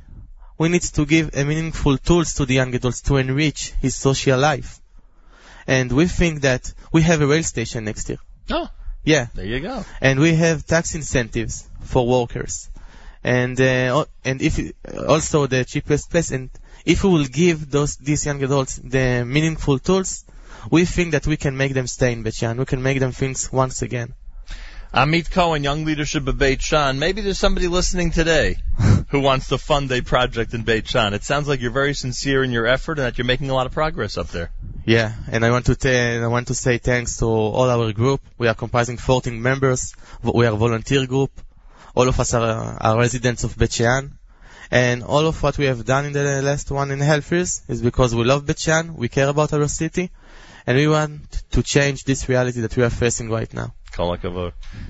We 0.60 0.70
need 0.70 0.84
to 0.84 1.06
give 1.06 1.32
a 1.34 1.44
meaningful 1.46 1.98
tools 1.98 2.34
to 2.36 2.46
the 2.46 2.56
young 2.56 2.76
adults 2.76 3.02
to 3.04 3.16
enrich 3.18 3.74
his 3.82 3.96
social 3.96 4.38
life. 4.38 4.80
And 5.66 5.92
we 5.92 6.06
think 6.08 6.42
that 6.42 6.74
we 6.92 7.02
have 7.04 7.22
a 7.22 7.28
rail 7.28 7.44
station 7.44 7.86
next 7.86 8.10
year. 8.10 8.20
Oh, 8.52 8.68
Yeah. 9.04 9.28
there 9.34 9.46
you 9.46 9.62
go. 9.62 9.86
And 10.02 10.20
we 10.20 10.36
have 10.36 10.66
tax 10.66 10.96
incentives 10.96 11.66
for 11.84 12.06
workers. 12.06 12.70
And, 13.24 13.60
uh, 13.60 14.06
and 14.26 14.42
if, 14.42 14.60
also 15.08 15.48
the 15.48 15.64
cheapest 15.64 16.12
place. 16.12 16.32
And 16.32 16.50
if 16.86 17.04
we 17.04 17.10
will 17.10 17.26
give 17.26 17.72
those, 17.72 17.96
these 17.96 18.26
young 18.26 18.44
adults 18.44 18.76
the 18.84 19.24
meaningful 19.26 19.80
tools, 19.80 20.26
we 20.70 20.86
think 20.86 21.14
that 21.14 21.26
we 21.26 21.38
can 21.38 21.56
make 21.56 21.74
them 21.74 21.88
stay 21.88 22.12
in 22.12 22.24
Bet 22.24 22.42
We 22.58 22.66
can 22.66 22.84
make 22.84 23.00
them 23.00 23.14
think 23.14 23.38
once 23.54 23.82
again. 23.82 24.14
Amit 24.92 25.30
Cohen, 25.30 25.64
Young 25.64 25.86
Leadership 25.86 26.28
of 26.28 26.40
Beit 26.40 26.64
Shean. 26.64 26.98
Maybe 26.98 27.22
there's 27.22 27.38
somebody 27.38 27.68
listening 27.68 28.10
today 28.10 28.58
who 29.10 29.20
wants 29.20 29.50
to 29.50 29.60
fund 29.60 29.92
a 29.92 30.02
project 30.02 30.56
in 30.56 30.64
Beit 30.64 30.88
Shean. 30.88 31.14
It 31.14 31.24
sounds 31.24 31.48
like 31.48 31.62
you're 31.62 31.70
very 31.70 31.94
sincere 31.94 32.44
in 32.44 32.50
your 32.50 32.66
effort 32.66 32.98
and 32.98 33.06
that 33.06 33.20
you're 33.20 33.26
making 33.26 33.52
a 33.52 33.54
lot 33.54 33.68
of 33.68 33.72
progress 33.72 34.18
up 34.18 34.30
there. 34.30 34.50
Yeah, 34.86 35.14
and 35.32 35.46
I 35.46 35.52
want 35.52 35.68
to 35.68 35.76
ta- 35.76 36.24
I 36.24 36.26
want 36.26 36.48
to 36.48 36.56
say 36.56 36.80
thanks 36.80 37.18
to 37.18 37.26
all 37.26 37.70
our 37.70 37.94
group. 37.94 38.22
We 38.40 38.48
are 38.48 38.56
comprising 38.56 38.98
14 38.98 39.40
members. 39.40 39.94
We 40.24 40.48
are 40.48 40.54
a 40.54 40.58
volunteer 40.58 41.06
group. 41.06 41.40
All 41.94 42.08
of 42.08 42.20
us 42.20 42.34
are, 42.34 42.78
are 42.82 42.98
residents 42.98 43.44
of 43.44 43.56
Beit 43.56 43.74
Shean. 43.74 44.18
And 44.72 45.04
all 45.04 45.28
of 45.28 45.42
what 45.44 45.60
we 45.60 45.66
have 45.66 45.86
done 45.86 46.06
in 46.06 46.14
the 46.14 46.42
last 46.42 46.72
one 46.72 46.90
and 46.90 47.00
a 47.00 47.06
half 47.06 47.32
years 47.32 47.62
is 47.68 47.84
because 47.84 48.16
we 48.16 48.24
love 48.24 48.48
Beit 48.48 48.58
Shean, 48.58 48.96
we 48.96 49.08
care 49.08 49.30
about 49.30 49.54
our 49.54 49.68
city, 49.68 50.10
and 50.66 50.78
we 50.78 50.88
want 50.88 51.44
to 51.52 51.62
change 51.62 52.06
this 52.06 52.28
reality 52.28 52.62
that 52.62 52.76
we 52.76 52.82
are 52.82 52.90
facing 52.90 53.30
right 53.30 53.54
now. 53.54 53.76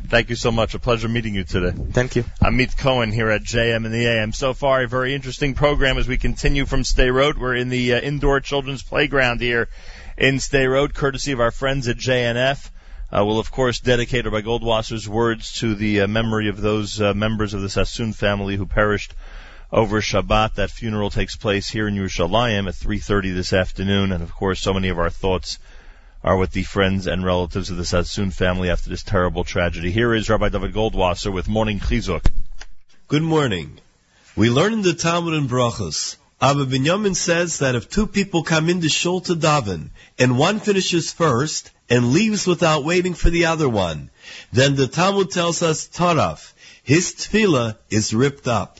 Thank 0.08 0.30
you 0.30 0.36
so 0.36 0.52
much. 0.52 0.76
A 0.76 0.80
pleasure 0.80 1.08
meeting 1.08 1.36
you 1.36 1.44
today. 1.44 1.76
Thank 1.92 2.16
you. 2.16 2.24
Amit 2.42 2.78
Cohen 2.78 3.12
here 3.12 3.30
at 3.30 3.42
JM 3.42 3.86
and 3.86 3.94
the 3.94 4.06
AM. 4.06 4.34
So 4.34 4.54
far, 4.54 4.84
a 4.84 4.88
very 4.88 5.14
interesting 5.14 5.54
program 5.54 5.98
as 5.98 6.08
we 6.08 6.18
continue 6.18 6.66
from 6.66 6.84
Sderot. 6.84 7.38
We're 7.38 7.56
in 7.56 7.70
the 7.70 7.94
uh, 7.94 8.00
indoor 8.00 8.40
children's 8.40 8.84
playground 8.84 9.42
here 9.42 9.70
in 10.18 10.36
Sderot, 10.36 10.94
courtesy 10.94 11.32
of 11.32 11.40
our 11.40 11.52
friends 11.52 11.88
at 11.88 11.98
JNF. 11.98 12.70
Uh, 13.12 13.24
we'll 13.26 13.40
of 13.40 13.50
course 13.50 13.80
dedicate 13.80 14.26
Rabbi 14.26 14.42
Goldwasser's 14.42 15.10
words 15.10 15.60
to 15.60 15.74
the 15.74 16.02
uh, 16.02 16.08
memory 16.08 16.48
of 16.48 16.62
those 16.62 17.02
uh, 17.02 17.14
members 17.16 17.56
of 17.56 17.62
the 17.62 17.70
Sassoon 17.70 18.14
family 18.14 18.56
who 18.56 18.68
perished 18.68 19.16
over 19.72 20.00
Shabbat. 20.00 20.56
That 20.56 20.70
funeral 20.70 21.10
takes 21.10 21.36
place 21.36 21.68
here 21.70 21.88
in 21.88 21.96
Yerushalayim 21.96 22.68
at 22.68 22.76
3:30 22.76 23.34
this 23.34 23.52
afternoon, 23.52 24.12
and 24.12 24.22
of 24.22 24.32
course, 24.32 24.62
so 24.62 24.74
many 24.74 24.90
of 24.90 25.00
our 25.00 25.10
thoughts 25.10 25.58
are 26.24 26.38
with 26.38 26.52
the 26.52 26.64
friends 26.64 27.08
and 27.08 27.24
relatives 27.24 27.70
of 27.70 27.78
the 27.78 27.86
Sassoon 27.86 28.32
family 28.32 28.70
after 28.70 28.90
this 28.90 29.04
terrible 29.04 29.44
tragedy. 29.44 29.92
Here 29.92 30.14
is 30.14 30.30
Rabbi 30.30 30.50
David 30.50 30.74
Goldwasser 30.74 31.32
with 31.32 31.48
Morning 31.48 31.80
Chizuk. 31.80 32.26
Good 33.08 33.24
morning. 33.24 33.80
We 34.36 34.50
learn 34.50 34.74
in 34.74 34.82
the 34.82 34.94
Talmud 34.94 35.34
in 35.34 35.48
Brachos. 35.48 36.18
Abba 36.42 36.66
Binyamin 36.66 37.16
says 37.16 37.60
that 37.60 37.76
if 37.76 37.90
two 37.90 38.08
people 38.08 38.44
come 38.44 38.70
into 38.70 38.90
shul 38.90 39.22
to 39.22 39.36
daven, 39.36 39.90
and 40.18 40.38
one 40.38 40.60
finishes 40.60 41.12
first 41.12 41.72
and 41.90 42.14
leaves 42.14 42.48
without 42.48 42.84
waiting 42.84 43.14
for 43.14 43.30
the 43.30 43.46
other 43.46 43.68
one, 43.68 44.10
then 44.54 44.76
the 44.76 44.88
Talmud 44.88 45.32
tells 45.32 45.62
us 45.64 45.88
taraf, 45.88 46.54
his 46.84 47.14
tefillah 47.14 47.78
is 47.90 48.14
ripped 48.14 48.48
up. 48.48 48.80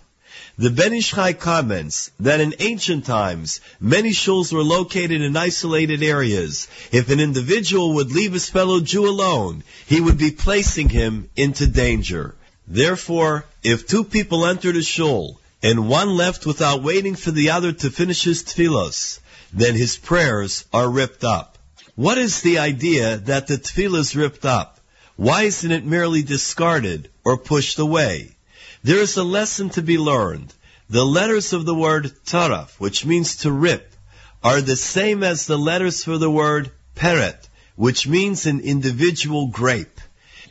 The 0.60 0.70
Ben 0.70 0.94
Ish 0.94 1.12
Chai 1.12 1.32
comments 1.32 2.12
that 2.20 2.42
in 2.42 2.54
ancient 2.60 3.06
times, 3.06 3.62
many 3.80 4.10
shuls 4.10 4.52
were 4.52 4.62
located 4.62 5.22
in 5.22 5.38
isolated 5.38 6.04
areas. 6.04 6.68
If 6.92 7.10
an 7.10 7.22
individual 7.22 7.94
would 7.94 8.12
leave 8.12 8.34
his 8.34 8.50
fellow 8.50 8.82
Jew 8.82 9.08
alone, 9.08 9.64
he 9.86 10.02
would 10.02 10.18
be 10.18 10.32
placing 10.32 10.90
him 10.90 11.30
into 11.38 11.66
danger. 11.66 12.36
Therefore, 12.68 13.46
if 13.64 13.88
two 13.88 14.04
people 14.04 14.46
entered 14.46 14.76
a 14.76 14.84
shul, 14.84 15.40
and 15.64 15.88
one 15.88 16.10
left 16.10 16.46
without 16.46 16.84
waiting 16.84 17.16
for 17.16 17.32
the 17.32 17.52
other 17.52 17.72
to 17.72 17.90
finish 17.90 18.26
his 18.26 18.44
tefillos, 18.44 19.20
then 19.54 19.76
his 19.76 19.96
prayers 19.96 20.66
are 20.74 20.90
ripped 20.90 21.24
up. 21.24 21.58
What 21.96 22.18
is 22.18 22.42
the 22.42 22.60
idea 22.60 23.16
that 23.16 23.48
the 23.48 23.58
tefillah 23.58 24.00
is 24.00 24.14
ripped 24.14 24.44
up? 24.44 24.82
Why 25.16 25.44
isn't 25.44 25.72
it 25.72 25.86
merely 25.86 26.22
discarded 26.22 27.10
or 27.24 27.38
pushed 27.38 27.80
away? 27.80 28.36
There 28.82 29.00
is 29.00 29.18
a 29.18 29.24
lesson 29.26 29.70
to 29.72 29.82
be 29.82 29.98
learned. 29.98 30.54
The 30.90 31.06
letters 31.06 31.52
of 31.52 31.66
the 31.66 31.76
word 31.76 32.14
taraf, 32.26 32.80
which 32.80 33.06
means 33.06 33.36
to 33.38 33.52
rip, 33.52 33.94
are 34.42 34.62
the 34.62 34.78
same 34.78 35.22
as 35.22 35.46
the 35.46 35.58
letters 35.58 36.06
for 36.06 36.18
the 36.18 36.32
word 36.32 36.72
peret, 36.96 37.50
which 37.76 38.08
means 38.08 38.46
an 38.46 38.62
individual 38.62 39.48
grape. 39.48 40.00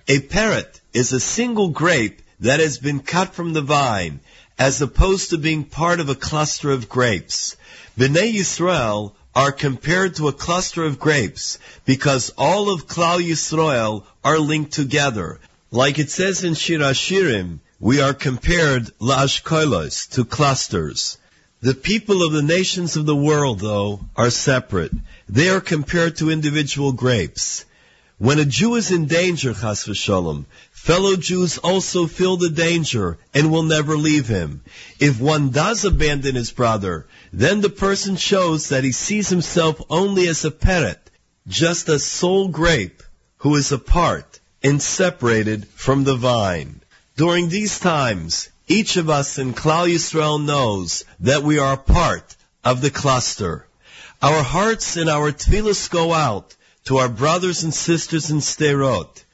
A 0.08 0.20
peret 0.20 0.80
is 0.92 1.12
a 1.12 1.20
single 1.20 1.70
grape 1.70 2.20
that 2.40 2.60
has 2.60 2.76
been 2.76 3.00
cut 3.00 3.34
from 3.34 3.54
the 3.54 3.62
vine, 3.62 4.20
as 4.58 4.82
opposed 4.82 5.30
to 5.30 5.38
being 5.38 5.64
part 5.64 5.98
of 5.98 6.10
a 6.10 6.14
cluster 6.14 6.70
of 6.70 6.88
grapes. 6.88 7.56
Bnei 7.98 8.34
Yisrael 8.34 9.14
are 9.34 9.52
compared 9.52 10.16
to 10.16 10.28
a 10.28 10.34
cluster 10.34 10.84
of 10.84 10.98
grapes 10.98 11.58
because 11.86 12.30
all 12.36 12.68
of 12.68 12.86
Klal 12.86 13.26
Yisrael 13.26 14.04
are 14.22 14.38
linked 14.38 14.72
together. 14.72 15.40
Like 15.70 15.98
it 15.98 16.10
says 16.10 16.44
in 16.44 16.52
Shir 16.52 16.78
Hashirim, 16.78 17.60
we 17.80 18.00
are 18.00 18.12
compared 18.12 18.86
la'ashkolos, 18.98 20.10
to 20.10 20.24
clusters. 20.24 21.16
The 21.60 21.74
people 21.74 22.24
of 22.24 22.32
the 22.32 22.42
nations 22.42 22.96
of 22.96 23.06
the 23.06 23.14
world, 23.14 23.60
though, 23.60 24.00
are 24.16 24.30
separate. 24.30 24.92
They 25.28 25.48
are 25.48 25.60
compared 25.60 26.16
to 26.16 26.30
individual 26.30 26.90
grapes. 26.90 27.64
When 28.18 28.40
a 28.40 28.44
Jew 28.44 28.74
is 28.74 28.90
in 28.90 29.06
danger, 29.06 29.54
chas 29.54 29.84
v'shalom, 29.84 30.46
fellow 30.72 31.14
Jews 31.14 31.58
also 31.58 32.08
feel 32.08 32.36
the 32.36 32.50
danger 32.50 33.16
and 33.32 33.52
will 33.52 33.62
never 33.62 33.96
leave 33.96 34.26
him. 34.26 34.62
If 34.98 35.20
one 35.20 35.50
does 35.50 35.84
abandon 35.84 36.34
his 36.34 36.50
brother, 36.50 37.06
then 37.32 37.60
the 37.60 37.70
person 37.70 38.16
shows 38.16 38.70
that 38.70 38.82
he 38.82 38.90
sees 38.90 39.28
himself 39.28 39.80
only 39.88 40.26
as 40.26 40.44
a 40.44 40.50
peret, 40.50 40.98
just 41.46 41.88
a 41.88 42.00
sole 42.00 42.48
grape 42.48 43.04
who 43.38 43.54
is 43.54 43.70
apart 43.70 44.40
and 44.64 44.82
separated 44.82 45.68
from 45.68 46.02
the 46.02 46.16
vine. 46.16 46.80
During 47.18 47.48
these 47.48 47.80
times, 47.80 48.48
each 48.68 48.96
of 48.96 49.10
us 49.10 49.38
in 49.38 49.52
Klal 49.52 49.92
Yisrael 49.92 50.40
knows 50.40 51.04
that 51.18 51.42
we 51.42 51.58
are 51.58 51.76
part 51.76 52.36
of 52.62 52.80
the 52.80 52.92
cluster. 52.92 53.66
Our 54.22 54.44
hearts 54.44 54.96
and 54.96 55.10
our 55.10 55.32
tefillas 55.32 55.90
go 55.90 56.12
out 56.12 56.54
to 56.84 56.98
our 56.98 57.08
brothers 57.08 57.64
and 57.64 57.74
sisters 57.74 58.30
in 58.30 58.40
Sderot, 58.40 59.24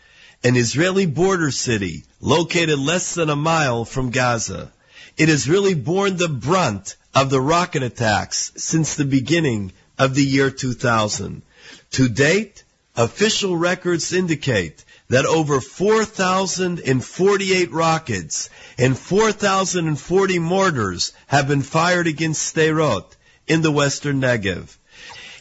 an 0.43 0.57
Israeli 0.57 1.05
border 1.05 1.51
city 1.51 2.05
located 2.23 2.79
less 2.79 3.17
than 3.17 3.29
a 3.29 3.37
mile 3.37 3.85
from 3.85 4.09
Gaza. 4.09 4.73
It 5.19 5.29
has 5.29 5.47
really 5.47 5.75
borne 5.75 6.17
the 6.17 6.31
brunt 6.31 6.97
of 7.15 7.29
the 7.29 7.43
rocket 7.55 7.83
attacks 7.83 8.51
since 8.57 8.95
the 8.95 9.05
beginning 9.05 9.73
of 9.99 10.15
the 10.15 10.25
year 10.25 10.51
2000. 10.51 11.43
To 11.91 12.09
date, 12.09 12.65
official 12.97 13.55
records 13.59 14.15
indicate 14.15 14.83
that 15.15 15.27
over 15.27 15.61
4,048 15.61 17.71
rockets 17.71 18.51
and 18.77 18.99
4,040 18.99 20.39
mortars 20.41 21.13
have 21.29 21.47
been 21.47 21.63
fired 21.63 22.09
against 22.09 22.53
Sderot 22.53 23.15
in 23.47 23.63
the 23.63 23.71
western 23.71 24.21
Negev. 24.21 24.77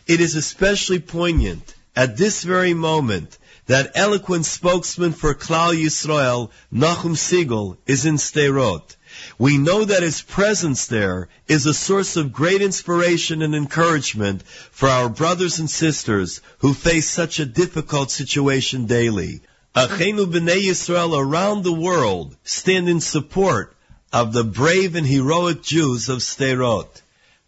It 0.05 0.21
is 0.21 0.35
especially 0.35 0.99
poignant 0.99 1.73
at 1.95 2.17
this 2.17 2.43
very 2.43 2.75
moment 2.75 3.39
that 3.65 3.93
eloquent 3.95 4.45
spokesman 4.45 5.11
for 5.11 5.33
Klal 5.33 5.73
Yisrael, 5.73 6.51
Nachum 6.71 7.15
Segal, 7.15 7.77
is 7.87 8.05
in 8.05 8.17
Sderot. 8.17 8.95
We 9.39 9.57
know 9.57 9.85
that 9.85 10.03
his 10.03 10.21
presence 10.21 10.85
there 10.85 11.29
is 11.47 11.65
a 11.65 11.73
source 11.73 12.15
of 12.15 12.31
great 12.31 12.61
inspiration 12.61 13.41
and 13.41 13.55
encouragement 13.55 14.43
for 14.69 14.87
our 14.87 15.09
brothers 15.09 15.57
and 15.57 15.67
sisters 15.67 16.41
who 16.59 16.75
face 16.75 17.09
such 17.09 17.39
a 17.39 17.45
difficult 17.47 18.11
situation 18.11 18.85
daily. 18.85 19.41
Achenu 19.75 20.27
B'nai 20.27 20.67
Yisrael 20.67 21.17
around 21.17 21.63
the 21.63 21.73
world 21.73 22.35
stand 22.43 22.87
in 22.87 23.01
support 23.01 23.75
of 24.11 24.31
the 24.31 24.43
brave 24.43 24.93
and 24.93 25.07
heroic 25.07 25.63
Jews 25.63 26.09
of 26.09 26.19
Sderot. 26.19 27.01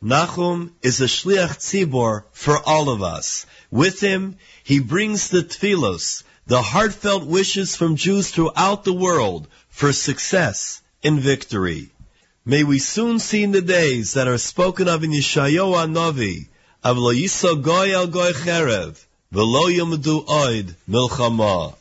Nachum 0.04 0.72
is 0.82 1.02
a 1.02 1.06
shliach 1.06 1.60
tzibor 1.60 2.24
for 2.32 2.58
all 2.68 2.90
of 2.90 3.04
us. 3.04 3.46
With 3.70 4.00
him, 4.00 4.38
he 4.64 4.80
brings 4.80 5.30
the 5.30 5.44
tefillos, 5.44 6.24
the 6.48 6.64
heartfelt 6.64 7.28
wishes 7.28 7.76
from 7.76 7.96
Jews 7.96 8.32
throughout 8.32 8.86
the 8.86 8.94
world 8.94 9.48
for 9.70 9.94
success 9.94 10.82
and 11.04 11.20
victory. 11.20 11.92
May 12.44 12.64
we 12.64 12.80
soon 12.80 13.20
see 13.20 13.44
in 13.44 13.52
the 13.52 13.62
days 13.62 14.14
that 14.14 14.28
are 14.28 14.40
spoken 14.40 14.88
of 14.88 15.04
in 15.04 15.12
Yeshayahu 15.12 15.92
Novi, 15.92 16.50
of 16.84 16.98
Lo 16.98 17.14
Yiso 17.14 17.62
Goy 17.62 17.92
El 17.92 18.08
Goy 18.08 18.32
Cherev, 18.32 19.06
v'lo 19.32 19.70
yamdu 19.70 20.26
oid 20.26 20.74
milchama. 20.90 21.76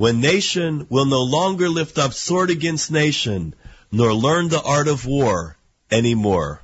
When 0.00 0.22
nation 0.22 0.86
will 0.88 1.04
no 1.04 1.20
longer 1.24 1.68
lift 1.68 1.98
up 1.98 2.14
sword 2.14 2.48
against 2.48 2.90
nation, 2.90 3.54
nor 3.92 4.14
learn 4.14 4.48
the 4.48 4.62
art 4.62 4.88
of 4.88 5.04
war 5.04 5.58
anymore. 5.90 6.62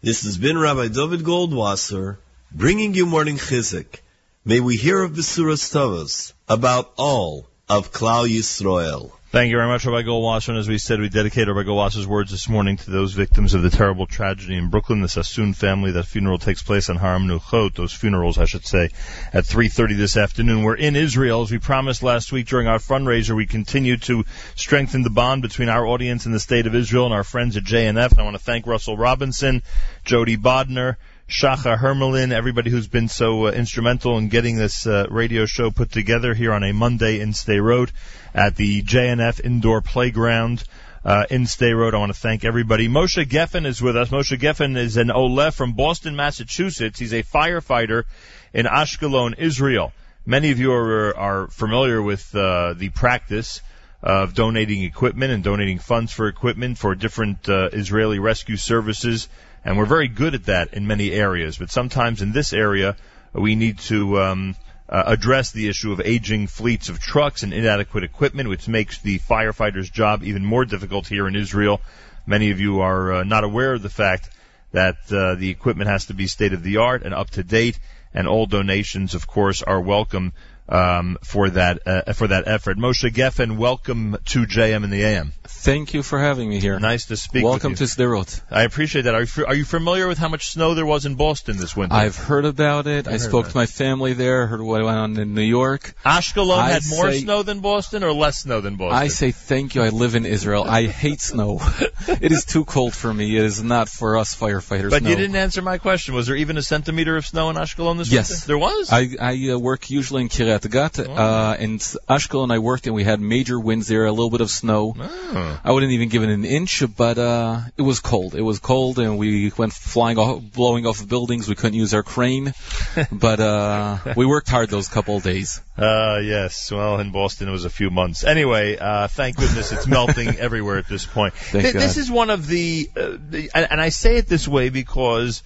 This 0.00 0.24
has 0.24 0.38
been 0.38 0.58
Rabbi 0.58 0.88
David 0.88 1.20
Goldwasser 1.20 2.16
bringing 2.50 2.94
you 2.94 3.06
morning 3.06 3.38
chizuk. 3.38 4.00
May 4.44 4.58
we 4.58 4.76
hear 4.76 5.02
of 5.02 5.12
Besuras 5.12 5.70
Tovos 5.72 6.32
about 6.48 6.92
all 6.96 7.46
of 7.68 7.92
Klal 7.92 8.28
Yisrael. 8.28 9.12
Thank 9.32 9.50
you 9.50 9.56
very 9.56 9.66
much, 9.66 9.86
Rabbi 9.86 10.06
Goldwasser. 10.06 10.50
And 10.50 10.58
as 10.58 10.68
we 10.68 10.76
said, 10.76 11.00
we 11.00 11.08
dedicate 11.08 11.48
Rabbi 11.48 11.62
Goldwasser's 11.66 12.06
words 12.06 12.30
this 12.30 12.50
morning 12.50 12.76
to 12.76 12.90
those 12.90 13.14
victims 13.14 13.54
of 13.54 13.62
the 13.62 13.70
terrible 13.70 14.06
tragedy 14.06 14.56
in 14.56 14.68
Brooklyn, 14.68 15.00
the 15.00 15.08
Sassoon 15.08 15.54
family. 15.54 15.92
That 15.92 16.04
funeral 16.04 16.36
takes 16.36 16.62
place 16.62 16.90
on 16.90 16.96
Har 16.96 17.18
HaMenuchot, 17.18 17.74
those 17.74 17.94
funerals, 17.94 18.36
I 18.36 18.44
should 18.44 18.66
say, 18.66 18.90
at 19.32 19.44
3.30 19.44 19.96
this 19.96 20.18
afternoon. 20.18 20.64
We're 20.64 20.74
in 20.74 20.96
Israel. 20.96 21.40
As 21.40 21.50
we 21.50 21.56
promised 21.56 22.02
last 22.02 22.30
week 22.30 22.46
during 22.46 22.66
our 22.66 22.76
fundraiser, 22.76 23.34
we 23.34 23.46
continue 23.46 23.96
to 23.96 24.22
strengthen 24.54 25.00
the 25.00 25.08
bond 25.08 25.40
between 25.40 25.70
our 25.70 25.86
audience 25.86 26.26
in 26.26 26.32
the 26.32 26.38
state 26.38 26.66
of 26.66 26.74
Israel 26.74 27.06
and 27.06 27.14
our 27.14 27.24
friends 27.24 27.56
at 27.56 27.64
JNF. 27.64 28.10
And 28.10 28.20
I 28.20 28.24
want 28.24 28.36
to 28.36 28.42
thank 28.42 28.66
Russell 28.66 28.98
Robinson, 28.98 29.62
Jody 30.04 30.36
Bodner, 30.36 30.96
Shacha 31.32 31.78
Hermelin, 31.78 32.30
everybody 32.30 32.70
who's 32.70 32.88
been 32.88 33.08
so 33.08 33.46
uh, 33.46 33.52
instrumental 33.52 34.18
in 34.18 34.28
getting 34.28 34.56
this 34.56 34.86
uh, 34.86 35.06
radio 35.08 35.46
show 35.46 35.70
put 35.70 35.90
together 35.90 36.34
here 36.34 36.52
on 36.52 36.62
a 36.62 36.72
Monday 36.72 37.20
in 37.20 37.30
Sderot 37.32 37.90
at 38.34 38.54
the 38.56 38.82
JNF 38.82 39.40
Indoor 39.42 39.80
Playground 39.80 40.62
uh, 41.06 41.24
in 41.30 41.44
Sderot. 41.44 41.94
I 41.94 41.96
want 41.96 42.12
to 42.12 42.20
thank 42.20 42.44
everybody. 42.44 42.86
Moshe 42.86 43.24
Geffen 43.24 43.64
is 43.64 43.80
with 43.80 43.96
us. 43.96 44.10
Moshe 44.10 44.38
Geffen 44.38 44.76
is 44.76 44.98
an 44.98 45.10
Ole 45.10 45.50
from 45.50 45.72
Boston, 45.72 46.16
Massachusetts. 46.16 46.98
He's 46.98 47.14
a 47.14 47.22
firefighter 47.22 48.04
in 48.52 48.66
Ashkelon, 48.66 49.38
Israel. 49.38 49.94
Many 50.26 50.50
of 50.50 50.58
you 50.58 50.70
are, 50.74 51.16
are 51.16 51.46
familiar 51.46 52.02
with 52.02 52.34
uh, 52.34 52.74
the 52.74 52.90
practice 52.90 53.62
of 54.02 54.34
donating 54.34 54.82
equipment 54.82 55.32
and 55.32 55.42
donating 55.42 55.78
funds 55.78 56.12
for 56.12 56.28
equipment 56.28 56.76
for 56.76 56.94
different 56.94 57.48
uh, 57.48 57.70
Israeli 57.72 58.18
rescue 58.18 58.56
services 58.56 59.30
and 59.64 59.78
we're 59.78 59.86
very 59.86 60.08
good 60.08 60.34
at 60.34 60.46
that 60.46 60.74
in 60.74 60.86
many 60.86 61.12
areas. 61.12 61.58
But 61.58 61.70
sometimes 61.70 62.22
in 62.22 62.32
this 62.32 62.52
area, 62.52 62.96
we 63.32 63.54
need 63.54 63.78
to 63.80 64.20
um, 64.20 64.56
uh, 64.88 65.04
address 65.06 65.52
the 65.52 65.68
issue 65.68 65.92
of 65.92 66.00
aging 66.00 66.46
fleets 66.48 66.88
of 66.88 67.00
trucks 67.00 67.42
and 67.42 67.52
inadequate 67.52 68.04
equipment, 68.04 68.48
which 68.48 68.68
makes 68.68 69.00
the 69.00 69.18
firefighters' 69.20 69.92
job 69.92 70.22
even 70.22 70.44
more 70.44 70.64
difficult 70.64 71.06
here 71.06 71.28
in 71.28 71.36
Israel. 71.36 71.80
Many 72.26 72.50
of 72.50 72.60
you 72.60 72.80
are 72.80 73.12
uh, 73.12 73.24
not 73.24 73.44
aware 73.44 73.72
of 73.72 73.82
the 73.82 73.90
fact 73.90 74.28
that 74.72 74.96
uh, 75.10 75.34
the 75.34 75.50
equipment 75.50 75.90
has 75.90 76.06
to 76.06 76.14
be 76.14 76.26
state 76.26 76.52
of 76.52 76.62
the 76.62 76.78
art 76.78 77.02
and 77.02 77.14
up 77.14 77.30
to 77.30 77.42
date, 77.42 77.78
and 78.14 78.28
all 78.28 78.46
donations, 78.46 79.14
of 79.14 79.26
course, 79.26 79.62
are 79.62 79.80
welcome 79.80 80.32
um, 80.68 81.18
for 81.22 81.50
that 81.50 81.80
uh, 81.86 82.12
for 82.12 82.28
that 82.28 82.46
effort. 82.46 82.78
Moshe 82.78 83.10
Geffen, 83.10 83.56
welcome 83.56 84.16
to 84.26 84.46
JM 84.46 84.84
in 84.84 84.90
the 84.90 85.02
AM. 85.04 85.32
Thank 85.44 85.94
you 85.94 86.02
for 86.02 86.18
having 86.18 86.48
me 86.48 86.60
here. 86.60 86.78
Nice 86.78 87.06
to 87.06 87.16
speak. 87.16 87.44
Welcome 87.44 87.74
to. 87.76 87.84
Sderot. 87.84 88.40
I 88.50 88.62
appreciate 88.62 89.02
that. 89.02 89.14
Are 89.14 89.22
you, 89.22 89.46
are 89.46 89.54
you 89.54 89.64
familiar 89.64 90.08
with 90.08 90.18
how 90.18 90.28
much 90.28 90.48
snow 90.48 90.74
there 90.74 90.86
was 90.86 91.04
in 91.06 91.14
Boston 91.16 91.56
this 91.56 91.76
winter? 91.76 91.94
I've 91.94 92.16
heard 92.16 92.44
about 92.44 92.86
it. 92.86 93.06
I 93.06 93.12
heard 93.12 93.20
spoke 93.20 93.48
to 93.48 93.56
my 93.56 93.66
family 93.66 94.12
there. 94.12 94.46
Heard 94.46 94.60
what 94.60 94.82
went 94.82 94.96
on 94.96 95.18
in 95.18 95.34
New 95.34 95.42
York. 95.42 95.94
Ashkelon 96.04 96.58
I 96.58 96.70
had 96.70 96.82
more 96.88 97.12
say- 97.12 97.20
snow 97.20 97.42
than 97.42 97.60
Boston, 97.60 98.02
or 98.02 98.12
less 98.12 98.38
snow 98.38 98.60
than 98.60 98.76
Boston. 98.76 98.98
I 98.98 99.08
say 99.08 99.30
thank 99.30 99.74
you. 99.74 99.82
I 99.82 99.88
live 99.90 100.14
in 100.14 100.26
Israel. 100.26 100.64
I 100.64 100.86
hate 100.86 101.20
snow. 101.20 101.60
it 102.08 102.32
is 102.32 102.44
too 102.44 102.64
cold 102.64 102.94
for 102.94 103.12
me. 103.12 103.36
It 103.36 103.44
is 103.44 103.62
not 103.62 103.88
for 103.88 104.16
us 104.16 104.34
firefighters. 104.34 104.90
but 104.90 105.02
no. 105.02 105.10
you 105.10 105.16
didn't 105.16 105.36
answer 105.36 105.62
my 105.62 105.78
question. 105.78 106.14
Was 106.14 106.26
there 106.28 106.36
even 106.36 106.56
a 106.56 106.62
centimeter 106.62 107.16
of 107.16 107.26
snow 107.26 107.50
in 107.50 107.56
Ashkelon 107.56 107.98
this 107.98 108.10
Yes. 108.10 108.30
winter? 108.30 108.46
There 108.46 108.58
was. 108.58 108.92
I, 108.92 109.08
I 109.20 109.50
uh, 109.50 109.58
work 109.58 109.90
usually 109.90 110.22
in 110.22 110.28
Kiryat 110.28 110.51
Gat. 110.58 110.98
Uh, 110.98 111.56
in 111.58 111.78
Ashkelon, 111.78 112.52
I 112.52 112.58
worked 112.58 112.86
and 112.86 112.94
we 112.94 113.04
had 113.04 113.20
major 113.20 113.58
winds 113.58 113.88
there, 113.88 114.06
a 114.06 114.10
little 114.10 114.30
bit 114.30 114.40
of 114.40 114.50
snow. 114.50 114.94
Oh. 114.98 115.60
I 115.64 115.72
wouldn't 115.72 115.92
even 115.92 116.08
give 116.08 116.22
it 116.22 116.30
an 116.30 116.44
inch, 116.44 116.82
but 116.96 117.18
uh, 117.18 117.60
it 117.76 117.82
was 117.82 118.00
cold. 118.00 118.34
It 118.34 118.42
was 118.42 118.58
cold, 118.58 118.98
and 118.98 119.18
we 119.18 119.52
went 119.56 119.72
flying 119.72 120.18
off, 120.18 120.42
blowing 120.42 120.86
off 120.86 121.06
buildings. 121.06 121.48
We 121.48 121.54
couldn't 121.54 121.78
use 121.78 121.94
our 121.94 122.02
crane, 122.02 122.52
but 123.12 123.40
uh, 123.40 123.98
we 124.16 124.26
worked 124.26 124.48
hard 124.48 124.70
those 124.70 124.88
couple 124.88 125.16
of 125.16 125.22
days. 125.22 125.60
Uh, 125.76 126.20
yes. 126.22 126.70
Well, 126.70 127.00
in 127.00 127.12
Boston 127.12 127.48
it 127.48 127.52
was 127.52 127.64
a 127.64 127.70
few 127.70 127.90
months. 127.90 128.24
Anyway, 128.24 128.76
uh, 128.76 129.08
thank 129.08 129.36
goodness 129.36 129.72
it's 129.72 129.86
melting 129.86 130.28
everywhere 130.38 130.78
at 130.78 130.86
this 130.86 131.06
point. 131.06 131.34
Th- 131.50 131.72
this 131.72 131.96
is 131.96 132.10
one 132.10 132.30
of 132.30 132.46
the, 132.46 132.90
uh, 132.94 133.16
the 133.30 133.50
and, 133.54 133.68
and 133.70 133.80
I 133.80 133.88
say 133.88 134.16
it 134.16 134.26
this 134.26 134.46
way 134.46 134.68
because 134.68 135.42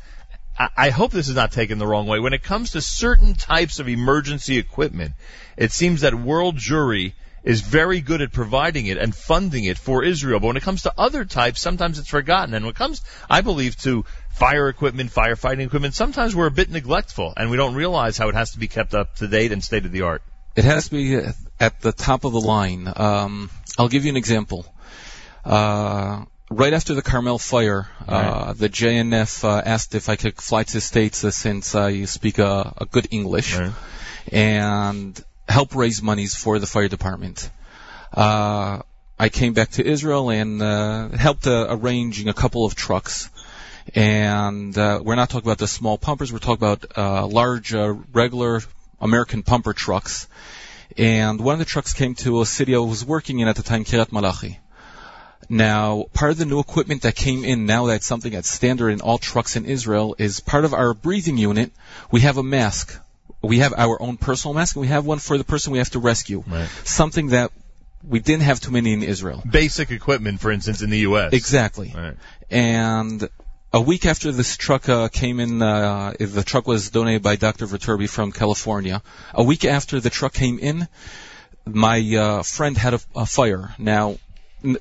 I, 0.58 0.90
hope 0.90 1.12
this 1.12 1.28
is 1.28 1.34
not 1.34 1.52
taken 1.52 1.78
the 1.78 1.86
wrong 1.86 2.06
way. 2.06 2.18
When 2.18 2.32
it 2.32 2.42
comes 2.42 2.72
to 2.72 2.80
certain 2.80 3.34
types 3.34 3.78
of 3.78 3.88
emergency 3.88 4.58
equipment, 4.58 5.12
it 5.56 5.70
seems 5.70 6.00
that 6.00 6.14
World 6.14 6.56
Jewry 6.56 7.12
is 7.42 7.60
very 7.60 8.00
good 8.00 8.22
at 8.22 8.32
providing 8.32 8.86
it 8.86 8.98
and 8.98 9.14
funding 9.14 9.64
it 9.64 9.78
for 9.78 10.02
Israel. 10.02 10.40
But 10.40 10.48
when 10.48 10.56
it 10.56 10.62
comes 10.62 10.82
to 10.82 10.92
other 10.98 11.24
types, 11.24 11.60
sometimes 11.60 11.98
it's 11.98 12.08
forgotten. 12.08 12.54
And 12.54 12.64
when 12.64 12.70
it 12.70 12.76
comes, 12.76 13.02
I 13.30 13.42
believe, 13.42 13.76
to 13.82 14.04
fire 14.30 14.68
equipment, 14.68 15.10
firefighting 15.10 15.66
equipment, 15.66 15.94
sometimes 15.94 16.34
we're 16.34 16.46
a 16.46 16.50
bit 16.50 16.70
neglectful 16.70 17.34
and 17.36 17.50
we 17.50 17.56
don't 17.56 17.74
realize 17.74 18.18
how 18.18 18.28
it 18.28 18.34
has 18.34 18.52
to 18.52 18.58
be 18.58 18.66
kept 18.66 18.94
up 18.94 19.14
to 19.16 19.28
date 19.28 19.52
and 19.52 19.62
state 19.62 19.84
of 19.84 19.92
the 19.92 20.02
art. 20.02 20.22
It 20.56 20.64
has 20.64 20.88
to 20.88 20.90
be 20.90 21.20
at 21.60 21.80
the 21.80 21.92
top 21.92 22.24
of 22.24 22.32
the 22.32 22.40
line. 22.40 22.92
Um, 22.96 23.50
I'll 23.78 23.88
give 23.88 24.04
you 24.04 24.10
an 24.10 24.16
example. 24.16 24.66
Uh, 25.44 26.24
right 26.50 26.72
after 26.72 26.94
the 26.94 27.02
Carmel 27.02 27.38
fire, 27.38 27.88
uh, 28.06 28.52
the 28.52 28.68
JNF 28.68 29.44
uh, 29.44 29.62
asked 29.64 29.94
if 29.94 30.08
I 30.08 30.16
could 30.16 30.36
fly 30.36 30.62
to 30.62 30.72
the 30.72 30.80
States 30.80 31.24
uh, 31.24 31.30
since 31.30 31.74
I 31.74 32.04
speak 32.04 32.38
a, 32.38 32.74
a 32.78 32.86
good 32.86 33.08
English 33.10 33.58
and 34.30 35.24
help 35.48 35.74
raise 35.74 36.02
monies 36.02 36.34
for 36.34 36.58
the 36.58 36.66
fire 36.66 36.88
department. 36.88 37.50
Uh, 38.12 38.82
I 39.18 39.28
came 39.28 39.54
back 39.54 39.70
to 39.72 39.86
Israel 39.86 40.30
and 40.30 40.60
uh, 40.60 41.08
helped 41.08 41.46
uh, 41.46 41.66
arranging 41.70 42.28
a 42.28 42.34
couple 42.34 42.64
of 42.66 42.74
trucks. 42.74 43.30
And 43.94 44.76
uh, 44.76 45.00
we're 45.02 45.14
not 45.14 45.30
talking 45.30 45.46
about 45.46 45.58
the 45.58 45.68
small 45.68 45.96
pumpers. 45.96 46.32
We're 46.32 46.40
talking 46.40 46.66
about 46.66 46.98
uh, 46.98 47.26
large, 47.26 47.72
uh, 47.72 47.94
regular 48.12 48.60
American 49.00 49.42
pumper 49.42 49.72
trucks. 49.72 50.28
And 50.98 51.40
one 51.40 51.54
of 51.54 51.58
the 51.60 51.64
trucks 51.64 51.92
came 51.92 52.14
to 52.16 52.40
a 52.40 52.46
city 52.46 52.74
I 52.74 52.78
was 52.78 53.04
working 53.04 53.38
in 53.38 53.48
at 53.48 53.56
the 53.56 53.62
time, 53.62 53.84
Kiryat 53.84 54.12
Malachi. 54.12 54.58
Now, 55.48 56.06
part 56.12 56.32
of 56.32 56.38
the 56.38 56.44
new 56.44 56.58
equipment 56.58 57.02
that 57.02 57.14
came 57.14 57.44
in 57.44 57.66
now 57.66 57.86
that's 57.86 58.06
something 58.06 58.32
that's 58.32 58.48
standard 58.48 58.90
in 58.90 59.00
all 59.00 59.18
trucks 59.18 59.56
in 59.56 59.64
Israel 59.64 60.16
is 60.18 60.40
part 60.40 60.64
of 60.64 60.74
our 60.74 60.92
breathing 60.94 61.38
unit. 61.38 61.72
We 62.10 62.22
have 62.22 62.36
a 62.36 62.42
mask. 62.42 62.98
We 63.42 63.58
have 63.58 63.72
our 63.76 64.00
own 64.00 64.16
personal 64.16 64.54
mask 64.54 64.76
and 64.76 64.80
we 64.80 64.88
have 64.88 65.04
one 65.04 65.18
for 65.18 65.38
the 65.38 65.44
person 65.44 65.72
we 65.72 65.78
have 65.78 65.90
to 65.90 66.00
rescue. 66.00 66.42
Right. 66.46 66.68
Something 66.84 67.28
that 67.28 67.52
we 68.02 68.18
didn't 68.18 68.42
have 68.42 68.60
too 68.60 68.72
many 68.72 68.92
in 68.92 69.02
Israel. 69.02 69.42
Basic 69.48 69.90
equipment, 69.90 70.40
for 70.40 70.50
instance, 70.50 70.82
in 70.82 70.90
the 70.90 70.98
U.S. 70.98 71.32
Exactly. 71.32 71.92
Right. 71.94 72.16
And 72.50 73.28
a 73.72 73.80
week 73.80 74.06
after 74.06 74.32
this 74.32 74.56
truck 74.56 74.88
uh, 74.88 75.08
came 75.08 75.40
in, 75.40 75.60
uh, 75.62 76.14
the 76.18 76.42
truck 76.42 76.66
was 76.66 76.90
donated 76.90 77.22
by 77.22 77.36
Dr. 77.36 77.66
Viterbi 77.66 78.08
from 78.08 78.32
California. 78.32 79.02
A 79.34 79.42
week 79.42 79.64
after 79.64 80.00
the 80.00 80.10
truck 80.10 80.32
came 80.32 80.58
in, 80.58 80.88
my 81.66 81.98
uh, 82.16 82.42
friend 82.42 82.76
had 82.76 82.94
a, 82.94 83.00
a 83.14 83.26
fire. 83.26 83.74
Now, 83.78 84.18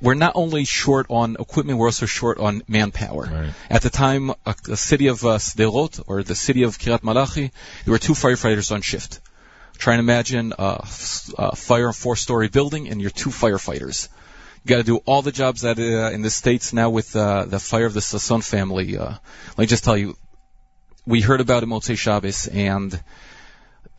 we're 0.02 0.16
not 0.16 0.34
only 0.36 0.66
short 0.66 1.08
on 1.10 1.36
equipment, 1.40 1.78
we're 1.78 1.88
also 1.88 2.06
short 2.06 2.40
on 2.40 2.64
manpower. 2.68 3.26
Right. 3.26 3.54
At 3.70 3.82
the 3.82 3.90
time, 3.90 4.32
uh, 4.32 4.54
the 4.64 4.78
city 4.78 5.08
of 5.08 5.24
uh, 5.24 5.38
Sderot, 5.38 6.04
or 6.08 6.24
the 6.24 6.36
city 6.36 6.64
of 6.64 6.78
Kiryat 6.78 7.04
Malachi, 7.04 7.52
there 7.84 7.92
were 7.92 8.00
two 8.00 8.14
firefighters 8.14 8.72
on 8.72 8.82
shift. 8.82 9.20
Try 9.78 9.94
and 9.94 10.00
imagine 10.00 10.54
a 10.58 10.86
fire, 10.86 11.92
four-story 11.92 12.48
building, 12.48 12.88
and 12.90 13.02
you're 13.02 13.10
two 13.10 13.30
firefighters. 13.30 14.08
You 14.64 14.70
got 14.70 14.78
to 14.78 14.84
do 14.84 14.98
all 15.06 15.22
the 15.22 15.32
jobs 15.32 15.62
that 15.62 15.78
uh, 15.78 16.14
in 16.14 16.22
the 16.22 16.30
states 16.30 16.74
now 16.74 16.90
with 16.90 17.16
uh, 17.16 17.46
the 17.46 17.60
fire 17.60 17.86
of 17.86 17.94
the 17.94 18.02
Sassoon 18.02 18.42
family. 18.42 18.98
Uh, 18.98 19.12
let 19.12 19.58
me 19.58 19.66
just 19.66 19.84
tell 19.84 19.98
you, 19.98 20.16
we 21.06 21.22
heard 21.22 21.42
about 21.42 21.62
it 21.64 21.68
Motzei 21.68 21.98
Shabbos, 21.98 22.48
and 22.48 23.00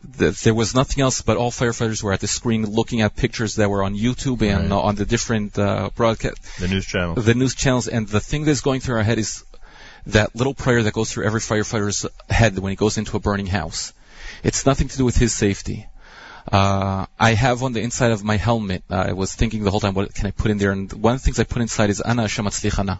there 0.09 0.53
was 0.53 0.73
nothing 0.73 1.01
else 1.03 1.21
but 1.21 1.37
all 1.37 1.51
firefighters 1.51 2.01
were 2.01 2.13
at 2.13 2.21
the 2.21 2.27
screen 2.27 2.65
looking 2.65 3.01
at 3.01 3.15
pictures 3.15 3.55
that 3.55 3.69
were 3.69 3.83
on 3.83 3.93
YouTube 3.95 4.41
and 4.41 4.69
Right. 4.71 4.77
uh, 4.77 4.79
on 4.79 4.95
the 4.95 5.05
different 5.05 5.57
uh, 5.59 5.89
broadcast, 5.95 6.37
The 6.59 6.67
news 6.67 6.85
channel. 6.85 7.15
the 7.15 7.33
news 7.33 7.55
channels. 7.55 7.87
And 7.87 8.07
the 8.07 8.19
thing 8.21 8.45
that's 8.45 8.61
going 8.61 8.79
through 8.81 8.95
our 8.95 9.03
head 9.03 9.19
is 9.19 9.43
that 10.07 10.33
little 10.35 10.53
prayer 10.53 10.81
that 10.83 10.93
goes 10.93 11.11
through 11.11 11.25
every 11.25 11.41
firefighter's 11.41 12.05
head 12.29 12.57
when 12.57 12.69
he 12.71 12.75
goes 12.77 12.97
into 12.97 13.17
a 13.17 13.19
burning 13.19 13.47
house. 13.47 13.91
It's 14.43 14.65
nothing 14.65 14.87
to 14.87 14.97
do 14.97 15.03
with 15.05 15.17
his 15.17 15.33
safety. 15.33 15.87
Uh, 16.49 17.05
I 17.19 17.33
have 17.33 17.61
on 17.63 17.73
the 17.73 17.81
inside 17.81 18.11
of 18.11 18.23
my 18.23 18.37
helmet, 18.37 18.83
uh, 18.89 18.95
I 19.09 19.11
was 19.13 19.35
thinking 19.35 19.65
the 19.65 19.71
whole 19.71 19.81
time, 19.81 19.93
what 19.93 20.13
can 20.15 20.27
I 20.27 20.31
put 20.31 20.49
in 20.51 20.57
there? 20.57 20.71
And 20.71 20.91
one 20.93 21.15
of 21.15 21.19
the 21.19 21.25
things 21.25 21.39
I 21.39 21.43
put 21.43 21.61
inside 21.61 21.89
is 21.89 21.99
Ana 21.99 22.23
Shamatzlichana 22.23 22.99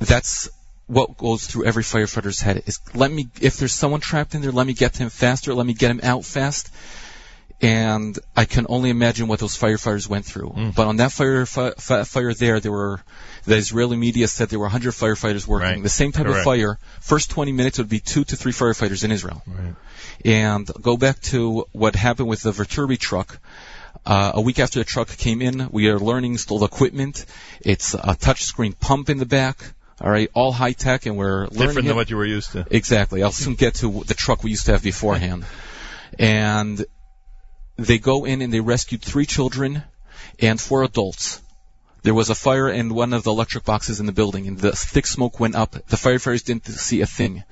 That's 0.00 0.48
what 0.96 1.16
goes 1.16 1.46
through 1.46 1.64
every 1.64 1.82
firefighter's 1.82 2.40
head 2.40 2.56
is 2.66 2.80
let 2.94 3.10
me, 3.10 3.28
if 3.40 3.56
there's 3.56 3.72
someone 3.82 4.00
trapped 4.00 4.34
in 4.34 4.42
there, 4.42 4.52
let 4.52 4.66
me 4.66 4.74
get 4.74 4.92
to 4.94 5.02
him 5.04 5.10
faster, 5.10 5.54
let 5.54 5.66
me 5.66 5.74
get 5.82 5.90
him 5.90 6.00
out 6.02 6.24
fast. 6.24 6.70
and 7.62 8.18
I 8.36 8.44
can 8.44 8.66
only 8.68 8.90
imagine 8.90 9.28
what 9.28 9.38
those 9.38 9.56
firefighters 9.56 10.08
went 10.08 10.24
through. 10.30 10.50
Mm. 10.50 10.74
But 10.74 10.88
on 10.88 10.96
that 10.96 11.12
fire 11.12 11.46
fi- 11.46 11.74
fi- 11.78 12.02
fire 12.04 12.34
there, 12.34 12.58
there 12.60 12.72
were 12.72 13.00
the 13.44 13.56
Israeli 13.56 13.96
media 13.96 14.26
said 14.28 14.48
there 14.48 14.58
were 14.58 14.64
100 14.64 14.92
firefighters 14.92 15.46
working. 15.46 15.68
Right. 15.68 15.82
The 15.82 15.88
same 15.88 16.12
type 16.12 16.26
Correct. 16.26 16.40
of 16.40 16.44
fire. 16.44 16.78
First 17.00 17.30
20 17.30 17.52
minutes 17.52 17.78
would 17.78 17.88
be 17.88 18.00
two 18.00 18.24
to 18.24 18.36
three 18.36 18.52
firefighters 18.52 19.04
in 19.04 19.12
Israel. 19.12 19.42
Right. 19.46 19.74
And 20.24 20.68
go 20.88 20.96
back 20.96 21.20
to 21.32 21.66
what 21.72 21.94
happened 21.94 22.28
with 22.28 22.42
the 22.42 22.52
Viterbi 22.52 22.98
truck. 22.98 23.38
Uh, 24.04 24.32
a 24.34 24.40
week 24.40 24.58
after 24.58 24.80
the 24.80 24.84
truck 24.84 25.08
came 25.16 25.40
in, 25.40 25.68
we 25.70 25.88
are 25.88 26.00
learning 26.10 26.38
still 26.38 26.58
the 26.58 26.66
equipment. 26.66 27.24
It's 27.60 27.94
a 27.94 28.14
touchscreen 28.26 28.74
pump 28.78 29.08
in 29.08 29.18
the 29.18 29.26
back. 29.26 29.56
All 30.02 30.10
right, 30.10 30.28
all 30.34 30.50
high 30.50 30.72
tech, 30.72 31.06
and 31.06 31.16
we're 31.16 31.42
learning 31.42 31.58
Different 31.58 31.78
it. 31.78 31.88
than 31.90 31.96
what 31.96 32.10
you 32.10 32.16
were 32.16 32.26
used 32.26 32.52
to. 32.52 32.66
Exactly. 32.68 33.22
I'll 33.22 33.30
soon 33.30 33.54
get 33.54 33.76
to 33.76 34.02
the 34.04 34.14
truck 34.14 34.42
we 34.42 34.50
used 34.50 34.66
to 34.66 34.72
have 34.72 34.82
beforehand. 34.82 35.44
And 36.18 36.84
they 37.76 37.98
go 37.98 38.24
in 38.24 38.42
and 38.42 38.52
they 38.52 38.58
rescued 38.58 39.02
three 39.02 39.26
children 39.26 39.84
and 40.40 40.60
four 40.60 40.82
adults. 40.82 41.40
There 42.02 42.14
was 42.14 42.30
a 42.30 42.34
fire 42.34 42.68
in 42.68 42.92
one 42.92 43.12
of 43.12 43.22
the 43.22 43.30
electric 43.30 43.64
boxes 43.64 44.00
in 44.00 44.06
the 44.06 44.12
building, 44.12 44.48
and 44.48 44.58
the 44.58 44.72
thick 44.72 45.06
smoke 45.06 45.38
went 45.38 45.54
up. 45.54 45.70
The 45.70 45.96
firefighters 45.96 46.44
didn't 46.44 46.66
see 46.66 47.00
a 47.00 47.06
thing. 47.06 47.44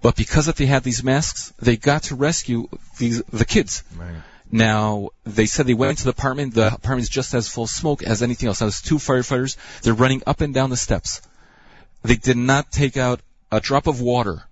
But 0.00 0.16
because 0.16 0.46
that 0.46 0.56
they 0.56 0.66
had 0.66 0.82
these 0.82 1.04
masks, 1.04 1.52
they 1.60 1.76
got 1.76 2.04
to 2.04 2.16
rescue 2.16 2.68
these 2.98 3.22
the 3.32 3.44
kids. 3.44 3.84
Right. 3.96 4.22
Now, 4.50 5.10
they 5.22 5.46
said 5.46 5.66
they 5.66 5.74
went 5.74 5.98
to 5.98 6.04
the 6.04 6.10
apartment. 6.10 6.54
The 6.54 6.74
apartment 6.74 7.02
is 7.02 7.08
just 7.08 7.32
as 7.32 7.48
full 7.48 7.64
of 7.64 7.70
smoke 7.70 8.02
as 8.02 8.22
anything 8.24 8.48
else. 8.48 8.60
Now, 8.60 8.66
there's 8.66 8.82
two 8.82 8.96
firefighters. 8.96 9.56
They're 9.82 9.94
running 9.94 10.24
up 10.26 10.40
and 10.40 10.52
down 10.52 10.70
the 10.70 10.76
steps. 10.76 11.22
They 12.02 12.16
did 12.16 12.36
not 12.36 12.70
take 12.72 12.96
out 12.96 13.20
a 13.50 13.60
drop 13.60 13.86
of 13.86 14.00
water 14.00 14.42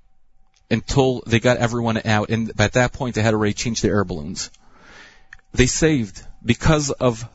until 0.70 1.22
they 1.26 1.40
got 1.40 1.56
everyone 1.56 2.00
out. 2.04 2.30
And 2.30 2.52
at 2.60 2.72
that 2.74 2.92
point, 2.92 3.14
they 3.14 3.22
had 3.22 3.34
already 3.34 3.54
changed 3.54 3.82
their 3.82 3.94
air 3.96 4.04
balloons. 4.04 4.50
They 5.52 5.66
saved 5.66 6.22
because 6.44 6.90
of 6.90 7.28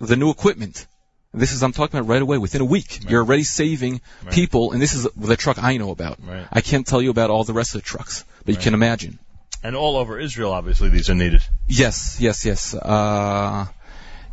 the 0.00 0.16
new 0.16 0.30
equipment. 0.30 0.86
This 1.34 1.52
is 1.52 1.62
I'm 1.62 1.72
talking 1.72 1.98
about 2.00 2.08
right 2.08 2.22
away. 2.22 2.38
Within 2.38 2.62
a 2.62 2.64
week, 2.64 3.10
you're 3.10 3.20
already 3.22 3.44
saving 3.44 4.00
Right. 4.24 4.32
people, 4.32 4.72
and 4.72 4.80
this 4.80 4.94
is 4.94 5.06
the 5.14 5.36
truck 5.36 5.62
I 5.62 5.76
know 5.76 5.90
about. 5.90 6.18
Right. 6.26 6.46
I 6.50 6.62
can't 6.62 6.86
tell 6.86 7.02
you 7.02 7.10
about 7.10 7.28
all 7.28 7.44
the 7.44 7.52
rest 7.52 7.74
of 7.74 7.82
the 7.82 7.86
trucks, 7.86 8.24
but 8.46 8.54
you 8.54 8.60
can 8.60 8.72
imagine. 8.72 9.18
And 9.62 9.76
all 9.76 9.96
over 9.96 10.18
Israel, 10.18 10.52
obviously, 10.52 10.88
these 10.88 11.10
are 11.10 11.14
needed. 11.14 11.42
Yes, 11.66 12.16
yes, 12.20 12.46
yes. 12.46 12.74
Uh, 12.74 13.66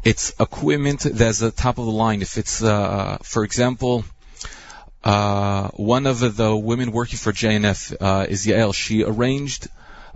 it's 0.05 0.33
equipment 0.39 1.01
that's 1.01 1.39
the 1.39 1.51
top 1.51 1.79
of 1.79 1.85
the 1.85 1.91
line. 1.91 2.21
If 2.21 2.37
it's, 2.37 2.63
uh, 2.63 3.17
for 3.23 3.43
example, 3.43 4.05
uh, 5.05 5.69
one 5.75 6.07
of 6.07 6.35
the 6.35 6.55
women 6.55 6.91
working 6.91 7.17
for 7.17 7.31
JNF 7.31 7.95
uh, 8.01 8.25
is 8.27 8.45
Yael. 8.47 8.73
She 8.73 9.03
arranged 9.03 9.67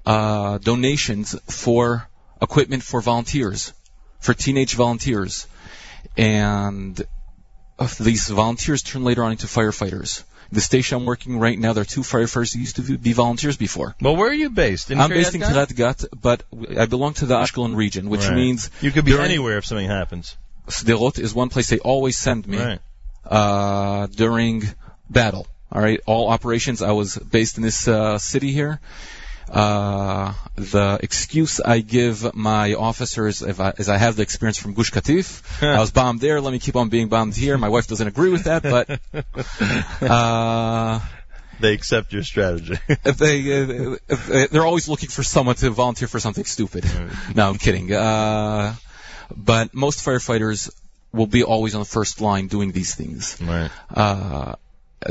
uh, 0.05 0.57
donations 0.57 1.35
for 1.45 2.07
equipment 2.41 2.81
for 2.81 2.99
volunteers, 2.99 3.71
for 4.19 4.33
teenage 4.33 4.73
volunteers, 4.73 5.45
and 6.17 6.99
uh, 7.77 7.87
these 7.99 8.27
volunteers 8.29 8.81
turn 8.81 9.03
later 9.03 9.23
on 9.23 9.31
into 9.31 9.45
firefighters. 9.45 10.23
The 10.51 10.61
station 10.61 10.97
I'm 10.97 11.05
working 11.05 11.37
right 11.37 11.59
now, 11.59 11.73
there 11.73 11.83
are 11.83 11.85
two 11.85 12.01
firefighters 12.01 12.55
who 12.55 12.59
used 12.61 12.77
to 12.77 12.97
be 12.97 13.13
volunteers 13.13 13.55
before. 13.57 13.95
Well, 14.01 14.15
where 14.15 14.29
are 14.29 14.33
you 14.33 14.49
based? 14.49 14.89
In 14.89 14.99
I'm 14.99 15.11
based 15.11 15.35
in 15.35 15.41
Kiryat 15.41 16.07
but 16.19 16.43
I 16.75 16.87
belong 16.87 17.13
to 17.15 17.27
the 17.27 17.35
Ashkelon 17.35 17.75
region, 17.75 18.09
which 18.09 18.25
Right. 18.25 18.35
means 18.35 18.71
You 18.81 18.89
could 18.89 19.05
be 19.05 19.15
anywhere 19.15 19.59
if 19.59 19.67
something 19.67 19.87
happens. 19.87 20.35
Sderot 20.67 21.19
is 21.19 21.35
one 21.35 21.49
place 21.49 21.69
they 21.69 21.77
always 21.77 22.17
send 22.17 22.47
me 22.47 22.57
Right. 22.57 22.79
Uh, 23.25 24.07
during 24.07 24.63
battle. 25.09 25.47
All 25.71 25.81
right, 25.81 25.99
all 26.05 26.29
operations. 26.29 26.81
I 26.81 26.91
was 26.91 27.15
based 27.17 27.57
in 27.57 27.63
this 27.63 27.87
uh, 27.87 28.17
city 28.17 28.51
here. 28.51 28.79
Uh, 29.51 30.33
the 30.55 30.99
excuse 31.01 31.59
I 31.59 31.79
give 31.79 32.35
my 32.35 32.75
officers 32.75 33.41
if 33.41 33.59
I, 33.59 33.73
is 33.77 33.89
I 33.89 33.97
have 33.97 34.15
the 34.15 34.21
experience 34.21 34.57
from 34.59 34.73
Gush 34.73 34.91
Katif. 34.91 35.41
I 35.63 35.79
was 35.79 35.91
bombed 35.91 36.21
there. 36.21 36.39
Let 36.41 36.51
me 36.51 36.59
keep 36.59 36.75
on 36.75 36.89
being 36.89 37.07
bombed 37.07 37.35
here. 37.35 37.57
My 37.57 37.69
wife 37.69 37.87
doesn't 37.87 38.07
agree 38.07 38.29
with 38.29 38.43
that, 38.43 38.61
but 38.63 38.99
uh, 40.09 40.99
They 41.59 41.73
accept 41.73 42.13
your 42.13 42.23
strategy. 42.23 42.75
if 42.87 43.17
they 43.17 43.61
uh, 43.61 43.97
if, 44.07 44.31
uh, 44.31 44.47
they're 44.51 44.65
always 44.65 44.87
looking 44.87 45.09
for 45.09 45.23
someone 45.23 45.55
to 45.55 45.69
volunteer 45.71 46.07
for 46.07 46.19
something 46.19 46.45
stupid. 46.45 46.85
No, 47.35 47.49
I'm 47.49 47.57
kidding. 47.57 47.91
Uh, 47.91 48.75
but 49.35 49.73
most 49.73 50.05
firefighters 50.05 50.71
will 51.11 51.27
be 51.27 51.43
always 51.43 51.75
on 51.75 51.81
the 51.81 51.85
first 51.85 52.21
line 52.21 52.47
doing 52.47 52.71
these 52.71 52.93
things. 52.95 53.37
right. 53.41 53.71
Uh, 53.93 54.55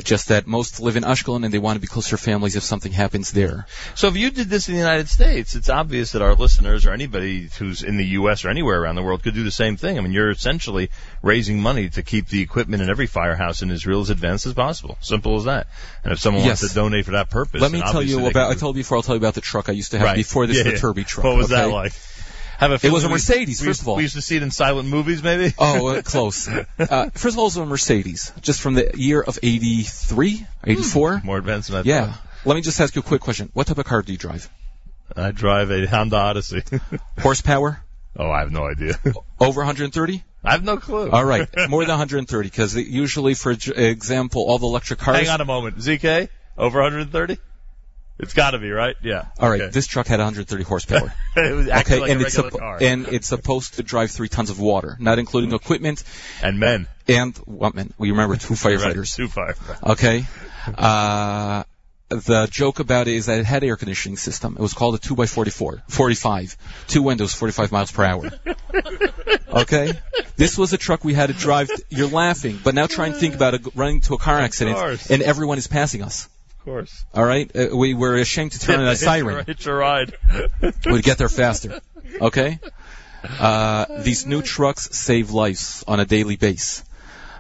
just 0.05 0.29
that 0.29 0.47
most 0.47 0.81
live 0.81 0.97
in 0.99 1.03
Ashkelon 1.03 1.47
and 1.47 1.55
they 1.55 1.59
want 1.59 1.77
to 1.77 1.81
be 1.81 1.87
closer 1.87 2.19
to 2.19 2.23
families 2.23 2.57
if 2.57 2.63
something 2.63 2.93
happens 2.93 3.33
there. 3.33 3.67
So 3.95 4.09
if 4.09 4.17
you 4.19 4.31
did 4.31 4.51
this 4.51 4.69
in 4.69 4.75
the 4.75 4.81
United 4.81 5.09
States, 5.09 5.55
it's 5.55 5.71
obvious 5.71 6.13
that 6.13 6.21
our 6.21 6.35
listeners 6.35 6.85
or 6.85 6.93
anybody 6.93 7.49
who's 7.59 7.83
in 7.83 7.97
the 7.97 8.05
U.S. 8.21 8.45
or 8.45 8.51
anywhere 8.51 8.83
around 8.83 8.97
the 8.97 9.03
world 9.03 9.23
could 9.23 9.33
do 9.33 9.45
the 9.45 9.51
same 9.51 9.79
thing. 9.79 9.97
I 9.97 10.03
mean, 10.03 10.13
you're 10.13 10.29
essentially 10.29 10.91
raising 11.23 11.63
money 11.63 11.89
to 11.89 12.03
keep 12.03 12.29
the 12.29 12.43
equipment 12.43 12.83
in 12.83 12.91
every 12.91 13.07
firehouse 13.07 13.63
in 13.63 13.71
Israel 13.71 14.03
as 14.03 14.11
advanced 14.11 14.45
as 14.45 14.53
possible. 14.53 14.99
Simple 15.01 15.37
as 15.37 15.45
that. 15.45 15.69
And 16.05 16.13
if 16.13 16.19
someone 16.21 16.45
Yes. 16.45 16.61
wants 16.61 16.75
to 16.75 16.75
donate 16.79 17.07
for 17.07 17.13
that 17.13 17.31
purpose, 17.31 17.63
Let 17.63 17.73
me 17.73 17.81
tell 17.81 18.03
you 18.03 18.27
about. 18.27 18.51
I 18.51 18.57
told 18.57 18.77
you 18.77 18.81
before. 18.83 18.99
I'll 18.99 19.03
tell 19.03 19.15
you 19.15 19.21
about 19.21 19.35
the 19.37 19.41
truck 19.41 19.71
I 19.71 19.73
used 19.73 19.93
to 19.93 19.99
have 19.99 20.05
Right. 20.09 20.17
before 20.17 20.47
this 20.47 20.59
Yeah, 20.59 20.65
the 20.65 20.73
yeah. 20.73 20.77
Turby 20.77 21.07
truck. 21.07 21.25
What 21.25 21.37
was 21.39 21.49
that 21.49 21.71
like? 21.71 21.95
Have 22.59 22.73
a 22.73 22.87
It 22.87 22.91
was 22.93 23.05
a 23.05 23.09
Mercedes, 23.09 23.61
we 23.61 23.69
first 23.69 23.83
of 23.83 23.89
all. 23.89 23.95
We 23.97 24.03
used 24.03 24.17
to 24.17 24.21
see 24.21 24.37
it 24.37 24.43
in 24.43 24.51
silent 24.51 24.89
movies, 24.89 25.23
maybe. 25.23 25.55
Oh, 25.59 25.87
uh, 25.89 26.03
close. 26.03 26.49
Uh, 26.79 27.11
first 27.11 27.35
of 27.35 27.39
all, 27.39 27.45
it 27.45 27.55
was 27.55 27.57
a 27.57 27.65
Mercedes, 27.67 28.33
just 28.41 28.61
from 28.61 28.75
the 28.75 28.91
year 28.95 29.21
of 29.21 29.39
83, 29.43 30.45
84. 30.65 31.21
More 31.25 31.39
advanced 31.39 31.71
than 31.71 31.81
I 31.81 31.83
Yeah. 31.89 32.07
thought. 32.07 32.21
Let 32.45 32.55
me 32.57 32.63
just 32.63 32.81
ask 32.81 32.95
you 32.97 33.01
a 33.01 33.05
quick 33.05 33.21
question. 33.21 33.51
What 33.53 33.69
type 33.69 33.79
of 33.79 33.85
car 33.85 34.03
do 34.03 34.11
you 34.13 34.19
drive? 34.19 34.49
I 35.17 35.31
drive 35.31 35.71
a 35.71 35.87
Honda 35.87 36.17
Odyssey. 36.17 36.63
Horsepower? 37.21 37.81
oh, 38.17 38.31
I 38.31 38.41
have 38.41 38.51
no 38.51 38.67
idea. 38.69 38.95
Over 39.41 39.61
130? 39.61 40.25
I 40.43 40.53
have 40.53 40.65
no 40.65 40.79
clue. 40.79 41.11
All 41.11 41.25
right, 41.25 41.49
more 41.69 41.83
than 41.83 41.91
130, 41.91 42.49
because 42.49 42.75
usually, 42.77 43.35
for 43.35 43.53
example, 43.53 44.45
all 44.49 44.59
the 44.59 44.67
electric 44.67 44.99
cars. 44.99 45.19
Hang 45.19 45.29
on 45.29 45.41
a 45.41 45.45
moment. 45.45 45.79
ZK? 45.79 46.29
Over 46.57 46.81
130? 46.83 47.39
It's 48.19 48.35
got 48.35 48.51
to 48.51 48.59
be, 48.59 48.71
right? 48.71 48.97
Yeah. 49.03 49.27
All 49.39 49.49
right, 49.49 49.61
Okay. 49.61 49.71
this 49.71 49.87
truck 49.87 50.07
had 50.09 50.19
130 50.19 50.65
horsepower. 50.65 51.15
it 51.37 51.55
was 51.55 51.69
actually 51.69 51.95
okay, 51.97 52.01
like 52.03 52.11
and 52.11 52.21
a 52.21 52.27
it's 52.27 52.37
regular 52.37 52.51
suppo- 52.51 52.59
car. 52.59 52.79
and 52.81 53.09
it's 53.09 53.29
supposed 53.29 53.75
to 53.75 53.83
drive 53.85 54.11
three 54.11 54.29
tons 54.29 54.51
of 54.51 54.59
water, 54.59 54.97
not 54.99 55.19
including 55.21 55.53
equipment 55.53 56.03
and 56.43 56.59
men. 56.59 56.89
and 57.07 57.37
what 57.47 57.75
men? 57.77 57.93
We 57.97 58.11
remember 58.11 58.37
two 58.37 58.55
Right, 58.65 58.79
firefighters. 58.79 59.15
Two 59.15 59.29
firefighters. 59.29 59.91
Okay. 59.91 60.27
Uh, 60.77 61.63
the 62.09 62.49
joke 62.51 62.81
about 62.81 63.07
it 63.07 63.15
is 63.15 63.27
that 63.27 63.39
it 63.39 63.45
had 63.45 63.63
air 63.63 63.77
conditioning 63.77 64.17
system. 64.17 64.55
It 64.59 64.63
was 64.63 64.73
called 64.75 64.95
a 64.95 64.99
2x44, 64.99 65.83
45. 65.89 66.57
Two 66.89 67.03
windows, 67.03 67.35
45 67.35 67.71
miles 67.73 67.93
per 67.93 68.05
hour. 68.05 68.31
Okay? 69.51 69.93
This 70.37 70.59
was 70.59 70.73
a 70.75 70.77
truck 70.79 71.05
we 71.05 71.15
had 71.15 71.29
to 71.29 71.33
drive. 71.33 71.71
You're 71.89 72.09
laughing, 72.09 72.59
but 72.63 72.75
now 72.75 72.87
try 72.87 73.07
and 73.07 73.17
think 73.17 73.35
about 73.35 73.55
it 73.55 73.63
running 73.75 74.03
to 74.03 74.15
a 74.15 74.19
car 74.19 74.39
accident 74.39 75.11
and 75.11 75.23
everyone 75.23 75.57
is 75.59 75.67
passing 75.67 76.03
us. 76.03 76.29
Of 76.69 76.75
course. 76.75 77.05
All 77.15 77.25
right? 77.25 77.51
Uh, 77.57 77.77
we 77.77 77.95
were 77.95 78.17
ashamed 78.17 78.53
to 78.53 78.59
turn 78.61 78.81
on 78.81 78.89
a 78.89 78.97
siren. 78.97 79.45
Hitch 79.47 79.67
a 79.67 79.73
ride. 79.73 80.13
We'd 80.87 81.03
get 81.05 81.19
there 81.19 81.29
faster. 81.29 81.81
Okay? 82.21 82.59
Uh, 83.39 84.03
these 84.03 84.27
new 84.27 84.43
trucks 84.43 84.91
save 84.97 85.31
lives 85.31 85.83
on 85.89 85.99
a 86.01 86.05
daily 86.05 86.37
basis. 86.37 86.85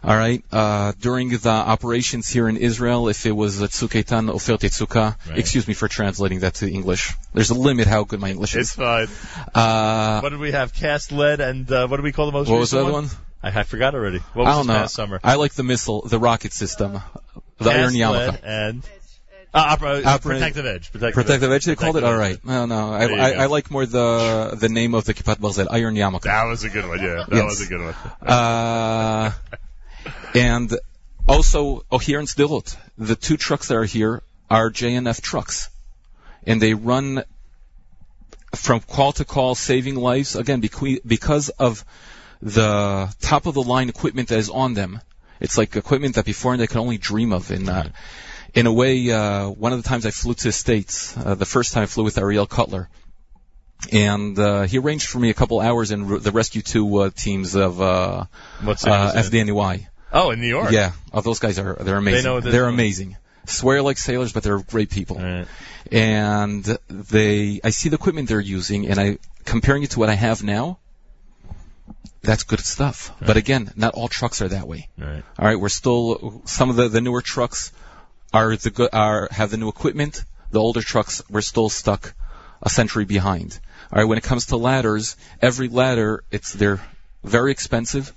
All 0.02 0.16
right. 0.16 0.42
Uh, 0.52 0.92
during 1.00 1.30
the 1.30 1.48
operations 1.50 2.28
here 2.28 2.48
in 2.48 2.56
Israel, 2.56 3.09
if 3.09 3.26
it 3.26 3.32
was 3.32 3.60
a 3.60 3.66
Tzuketan 3.68 4.30
Oferet 4.32 4.60
Yetzuka, 4.60 5.16
Right. 5.28 5.38
excuse 5.38 5.66
me 5.66 5.74
for 5.74 5.88
translating 5.88 6.40
that 6.40 6.55
to 6.55 6.70
English. 6.70 7.12
There's 7.34 7.50
a 7.50 7.55
limit 7.55 7.86
how 7.88 8.05
good 8.05 8.20
my 8.20 8.30
English 8.30 8.55
is. 8.55 8.68
It's 8.68 8.74
fine. 8.76 9.09
Uh, 9.55 10.20
What 10.20 10.30
did 10.30 10.38
we 10.40 10.52
have? 10.52 10.72
Cast 10.72 11.10
lead 11.12 11.40
and 11.40 11.70
uh, 11.70 11.86
what 11.88 11.96
do 11.96 12.02
we 12.02 12.12
call 12.12 12.26
the 12.26 12.32
most 12.32 12.48
what 12.48 12.60
was 12.60 12.70
the 12.70 12.78
recent 12.78 12.94
other 12.96 13.09
one? 13.09 13.10
I, 13.42 13.60
I 13.60 13.62
forgot 13.64 13.94
already. 13.94 14.18
What 14.34 14.46
was 14.46 14.48
I 14.48 14.52
don't 14.59 14.66
know. 14.68 14.86
summer? 14.86 15.20
I 15.22 15.34
like 15.34 15.55
the 15.55 15.64
missile, 15.64 16.02
the 16.02 16.18
rocket 16.18 16.52
system, 16.52 16.92
the 17.59 17.70
Cast 17.70 17.76
Iron 17.76 17.92
Yarmulke. 17.94 18.38
and 18.44 18.82
uh, 19.54 19.58
opera, 19.72 20.02
Opera- 20.04 20.32
protective 20.34 20.66
edge. 20.66 20.90
Protective, 20.92 21.14
Protective 21.14 21.50
edge, 21.52 21.64
they 21.64 21.74
called 21.76 21.96
it. 21.96 22.04
All 22.04 22.12
right. 22.16 22.38
Right. 22.42 22.44
No, 22.44 22.66
no. 22.66 22.92
I, 22.92 23.04
I. 23.06 23.30
I 23.42 23.46
like 23.46 23.70
more 23.70 23.86
the 23.86 24.56
the 24.58 24.68
name 24.68 24.94
of 24.94 25.04
the 25.04 25.14
Kipat 25.14 25.36
Barzel, 25.38 25.66
Iron 25.70 25.94
Yarmulke. 25.94 26.22
That 26.22 26.44
was 26.44 26.64
a 26.64 26.68
good 26.70 26.86
one. 26.86 27.00
Yeah, 27.00 27.24
that 27.28 27.32
Yes. 27.36 27.44
was 27.44 27.60
a 27.62 27.66
good 27.66 27.80
one. 27.80 27.94
Uh, 28.28 29.32
and 30.34 30.76
also, 31.26 31.84
oh, 31.90 31.98
here 31.98 32.20
in 32.20 32.26
Sderot, 32.26 32.76
the 32.96 33.16
two 33.16 33.36
trucks 33.36 33.68
that 33.68 33.76
are 33.76 33.84
here 33.84 34.22
are 34.50 34.70
JNF 34.70 35.20
trucks, 35.20 35.68
and 36.46 36.60
they 36.60 36.74
run 36.74 37.24
from 38.54 38.80
call 38.80 39.12
to 39.12 39.24
call, 39.24 39.54
saving 39.54 39.96
lives. 39.96 40.36
Again, 40.36 40.60
beque- 40.60 41.00
because 41.06 41.48
of 41.50 41.84
the 42.40 43.12
top 43.20 43.46
of 43.46 43.54
the 43.54 43.62
line 43.62 43.88
equipment 43.88 44.28
that 44.28 44.38
is 44.38 44.48
on 44.50 44.74
them. 44.74 45.00
It's 45.40 45.56
like 45.58 45.76
equipment 45.76 46.14
that 46.16 46.24
before 46.24 46.56
they 46.56 46.66
could 46.66 46.78
only 46.78 46.98
dream 46.98 47.32
of. 47.32 47.50
In 47.50 47.68
uh, 47.68 47.90
in 48.59 48.66
a 48.66 48.72
way, 48.72 49.10
uh, 49.10 49.48
one 49.48 49.72
of 49.72 49.82
the 49.82 49.89
times 49.89 50.06
I 50.06 50.10
flew 50.10 50.35
to 50.35 50.44
the 50.44 50.52
States, 50.52 51.16
uh, 51.16 51.35
the 51.35 51.47
first 51.47 51.72
time 51.72 51.85
I 51.85 51.86
flew 51.86 52.05
with 52.05 52.18
Ariel 52.18 52.47
Cutler, 52.47 52.89
and 53.93 54.39
uh, 54.39 54.62
he 54.62 54.78
arranged 54.78 55.09
for 55.09 55.18
me 55.18 55.30
a 55.30 55.35
couple 55.35 55.60
hours 55.60 55.90
in 55.90 56.10
r- 56.12 56.18
the 56.18 56.32
Rescue 56.32 56.62
2 56.62 56.97
uh, 56.97 57.10
teams 57.10 57.55
of 57.55 57.80
uh, 57.80 58.24
What's 58.62 58.85
uh, 58.86 59.12
FDNY. 59.14 59.86
Oh, 60.12 60.30
in 60.30 60.40
New 60.40 60.48
York. 60.48 60.72
Yeah, 60.72 60.93
oh, 61.12 61.20
those 61.20 61.39
guys 61.39 61.59
are 61.59 61.74
they're 61.74 61.97
amazing. 61.97 62.24
know 62.24 62.35
what 62.35 62.44
they're 62.44 62.62
doing. 62.62 62.74
amazing. 62.74 63.16
Swear 63.47 63.80
like 63.82 63.97
sailors, 63.98 64.32
but 64.32 64.43
they're 64.43 64.59
great 64.59 64.90
people. 64.90 65.16
Right. 65.16 65.47
And 65.90 66.64
they, 66.89 67.60
I 67.64 67.70
see 67.70 67.89
the 67.89 67.97
equipment 67.97 68.28
they're 68.28 68.40
using, 68.40 68.89
and 68.89 68.98
I 69.01 69.18
comparing 69.44 69.85
it 69.85 69.90
to 69.93 69.98
what 70.01 70.10
I 70.10 70.14
have 70.14 70.43
now, 70.43 70.78
that's 72.22 72.43
good 72.43 72.60
stuff. 72.60 73.12
But 73.20 73.36
again, 73.36 73.70
not 73.76 73.94
all 73.94 74.09
trucks 74.09 74.43
are 74.43 74.48
that 74.48 74.66
way. 74.68 74.89
Right. 74.98 75.22
All 75.39 75.44
right, 75.47 75.59
we're 75.59 75.70
still 75.70 76.43
some 76.44 76.68
of 76.68 76.76
the, 76.76 76.89
the 76.89 77.01
newer 77.01 77.22
trucks 77.22 77.72
are 78.32 78.56
the 78.56 78.90
are 78.92 79.28
have 79.30 79.50
the 79.50 79.56
new 79.56 79.68
equipment. 79.68 80.24
The 80.50 80.60
older 80.60 80.82
trucks 80.82 81.22
we're 81.28 81.40
still 81.40 81.68
stuck 81.68 82.14
a 82.62 82.70
century 82.70 83.05
behind. 83.05 83.59
All 83.92 83.98
right, 83.98 84.09
when 84.09 84.18
it 84.18 84.24
comes 84.24 84.46
to 84.46 84.56
ladders, 84.56 85.16
every 85.40 85.68
ladder 85.68 86.24
it's 86.30 86.52
they're 86.52 86.80
very 87.24 87.52
expensive, 87.52 88.12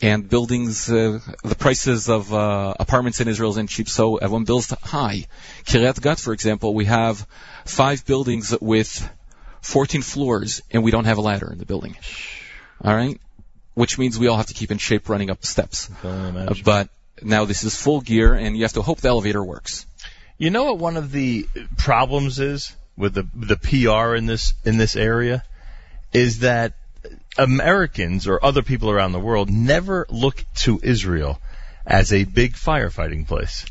and 0.00 0.28
buildings 0.28 0.90
uh, 0.90 1.20
the 1.44 1.54
prices 1.54 2.08
of 2.08 2.32
uh, 2.32 2.74
apartments 2.78 3.20
in 3.20 3.28
Israel 3.28 3.50
isn't 3.50 3.68
cheap, 3.68 3.88
so 3.88 4.16
everyone 4.16 4.44
builds 4.44 4.70
high. 4.82 5.26
Kiryat 5.64 6.00
Gat, 6.00 6.18
for 6.18 6.32
example, 6.32 6.74
we 6.74 6.86
have 6.86 7.26
five 7.64 8.06
buildings 8.06 8.54
with 8.60 9.08
14 9.62 10.02
floors, 10.02 10.62
and 10.70 10.82
we 10.82 10.90
don't 10.90 11.04
have 11.04 11.18
a 11.18 11.20
ladder 11.20 11.52
in 11.52 11.58
the 11.58 11.66
building. 11.66 11.96
All 12.82 12.94
right, 12.94 13.20
which 13.74 13.98
means 13.98 14.18
we 14.18 14.28
all 14.28 14.36
have 14.36 14.46
to 14.46 14.54
keep 14.54 14.70
in 14.70 14.78
shape 14.78 15.08
running 15.08 15.30
up 15.30 15.44
steps. 15.44 15.90
But 16.64 16.88
now 17.22 17.44
this 17.44 17.64
is 17.64 17.76
full 17.76 18.00
gear, 18.00 18.34
and 18.34 18.56
you 18.56 18.62
have 18.62 18.72
to 18.74 18.82
hope 18.82 19.00
the 19.00 19.08
elevator 19.08 19.42
works. 19.42 19.86
You 20.38 20.50
know 20.50 20.64
what 20.64 20.78
one 20.78 20.96
of 20.96 21.12
the 21.12 21.46
problems 21.76 22.38
is 22.38 22.74
with 22.96 23.14
the 23.14 23.28
the 23.34 23.56
PR 23.56 24.14
in 24.14 24.26
this 24.26 24.54
in 24.64 24.76
this 24.76 24.96
area 24.96 25.44
is 26.12 26.40
that 26.40 26.74
Americans 27.38 28.26
or 28.26 28.44
other 28.44 28.62
people 28.62 28.90
around 28.90 29.12
the 29.12 29.20
world 29.20 29.50
never 29.50 30.06
look 30.10 30.44
to 30.56 30.80
Israel 30.82 31.40
as 31.86 32.12
a 32.12 32.24
big 32.24 32.54
firefighting 32.54 33.26
place. 33.26 33.64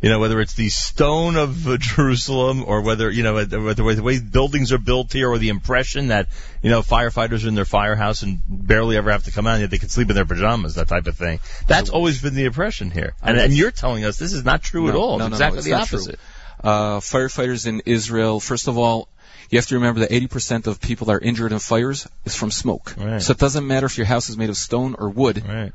You 0.00 0.10
know, 0.10 0.20
whether 0.20 0.40
it's 0.40 0.54
the 0.54 0.68
stone 0.68 1.36
of 1.36 1.66
uh, 1.66 1.76
Jerusalem 1.76 2.64
or 2.64 2.82
whether, 2.82 3.10
you 3.10 3.24
know, 3.24 3.34
whether 3.34 3.74
the 3.74 3.82
way, 3.82 3.94
the 3.94 4.02
way 4.02 4.20
buildings 4.20 4.72
are 4.72 4.78
built 4.78 5.12
here 5.12 5.28
or 5.28 5.38
the 5.38 5.48
impression 5.48 6.08
that, 6.08 6.28
you 6.62 6.70
know, 6.70 6.82
firefighters 6.82 7.44
are 7.44 7.48
in 7.48 7.56
their 7.56 7.64
firehouse 7.64 8.22
and 8.22 8.40
barely 8.46 8.96
ever 8.96 9.10
have 9.10 9.24
to 9.24 9.32
come 9.32 9.48
out, 9.48 9.58
yet 9.58 9.70
they 9.70 9.78
can 9.78 9.88
sleep 9.88 10.08
in 10.08 10.14
their 10.14 10.24
pajamas, 10.24 10.76
that 10.76 10.86
type 10.86 11.08
of 11.08 11.16
thing. 11.16 11.40
That's 11.66 11.90
always 11.90 12.22
been 12.22 12.34
the 12.34 12.44
impression 12.44 12.92
here. 12.92 13.14
And, 13.22 13.38
and 13.38 13.52
you're 13.52 13.72
telling 13.72 14.04
us 14.04 14.18
this 14.18 14.32
is 14.32 14.44
not 14.44 14.62
true 14.62 14.88
at 14.88 14.94
all. 14.94 15.18
no, 15.18 15.26
It's 15.26 15.40
no, 15.40 15.46
exactly 15.46 15.70
no, 15.72 15.78
it's 15.80 15.90
the 15.90 15.96
opposite. 15.96 16.20
Uh, 16.62 17.00
firefighters 17.00 17.66
in 17.66 17.82
Israel, 17.84 18.38
first 18.38 18.68
of 18.68 18.78
all, 18.78 19.08
you 19.50 19.58
have 19.58 19.66
to 19.66 19.76
remember 19.76 20.00
that 20.00 20.10
80% 20.10 20.66
of 20.66 20.80
people 20.80 21.06
that 21.06 21.14
are 21.14 21.20
injured 21.20 21.52
in 21.52 21.58
fires 21.58 22.06
is 22.24 22.36
from 22.36 22.50
smoke. 22.50 22.94
Right. 22.96 23.22
So 23.22 23.32
it 23.32 23.38
doesn't 23.38 23.66
matter 23.66 23.86
if 23.86 23.96
your 23.96 24.06
house 24.06 24.28
is 24.28 24.36
made 24.36 24.50
of 24.50 24.56
stone 24.56 24.94
or 24.98 25.08
wood. 25.08 25.42
Right. 25.46 25.72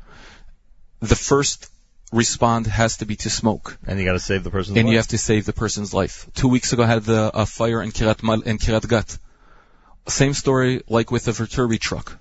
The 1.00 1.16
first 1.16 1.70
respond 2.14 2.66
has 2.66 2.98
to 2.98 3.06
be 3.06 3.16
to 3.16 3.30
smoke. 3.30 3.76
And 3.86 3.98
you 3.98 4.04
gotta 4.04 4.20
save 4.20 4.44
the 4.44 4.50
person's 4.50 4.76
and 4.76 4.86
life. 4.86 4.92
you 4.92 4.98
have 4.98 5.08
to 5.08 5.18
save 5.18 5.46
the 5.46 5.52
person's 5.52 5.92
life. 5.92 6.26
Two 6.34 6.48
weeks 6.48 6.72
ago, 6.72 6.84
I 6.84 6.86
had 6.86 7.04
the, 7.04 7.30
a 7.34 7.46
fire 7.46 7.82
in 7.82 7.90
Kiryat 7.90 8.22
Mal 8.22 8.40
in 8.42 8.58
Kiryat 8.58 8.88
Gat. 8.88 9.18
Same 10.06 10.34
story 10.34 10.82
like 10.88 11.10
with 11.10 11.24
the 11.24 11.32
Viterbi 11.32 11.78
truck. 11.78 12.18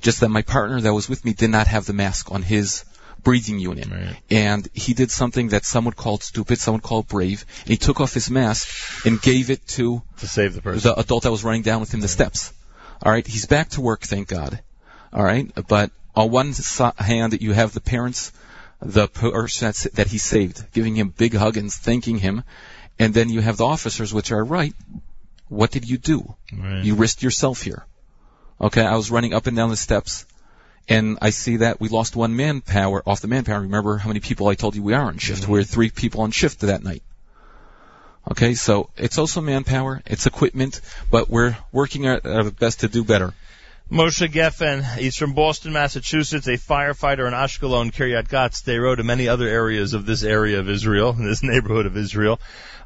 Just 0.00 0.20
that 0.20 0.28
my 0.28 0.42
partner 0.42 0.80
that 0.80 0.92
was 0.92 1.08
with 1.08 1.24
me 1.24 1.32
did 1.32 1.50
not 1.50 1.66
have 1.66 1.86
the 1.86 1.92
mask 1.92 2.30
on 2.30 2.42
his 2.42 2.84
breathing 3.22 3.58
unit. 3.58 3.88
And 4.30 4.68
he 4.72 4.94
did 4.94 5.10
something 5.10 5.48
that 5.48 5.64
some 5.64 5.84
would 5.86 5.96
call 5.96 6.18
stupid, 6.18 6.58
some 6.58 6.74
would 6.74 6.82
call 6.82 7.02
brave. 7.02 7.44
And 7.62 7.70
he 7.70 7.76
took 7.76 8.00
off 8.00 8.14
his 8.14 8.30
mask 8.30 8.68
and 9.06 9.20
gave 9.20 9.50
it 9.50 9.66
to 9.68 10.02
to 10.18 10.28
save 10.28 10.54
the 10.54 10.62
person. 10.62 10.88
the 10.88 11.00
adult 11.00 11.24
that 11.24 11.32
was 11.32 11.42
running 11.42 11.62
down 11.62 11.80
with 11.80 11.92
him 11.92 12.00
the 12.00 12.08
steps. 12.08 12.52
All 13.02 13.12
right, 13.12 13.26
he's 13.26 13.46
back 13.46 13.70
to 13.70 13.80
work, 13.80 14.02
thank 14.02 14.28
God. 14.28 14.60
All 15.12 15.24
right, 15.24 15.50
but 15.68 15.90
on 16.14 16.30
one 16.30 16.54
hand, 16.98 17.40
you 17.40 17.52
have 17.52 17.72
the 17.74 17.80
parents, 17.80 18.32
the 18.80 19.08
person 19.08 19.72
that 19.94 20.06
he 20.06 20.18
saved, 20.18 20.72
giving 20.72 20.94
him 20.96 21.08
big 21.08 21.34
hug 21.34 21.56
and 21.56 21.72
thanking 21.72 22.18
him, 22.18 22.44
and 22.98 23.14
then 23.14 23.28
you 23.30 23.40
have 23.40 23.56
the 23.56 23.66
officers, 23.66 24.12
which 24.12 24.32
are 24.32 24.44
right. 24.44 24.74
What 25.48 25.70
did 25.70 25.88
you 25.88 25.98
do? 25.98 26.34
Right. 26.52 26.84
You 26.84 26.94
risked 26.94 27.22
yourself 27.22 27.62
here. 27.62 27.86
Okay, 28.60 28.84
I 28.84 28.96
was 28.96 29.10
running 29.10 29.34
up 29.34 29.46
and 29.46 29.56
down 29.56 29.70
the 29.70 29.76
steps, 29.76 30.26
and 30.88 31.18
I 31.20 31.30
see 31.30 31.58
that 31.58 31.80
we 31.80 31.88
lost 31.88 32.16
one 32.16 32.36
manpower 32.36 33.02
off 33.06 33.20
the 33.20 33.28
manpower. 33.28 33.60
Remember 33.60 33.98
how 33.98 34.08
many 34.08 34.20
people 34.20 34.48
I 34.48 34.54
told 34.54 34.76
you 34.76 34.82
we 34.82 34.94
are 34.94 35.04
on 35.04 35.18
shift? 35.18 35.42
Mm-hmm. 35.42 35.52
We're 35.52 35.64
three 35.64 35.90
people 35.90 36.22
on 36.22 36.30
shift 36.30 36.60
that 36.60 36.82
night. 36.82 37.02
Okay, 38.30 38.54
so 38.54 38.90
it's 38.96 39.18
also 39.18 39.40
manpower, 39.40 40.02
it's 40.04 40.26
equipment, 40.26 40.80
but 41.10 41.28
we're 41.28 41.56
working 41.70 42.08
our, 42.08 42.20
our 42.24 42.50
best 42.50 42.80
to 42.80 42.88
do 42.88 43.04
better. 43.04 43.34
Moshe 43.90 44.28
Geffen, 44.28 44.82
he's 44.96 45.14
from 45.14 45.34
Boston, 45.34 45.72
Massachusetts, 45.72 46.48
a 46.48 46.58
firefighter 46.58 47.28
in 47.28 47.32
Ashkelon, 47.32 47.92
Kiryat 47.92 48.28
Gat, 48.28 48.50
Sderot, 48.50 48.98
and 48.98 49.06
many 49.06 49.28
other 49.28 49.46
areas 49.46 49.94
of 49.94 50.04
this 50.04 50.24
area 50.24 50.58
of 50.58 50.68
Israel, 50.68 51.12
this 51.18 51.44
neighborhood 51.44 51.86
of 51.86 51.96
Israel. 51.96 52.40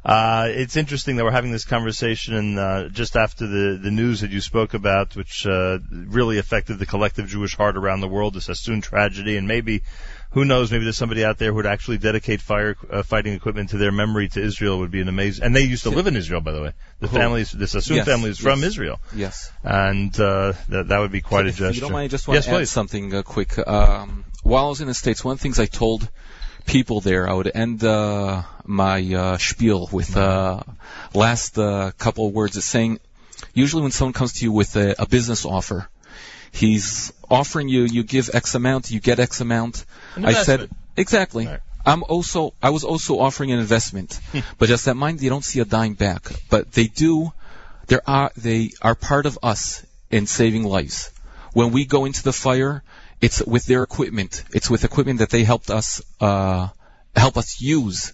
Uh, 0.05 0.45
it's 0.49 0.77
interesting 0.77 1.15
that 1.15 1.23
we're 1.23 1.31
having 1.31 1.51
this 1.51 1.65
conversation 1.65 2.55
uh, 2.59 2.87
just 2.89 3.15
after 3.15 3.47
the, 3.47 3.79
the 3.81 3.89
news 3.89 4.21
that 4.21 4.29
you 4.29 4.41
spoke 4.41 4.75
about, 4.75 5.15
which 5.15 5.47
uh, 5.47 5.79
really 5.89 6.37
affected 6.37 6.77
the 6.77 6.85
collective 6.85 7.27
Jewish 7.27 7.57
heart 7.57 7.77
around 7.77 8.01
the 8.01 8.07
world, 8.07 8.35
the 8.35 8.41
Sassoon 8.41 8.81
tragedy, 8.81 9.37
and 9.37 9.47
maybe, 9.47 9.81
who 10.31 10.45
knows, 10.45 10.71
maybe 10.71 10.85
there's 10.85 10.97
somebody 10.97 11.25
out 11.25 11.37
there 11.37 11.49
who 11.49 11.55
would 11.55 11.65
actually 11.65 11.97
dedicate 11.97 12.41
fire 12.41 12.75
uh, 12.89 13.03
fighting 13.03 13.33
equipment 13.33 13.71
to 13.71 13.77
their 13.77 13.91
memory 13.91 14.29
to 14.29 14.41
Israel 14.41 14.79
would 14.79 14.91
be 14.91 15.01
an 15.01 15.09
amazing. 15.09 15.43
And 15.45 15.55
they 15.55 15.63
used 15.63 15.83
to 15.83 15.89
live 15.89 16.07
in 16.07 16.15
Israel, 16.15 16.41
by 16.41 16.51
the 16.53 16.61
way. 16.61 16.71
The 16.99 17.07
Who? 17.07 17.17
family, 17.17 17.43
the 17.43 17.67
Sassoon 17.67 17.97
Yes, 17.97 18.05
family 18.05 18.29
is 18.29 18.39
from 18.39 18.59
yes. 18.59 18.67
Israel 18.69 18.99
Yes. 19.13 19.51
and 19.63 20.17
uh, 20.19 20.53
that 20.69 20.87
that 20.87 20.99
would 20.99 21.11
be 21.11 21.21
quite 21.21 21.45
a 21.45 21.49
if 21.49 21.57
gesture. 21.57 21.75
you 21.75 21.81
don't 21.81 21.91
mind, 21.91 22.05
I 22.05 22.07
just 22.07 22.27
want 22.27 22.35
yes, 22.35 22.45
to 22.45 22.51
add 22.51 22.57
please. 22.57 22.69
something 22.71 23.13
uh, 23.13 23.21
quick. 23.23 23.57
Um, 23.67 24.23
while 24.43 24.65
I 24.67 24.69
was 24.69 24.81
in 24.81 24.87
the 24.87 24.93
States, 24.93 25.23
one 25.23 25.33
of 25.33 25.39
the 25.39 25.43
things 25.43 25.59
I 25.59 25.65
told 25.65 26.09
people 26.65 27.01
there, 27.01 27.29
I 27.29 27.33
would 27.33 27.51
end 27.53 27.83
uh, 27.83 28.43
my 28.65 28.99
uh, 29.13 29.37
spiel 29.37 29.89
with 29.91 30.15
uh, 30.15 30.61
last 31.13 31.57
uh, 31.57 31.91
couple 31.97 32.27
of 32.27 32.33
words 32.33 32.55
of 32.55 32.63
saying, 32.63 32.99
usually 33.53 33.81
when 33.81 33.91
someone 33.91 34.13
comes 34.13 34.33
to 34.33 34.45
you 34.45 34.51
with 34.51 34.75
a, 34.75 34.95
a 34.99 35.07
business 35.07 35.45
offer, 35.45 35.89
he's 36.51 37.13
offering 37.29 37.69
you, 37.69 37.83
you 37.83 38.03
give 38.03 38.29
X 38.33 38.55
amount, 38.55 38.91
you 38.91 38.99
get 38.99 39.19
X 39.19 39.41
amount. 39.41 39.85
I 40.17 40.33
said, 40.33 40.69
exactly. 40.97 41.49
I'm 41.85 42.03
also, 42.03 42.53
I 42.61 42.69
was 42.69 42.83
also 42.83 43.19
offering 43.19 43.51
an 43.51 43.59
investment, 43.59 44.19
but 44.59 44.69
just 44.69 44.85
that 44.85 44.95
mine, 44.95 45.17
they 45.17 45.29
don't 45.29 45.43
see 45.43 45.59
a 45.59 45.65
dime 45.65 45.93
back, 45.95 46.29
but 46.49 46.71
they 46.73 46.85
do, 46.87 47.31
there 47.87 48.01
are, 48.07 48.31
they 48.37 48.71
are 48.81 48.93
part 48.93 49.25
of 49.25 49.39
us 49.41 49.83
in 50.11 50.27
saving 50.27 50.63
lives. 50.63 51.11
When 51.53 51.71
we 51.71 51.85
go 51.85 52.05
into 52.05 52.23
the 52.23 52.33
fire, 52.33 52.83
it's 53.19 53.41
with 53.41 53.65
their 53.65 53.83
equipment. 53.83 54.43
It's 54.53 54.69
with 54.69 54.83
equipment 54.83 55.19
that 55.19 55.29
they 55.29 55.43
helped 55.43 55.69
us, 55.69 56.01
uh, 56.19 56.69
help 57.15 57.37
us 57.37 57.61
use. 57.61 58.13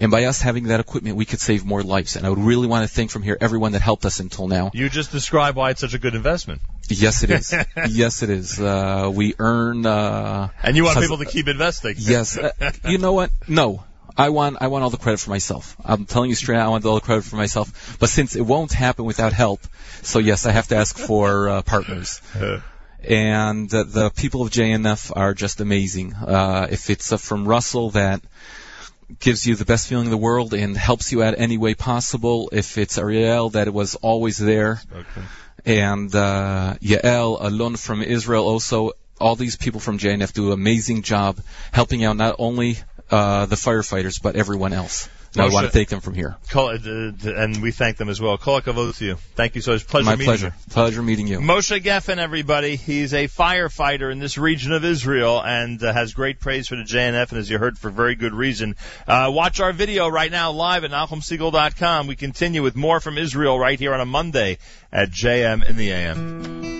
And 0.00 0.10
by 0.10 0.24
us 0.24 0.40
having 0.40 0.64
that 0.68 0.80
equipment, 0.80 1.16
we 1.16 1.26
could 1.26 1.40
save 1.40 1.64
more 1.64 1.82
lives. 1.82 2.16
And 2.16 2.26
I 2.26 2.30
would 2.30 2.38
really 2.38 2.66
want 2.66 2.88
to 2.88 2.94
thank 2.94 3.10
from 3.10 3.22
here 3.22 3.36
everyone 3.38 3.72
that 3.72 3.82
helped 3.82 4.06
us 4.06 4.18
until 4.18 4.48
now. 4.48 4.70
You 4.72 4.88
just 4.88 5.12
described 5.12 5.56
why 5.56 5.70
it's 5.70 5.80
such 5.80 5.92
a 5.92 5.98
good 5.98 6.14
investment. 6.14 6.62
Yes, 6.88 7.22
it 7.22 7.30
is. 7.30 7.54
yes, 7.90 8.22
it 8.22 8.30
is. 8.30 8.58
Uh, 8.58 9.10
we 9.14 9.34
earn. 9.38 9.84
Uh, 9.84 10.48
And 10.62 10.74
you 10.76 10.84
want 10.84 10.98
people 10.98 11.18
to 11.18 11.26
keep 11.26 11.48
investing. 11.48 11.96
Yes. 11.98 12.38
Uh, 12.38 12.50
you 12.86 12.98
know 12.98 13.12
what? 13.12 13.30
No. 13.46 13.84
I 14.16 14.30
want 14.30 14.56
I 14.60 14.66
want 14.66 14.84
all 14.84 14.90
the 14.90 14.96
credit 14.96 15.20
for 15.20 15.30
myself. 15.30 15.76
I'm 15.84 16.04
telling 16.04 16.30
you 16.30 16.36
straight, 16.36 16.58
I 16.58 16.68
want 16.68 16.84
all 16.84 16.96
the 16.96 17.00
credit 17.00 17.24
for 17.24 17.36
myself. 17.36 17.96
But 18.00 18.08
since 18.08 18.36
it 18.36 18.42
won't 18.42 18.72
happen 18.72 19.04
without 19.04 19.32
help, 19.32 19.60
so 20.02 20.18
yes, 20.18 20.46
I 20.46 20.50
have 20.50 20.68
to 20.68 20.76
ask 20.76 20.98
for 20.98 21.48
uh, 21.48 21.62
partners. 21.62 22.20
And 23.02 23.72
uh, 23.72 23.84
the 23.84 24.10
people 24.10 24.42
of 24.42 24.50
JNF 24.50 25.10
are 25.16 25.32
just 25.32 25.62
amazing. 25.62 26.12
Uh, 26.12 26.66
if 26.70 26.90
it's 26.90 27.12
uh, 27.12 27.16
from 27.16 27.48
Russell 27.48 27.90
that 27.92 28.20
gives 29.18 29.46
you 29.46 29.56
the 29.56 29.64
best 29.64 29.88
feeling 29.88 30.06
in 30.06 30.10
the 30.10 30.16
world 30.16 30.54
and 30.54 30.76
helps 30.76 31.12
you 31.12 31.22
out 31.22 31.34
any 31.36 31.58
way 31.58 31.74
possible, 31.74 32.50
if 32.52 32.78
it's 32.78 32.98
Ariel 32.98 33.50
that 33.50 33.66
it 33.66 33.74
was 33.74 33.94
always 33.96 34.38
there, 34.38 34.80
and 35.64 36.14
uh, 36.14 36.74
Yael 36.80 37.38
Alon 37.40 37.76
from 37.76 38.02
Israel 38.02 38.46
also. 38.46 38.92
All 39.20 39.36
these 39.36 39.56
people 39.56 39.80
from 39.80 39.98
JNF 39.98 40.32
do 40.32 40.46
an 40.46 40.52
amazing 40.54 41.02
job 41.02 41.38
helping 41.72 42.04
out 42.04 42.16
not 42.16 42.36
only 42.38 42.78
uh, 43.10 43.44
the 43.44 43.56
firefighters 43.56 44.22
but 44.22 44.34
everyone 44.34 44.72
else. 44.72 45.10
I 45.36 45.48
want 45.48 45.66
to 45.66 45.72
thank 45.72 45.88
them 45.88 46.00
from 46.00 46.14
here. 46.14 46.36
Kol- 46.50 46.70
uh, 46.70 46.78
and 47.24 47.62
we 47.62 47.70
thank 47.70 47.96
them 47.96 48.08
as 48.08 48.20
well. 48.20 48.36
Kol 48.36 48.60
hakavod 48.60 48.96
to 48.98 49.04
you. 49.04 49.14
Thank 49.36 49.54
you 49.54 49.60
so 49.60 49.72
much. 49.72 49.86
Pleasure 49.86 50.04
My 50.04 50.12
meeting 50.12 50.26
pleasure. 50.26 50.54
Pleasure 50.70 51.02
meeting 51.02 51.26
you. 51.28 51.40
you. 51.40 51.46
Moshe 51.46 51.80
Geffen, 51.80 52.18
everybody. 52.18 52.76
He's 52.76 53.14
a 53.14 53.28
firefighter 53.28 54.10
in 54.10 54.18
this 54.18 54.38
region 54.38 54.72
of 54.72 54.84
Israel 54.84 55.40
and 55.42 55.82
uh, 55.82 55.92
has 55.92 56.14
great 56.14 56.40
praise 56.40 56.68
for 56.68 56.76
the 56.76 56.82
JNF, 56.82 57.30
and 57.30 57.38
as 57.38 57.48
you 57.48 57.58
heard, 57.58 57.78
for 57.78 57.90
very 57.90 58.16
good 58.16 58.34
reason. 58.34 58.76
Uh, 59.06 59.30
watch 59.32 59.60
our 59.60 59.72
video 59.72 60.08
right 60.08 60.30
now 60.30 60.50
live 60.50 60.84
at 60.84 60.90
NachumSegal.com. 60.90 62.06
We 62.06 62.16
continue 62.16 62.62
with 62.62 62.74
more 62.74 63.00
from 63.00 63.16
Israel 63.16 63.58
right 63.58 63.78
here 63.78 63.94
on 63.94 64.00
a 64.00 64.06
Monday 64.06 64.58
at 64.92 65.10
JM 65.10 65.68
in 65.68 65.76
the 65.76 65.92
AM. 65.92 66.79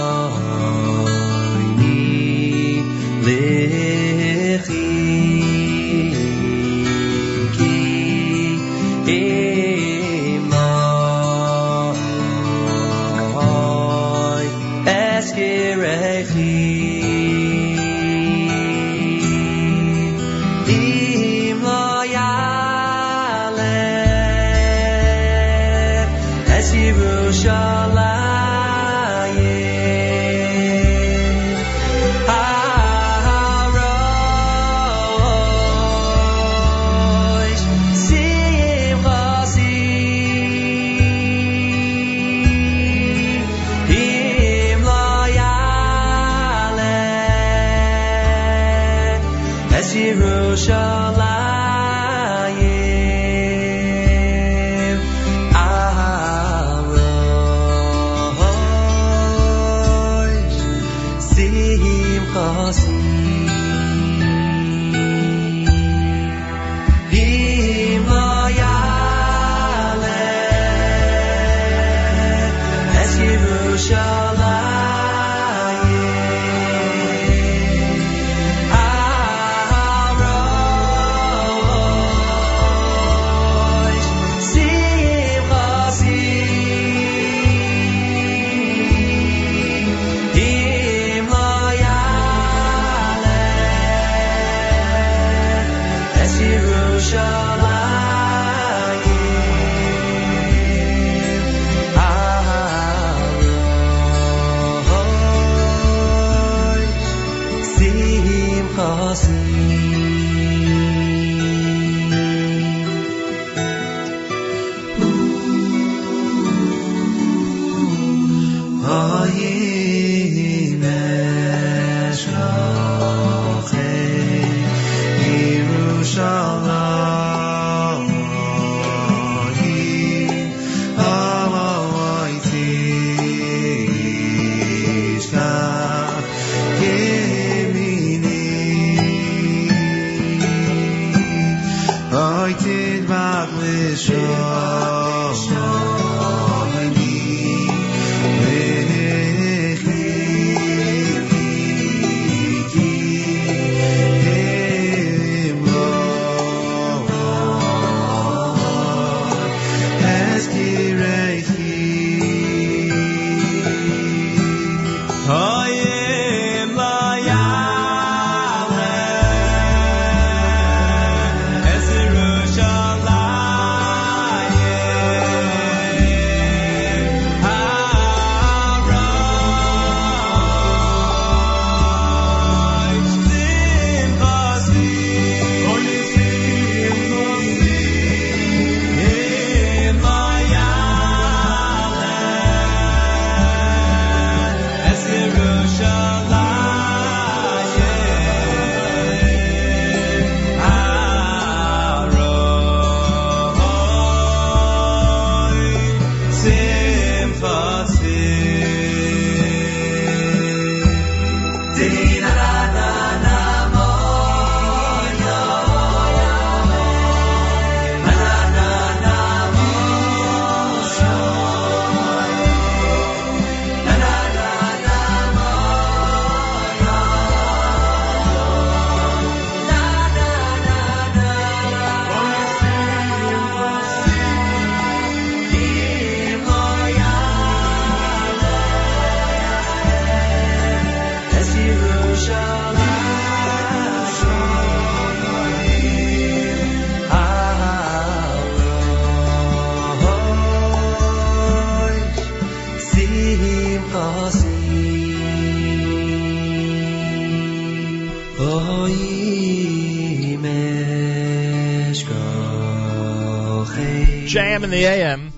the 264.71 264.85
AM. 264.85 265.33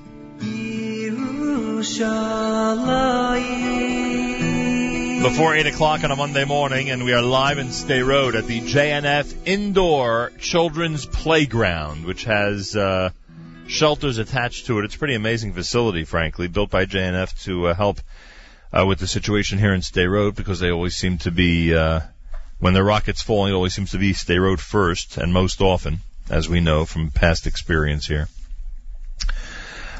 Before 5.23 5.55
8 5.55 5.65
o'clock 5.65 6.03
on 6.03 6.11
a 6.11 6.15
Monday 6.15 6.45
morning, 6.45 6.91
and 6.91 7.03
we 7.03 7.13
are 7.13 7.21
live 7.21 7.57
in 7.57 7.69
Sderot 7.69 8.35
at 8.35 8.45
the 8.45 8.61
JNF 8.61 9.47
Indoor 9.47 10.31
Children's 10.39 11.07
Playground, 11.07 12.05
which 12.05 12.25
has 12.25 12.75
uh, 12.75 13.09
shelters 13.65 14.19
attached 14.19 14.67
to 14.67 14.77
it. 14.77 14.85
It's 14.85 14.95
a 14.95 14.99
pretty 14.99 15.15
amazing 15.15 15.53
facility, 15.53 16.03
frankly, 16.03 16.47
built 16.47 16.69
by 16.69 16.85
JNF 16.85 17.43
to 17.45 17.69
uh, 17.69 17.73
help 17.73 18.01
uh, 18.71 18.85
with 18.85 18.99
the 18.99 19.07
situation 19.07 19.57
here 19.57 19.73
in 19.73 19.81
Sderot 19.81 20.35
because 20.35 20.59
they 20.59 20.69
always 20.69 20.95
seem 20.95 21.17
to 21.19 21.31
be, 21.31 21.73
uh, 21.73 22.01
when 22.59 22.75
the 22.75 22.83
rocket's 22.83 23.23
falling, 23.23 23.51
it 23.51 23.55
always 23.55 23.73
seems 23.73 23.91
to 23.91 23.97
be 23.97 24.13
Sderot 24.13 24.59
first, 24.59 25.17
and 25.17 25.33
most 25.33 25.59
often, 25.59 26.01
as 26.29 26.47
we 26.47 26.59
know 26.59 26.85
from 26.85 27.09
past 27.09 27.47
experience 27.47 28.05
here. 28.05 28.27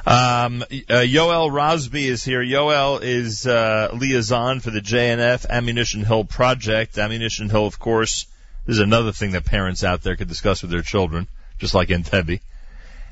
Um, 0.06 0.64
uh, 0.64 0.66
Yoel 1.06 1.50
Rosby 1.50 2.08
is 2.08 2.26
here. 2.26 2.44
Yoel 2.44 3.02
is 3.02 3.48
uh, 3.48 3.90
liaison 3.94 4.60
for 4.60 4.70
the 4.70 4.82
JNF 4.82 5.50
Ammunition 5.50 6.04
Hill 6.04 6.26
project. 6.26 6.98
Ammunition 6.98 7.50
Hill, 7.50 7.66
of 7.66 7.80
course, 7.80 8.26
is 8.68 8.80
another 8.80 9.14
thing 9.14 9.32
that 9.32 9.46
parents 9.46 9.84
out 9.84 10.02
there 10.02 10.18
could 10.18 10.28
discuss 10.28 10.62
with 10.62 10.72
their 10.72 10.82
children, 10.82 11.30
just 11.58 11.74
like 11.74 11.88
Entebbe. 11.88 12.42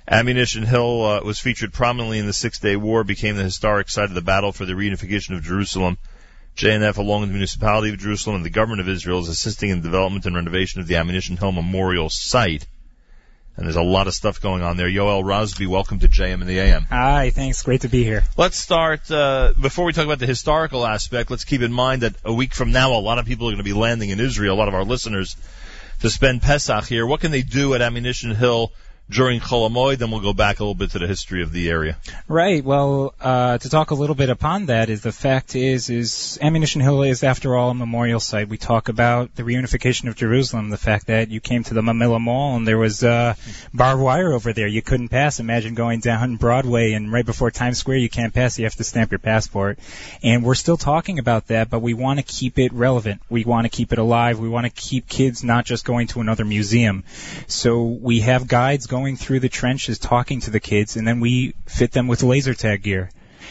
Ammunition 0.05 0.63
Hill 0.63 1.05
uh, 1.05 1.22
was 1.23 1.39
featured 1.39 1.72
prominently 1.72 2.19
in 2.19 2.26
the 2.26 2.34
Six 2.34 2.59
Day 2.59 2.76
War, 2.76 3.05
became 3.05 3.38
the 3.38 3.43
historic 3.43 3.89
site 3.89 4.09
of 4.09 4.13
the 4.13 4.22
battle 4.22 4.51
for 4.51 4.65
the 4.65 4.73
reunification 4.73 5.38
of 5.38 5.43
Jerusalem. 5.43 5.97
JNF, 6.57 6.97
along 6.97 7.22
with 7.22 7.30
the 7.30 7.35
municipality 7.35 7.93
of 7.93 7.99
Jerusalem 7.99 8.35
and 8.38 8.45
the 8.45 8.49
government 8.49 8.81
of 8.81 8.89
Israel, 8.89 9.19
is 9.19 9.30
assisting 9.30 9.69
in 9.69 9.77
the 9.77 9.88
development 9.88 10.26
and 10.26 10.35
renovation 10.35 10.81
of 10.81 10.88
the 10.88 10.97
Ammunition 10.97 11.38
Hill 11.38 11.53
Memorial 11.53 12.09
Site. 12.09 12.68
And 13.57 13.65
there's 13.65 13.75
a 13.75 13.83
lot 13.83 14.07
of 14.07 14.13
stuff 14.13 14.41
going 14.41 14.63
on 14.63 14.77
there. 14.77 14.87
Yoel 14.87 15.23
Rosby, 15.23 15.67
welcome 15.67 15.99
to 15.99 16.07
JM 16.07 16.35
and 16.35 16.47
the 16.47 16.59
AM. 16.59 16.83
Hi, 16.83 17.31
thanks. 17.31 17.61
Great 17.63 17.81
to 17.81 17.89
be 17.89 18.03
here. 18.03 18.23
Let's 18.37 18.57
start, 18.57 19.11
uh, 19.11 19.53
before 19.59 19.85
we 19.85 19.93
talk 19.93 20.05
about 20.05 20.19
the 20.19 20.25
historical 20.25 20.85
aspect, 20.87 21.29
let's 21.29 21.43
keep 21.43 21.61
in 21.61 21.73
mind 21.73 22.03
that 22.03 22.15
a 22.23 22.33
week 22.33 22.53
from 22.53 22.71
now, 22.71 22.93
a 22.93 22.95
lot 22.95 23.19
of 23.19 23.25
people 23.25 23.47
are 23.47 23.51
going 23.51 23.57
to 23.57 23.63
be 23.63 23.73
landing 23.73 24.09
in 24.09 24.19
Israel, 24.19 24.55
a 24.55 24.59
lot 24.59 24.69
of 24.69 24.73
our 24.73 24.85
listeners, 24.85 25.35
to 25.99 26.09
spend 26.09 26.41
Pesach 26.41 26.85
here. 26.85 27.05
What 27.05 27.19
can 27.19 27.31
they 27.31 27.41
do 27.41 27.73
at 27.73 27.81
Ammunition 27.81 28.33
Hill 28.33 28.71
during 29.09 29.41
Cholamoid, 29.41 29.97
then 29.97 30.09
we'll 30.09 30.21
go 30.21 30.33
back 30.33 30.59
a 30.59 30.63
little 30.63 30.75
bit 30.75 30.91
to 30.91 30.99
the 30.99 31.07
history 31.07 31.43
of 31.43 31.51
the 31.51 31.69
area. 31.69 31.97
Right. 32.27 32.63
Well, 32.63 33.13
uh, 33.19 33.57
to 33.57 33.69
talk 33.69 33.91
a 33.91 33.95
little 33.95 34.15
bit 34.15 34.29
upon 34.29 34.67
that 34.67 34.89
is 34.89 35.01
the 35.01 35.11
fact 35.11 35.55
is 35.55 35.89
is 35.89 36.39
Ammunition 36.41 36.81
Hill 36.81 37.03
is 37.03 37.23
after 37.23 37.55
all 37.55 37.71
a 37.71 37.73
memorial 37.73 38.21
site. 38.21 38.47
We 38.47 38.57
talk 38.57 38.87
about 38.87 39.35
the 39.35 39.43
reunification 39.43 40.07
of 40.07 40.15
Jerusalem, 40.15 40.69
the 40.69 40.77
fact 40.77 41.07
that 41.07 41.29
you 41.29 41.41
came 41.41 41.63
to 41.65 41.73
the 41.73 41.81
Mamilla 41.81 42.21
Mall 42.21 42.55
and 42.55 42.65
there 42.65 42.77
was 42.77 43.03
uh, 43.03 43.33
barbed 43.73 44.01
wire 44.01 44.31
over 44.31 44.53
there. 44.53 44.67
You 44.67 44.81
couldn't 44.81 45.09
pass. 45.09 45.39
Imagine 45.39 45.75
going 45.75 45.99
down 45.99 46.37
Broadway 46.37 46.93
and 46.93 47.11
right 47.11 47.25
before 47.25 47.51
Times 47.51 47.79
Square 47.79 47.97
you 47.97 48.09
can't 48.09 48.33
pass. 48.33 48.57
You 48.57 48.65
have 48.65 48.75
to 48.75 48.83
stamp 48.85 49.11
your 49.11 49.19
passport. 49.19 49.77
And 50.23 50.43
we're 50.43 50.55
still 50.55 50.77
talking 50.77 51.19
about 51.19 51.47
that, 51.47 51.69
but 51.69 51.81
we 51.81 51.93
want 51.93 52.19
to 52.19 52.25
keep 52.25 52.57
it 52.59 52.71
relevant. 52.71 53.21
We 53.29 53.43
want 53.43 53.65
to 53.65 53.69
keep 53.69 53.91
it 53.91 53.99
alive. 53.99 54.39
We 54.39 54.47
want 54.47 54.65
to 54.67 54.71
keep 54.71 55.07
kids 55.09 55.43
not 55.43 55.65
just 55.65 55.83
going 55.83 56.07
to 56.07 56.21
another 56.21 56.45
museum. 56.45 57.03
So 57.47 57.83
we 57.83 58.21
have 58.21 58.47
guides 58.47 58.87
going 58.87 59.00
through 59.15 59.39
the 59.39 59.49
trenches 59.49 59.99
talking 59.99 60.39
to 60.41 60.51
the 60.51 60.59
kids 60.59 60.95
and 60.95 61.07
then 61.07 61.19
we 61.19 61.53
fit 61.65 61.91
them 61.91 62.07
with 62.07 62.23
laser 62.23 62.53
tag 62.53 62.83
gear 62.83 63.09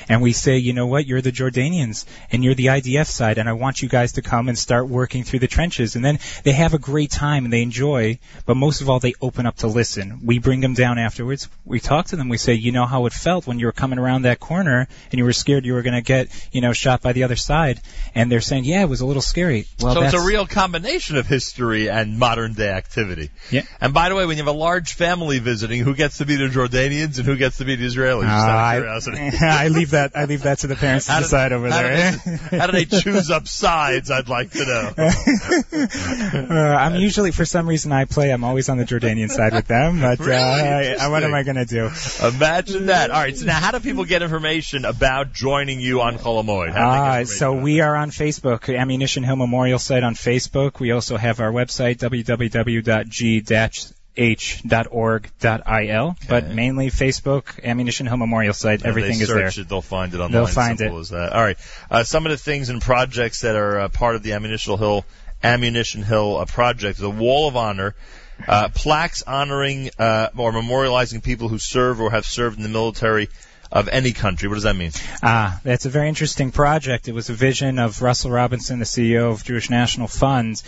and 0.08 0.22
we 0.22 0.32
say, 0.32 0.58
you 0.58 0.72
know 0.72 0.86
what, 0.86 1.06
you're 1.06 1.20
the 1.20 1.32
Jordanians 1.32 2.04
and 2.30 2.44
you're 2.44 2.54
the 2.54 2.66
IDF 2.66 3.06
side, 3.06 3.38
and 3.38 3.48
I 3.48 3.52
want 3.54 3.82
you 3.82 3.88
guys 3.88 4.12
to 4.12 4.22
come 4.22 4.48
and 4.48 4.58
start 4.58 4.88
working 4.88 5.24
through 5.24 5.40
the 5.40 5.48
trenches. 5.48 5.96
And 5.96 6.04
then 6.04 6.18
they 6.44 6.52
have 6.52 6.74
a 6.74 6.78
great 6.78 7.10
time 7.10 7.44
and 7.44 7.52
they 7.52 7.62
enjoy, 7.62 8.18
but 8.46 8.56
most 8.56 8.80
of 8.80 8.88
all, 8.88 9.00
they 9.00 9.14
open 9.20 9.46
up 9.46 9.56
to 9.58 9.66
listen. 9.66 10.20
We 10.24 10.38
bring 10.38 10.60
them 10.60 10.74
down 10.74 10.98
afterwards. 10.98 11.48
We 11.64 11.80
talk 11.80 12.06
to 12.06 12.16
them. 12.16 12.28
We 12.28 12.36
say, 12.36 12.54
you 12.54 12.72
know 12.72 12.86
how 12.86 13.06
it 13.06 13.12
felt 13.12 13.46
when 13.46 13.58
you 13.58 13.66
were 13.66 13.72
coming 13.72 13.98
around 13.98 14.22
that 14.22 14.40
corner 14.40 14.88
and 15.10 15.18
you 15.18 15.24
were 15.24 15.32
scared 15.32 15.64
you 15.64 15.74
were 15.74 15.82
going 15.82 15.94
to 15.94 16.02
get, 16.02 16.28
you 16.52 16.60
know, 16.60 16.72
shot 16.72 17.02
by 17.02 17.12
the 17.12 17.24
other 17.24 17.36
side. 17.36 17.80
And 18.14 18.30
they're 18.30 18.40
saying, 18.40 18.64
yeah, 18.64 18.82
it 18.82 18.88
was 18.88 19.00
a 19.00 19.06
little 19.06 19.22
scary. 19.22 19.66
Well, 19.80 19.94
so 19.94 20.02
it's 20.02 20.14
a 20.14 20.20
real 20.20 20.46
combination 20.46 21.16
of 21.16 21.26
history 21.26 21.88
and 21.88 22.18
modern 22.18 22.54
day 22.54 22.70
activity. 22.70 23.30
Yeah. 23.50 23.62
And 23.80 23.94
by 23.94 24.08
the 24.08 24.14
way, 24.14 24.26
when 24.26 24.36
you 24.36 24.44
have 24.44 24.54
a 24.54 24.58
large 24.58 24.94
family 24.94 25.38
visiting, 25.38 25.80
who 25.82 25.94
gets 25.94 26.18
to 26.18 26.26
be 26.26 26.36
the 26.36 26.48
Jordanians 26.48 27.18
and 27.18 27.26
who 27.26 27.36
gets 27.36 27.58
to 27.58 27.64
be 27.64 27.76
the 27.76 27.86
Israelis? 27.86 28.22
Just 28.22 28.32
out 28.32 28.78
of 28.78 28.84
Uh. 28.84 29.40
I, 29.40 29.64
I 29.64 29.68
leave 29.68 29.89
that. 29.90 30.12
I 30.16 30.24
leave 30.24 30.42
that 30.42 30.58
to 30.60 30.66
the 30.66 30.76
parents 30.76 31.06
to 31.06 31.18
decide 31.20 31.52
over 31.52 31.68
how 31.70 31.82
there. 31.82 32.12
they- 32.12 32.58
how 32.58 32.66
do 32.66 32.72
they 32.72 32.84
choose 32.84 33.30
up 33.30 33.46
sides? 33.48 34.10
I'd 34.10 34.28
like 34.28 34.50
to 34.52 34.64
know. 34.66 34.94
uh, 36.50 36.76
I'm 36.76 36.96
usually, 36.96 37.30
for 37.30 37.44
some 37.44 37.68
reason, 37.68 37.92
I 37.92 38.04
play. 38.04 38.30
I'm 38.30 38.44
always 38.44 38.68
on 38.68 38.78
the 38.78 38.84
Jordanian 38.84 39.30
side 39.30 39.52
with 39.52 39.66
them. 39.66 40.00
But 40.00 40.18
Really? 40.18 40.32
uh, 40.40 40.96
I, 41.04 41.08
what 41.08 41.22
am 41.22 41.34
I 41.34 41.42
going 41.42 41.56
to 41.56 41.64
do? 41.64 41.90
Imagine 42.26 42.86
that. 42.86 43.10
All 43.10 43.20
right. 43.20 43.36
So 43.36 43.46
now, 43.46 43.60
how 43.60 43.70
do 43.72 43.80
people 43.80 44.04
get 44.04 44.22
information 44.22 44.84
about 44.84 45.32
joining 45.32 45.80
you 45.80 46.00
on 46.00 46.16
Cholamoid? 46.18 46.72
How 46.72 46.90
do 46.90 46.90
they 47.00 47.06
get 47.16 47.22
Uh, 47.22 47.24
so 47.26 47.52
we 47.54 47.80
are 47.80 47.96
on 47.96 48.10
Facebook, 48.10 48.74
Ammunition 48.76 49.22
Hill 49.22 49.36
Memorial 49.36 49.78
Site 49.78 50.02
on 50.02 50.14
Facebook. 50.14 50.80
We 50.80 50.92
also 50.92 51.16
have 51.16 51.40
our 51.40 51.52
website, 51.52 51.98
www.g-h.org.il. 54.20 56.16
But 56.28 56.48
mainly 56.48 56.90
Facebook, 56.90 57.62
Ammunition 57.62 58.06
Hill 58.06 58.16
Memorial 58.16 58.52
Site. 58.52 58.84
Everything 58.84 59.20
is 59.20 59.28
there. 59.28 59.46
It, 59.48 59.68
they'll 59.68 59.82
find 59.82 60.12
it 60.14 60.18
online. 60.18 60.32
They'll 60.32 60.46
find 60.46 60.78
Simple 60.78 60.98
it. 60.98 61.00
as 61.00 61.08
that. 61.10 61.32
All 61.32 61.42
right. 61.42 61.58
Uh, 61.90 62.04
some 62.04 62.26
of 62.26 62.30
the 62.30 62.36
things 62.36 62.68
and 62.68 62.80
projects 62.80 63.40
that 63.42 63.56
are 63.56 63.80
uh, 63.80 63.88
part 63.88 64.16
of 64.16 64.22
the 64.22 64.34
Ammunition 64.34 64.78
Hill 64.78 65.04
Ammunition 65.42 66.02
Hill 66.02 66.36
uh, 66.36 66.44
project: 66.44 66.98
the 66.98 67.10
Wall 67.10 67.48
of 67.48 67.56
Honor, 67.56 67.94
uh, 68.46 68.68
plaques 68.68 69.22
honoring 69.22 69.90
uh, 69.98 70.28
or 70.36 70.52
memorializing 70.52 71.22
people 71.22 71.48
who 71.48 71.58
serve 71.58 72.00
or 72.00 72.10
have 72.10 72.26
served 72.26 72.56
in 72.56 72.62
the 72.62 72.68
military 72.68 73.28
of 73.72 73.88
any 73.88 74.12
country. 74.12 74.48
What 74.48 74.56
does 74.56 74.64
that 74.64 74.76
mean? 74.76 74.92
Ah, 75.22 75.60
that's 75.62 75.86
a 75.86 75.90
very 75.90 76.08
interesting 76.08 76.50
project. 76.50 77.08
It 77.08 77.14
was 77.14 77.30
a 77.30 77.34
vision 77.34 77.78
of 77.78 78.02
Russell 78.02 78.30
Robinson, 78.30 78.78
the 78.78 78.84
CEO 78.84 79.30
of 79.30 79.44
Jewish 79.44 79.70
National 79.70 80.08
Funds. 80.08 80.62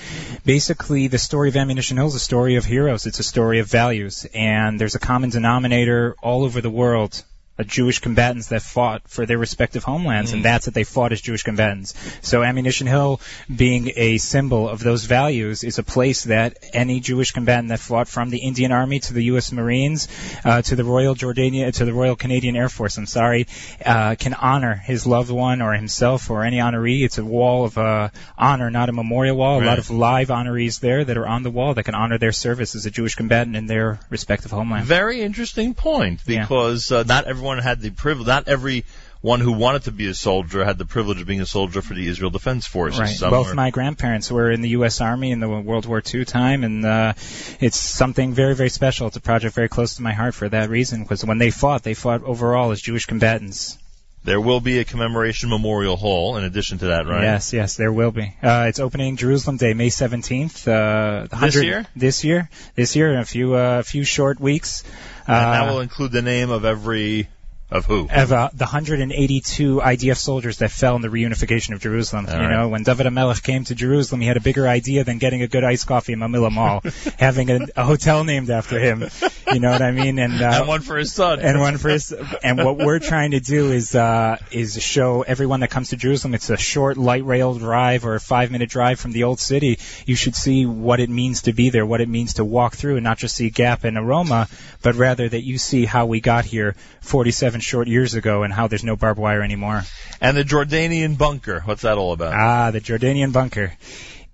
Basically, 0.45 1.09
the 1.09 1.19
story 1.19 1.49
of 1.49 1.57
Ammunition 1.57 1.97
Hill 1.97 2.07
is 2.09 2.15
a 2.15 2.20
story 2.20 2.57
of 2.57 2.65
heroes. 2.65 3.07
It's 3.07 3.19
a 3.19 3.24
story 3.24 3.59
of 3.59 3.66
values. 3.66 4.27
And 4.35 4.81
there's 4.81 4.95
a 4.95 5.01
common 5.01 5.31
denominator 5.31 6.16
all 6.23 6.45
over 6.45 6.61
the 6.61 6.70
world. 6.70 7.23
Jewish 7.65 7.99
combatants 7.99 8.49
that 8.49 8.62
fought 8.62 9.03
for 9.07 9.27
their 9.27 9.39
respective 9.39 9.85
homelands, 9.85 10.33
and 10.33 10.45
that's 10.45 10.65
that 10.65 10.74
they 10.74 10.85
fought 10.85 11.12
as 11.12 11.20
Jewish 11.20 11.43
combatants. 11.43 11.95
So 12.23 12.43
Ammunition 12.43 12.87
Hill, 12.87 13.20
being 13.55 13.93
a 13.95 14.19
symbol 14.19 14.69
of 14.69 14.81
those 14.81 15.05
values, 15.05 15.62
is 15.62 15.79
a 15.79 15.83
place 15.83 16.24
that 16.24 16.57
any 16.73 17.01
Jewish 17.01 17.33
combatant 17.33 17.69
that 17.69 17.81
fought 17.81 18.09
from 18.09 18.31
the 18.31 18.39
Indian 18.39 18.73
Army 18.73 19.01
to 19.01 19.12
the 19.12 19.24
U.S. 19.24 19.53
Marines 19.53 20.09
uh, 20.45 20.62
to 20.62 20.77
the 20.77 20.85
Royal 20.85 21.15
Jordania 21.15 21.73
to 21.74 21.85
the 21.85 21.93
Royal 21.93 22.16
Canadian 22.16 22.57
Air 22.57 22.69
Force, 22.69 22.97
I'm 22.97 23.07
sorry, 23.07 23.47
uh, 23.85 24.16
can 24.19 24.35
honor 24.35 24.74
his 24.74 25.07
loved 25.07 25.31
one 25.31 25.61
or 25.61 25.74
himself 25.74 26.31
or 26.31 26.45
any 26.45 26.57
honoree. 26.57 27.05
It's 27.05 27.19
a 27.19 27.24
wall 27.24 27.65
of 27.65 27.77
uh, 27.77 28.09
honor, 28.37 28.70
not 28.70 28.89
a 28.89 28.93
memorial 28.93 29.37
wall. 29.37 29.62
A 29.62 29.65
lot 29.65 29.79
of 29.79 29.91
live 29.91 30.29
honorees 30.29 30.81
there 30.81 31.05
that 31.05 31.16
are 31.16 31.27
on 31.27 31.43
the 31.43 31.51
wall 31.51 31.74
that 31.74 31.85
can 31.85 31.95
honor 31.95 32.19
their 32.19 32.33
service 32.33 32.74
as 32.74 32.87
a 32.87 32.91
Jewish 32.91 33.15
combatant 33.15 33.57
in 33.57 33.66
their 33.66 34.01
respective 34.11 34.51
homeland. 34.51 34.87
Very 34.87 35.20
interesting 35.20 35.74
point 35.74 36.24
because 36.27 36.91
uh, 36.91 37.03
not 37.03 37.27
everyone 37.27 37.41
had 37.62 37.81
the 37.81 37.90
privilege. 37.90 38.27
Not 38.27 38.48
every 38.48 38.85
one 39.20 39.40
who 39.40 39.52
wanted 39.52 39.85
to 39.85 39.93
be 39.93 40.09
a 40.09 40.14
soldier 40.14 40.64
had 40.64 40.78
the 40.78 40.85
privilege 40.85 41.20
of 41.20 41.27
being 41.28 41.40
a 41.40 41.47
soldier 41.47 41.81
for 41.81 41.94
the 41.94 42.09
Israel 42.09 42.31
Defense 42.31 42.66
Forces. 42.66 43.01
Right. 43.01 43.09
Some 43.09 43.31
Both 43.31 43.48
were- 43.48 43.55
my 43.55 43.70
grandparents 43.70 44.31
were 44.31 44.51
in 44.51 44.62
the 44.62 44.70
U.S. 44.70 45.01
Army 45.01 45.31
in 45.31 45.39
the 45.40 45.48
World 45.48 45.86
War 45.86 46.02
II 46.05 46.24
time, 46.24 46.64
and 46.64 46.85
uh, 46.85 47.12
it's 47.60 47.78
something 47.78 48.32
very, 48.32 48.55
very 48.55 48.69
special. 48.69 49.06
It's 49.06 49.16
a 49.16 49.20
project 49.20 49.55
very 49.55 49.69
close 49.69 49.94
to 49.97 50.02
my 50.02 50.12
heart 50.12 50.35
for 50.35 50.48
that 50.48 50.70
reason, 50.70 51.02
because 51.02 51.24
when 51.24 51.39
they 51.39 51.51
fought, 51.51 51.82
they 51.85 51.94
fought 51.94 52.24
overall 52.24 52.73
as 52.73 52.81
Jewish 52.81 53.06
combatants. 53.06 53.78
There 54.24 54.40
will 54.40 54.61
be 54.61 54.78
a 54.78 54.85
commemoration 54.85 55.49
memorial 55.51 55.97
hall 55.97 56.36
in 56.36 56.44
addition 56.44 56.78
to 56.78 56.86
that, 56.86 57.07
right? 57.07 57.23
Yes, 57.24 57.53
yes, 57.53 57.77
there 57.77 57.93
will 57.93 58.12
be. 58.12 58.32
Uh, 58.40 58.66
it's 58.69 58.78
opening 58.78 59.16
Jerusalem 59.16 59.57
Day, 59.57 59.74
May 59.74 59.89
17th. 59.89 60.69
Uh, 60.69 61.27
This 61.40 61.57
year? 61.57 61.86
This 61.97 62.23
year. 62.23 62.49
This 62.77 62.94
year, 62.94 63.12
in 63.12 63.19
a 63.19 63.24
few, 63.24 63.57
uh, 63.57 63.81
a 63.81 63.82
few 63.82 64.05
short 64.05 64.39
weeks. 64.39 64.85
And 65.27 65.35
that 65.35 65.62
Uh, 65.69 65.73
will 65.73 65.81
include 65.81 66.12
the 66.12 66.23
name 66.23 66.51
of 66.51 66.65
every 66.65 67.28
of 67.73 67.86
who? 67.86 68.09
of 68.11 68.32
uh, 68.32 68.51
the 68.53 68.65
182 68.65 69.77
IDF 69.77 70.16
soldiers 70.16 70.59
that 70.59 70.70
fell 70.70 70.97
in 70.97 71.03
the 71.03 71.09
reunification 71.09 71.74
of 71.74 71.81
Jerusalem. 71.81 72.27
All 72.28 72.35
you 72.35 72.40
right. 72.40 72.51
know, 72.51 72.69
when 72.69 72.82
David 72.82 73.07
Amelech 73.07 73.43
came 73.43 73.65
to 73.65 73.74
Jerusalem, 73.74 74.20
he 74.20 74.27
had 74.27 74.36
a 74.36 74.40
bigger 74.40 74.69
idea 74.69 75.05
than 75.05 75.19
getting 75.19 75.43
a 75.43 75.49
good 75.49 75.65
iced 75.65 75.86
coffee 75.86 76.12
in 76.12 76.19
Mamilla 76.19 76.53
Mall, 76.53 76.82
having 77.19 77.51
a, 77.51 77.61
a 77.77 77.85
hotel 77.85 78.24
named 78.24 78.51
after 78.51 78.78
him. 78.78 79.05
You 79.53 79.61
know 79.61 79.70
what 79.70 79.82
I 79.82 79.90
mean? 79.90 80.19
And, 80.19 80.40
uh, 80.40 80.59
and 80.61 80.69
one 80.69 80.81
for 80.82 80.97
his 80.97 81.12
son. 81.12 81.40
and 81.40 81.59
one 81.61 81.78
for 81.78 81.89
his, 81.89 82.12
and 82.43 82.59
what 82.59 82.77
we're 82.77 82.99
trying 82.99 83.32
to 83.32 83.40
do 83.40 83.73
is 83.73 83.94
uh, 83.94 84.36
is 84.51 84.81
show 84.82 85.23
everyone 85.23 85.61
that 85.61 85.70
comes 85.70 85.90
to 85.90 85.97
Jerusalem. 85.97 86.35
It's 86.35 86.51
a 86.51 86.57
short 86.57 86.97
light 86.97 87.24
rail 87.24 87.55
drive 87.55 88.05
or 88.05 88.15
a 88.15 88.20
five 88.20 88.51
minute 88.51 88.70
drive 88.70 89.01
from 89.01 89.12
the 89.12 89.24
old 89.24 89.40
city. 89.40 89.78
You 90.07 90.16
should 90.16 90.36
see 90.36 90.66
what 90.66 91.01
it 91.01 91.11
means 91.11 91.43
to 91.43 91.53
be 91.53 91.70
there, 91.70 91.86
what 91.86 92.01
it 92.01 92.09
means 92.09 92.35
to 92.35 92.44
walk 92.44 92.77
through, 92.77 92.97
and 92.97 93.05
not 93.05 93.19
just 93.19 93.36
see 93.36 93.51
Gap 93.51 93.85
and 93.85 93.97
Aroma, 93.97 94.49
but 94.82 94.94
rather 94.94 95.28
that 95.28 95.43
you 95.43 95.59
see 95.59 95.85
how 95.85 96.07
we 96.07 96.20
got 96.20 96.44
here 96.44 96.74
47 97.01 97.61
short 97.62 97.89
years 97.89 98.14
ago 98.14 98.43
and 98.43 98.52
how 98.52 98.68
there's 98.68 98.84
no 98.84 98.97
barbed 98.97 99.18
wire 99.18 99.43
anymore. 99.43 99.82
And 100.20 100.36
the 100.36 100.44
Jordanian 100.44 101.16
bunker. 101.16 101.60
What's 101.64 101.82
that 101.82 101.98
all 101.98 102.12
about? 102.12 102.34
Ah, 102.34 102.70
the 102.70 102.80
Jordanian 102.80 103.32
bunker. 103.32 103.72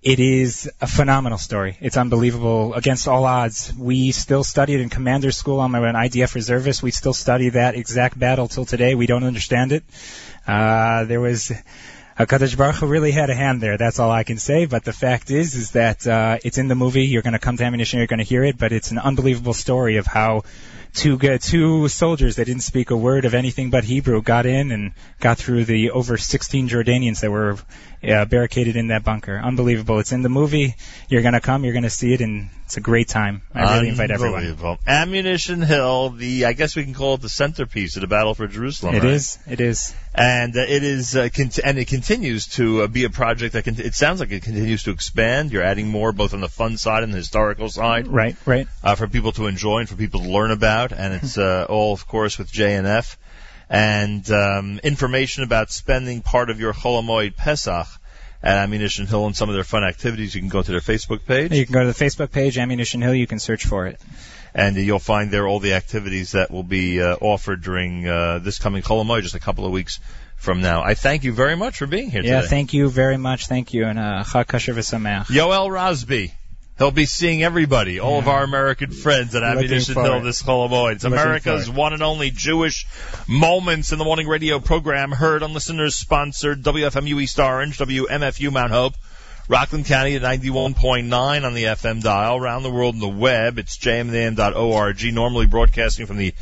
It 0.01 0.21
is 0.21 0.71
a 0.79 0.87
phenomenal 0.87 1.37
story. 1.37 1.77
It's 1.81 1.97
unbelievable. 1.97 2.73
Against 2.73 3.09
all 3.09 3.25
odds, 3.25 3.73
we 3.77 4.11
still 4.11 4.45
study 4.45 4.73
it 4.73 4.79
in 4.79 4.89
commander 4.89 5.31
school. 5.31 5.59
I'm 5.59 5.75
an 5.75 5.95
IDF 5.95 6.35
reservist. 6.35 6.81
We 6.81 6.91
still 6.91 7.13
study 7.13 7.49
that 7.49 7.75
exact 7.75 8.17
battle 8.17 8.47
till 8.47 8.63
today. 8.63 8.95
We 8.95 9.07
don't 9.07 9.25
understand 9.25 9.73
it. 9.73 9.83
Uh, 10.47 11.03
there 11.03 11.19
was 11.19 11.51
a 11.51 12.25
Hakadosh 12.25 12.57
Baruch 12.57 12.75
Hu 12.75 12.87
really 12.87 13.11
had 13.11 13.29
a 13.29 13.35
hand 13.35 13.61
there. 13.61 13.77
That's 13.77 13.99
all 13.99 14.09
I 14.09 14.23
can 14.23 14.37
say. 14.37 14.65
But 14.65 14.85
the 14.85 14.93
fact 14.93 15.31
is, 15.31 15.55
is 15.55 15.71
that 15.71 16.07
uh, 16.07 16.37
it's 16.45 16.57
in 16.57 16.69
the 16.69 16.75
movie. 16.75 17.05
You're 17.05 17.21
going 17.21 17.33
to 17.33 17.39
come 17.39 17.57
to 17.57 17.65
ammunition. 17.65 17.99
You're 17.99 18.07
going 18.07 18.19
to 18.19 18.25
hear 18.25 18.45
it. 18.45 18.57
But 18.57 18.71
it's 18.71 18.91
an 18.91 18.99
unbelievable 18.99 19.53
story 19.53 19.97
of 19.97 20.05
how 20.05 20.43
two 20.93 21.17
two 21.17 21.87
soldiers 21.87 22.35
that 22.35 22.45
didn't 22.45 22.63
speak 22.63 22.91
a 22.91 22.97
word 22.97 23.25
of 23.25 23.33
anything 23.33 23.69
but 23.69 23.83
Hebrew 23.83 24.21
got 24.21 24.45
in 24.45 24.71
and 24.71 24.93
got 25.19 25.37
through 25.37 25.65
the 25.65 25.91
over 25.91 26.17
16 26.17 26.69
Jordanians 26.69 27.21
that 27.21 27.31
were 27.31 27.57
uh, 28.03 28.25
barricaded 28.25 28.75
in 28.75 28.87
that 28.87 29.03
bunker. 29.03 29.37
Unbelievable. 29.37 29.99
It's 29.99 30.11
in 30.11 30.21
the 30.21 30.29
movie. 30.29 30.75
You're 31.09 31.21
gonna 31.21 31.41
come. 31.41 31.63
You're 31.63 31.73
gonna 31.73 31.89
see 31.89 32.13
it, 32.13 32.21
and 32.21 32.49
it's 32.69 32.77
a 32.77 32.81
great 32.81 33.07
time. 33.07 33.41
I 33.51 33.77
really 33.77 33.89
invite 33.89 34.11
everyone. 34.11 34.77
Ammunition 34.85 35.63
Hill, 35.63 36.11
the 36.11 36.45
I 36.45 36.53
guess 36.53 36.75
we 36.75 36.83
can 36.83 36.93
call 36.93 37.15
it 37.15 37.21
the 37.21 37.27
centerpiece 37.27 37.95
of 37.97 38.01
the 38.01 38.07
battle 38.07 38.35
for 38.35 38.45
Jerusalem. 38.45 38.93
It 38.93 38.99
right? 39.03 39.13
is. 39.13 39.39
It 39.49 39.59
is. 39.59 39.95
and 40.13 40.55
uh, 40.55 40.59
it 40.61 40.83
is 40.83 41.15
uh, 41.15 41.29
cont- 41.33 41.57
and 41.63 41.79
it 41.79 41.87
continues 41.87 42.45
to 42.57 42.83
uh, 42.83 42.87
be 42.87 43.05
a 43.05 43.09
project 43.09 43.53
that 43.53 43.65
con- 43.65 43.73
it 43.79 43.95
sounds 43.95 44.19
like 44.19 44.31
it 44.31 44.43
continues 44.43 44.83
to 44.83 44.91
expand. 44.91 45.51
You're 45.51 45.63
adding 45.63 45.87
more 45.87 46.11
both 46.11 46.35
on 46.35 46.41
the 46.41 46.47
fun 46.47 46.77
side 46.77 47.01
and 47.01 47.11
the 47.11 47.17
historical 47.17 47.69
side, 47.69 48.07
Right. 48.07 48.35
Right. 48.45 48.67
uh, 48.83 48.93
for 48.93 49.07
people 49.07 49.31
to 49.31 49.47
enjoy 49.47 49.79
and 49.79 49.89
for 49.89 49.95
people 49.95 50.21
to 50.21 50.29
learn 50.29 50.51
about. 50.51 50.91
And 50.91 51.15
it's 51.15 51.39
uh, 51.39 51.65
all, 51.67 51.91
of 51.93 52.05
course, 52.07 52.37
with 52.37 52.51
JNF 52.51 53.15
and 53.67 54.29
um, 54.31 54.79
information 54.83 55.43
about 55.43 55.71
spending 55.71 56.21
part 56.21 56.51
of 56.51 56.59
your 56.59 56.73
Chol 56.73 57.01
Hamoed 57.03 57.35
Pesach 57.35 57.87
at 58.41 58.57
Ammunition 58.57 59.05
Hill 59.07 59.25
and 59.25 59.35
some 59.35 59.49
of 59.49 59.55
their 59.55 59.63
fun 59.63 59.83
activities. 59.83 60.33
You 60.35 60.41
can 60.41 60.49
go 60.49 60.61
to 60.61 60.71
their 60.71 60.79
Facebook 60.81 61.25
page. 61.25 61.51
You 61.51 61.65
can 61.65 61.73
go 61.73 61.81
to 61.81 61.91
the 61.91 62.05
Facebook 62.05 62.31
page, 62.31 62.57
Ammunition 62.57 63.01
Hill. 63.01 63.13
You 63.13 63.27
can 63.27 63.39
search 63.39 63.65
for 63.65 63.87
it. 63.87 63.99
and 64.53 64.75
you'll 64.77 64.97
find 64.99 65.29
there 65.29 65.47
all 65.47 65.59
the 65.59 65.73
activities 65.73 66.31
that 66.31 66.49
will 66.49 66.63
be 66.63 67.01
uh, 67.01 67.15
offered 67.21 67.61
during 67.61 68.07
uh, 68.07 68.39
this 68.39 68.57
coming 68.57 68.81
Chol 68.81 69.03
Hamoed, 69.05 69.21
just 69.21 69.35
a 69.35 69.39
couple 69.39 69.65
of 69.65 69.71
weeks 69.71 69.99
from 70.37 70.61
now. 70.61 70.81
I 70.81 70.95
thank 70.95 71.23
you 71.23 71.33
very 71.33 71.55
much 71.55 71.77
for 71.77 71.85
being 71.85 72.09
here 72.09 72.23
Yeah. 72.23 72.37
today. 72.41 72.47
Thank 72.47 72.73
you 72.73 72.89
very 72.89 73.17
much. 73.17 73.45
Thank 73.47 73.73
you, 73.73 73.85
and 73.85 73.99
uh, 73.99 74.23
Chag 74.25 74.45
Kasher 74.47 74.73
v'Sameach. 74.73 75.25
Yoel 75.27 75.69
Rosby. 75.69 76.33
He'll 76.79 76.91
be 76.91 77.05
seeing 77.05 77.43
everybody, 77.43 77.99
all 77.99 78.19
of 78.19 78.29
our 78.29 78.41
American 78.41 78.91
friends 78.91 79.35
at 79.35 79.43
Ammunition 79.43 79.95
Hill 79.95 80.21
this 80.21 80.41
Chol 80.41 80.69
Hamoed. 80.69 80.93
It's 80.93 81.03
Looking 81.03 81.19
America's 81.19 81.69
one 81.69 81.91
and 81.91 82.01
only 82.01 82.31
Jewish 82.31 82.87
Moments 83.27 83.91
in 83.91 83.99
the 83.99 84.05
Morning 84.05 84.29
radio 84.29 84.61
program, 84.61 85.11
heard 85.11 85.43
on 85.43 85.53
listeners 85.53 85.97
sponsored 85.97 86.63
WFMU 86.63 87.21
East 87.21 87.37
Orange, 87.37 87.77
WMFU 87.79 88.49
Mount 88.49 88.71
Hope, 88.71 88.93
Rockland 89.49 89.87
County 89.87 90.15
at 90.15 90.21
91.9 90.21 91.45
on 91.45 91.53
the 91.53 91.65
FM 91.65 92.01
dial, 92.01 92.37
around 92.37 92.63
the 92.63 92.71
world 92.71 92.95
on 92.95 93.01
the 93.01 93.09
web. 93.09 93.59
It's 93.59 93.77
jmnam.org, 93.77 95.13
normally 95.13 95.47
broadcasting 95.47 96.05
from 96.05 96.15
the 96.15 96.33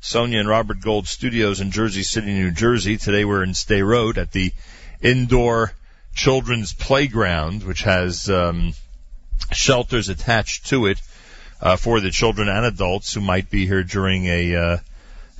Sonia 0.00 0.40
and 0.40 0.48
Robert 0.48 0.82
Gold 0.82 1.08
studios 1.08 1.62
in 1.62 1.70
Jersey 1.70 2.02
City, 2.02 2.34
New 2.34 2.50
Jersey. 2.50 2.98
Today 2.98 3.24
we're 3.24 3.42
in 3.42 3.54
Sderot 3.54 4.18
at 4.18 4.30
the 4.30 4.52
indoor 5.00 5.72
children's 6.14 6.74
playground, 6.74 7.62
which 7.62 7.84
has 7.84 8.28
um, 8.28 8.74
shelters 9.52 10.08
attached 10.08 10.66
to 10.66 10.86
it 10.86 11.00
uh, 11.60 11.76
for 11.76 12.00
the 12.00 12.10
children 12.10 12.48
and 12.48 12.66
adults 12.66 13.14
who 13.14 13.20
might 13.20 13.50
be 13.50 13.66
here 13.66 13.82
during 13.82 14.26
a 14.26 14.56
uh, 14.56 14.78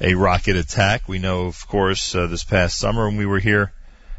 a 0.00 0.14
rocket 0.14 0.56
attack. 0.56 1.08
We 1.08 1.18
know, 1.18 1.46
of 1.46 1.66
course, 1.66 2.14
uh, 2.14 2.26
this 2.26 2.44
past 2.44 2.78
summer 2.78 3.06
when 3.06 3.16
we 3.16 3.26
were 3.26 3.38
here, 3.38 3.72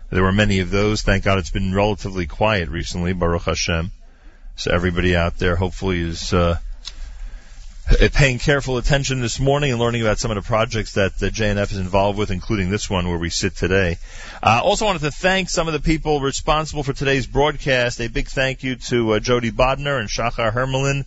there 0.10 0.24
were 0.24 0.32
many 0.32 0.60
of 0.60 0.72
those. 0.72 1.02
Thank 1.02 1.24
God 1.24 1.38
it's 1.38 1.50
been 1.50 1.74
relatively 1.74 2.26
quiet 2.26 2.70
recently, 2.70 3.14
Baruch 3.14 3.44
Hashem. 3.44 3.92
So 4.56 4.72
everybody 4.72 5.16
out 5.16 5.38
there 5.38 5.56
hopefully 5.56 6.02
is 6.02 6.34
uh, 6.34 6.58
paying 8.14 8.38
careful 8.38 8.78
attention 8.78 9.22
this 9.22 9.40
morning 9.40 9.72
and 9.72 9.80
learning 9.80 10.02
about 10.02 10.20
some 10.20 10.30
of 10.30 10.36
the 10.36 10.42
projects 10.42 10.94
that 10.94 11.18
the 11.20 11.30
JNF 11.30 11.72
is 11.72 11.78
involved 11.78 12.20
with, 12.20 12.32
including 12.32 12.70
this 12.70 12.90
one 12.90 13.08
where 13.08 13.18
we 13.18 13.30
sit 13.30 13.56
today. 13.56 13.98
Uh, 14.44 14.60
also 14.62 14.86
wanted 14.86 15.04
to 15.04 15.12
thank 15.12 15.50
some 15.50 15.68
of 15.68 15.74
the 15.74 15.80
people 15.80 16.20
responsible 16.20 16.84
for 16.84 16.92
today's 16.92 17.26
broadcast. 17.26 18.02
A 18.02 18.10
big 18.10 18.28
thank 18.28 18.64
you 18.64 18.76
to 18.76 19.14
uh, 19.14 19.20
Jody 19.20 19.52
Bodner 19.52 20.00
and 20.00 20.10
Shachar 20.10 20.52
Hermelin, 20.52 21.06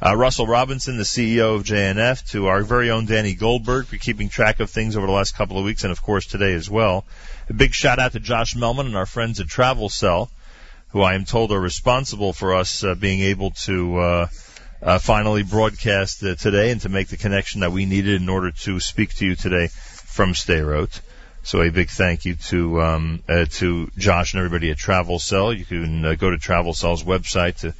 uh, 0.00 0.16
Russell 0.16 0.46
Robinson, 0.46 0.98
the 0.98 1.02
CEO 1.02 1.56
of 1.56 1.64
JNF, 1.64 2.30
to 2.30 2.46
our 2.46 2.62
very 2.62 2.92
own 2.92 3.06
Danny 3.06 3.34
Goldberg 3.34 3.86
for 3.86 3.96
keeping 3.96 4.28
track 4.28 4.60
of 4.60 4.70
things 4.70 4.96
over 4.96 5.08
the 5.08 5.12
last 5.12 5.36
couple 5.36 5.58
of 5.58 5.64
weeks, 5.64 5.82
and 5.82 5.90
of 5.90 6.00
course 6.00 6.26
today 6.26 6.54
as 6.54 6.70
well. 6.70 7.04
A 7.48 7.54
big 7.54 7.74
shout 7.74 7.98
out 7.98 8.12
to 8.12 8.20
Josh 8.20 8.54
Melman 8.54 8.86
and 8.86 8.96
our 8.96 9.06
friends 9.06 9.40
at 9.40 9.48
Travel 9.48 9.88
Cell, 9.88 10.30
who 10.90 11.02
I 11.02 11.14
am 11.14 11.24
told 11.24 11.50
are 11.50 11.60
responsible 11.60 12.32
for 12.32 12.54
us 12.54 12.84
uh, 12.84 12.94
being 12.94 13.20
able 13.20 13.50
to 13.62 13.98
uh, 13.98 14.26
uh, 14.82 14.98
finally 14.98 15.42
broadcast 15.42 16.22
uh, 16.22 16.34
today 16.34 16.70
and 16.70 16.80
to 16.80 16.88
make 16.88 17.08
the 17.08 17.16
connection 17.16 17.60
that 17.60 17.72
we 17.72 17.86
needed 17.86 18.20
in 18.20 18.28
order 18.28 18.50
to 18.50 18.80
speak 18.80 19.14
to 19.16 19.26
you 19.26 19.36
today 19.36 19.68
from 19.68 20.32
Sderot. 20.32 21.00
So 21.42 21.62
a 21.62 21.70
big 21.70 21.88
thank 21.88 22.24
you 22.24 22.34
to 22.48 22.80
um, 22.82 23.22
uh, 23.28 23.46
to 23.52 23.90
Josh 23.96 24.34
and 24.34 24.40
everybody 24.40 24.70
at 24.70 24.76
Travel 24.76 25.18
Cell. 25.18 25.52
You 25.52 25.64
can 25.64 26.04
uh, 26.04 26.14
go 26.14 26.30
to 26.30 26.38
Travel 26.38 26.74
Cell's 26.74 27.02
website 27.02 27.60
to 27.60 27.74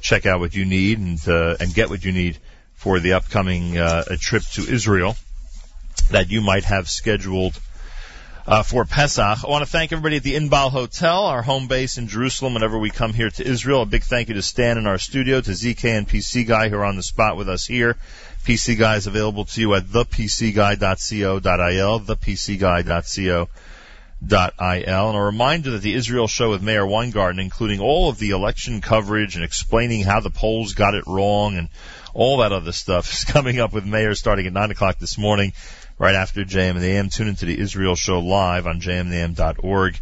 check 0.00 0.26
out 0.26 0.40
what 0.40 0.54
you 0.54 0.64
need 0.64 0.98
and 0.98 1.28
uh, 1.28 1.56
and 1.60 1.72
get 1.72 1.90
what 1.90 2.04
you 2.04 2.12
need 2.12 2.38
for 2.74 2.98
the 2.98 3.12
upcoming 3.12 3.78
uh, 3.78 4.04
a 4.08 4.16
trip 4.16 4.42
to 4.54 4.62
Israel 4.62 5.16
that 6.10 6.30
you 6.30 6.40
might 6.40 6.64
have 6.64 6.90
scheduled 6.90 7.58
uh, 8.46 8.62
for 8.62 8.84
Pesach. 8.84 9.44
I 9.44 9.48
want 9.48 9.64
to 9.64 9.70
thank 9.70 9.92
everybody 9.92 10.16
at 10.16 10.22
the 10.22 10.34
Inbal 10.34 10.70
Hotel, 10.70 11.24
our 11.24 11.42
home 11.42 11.66
base 11.66 11.98
in 11.98 12.08
Jerusalem 12.08 12.54
whenever 12.54 12.78
we 12.78 12.90
come 12.90 13.12
here 13.12 13.30
to 13.30 13.46
Israel. 13.46 13.82
A 13.82 13.86
big 13.86 14.02
thank 14.02 14.28
you 14.28 14.34
to 14.34 14.42
Stan 14.42 14.78
in 14.78 14.86
our 14.86 14.98
studio, 14.98 15.40
to 15.40 15.50
ZK 15.50 15.84
and 15.84 16.08
PC 16.08 16.46
Guy 16.46 16.68
who 16.68 16.76
are 16.76 16.84
on 16.84 16.96
the 16.96 17.02
spot 17.02 17.36
with 17.36 17.48
us 17.48 17.64
here. 17.66 17.96
PC 18.44 18.78
Guy 18.78 18.96
is 18.96 19.06
available 19.06 19.46
to 19.46 19.60
you 19.60 19.74
at 19.74 19.84
thepcguy.co.il, 19.84 21.40
thepcguy.co.il. 22.00 23.48
And 24.26 25.16
a 25.16 25.20
reminder 25.20 25.70
that 25.70 25.82
the 25.82 25.94
Israel 25.94 26.28
show 26.28 26.50
with 26.50 26.62
Meir 26.62 26.86
Weingarten, 26.86 27.40
including 27.40 27.80
all 27.80 28.10
of 28.10 28.18
the 28.18 28.30
election 28.30 28.80
coverage 28.82 29.36
and 29.36 29.44
explaining 29.44 30.02
how 30.02 30.20
the 30.20 30.30
polls 30.30 30.74
got 30.74 30.94
it 30.94 31.04
wrong 31.06 31.56
and 31.56 31.68
all 32.12 32.38
that 32.38 32.52
other 32.52 32.72
stuff 32.72 33.10
is 33.12 33.24
coming 33.24 33.58
up 33.58 33.72
with 33.72 33.86
Meir 33.86 34.14
starting 34.14 34.46
at 34.46 34.52
9 34.52 34.70
o'clock 34.70 34.98
this 34.98 35.16
morning 35.16 35.54
right 35.98 36.14
after 36.14 36.44
JM 36.44 36.70
and 36.70 36.80
the 36.80 36.88
AM. 36.88 37.08
Tune 37.08 37.28
into 37.28 37.46
the 37.46 37.58
Israel 37.58 37.94
Show 37.94 38.20
live 38.20 38.66
on 38.66 38.80
jmandam.org 38.80 39.98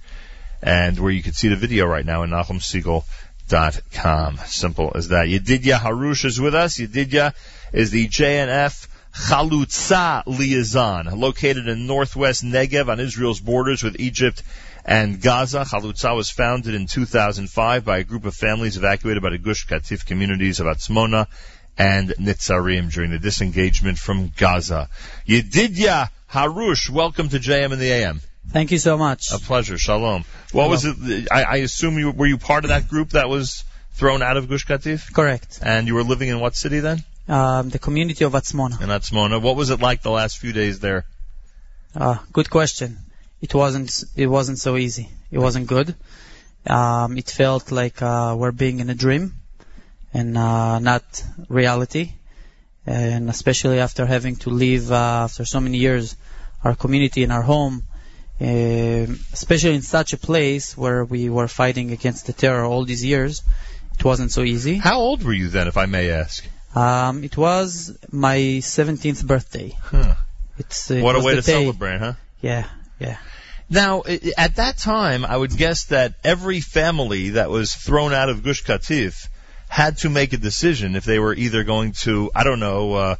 and 0.63 0.99
where 0.99 1.11
you 1.11 1.23
can 1.23 1.33
see 1.33 1.49
the 1.49 1.57
video 1.57 1.87
right 1.87 2.07
now 2.07 2.23
in 2.23 2.31
NachumSegal.com. 2.31 4.39
Simple 4.47 4.93
as 4.95 5.09
that. 5.09 5.27
Yedidya 5.27 5.79
Harush 5.79 6.25
is 6.25 6.41
with 6.41 6.55
us. 6.55 6.79
Yedidya 6.79 7.35
is 7.73 7.91
the 7.91 8.09
JNF 8.09 8.87
Chalutza 9.15 10.23
liaison, 10.27 11.21
located 11.21 11.69
in 11.69 11.87
northwest 11.87 12.43
Negev 12.45 12.89
on 12.89 12.99
Israel's 12.99 13.41
borders 13.41 13.83
with 13.83 14.01
Egypt 14.01 14.43
and 14.85 15.21
Gaza. 15.21 15.65
Chalutza 15.65 16.17
was 16.17 16.31
founded 16.31 16.75
in 16.75 16.87
2005 16.87 17.85
by 17.85 17.99
a 17.99 18.05
group 18.05 18.25
of 18.25 18.35
families 18.35 18.79
evacuated 18.79 19.23
by 19.23 19.31
the 19.31 19.39
Gush 19.39 19.67
Katif 19.67 20.07
communities 20.07 20.61
of 20.61 20.67
Atzmona 20.67 21.27
and 21.79 22.11
Netzarim 22.11 22.93
during 22.93 23.11
the 23.11 23.19
disengagement 23.19 23.99
from 23.99 24.33
Gaza. 24.37 24.89
Yedidya 25.27 26.09
Harush, 26.31 26.91
welcome 26.91 27.29
to 27.29 27.39
JM 27.39 27.73
and 27.73 27.81
the 27.81 27.91
AM. 27.91 28.21
Thank 28.49 28.71
you 28.71 28.79
so 28.79 28.99
much. 28.99 29.33
A 29.33 29.39
pleasure. 29.39 29.79
Shalom. 29.79 30.25
What 30.53 30.69
was 30.69 30.85
it? 30.85 31.29
I, 31.31 31.43
I 31.45 31.57
assume 31.57 31.99
you 31.99 32.11
were 32.11 32.27
you 32.27 32.39
part 32.39 32.65
of 32.65 32.69
that 32.69 32.89
group 32.89 33.11
that 33.11 33.29
was 33.29 33.65
thrown 33.93 34.23
out 34.23 34.37
of 34.37 34.49
Gush 34.49 34.67
Katif? 34.67 35.13
Correct. 35.13 35.61
And 35.63 35.87
you 35.87 35.95
were 35.95 36.03
living 36.03 36.29
in 36.29 36.41
what 36.41 36.57
city 36.57 36.81
then? 36.81 37.05
Um, 37.29 37.71
the 37.71 37.79
community 37.79 38.25
of 38.25 38.33
Atzmona. 38.33 38.81
In 38.81 38.89
Atzmona. 38.89 39.41
What 39.41 39.57
was 39.57 39.71
it 39.71 39.81
like 39.81 40.03
the 40.03 40.11
last 40.11 40.39
few 40.39 40.53
days 40.53 40.81
there? 40.81 41.05
Uh, 41.95 42.19
good 42.33 42.51
question. 42.51 42.99
It 43.41 43.55
wasn't. 43.55 44.05
It 44.17 44.27
wasn't 44.27 44.59
so 44.59 44.77
easy. 44.77 45.09
It 45.31 45.39
wasn't 45.39 45.67
good. 45.67 45.95
Um, 46.67 47.17
it 47.17 47.31
felt 47.31 47.73
like 47.73 48.03
uh, 48.03 48.35
we're 48.39 48.53
being 48.53 48.81
in 48.81 48.91
a 48.91 48.95
dream, 48.95 49.35
and 50.15 50.37
uh, 50.37 50.79
not 50.79 51.03
reality. 51.49 52.13
And 52.87 53.31
especially 53.31 53.79
after 53.79 54.07
having 54.07 54.37
to 54.37 54.51
leave 54.51 54.91
uh, 54.91 55.25
after 55.25 55.45
so 55.45 55.61
many 55.61 55.79
years, 55.79 56.17
our 56.65 56.75
community 56.75 57.23
and 57.23 57.33
our 57.33 57.43
home, 57.43 57.85
um 58.41 59.21
especially 59.33 59.75
in 59.75 59.83
such 59.83 60.13
a 60.13 60.17
place 60.17 60.77
where 60.77 61.05
we 61.05 61.29
were 61.29 61.47
fighting 61.49 61.93
against 61.93 62.27
the 62.27 62.33
terror 62.33 62.65
all 62.65 62.85
these 62.85 63.05
years, 63.05 63.43
it 63.99 64.05
wasn't 64.05 64.33
so 64.33 64.43
easy. 64.43 64.77
How 64.79 64.99
old 64.99 65.23
were 65.23 65.33
you 65.33 65.49
then, 65.49 65.69
if 65.69 65.77
I 65.77 65.87
may 65.87 66.11
ask? 66.11 66.45
Um, 66.75 67.23
it 67.23 67.37
was 67.37 67.97
my 68.11 68.39
17th 68.61 69.25
birthday. 69.27 69.77
Huh. 69.81 70.15
It's 70.59 70.91
it 70.91 71.03
What 71.03 71.15
a 71.17 71.21
way 71.21 71.35
to 71.37 71.43
day- 71.43 71.53
celebrate, 71.63 71.99
huh? 71.99 72.15
Yeah, 72.41 72.65
yeah. 72.99 73.19
Now, 73.71 74.03
at 74.37 74.57
that 74.57 74.79
time, 74.79 75.25
I 75.25 75.37
would 75.37 75.57
guess 75.57 75.85
that 75.85 76.15
every 76.25 76.61
family 76.61 77.31
that 77.31 77.49
was 77.49 77.75
thrown 77.75 78.13
out 78.13 78.29
of 78.29 78.43
Gush 78.43 78.65
Katif 78.65 79.29
had 79.73 79.97
to 79.97 80.11
make 80.11 80.35
a 80.35 80.37
decision 80.37 80.97
if 80.97 81.07
they 81.07 81.19
were 81.19 81.35
either 81.35 81.65
going 81.65 81.93
to, 81.93 82.31
I 82.35 82.45
don't 82.45 82.61
know, 82.61 82.93
uh, 82.93 83.17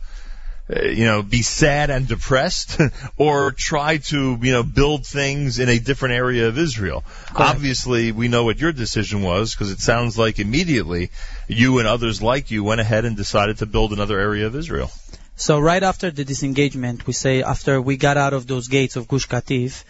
uh, 0.69 0.83
you 0.83 1.07
know, 1.07 1.23
be 1.23 1.41
sad 1.41 1.89
and 1.89 2.07
depressed, 2.07 2.79
or 3.17 3.53
try 3.53 3.97
to, 3.97 4.39
you 4.39 4.53
know, 4.53 4.63
build 4.63 5.07
things 5.07 5.59
in 5.59 5.71
a 5.71 5.79
different 5.79 6.15
area 6.15 6.49
of 6.49 6.59
Israel. 6.59 7.05
Obviously, 7.35 8.13
we 8.13 8.29
know 8.29 8.45
what 8.45 8.59
your 8.59 8.71
decision 8.71 9.23
was 9.23 9.55
because 9.55 9.71
it 9.71 9.81
sounds 9.81 10.19
like 10.19 10.39
immediately 10.39 11.11
you 11.49 11.79
and 11.79 11.89
others 11.89 12.21
like 12.21 12.51
you 12.51 12.63
went 12.63 12.83
ahead 12.83 13.07
and 13.07 13.17
decided 13.17 13.57
to 13.57 13.65
build 13.65 13.95
another 13.95 14.21
area 14.21 14.47
of 14.47 14.55
Israel. 14.55 14.91
So 15.37 15.59
right 15.59 15.83
after 15.83 16.11
the 16.11 16.23
disengagement, 16.23 17.07
we 17.07 17.15
say 17.15 17.43
after 17.43 17.81
we 17.81 17.97
got 17.97 18.19
out 18.19 18.35
of 18.35 18.47
those 18.47 18.69
gates 18.69 18.97
of 18.97 19.09
Gush 19.09 19.27
Katif, 19.27 19.85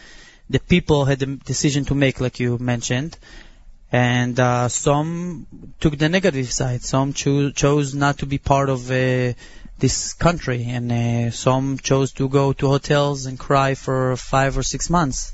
the 0.48 0.60
people 0.60 1.06
had 1.06 1.18
the 1.18 1.26
decision 1.26 1.86
to 1.86 1.96
make, 1.96 2.20
like 2.20 2.38
you 2.38 2.56
mentioned, 2.58 3.18
and 3.92 4.40
uh, 4.40 4.68
some 4.68 5.46
took 5.78 5.98
the 5.98 6.08
negative 6.08 6.50
side. 6.50 6.82
Some 6.82 7.12
cho- 7.12 7.50
chose 7.50 7.94
not 7.94 8.18
to 8.18 8.26
be 8.26 8.38
part 8.38 8.70
of 8.70 8.90
uh, 8.90 9.34
this 9.78 10.14
country, 10.14 10.64
and 10.64 10.90
uh, 10.90 11.30
some 11.30 11.76
chose 11.76 12.12
to 12.12 12.28
go 12.28 12.54
to 12.54 12.68
hotels 12.68 13.26
and 13.26 13.38
cry 13.38 13.74
for 13.74 14.16
five 14.16 14.56
or 14.56 14.62
six 14.62 14.88
months, 14.88 15.32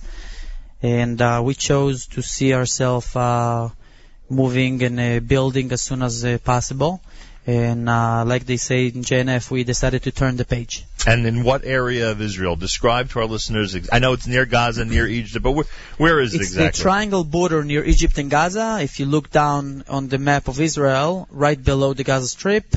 and 0.83 1.23
uh, 1.23 1.41
we 1.45 1.55
chose 1.55 2.07
to 2.09 2.21
see 2.21 2.53
ourselves 2.53 3.15
uh, 3.15 3.71
moving 4.29 4.83
and 4.83 4.99
uh, 4.99 5.21
building 5.21 5.71
as 5.71 5.81
soon 5.81 6.03
as 6.03 6.27
possible. 6.43 7.01
And 7.49 7.89
uh, 7.89 8.27
like 8.27 8.45
they 8.45 8.59
say 8.59 8.89
in 8.89 9.01
JNF, 9.03 9.51
we 9.51 9.65
decided 9.65 10.03
to 10.03 10.13
turn 10.13 10.37
the 10.37 10.45
page. 10.45 10.85
And 11.07 11.27
in 11.27 11.45
what 11.45 11.65
area 11.65 12.11
of 12.11 12.21
Israel? 12.21 12.57
Describe 12.57 13.09
to 13.13 13.21
our 13.21 13.25
listeners. 13.25 13.75
ex- 13.75 13.89
I 13.91 14.01
know 14.01 14.13
it's 14.13 14.27
near 14.27 14.45
Gaza, 14.45 14.85
near 14.85 15.07
Egypt, 15.07 15.43
but 15.43 15.53
where, 15.53 15.65
where 15.97 16.21
is 16.21 16.35
it 16.35 16.43
It's 16.43 16.55
the 16.55 16.71
triangle 16.71 17.25
border 17.25 17.65
near 17.65 17.83
Egypt 17.83 18.19
and 18.19 18.31
Gaza. 18.31 18.81
If 18.83 19.01
you 19.01 19.07
look 19.07 19.31
down 19.31 19.85
on 19.89 20.09
the 20.09 20.19
map 20.19 20.49
of 20.49 20.61
Israel, 20.61 21.27
right 21.31 21.63
below 21.65 21.95
the 21.95 22.05
Gaza 22.05 22.29
Strip, 22.29 22.77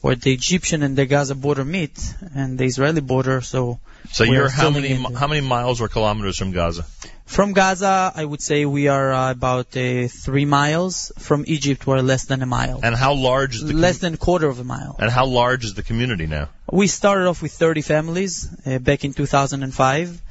where 0.00 0.16
the 0.16 0.32
Egyptian 0.32 0.82
and 0.82 0.96
the 0.96 1.06
Gaza 1.06 1.36
border 1.36 1.64
meet, 1.64 1.96
and 2.34 2.58
the 2.58 2.64
Israeli 2.64 3.00
border. 3.00 3.40
So, 3.40 3.78
so 4.10 4.24
you're 4.24 4.48
how 4.48 4.70
many 4.70 4.94
how 4.94 5.28
many 5.28 5.46
miles 5.46 5.80
or 5.80 5.86
kilometers 5.86 6.38
from 6.38 6.50
Gaza? 6.50 6.84
From 7.28 7.52
Gaza, 7.52 8.10
I 8.16 8.24
would 8.24 8.40
say 8.40 8.64
we 8.64 8.88
are 8.88 9.12
uh, 9.12 9.30
about 9.30 9.76
uh, 9.76 10.08
three 10.08 10.46
miles. 10.46 11.12
From 11.18 11.44
Egypt, 11.46 11.86
we're 11.86 12.00
less 12.00 12.24
than 12.24 12.40
a 12.42 12.46
mile. 12.46 12.80
And 12.82 12.96
how 12.96 13.12
large 13.12 13.56
is 13.56 13.62
the 13.64 13.72
com- 13.74 13.82
less 13.82 13.98
than 13.98 14.14
a 14.14 14.16
quarter 14.16 14.48
of 14.48 14.58
a 14.58 14.64
mile. 14.64 14.96
and 14.98 15.10
how 15.10 15.26
large 15.26 15.64
is 15.64 15.74
the 15.74 15.82
community 15.82 16.26
now? 16.26 16.48
We 16.72 16.86
started 16.86 17.28
off 17.28 17.42
with 17.42 17.52
30 17.52 17.82
families 17.82 18.48
uh, 18.66 18.78
back 18.78 19.04
in 19.04 19.12
2005, 19.12 20.22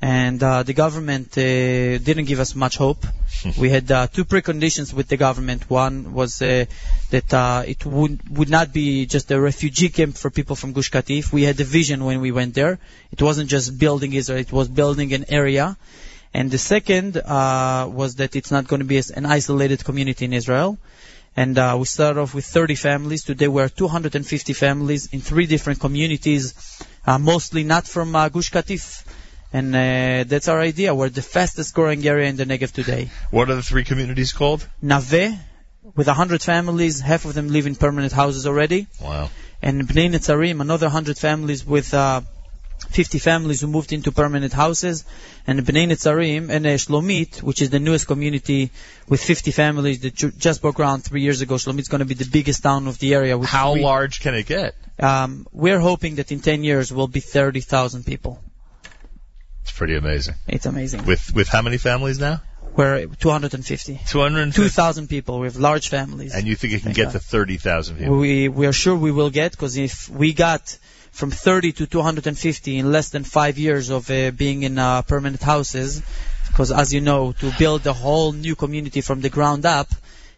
and 0.00 0.40
uh, 0.42 0.62
the 0.62 0.72
government 0.72 1.36
uh, 1.36 1.98
didn't 1.98 2.26
give 2.26 2.38
us 2.38 2.54
much 2.54 2.76
hope. 2.76 3.04
we 3.58 3.68
had 3.68 3.90
uh, 3.90 4.06
two 4.06 4.24
preconditions 4.24 4.94
with 4.94 5.08
the 5.08 5.16
government. 5.16 5.68
One 5.68 6.14
was 6.14 6.40
uh, 6.40 6.66
that 7.10 7.34
uh, 7.34 7.64
it 7.66 7.84
would 7.84 8.38
would 8.38 8.50
not 8.50 8.72
be 8.72 9.06
just 9.06 9.30
a 9.32 9.40
refugee 9.40 9.88
camp 9.88 10.16
for 10.16 10.30
people 10.30 10.54
from 10.54 10.72
Gush 10.72 10.92
Katif. 10.92 11.32
We 11.32 11.42
had 11.42 11.60
a 11.60 11.64
vision 11.64 12.04
when 12.04 12.20
we 12.20 12.30
went 12.30 12.54
there. 12.54 12.78
It 13.10 13.20
wasn't 13.20 13.50
just 13.50 13.76
building 13.78 14.12
Israel; 14.12 14.38
it 14.38 14.52
was 14.52 14.68
building 14.68 15.12
an 15.12 15.24
area. 15.28 15.76
And 16.36 16.50
the 16.50 16.58
second 16.58 17.16
uh, 17.16 17.88
was 17.90 18.16
that 18.16 18.36
it's 18.36 18.50
not 18.50 18.68
going 18.68 18.80
to 18.80 18.84
be 18.84 19.00
an 19.14 19.24
isolated 19.24 19.82
community 19.82 20.26
in 20.26 20.34
Israel. 20.34 20.76
And 21.34 21.56
uh, 21.56 21.76
we 21.78 21.86
started 21.86 22.20
off 22.20 22.34
with 22.34 22.44
30 22.44 22.74
families. 22.74 23.24
Today 23.24 23.48
we're 23.48 23.70
250 23.70 24.52
families 24.52 25.06
in 25.14 25.22
three 25.22 25.46
different 25.46 25.80
communities, 25.80 26.52
uh, 27.06 27.18
mostly 27.18 27.64
not 27.64 27.86
from 27.86 28.14
uh, 28.14 28.28
Gush 28.28 28.50
Katif. 28.50 29.02
And 29.50 29.74
uh, 29.74 30.24
that's 30.28 30.48
our 30.48 30.60
idea. 30.60 30.94
We're 30.94 31.08
the 31.08 31.22
fastest 31.22 31.74
growing 31.74 32.06
area 32.06 32.28
in 32.28 32.36
the 32.36 32.44
Negev 32.44 32.70
today. 32.70 33.08
What 33.30 33.48
are 33.48 33.54
the 33.54 33.62
three 33.62 33.84
communities 33.84 34.34
called? 34.34 34.68
Naveh, 34.84 35.38
with 35.94 36.06
100 36.06 36.42
families, 36.42 37.00
half 37.00 37.24
of 37.24 37.32
them 37.32 37.48
live 37.48 37.66
in 37.66 37.76
permanent 37.76 38.12
houses 38.12 38.46
already. 38.46 38.88
Wow. 39.00 39.30
And 39.62 39.88
Bnei 39.88 40.10
Netzarim, 40.10 40.60
another 40.60 40.88
100 40.88 41.16
families 41.16 41.64
with 41.64 41.94
uh, 41.94 42.20
50 42.90 43.18
families 43.18 43.60
who 43.60 43.66
moved 43.66 43.92
into 43.92 44.12
permanent 44.12 44.52
houses. 44.52 45.04
And 45.46 45.60
Bnei 45.60 45.88
Netzarim 45.88 46.50
and 46.50 46.66
Shlomit, 46.66 47.42
which 47.42 47.62
is 47.62 47.70
the 47.70 47.78
newest 47.78 48.06
community 48.06 48.70
with 49.08 49.22
50 49.22 49.50
families 49.50 50.00
that 50.00 50.14
just 50.14 50.62
broke 50.62 50.76
ground 50.76 51.04
three 51.04 51.22
years 51.22 51.40
ago. 51.40 51.54
Shlomit's 51.54 51.88
going 51.88 52.00
to 52.00 52.04
be 52.06 52.14
the 52.14 52.28
biggest 52.30 52.62
town 52.62 52.86
of 52.86 52.98
the 52.98 53.14
area. 53.14 53.38
How 53.38 53.74
large 53.76 54.20
can 54.20 54.34
it 54.34 54.46
get? 54.46 54.74
Um, 54.98 55.46
we're 55.52 55.80
hoping 55.80 56.16
that 56.16 56.32
in 56.32 56.40
10 56.40 56.64
years 56.64 56.92
we'll 56.92 57.08
be 57.08 57.20
30,000 57.20 58.04
people. 58.04 58.42
It's 59.62 59.72
pretty 59.72 59.96
amazing. 59.96 60.36
It's 60.46 60.66
amazing. 60.66 61.04
With 61.04 61.34
with 61.34 61.48
how 61.48 61.60
many 61.60 61.76
families 61.76 62.20
now? 62.20 62.40
We're 62.76 63.06
250. 63.06 64.00
250. 64.06 64.62
2,000 64.62 65.08
people. 65.08 65.40
We 65.40 65.46
have 65.46 65.56
large 65.56 65.88
families. 65.88 66.34
And 66.34 66.46
you 66.46 66.54
think 66.54 66.74
it 66.74 66.82
can 66.82 66.92
Thank 66.92 66.96
get 66.96 67.04
God. 67.04 67.12
to 67.12 67.18
30,000 67.18 67.96
people? 67.96 68.16
We 68.16 68.48
we 68.48 68.66
are 68.66 68.72
sure 68.72 68.94
we 68.94 69.10
will 69.10 69.30
get 69.30 69.52
because 69.52 69.76
if 69.76 70.08
we 70.08 70.34
got 70.34 70.78
from 71.16 71.30
30 71.30 71.72
to 71.72 71.86
250 71.86 72.78
in 72.78 72.92
less 72.92 73.08
than 73.08 73.24
five 73.24 73.56
years 73.56 73.88
of 73.88 74.10
uh, 74.10 74.30
being 74.32 74.64
in 74.64 74.78
uh, 74.78 75.00
permanent 75.00 75.42
houses, 75.42 76.02
because 76.48 76.70
as 76.70 76.92
you 76.92 77.00
know, 77.00 77.32
to 77.32 77.50
build 77.58 77.86
a 77.86 77.94
whole 77.94 78.32
new 78.32 78.54
community 78.54 79.00
from 79.00 79.22
the 79.22 79.30
ground 79.30 79.64
up 79.64 79.88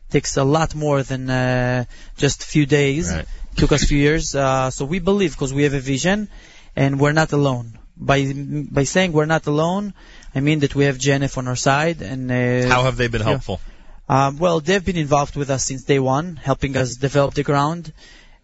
takes 0.09 0.37
a 0.37 0.45
lot 0.45 0.77
more 0.77 1.03
than 1.03 1.29
uh, 1.29 1.85
just 2.17 2.45
a 2.45 2.47
few 2.47 2.65
days. 2.65 3.13
Right. 3.13 3.27
Took 3.57 3.73
us 3.73 3.83
a 3.83 3.87
few 3.87 3.99
years. 3.99 4.37
Uh, 4.37 4.71
so 4.71 4.85
we 4.85 5.01
believe 5.01 5.33
because 5.33 5.53
we 5.53 5.65
have 5.65 5.75
a 5.75 5.81
vision, 5.81 6.29
and 6.77 7.01
we're 7.01 7.13
not 7.13 7.33
alone. 7.33 7.77
By 7.97 8.33
by 8.71 8.85
saying 8.85 9.13
we're 9.13 9.33
not 9.37 9.49
alone, 9.49 9.95
I 10.33 10.39
mean 10.39 10.61
that 10.61 10.77
we 10.77 10.85
have 10.85 10.99
JNF 10.99 11.37
on 11.39 11.49
our 11.49 11.57
side, 11.57 12.03
and 12.03 12.31
uh, 12.31 12.69
How 12.73 12.85
have 12.85 12.97
they 12.97 13.09
been 13.09 13.23
yeah. 13.23 13.31
helpful? 13.35 13.61
um, 14.09 14.39
well, 14.39 14.61
they've 14.61 14.85
been 14.85 14.97
involved 14.97 15.35
with 15.35 15.51
us 15.51 15.65
since 15.65 15.83
day 15.83 15.99
one, 15.99 16.37
helping 16.37 16.77
us 16.77 16.95
develop 16.95 17.35
the 17.35 17.43
ground, 17.43 17.93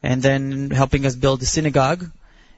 and 0.03 0.21
then 0.21 0.71
helping 0.71 1.07
us 1.07 1.15
build 1.15 1.41
the 1.41 1.47
synagogue, 1.47 2.11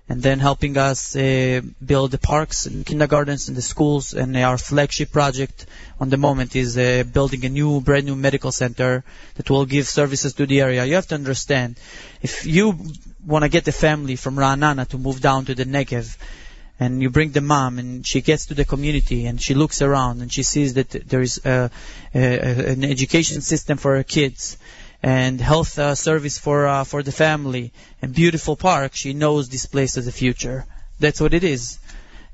and 0.08 0.22
then 0.22 0.38
helping 0.38 0.76
us 0.76 1.16
uh, 1.16 1.60
build 1.84 2.12
the 2.12 2.18
parks 2.18 2.66
and 2.66 2.86
kindergartens 2.86 3.48
and 3.48 3.56
the 3.56 3.62
schools. 3.62 4.14
And 4.14 4.36
our 4.36 4.56
flagship 4.56 5.10
project 5.10 5.66
on 5.98 6.10
the 6.10 6.16
moment 6.16 6.54
is 6.54 6.78
uh, 6.78 7.02
building 7.12 7.44
a 7.44 7.48
new, 7.48 7.80
brand 7.80 8.06
new 8.06 8.14
medical 8.14 8.52
center 8.52 9.04
that 9.34 9.50
will 9.50 9.66
give 9.66 9.88
services 9.88 10.34
to 10.34 10.46
the 10.46 10.60
area. 10.60 10.84
You 10.84 10.94
have 10.94 11.08
to 11.08 11.16
understand, 11.16 11.76
if 12.22 12.46
you 12.46 12.78
want 13.26 13.42
to 13.42 13.48
get 13.48 13.66
a 13.66 13.72
family 13.72 14.14
from 14.14 14.36
Ra'anana 14.36 14.86
to 14.88 14.98
move 14.98 15.20
down 15.20 15.44
to 15.46 15.54
the 15.54 15.64
Negev, 15.64 16.16
and 16.78 17.02
you 17.02 17.10
bring 17.10 17.30
the 17.30 17.40
mom 17.40 17.78
and 17.78 18.06
she 18.06 18.20
gets 18.20 18.46
to 18.46 18.54
the 18.54 18.64
community 18.64 19.26
and 19.26 19.40
she 19.40 19.54
looks 19.54 19.80
around 19.80 20.20
and 20.20 20.30
she 20.30 20.42
sees 20.42 20.74
that 20.74 20.90
there 20.90 21.22
is 21.22 21.40
a, 21.44 21.70
a, 22.14 22.70
an 22.72 22.84
education 22.84 23.40
system 23.40 23.78
for 23.78 23.96
her 23.96 24.04
kids 24.04 24.58
and 25.02 25.40
health 25.40 25.78
uh, 25.78 25.94
service 25.94 26.38
for 26.38 26.66
uh, 26.66 26.84
for 26.84 27.02
the 27.02 27.12
family. 27.12 27.72
And 28.02 28.14
beautiful 28.14 28.56
park 28.56 28.94
she 28.94 29.14
knows 29.14 29.48
this 29.48 29.66
place 29.66 29.96
as 29.96 30.06
a 30.06 30.12
future. 30.12 30.66
That's 30.98 31.20
what 31.20 31.34
it 31.34 31.44
is. 31.44 31.78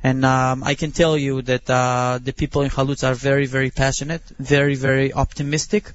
And 0.05 0.25
um, 0.25 0.65
I 0.65 0.75
can 0.75 0.91
tell 0.91 1.17
you 1.17 1.43
that 1.43 1.71
uh, 1.71 2.19
the 2.23 2.33
people 2.33 2.63
in 2.63 2.71
Halutz 2.71 3.07
are 3.09 3.15
very 3.15 3.47
very 3.47 3.71
passionate 3.71 4.23
very 4.39 4.75
very 4.75 5.13
optimistic 5.13 5.93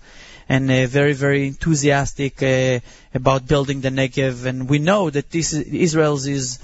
and 0.49 0.69
uh, 0.71 0.87
very 0.87 1.13
very 1.13 1.47
enthusiastic 1.47 2.41
uh, 2.41 2.79
about 3.13 3.47
building 3.47 3.81
the 3.81 3.89
Negev. 3.89 4.45
And 4.45 4.69
we 4.69 4.79
know 4.79 5.09
that 5.09 5.29
this 5.29 5.53
is, 5.53 5.67
Israel's 5.67 6.27
is 6.27 6.59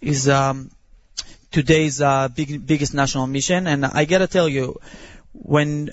is 0.00 0.28
um, 0.28 0.70
today's 1.54 2.00
uh, 2.00 2.28
big, 2.28 2.66
biggest 2.66 2.94
national 2.94 3.26
mission. 3.28 3.66
And 3.66 3.86
I 3.86 4.04
gotta 4.04 4.26
tell 4.26 4.48
you, 4.48 4.80
when 5.32 5.90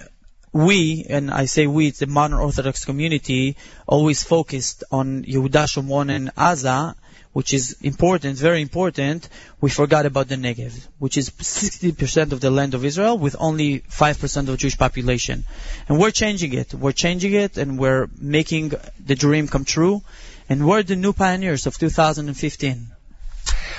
we, 0.54 1.06
and 1.10 1.32
I 1.32 1.46
say 1.46 1.68
we, 1.68 1.88
it's 1.88 2.00
the 2.00 2.08
modern 2.08 2.38
Orthodox 2.38 2.86
community, 2.86 3.56
always 3.88 4.24
focused 4.24 4.84
on 4.92 5.24
Yehuda, 5.24 5.66
Shomron, 5.68 6.14
and 6.14 6.36
Aza, 6.36 6.96
which 7.34 7.54
is 7.54 7.78
important, 7.82 8.38
very 8.38 8.62
important, 8.62 9.30
we 9.62 9.70
forgot 9.70 10.06
about 10.06 10.28
the 10.28 10.36
Negev, 10.36 10.88
which 11.00 11.18
is 11.18 11.30
60% 11.30 12.34
of 12.34 12.42
the 12.42 12.52
land 12.52 12.74
of 12.74 12.84
Israel 12.84 13.18
with 13.18 13.38
only 13.40 13.80
5% 13.80 14.50
of 14.50 14.58
Jewish 14.58 14.78
population. 14.78 15.46
And 15.88 15.98
we're 15.98 16.12
changing 16.12 16.54
it. 16.54 16.74
We're 16.74 16.92
changing 16.92 17.34
it 17.34 17.58
and 17.58 17.80
we're 17.80 18.10
making 18.20 18.74
the 19.00 19.16
dream 19.16 19.48
come 19.48 19.64
true. 19.64 20.02
And 20.50 20.68
we're 20.68 20.84
the 20.84 20.98
new 20.98 21.14
pioneers 21.14 21.68
of 21.68 21.78
2015. 21.78 22.88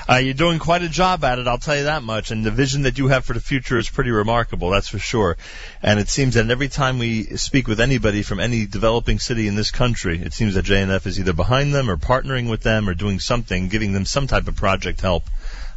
Uh, 0.09 0.17
you're 0.17 0.35
doing 0.35 0.59
quite 0.59 0.83
a 0.83 0.89
job 0.89 1.25
at 1.25 1.39
it, 1.39 1.47
I'll 1.47 1.59
tell 1.59 1.77
you 1.77 1.85
that 1.85 2.03
much. 2.03 2.31
And 2.31 2.45
the 2.45 2.51
vision 2.51 2.83
that 2.83 2.99
you 2.99 3.09
have 3.09 3.25
for 3.25 3.35
the 3.35 3.41
future 3.41 3.79
is 3.79 3.89
pretty 3.89 4.11
remarkable, 4.11 4.71
that's 4.71 4.89
for 4.89 4.99
sure. 4.99 5.37
And 5.83 6.01
it 6.01 6.09
seems 6.09 6.35
that 6.35 6.51
every 6.51 6.69
time 6.69 6.99
we 6.99 7.25
speak 7.37 7.69
with 7.69 7.81
anybody 7.81 8.23
from 8.23 8.41
any 8.41 8.67
developing 8.67 9.19
city 9.19 9.49
in 9.49 9.55
this 9.55 9.71
country, 9.71 10.21
it 10.21 10.33
seems 10.33 10.55
that 10.55 10.65
JNF 10.65 11.07
is 11.07 11.19
either 11.19 11.33
behind 11.33 11.75
them 11.75 11.91
or 11.91 11.97
partnering 11.97 12.51
with 12.51 12.63
them 12.63 12.89
or 12.89 12.95
doing 12.95 13.21
something, 13.21 13.69
giving 13.69 13.93
them 13.93 14.05
some 14.05 14.27
type 14.27 14.49
of 14.49 14.57
project 14.57 15.01
help. 15.01 15.25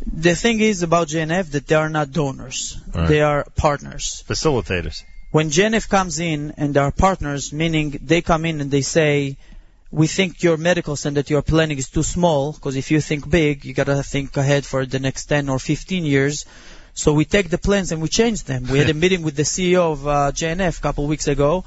The 0.05 0.35
thing 0.35 0.59
is 0.59 0.83
about 0.83 1.07
JNF 1.07 1.51
that 1.51 1.67
they 1.67 1.75
are 1.75 1.89
not 1.89 2.11
donors. 2.11 2.77
Right. 2.93 3.07
They 3.07 3.21
are 3.21 3.45
partners. 3.55 4.23
Facilitators. 4.27 5.03
When 5.31 5.49
JNF 5.49 5.89
comes 5.89 6.19
in 6.19 6.53
and 6.57 6.73
they 6.73 6.79
are 6.79 6.91
partners, 6.91 7.51
meaning 7.51 7.99
they 8.01 8.21
come 8.21 8.45
in 8.45 8.61
and 8.61 8.71
they 8.71 8.81
say, 8.81 9.37
we 9.95 10.07
think 10.07 10.43
your 10.43 10.57
medical 10.57 10.97
center 10.97 11.21
that 11.21 11.29
you're 11.29 11.41
planning 11.41 11.77
is 11.77 11.89
too 11.89 12.03
small, 12.03 12.51
because 12.51 12.75
if 12.75 12.91
you 12.91 12.99
think 12.99 13.29
big, 13.29 13.63
you 13.63 13.73
gotta 13.73 14.03
think 14.03 14.35
ahead 14.35 14.65
for 14.65 14.85
the 14.85 14.99
next 14.99 15.27
10 15.27 15.47
or 15.47 15.57
15 15.57 16.03
years. 16.03 16.45
So 16.93 17.13
we 17.13 17.23
take 17.23 17.49
the 17.49 17.57
plans 17.57 17.93
and 17.93 18.01
we 18.01 18.09
change 18.09 18.43
them. 18.43 18.67
We 18.69 18.79
had 18.79 18.89
a 18.89 18.93
meeting 19.03 19.21
with 19.21 19.37
the 19.37 19.43
CEO 19.43 19.93
of 19.93 20.05
uh, 20.05 20.31
JNF 20.33 20.79
a 20.79 20.81
couple 20.81 21.05
of 21.05 21.09
weeks 21.09 21.29
ago, 21.29 21.63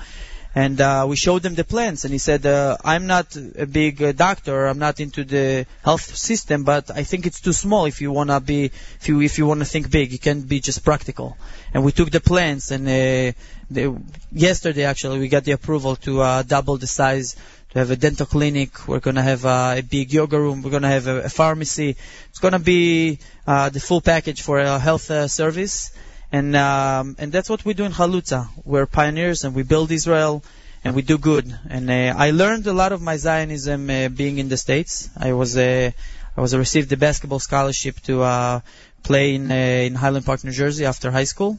and 0.54 0.78
uh, 0.78 1.06
we 1.08 1.16
showed 1.16 1.42
them 1.42 1.54
the 1.54 1.64
plans, 1.64 2.04
and 2.04 2.12
he 2.12 2.18
said, 2.18 2.44
uh, 2.44 2.76
"I'm 2.84 3.06
not 3.06 3.34
a 3.36 3.66
big 3.66 4.02
uh, 4.02 4.12
doctor. 4.12 4.66
I'm 4.66 4.78
not 4.78 5.00
into 5.00 5.24
the 5.24 5.66
health 5.82 6.14
system, 6.14 6.64
but 6.64 6.90
I 6.90 7.04
think 7.04 7.24
it's 7.26 7.40
too 7.40 7.54
small. 7.54 7.86
If 7.86 8.02
you 8.02 8.10
wanna 8.12 8.40
be, 8.40 8.64
if 9.00 9.08
you 9.08 9.22
if 9.22 9.38
you 9.38 9.46
wanna 9.46 9.64
think 9.66 9.90
big, 9.90 10.12
you 10.12 10.18
can't 10.18 10.46
be 10.46 10.60
just 10.60 10.84
practical." 10.84 11.36
And 11.72 11.84
we 11.84 11.92
took 11.92 12.10
the 12.10 12.20
plans, 12.20 12.70
and 12.72 12.88
uh, 12.88 13.32
the, 13.70 14.00
yesterday 14.32 14.84
actually 14.84 15.18
we 15.18 15.28
got 15.28 15.44
the 15.44 15.52
approval 15.52 15.96
to 15.96 16.22
uh, 16.22 16.42
double 16.42 16.76
the 16.78 16.86
size. 16.86 17.36
To 17.72 17.78
have 17.78 17.90
a 17.90 17.96
dental 17.96 18.26
clinic, 18.26 18.88
we're 18.88 19.00
gonna 19.00 19.22
have 19.22 19.44
uh, 19.44 19.74
a 19.76 19.82
big 19.82 20.12
yoga 20.12 20.40
room, 20.40 20.62
we're 20.62 20.70
gonna 20.70 20.88
have 20.88 21.06
a, 21.06 21.22
a 21.24 21.28
pharmacy. 21.28 21.96
It's 22.30 22.38
gonna 22.38 22.58
be 22.58 23.18
uh, 23.46 23.68
the 23.68 23.80
full 23.80 24.00
package 24.00 24.40
for 24.40 24.58
a 24.58 24.78
health 24.78 25.10
uh, 25.10 25.28
service 25.28 25.92
and 26.30 26.54
um, 26.56 27.16
and 27.18 27.32
that's 27.32 27.48
what 27.48 27.64
we 27.64 27.74
do 27.74 27.84
in 27.84 27.92
Chalutza. 27.92 28.48
We're 28.64 28.86
pioneers 28.86 29.44
and 29.44 29.54
we 29.54 29.62
build 29.62 29.90
Israel, 29.90 30.42
and 30.84 30.94
we 30.94 31.02
do 31.02 31.18
good. 31.18 31.46
And 31.68 31.90
uh, 31.90 32.14
I 32.16 32.30
learned 32.30 32.66
a 32.66 32.72
lot 32.72 32.92
of 32.92 33.00
my 33.00 33.16
Zionism 33.16 33.88
uh, 33.88 34.08
being 34.08 34.38
in 34.38 34.48
the 34.48 34.56
States. 34.56 35.08
I 35.16 35.32
was 35.32 35.56
uh, 35.56 35.90
I 36.36 36.40
was 36.40 36.54
received 36.54 36.92
a 36.92 36.96
basketball 36.96 37.38
scholarship 37.38 38.00
to 38.02 38.22
uh, 38.22 38.60
play 39.02 39.34
in 39.34 39.50
in 39.50 39.94
Highland 39.94 40.26
Park, 40.26 40.44
New 40.44 40.52
Jersey 40.52 40.84
after 40.84 41.10
high 41.10 41.24
school. 41.24 41.58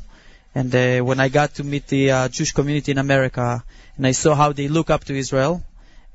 And 0.56 0.74
when 1.06 1.20
I 1.20 1.30
got 1.30 1.56
to 1.56 1.64
meet 1.64 1.88
the 1.88 2.28
Jewish 2.32 2.54
community 2.54 2.92
in 2.92 2.98
America, 2.98 3.64
and 3.98 4.08
I 4.08 4.12
saw 4.12 4.34
how 4.34 4.52
they 4.52 4.68
look 4.68 4.90
up 4.90 5.04
to 5.06 5.16
Israel, 5.16 5.64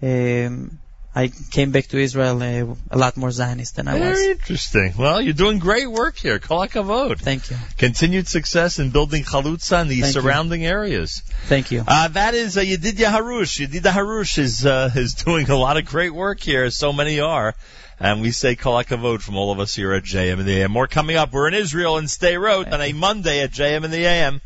um, 0.05 0.78
I 1.16 1.31
came 1.52 1.70
back 1.70 1.86
to 1.89 1.98
Israel 1.98 2.43
uh, 2.43 2.74
a 2.90 2.98
lot 2.98 3.16
more 3.16 3.31
Zionist 3.31 3.76
than 3.76 3.86
I 3.86 3.94
was. 3.94 4.18
Very 4.18 4.32
interesting. 4.32 4.94
Well, 4.98 5.20
you're 5.20 5.32
doing 5.32 5.60
great 5.60 5.89
work 5.89 6.16
here. 6.16 6.40
Kol 6.40 6.66
hakavod. 6.66 7.20
Thank 7.20 7.51
you. 7.51 7.56
Continued 7.78 8.26
success 8.26 8.81
in 8.81 8.90
building 8.90 9.22
chalutza 9.22 9.81
and 9.81 9.89
the 9.90 10.01
Thank 10.01 10.14
you. 10.16 10.20
surrounding 10.20 10.66
areas. 10.66 11.22
Thank 11.47 11.70
you. 11.70 11.85
Uh, 11.86 12.09
that 12.09 12.35
is 12.35 12.59
uh, 12.59 12.62
Yedidya 12.62 13.12
Harush. 13.12 13.64
Yedidya 13.64 13.93
Harush 13.93 14.39
is 14.39 14.66
uh, 14.66 14.90
is 14.97 15.14
doing 15.14 15.48
a 15.48 15.56
lot 15.56 15.76
of 15.76 15.85
great 15.85 16.12
work 16.12 16.40
here, 16.40 16.64
as 16.64 16.76
so 16.76 16.93
many 16.93 17.20
are. 17.20 17.55
And 18.01 18.20
we 18.20 18.32
say 18.32 18.56
kol 18.56 18.82
hakavod 18.82 19.20
from 19.22 19.36
all 19.36 19.52
of 19.52 19.60
us 19.60 19.72
here 19.72 19.93
at 19.93 20.02
JM 20.02 20.40
in 20.40 20.47
the 20.47 20.62
AM. 20.62 20.72
More 20.72 20.89
coming 20.89 21.14
up. 21.14 21.32
We're 21.32 21.47
in 21.47 21.55
Israel 21.55 21.97
and 21.97 22.09
Sderot 22.09 22.72
on 22.72 22.81
a 22.81 22.93
Monday 22.93 23.40
at 23.40 23.52
JM 23.52 23.85
in 23.85 23.93
the 23.93 24.05
AM. 24.05 24.40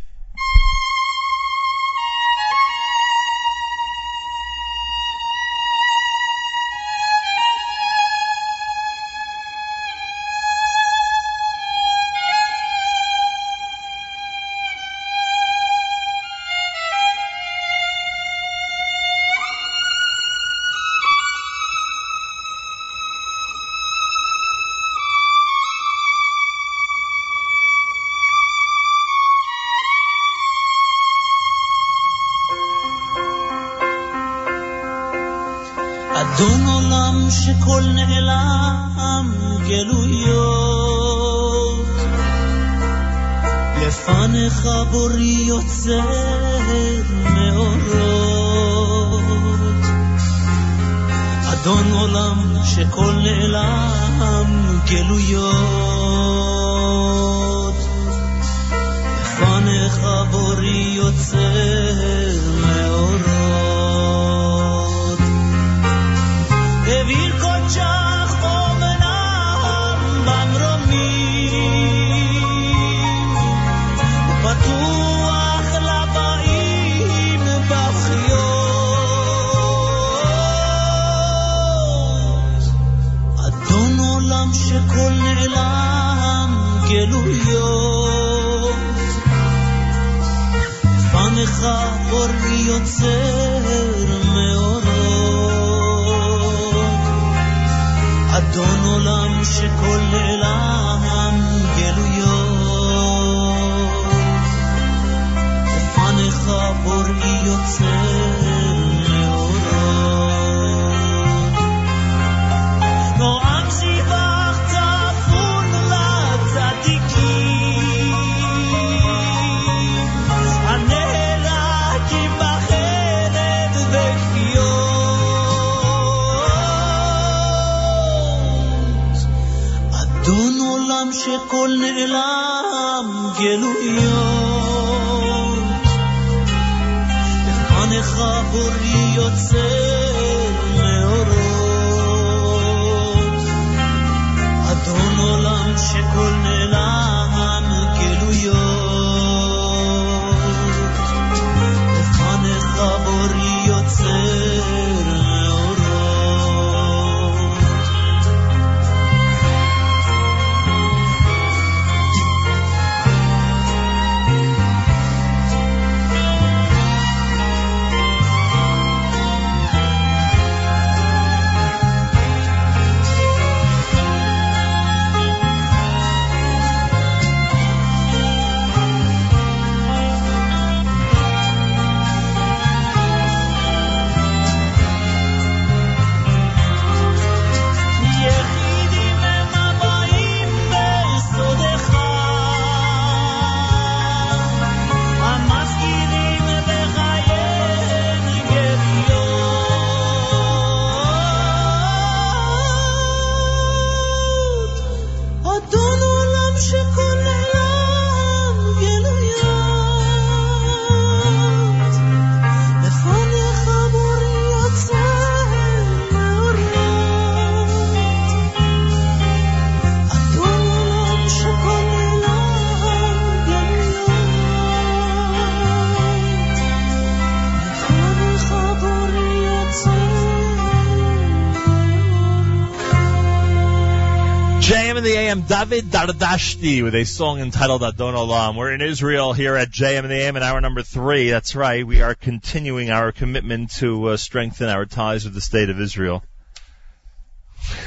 David 235.49 235.85
Dardashti 235.87 236.85
with 236.85 236.95
a 236.95 237.05
song 237.05 237.41
entitled 237.41 237.83
Adon 237.83 238.15
Olam. 238.15 238.55
We're 238.55 238.71
in 238.71 238.83
Israel 238.83 239.33
here 239.33 239.57
at 239.57 239.71
JM 239.71 240.05
in 240.05 240.11
the 240.11 240.17
AM 240.17 240.37
in 240.37 240.43
hour 240.43 240.61
number 240.61 240.83
three. 240.83 241.31
That's 241.31 241.57
right. 241.57 241.87
We 241.87 242.03
are 242.03 242.15
continuing 242.15 242.91
our 242.91 243.13
commitment 243.13 243.71
to 243.77 244.09
uh, 244.09 244.17
strengthen 244.19 244.69
our 244.69 244.85
ties 244.85 245.25
with 245.25 245.33
the 245.33 245.41
state 245.41 245.71
of 245.71 245.81
Israel. 245.81 246.23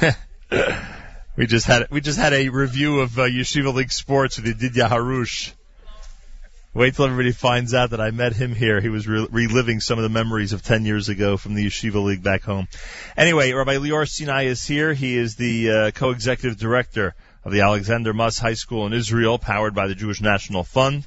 we 1.36 1.46
just 1.46 1.64
had 1.64 1.86
we 1.92 2.00
just 2.00 2.18
had 2.18 2.32
a 2.32 2.48
review 2.48 2.98
of 2.98 3.16
uh, 3.16 3.26
Yeshiva 3.26 3.72
League 3.72 3.92
sports 3.92 4.40
with 4.40 4.60
Yedidya 4.60 4.88
Harush. 4.88 5.52
Wait 6.74 6.96
till 6.96 7.04
everybody 7.04 7.30
finds 7.30 7.74
out 7.74 7.90
that 7.90 8.00
I 8.00 8.10
met 8.10 8.32
him 8.32 8.56
here. 8.56 8.80
He 8.80 8.88
was 8.88 9.06
re- 9.06 9.28
reliving 9.30 9.78
some 9.78 10.00
of 10.00 10.02
the 10.02 10.08
memories 10.08 10.52
of 10.52 10.62
10 10.62 10.84
years 10.84 11.08
ago 11.08 11.36
from 11.36 11.54
the 11.54 11.64
Yeshiva 11.64 12.02
League 12.02 12.24
back 12.24 12.42
home. 12.42 12.66
Anyway, 13.16 13.52
Rabbi 13.52 13.76
Lior 13.76 14.08
Sinai 14.08 14.46
is 14.46 14.66
here. 14.66 14.92
He 14.92 15.16
is 15.16 15.36
the 15.36 15.70
uh, 15.70 15.90
co-executive 15.92 16.58
director 16.58 17.14
of 17.44 17.52
the 17.52 17.60
Alexander 17.60 18.12
Muss 18.12 18.38
High 18.38 18.54
School 18.54 18.86
in 18.86 18.92
Israel, 18.92 19.38
powered 19.38 19.74
by 19.74 19.86
the 19.88 19.94
Jewish 19.94 20.20
National 20.20 20.64
Fund. 20.64 21.04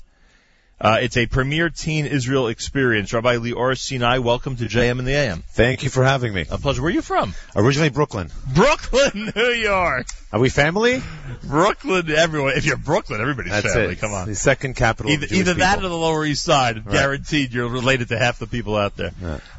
Uh, 0.79 0.97
it's 1.01 1.15
a 1.15 1.25
premier 1.25 1.69
teen 1.69 2.05
Israel 2.05 2.49
experience. 2.49 3.13
Rabbi 3.13 3.37
Lior 3.37 3.77
Sinai, 3.77 4.17
welcome 4.17 4.57
to 4.57 4.65
JM 4.65 4.99
and 4.99 5.07
the 5.07 5.13
AM. 5.13 5.41
Thank 5.51 5.83
you 5.83 5.89
for 5.89 6.03
having 6.03 6.33
me. 6.33 6.43
A 6.51 6.57
pleasure. 6.57 6.81
Where 6.81 6.91
are 6.91 6.93
you 6.93 7.01
from? 7.01 7.33
Originally 7.55 7.87
Brooklyn. 7.87 8.29
Brooklyn, 8.53 9.31
New 9.37 9.51
York. 9.51 10.07
Are 10.33 10.39
we 10.41 10.49
family? 10.49 11.01
Brooklyn, 11.45 12.11
everyone. 12.11 12.57
If 12.57 12.65
you're 12.65 12.75
Brooklyn, 12.75 13.21
everybody's 13.21 13.53
That's 13.53 13.73
family. 13.73 13.93
it. 13.93 13.99
Come 13.99 14.11
on. 14.11 14.27
The 14.27 14.35
second 14.35 14.75
capital 14.75 15.13
Either, 15.13 15.27
either 15.31 15.53
that 15.53 15.79
or 15.79 15.87
the 15.87 15.95
Lower 15.95 16.25
East 16.25 16.43
Side. 16.43 16.85
Right. 16.85 16.91
Guaranteed 16.93 17.53
you're 17.53 17.69
related 17.69 18.09
to 18.09 18.19
half 18.19 18.39
the 18.39 18.47
people 18.47 18.75
out 18.75 18.97
there. 18.97 19.13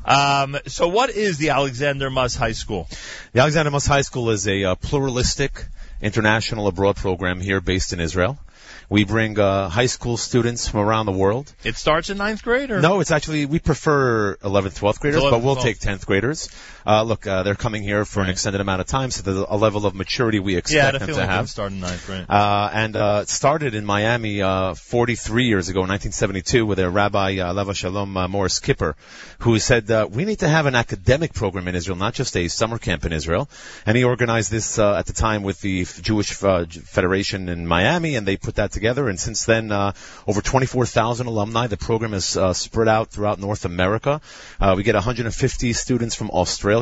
Um, 0.04 0.58
so 0.66 0.88
what 0.88 1.08
is 1.08 1.38
the 1.38 1.48
Alexander 1.48 2.10
Muss 2.10 2.34
High 2.36 2.52
School? 2.52 2.88
The 3.32 3.40
Alexander 3.40 3.70
Muss 3.70 3.86
High 3.86 4.02
School 4.02 4.28
is 4.28 4.46
a 4.46 4.64
uh, 4.64 4.74
pluralistic 4.74 5.64
international 6.01 6.66
abroad 6.66 6.97
program 6.97 7.40
here 7.40 7.60
based 7.60 7.93
in 7.93 8.01
Israel. 8.01 8.39
We 8.89 9.05
bring 9.05 9.39
uh, 9.39 9.68
high 9.68 9.86
school 9.86 10.16
students 10.16 10.68
from 10.68 10.81
around 10.81 11.06
the 11.06 11.12
world. 11.12 11.52
It 11.64 11.77
starts 11.77 12.10
in 12.10 12.18
ninth 12.18 12.43
grade 12.43 12.70
or? 12.70 12.81
No, 12.81 13.01
it's 13.01 13.10
actually 13.10 13.47
we 13.47 13.59
prefer 13.59 14.36
11th, 14.36 14.78
12th 14.78 15.01
graders, 15.01 15.23
11th, 15.23 15.31
but 15.31 15.43
we'll 15.43 15.56
12th. 15.56 15.62
take 15.62 15.78
10th 15.81 16.06
graders. 16.06 16.48
Uh, 16.86 17.02
look, 17.02 17.26
uh, 17.26 17.42
they're 17.42 17.54
coming 17.56 17.82
here 17.82 18.04
for 18.04 18.22
an 18.22 18.28
extended 18.28 18.60
amount 18.60 18.80
of 18.80 18.86
time, 18.86 19.10
so 19.10 19.22
there's 19.22 19.44
a 19.48 19.56
level 19.56 19.86
of 19.86 19.94
maturity 19.94 20.38
we 20.38 20.52
Yeah, 20.52 20.58
expect 20.58 20.96
a 20.96 20.98
them 21.00 21.08
to 21.16 21.22
it 21.22 21.28
have. 21.28 21.48
started 21.50 21.74
in 21.74 21.80
ninth 21.80 22.06
grade. 22.06 22.26
Uh, 22.28 22.70
and 22.72 22.94
uh, 22.94 23.20
it 23.22 23.28
started 23.28 23.74
in 23.74 23.84
Miami 23.84 24.40
uh, 24.40 24.74
43 24.74 25.46
years 25.46 25.68
ago, 25.68 25.80
1972, 25.80 26.64
with 26.64 26.78
a 26.78 26.88
Rabbi 26.88 27.38
uh, 27.38 27.52
Leva 27.52 27.74
Shalom 27.74 28.16
uh, 28.16 28.28
Morris 28.28 28.60
Kipper, 28.60 28.94
who 29.40 29.58
said 29.58 29.90
uh, 29.90 30.06
we 30.10 30.24
need 30.24 30.38
to 30.40 30.48
have 30.48 30.66
an 30.66 30.76
academic 30.76 31.32
program 31.34 31.66
in 31.66 31.74
Israel, 31.74 31.96
not 31.96 32.14
just 32.14 32.36
a 32.36 32.46
summer 32.46 32.78
camp 32.78 33.04
in 33.04 33.12
Israel. 33.12 33.48
And 33.84 33.96
he 33.96 34.04
organized 34.04 34.52
this 34.52 34.78
uh, 34.78 34.94
at 34.94 35.06
the 35.06 35.12
time 35.12 35.42
with 35.42 35.60
the 35.62 35.84
Jewish 35.84 36.40
uh, 36.44 36.66
Federation 36.66 37.48
in 37.48 37.66
Miami, 37.66 38.14
and 38.14 38.26
they 38.28 38.36
put 38.36 38.56
that 38.56 38.70
together. 38.70 39.08
And 39.08 39.18
since 39.18 39.44
then, 39.44 39.72
uh, 39.72 39.92
over 40.26 40.40
24,000 40.40 41.26
alumni. 41.26 41.66
The 41.66 41.76
program 41.76 42.14
is 42.14 42.36
uh, 42.36 42.52
spread 42.52 42.86
out 42.86 43.10
throughout 43.10 43.40
North 43.40 43.64
America. 43.64 44.20
Uh, 44.60 44.74
we 44.76 44.84
get 44.84 44.94
150 44.94 45.72
students 45.72 46.14
from 46.14 46.30
Australia. 46.30 46.75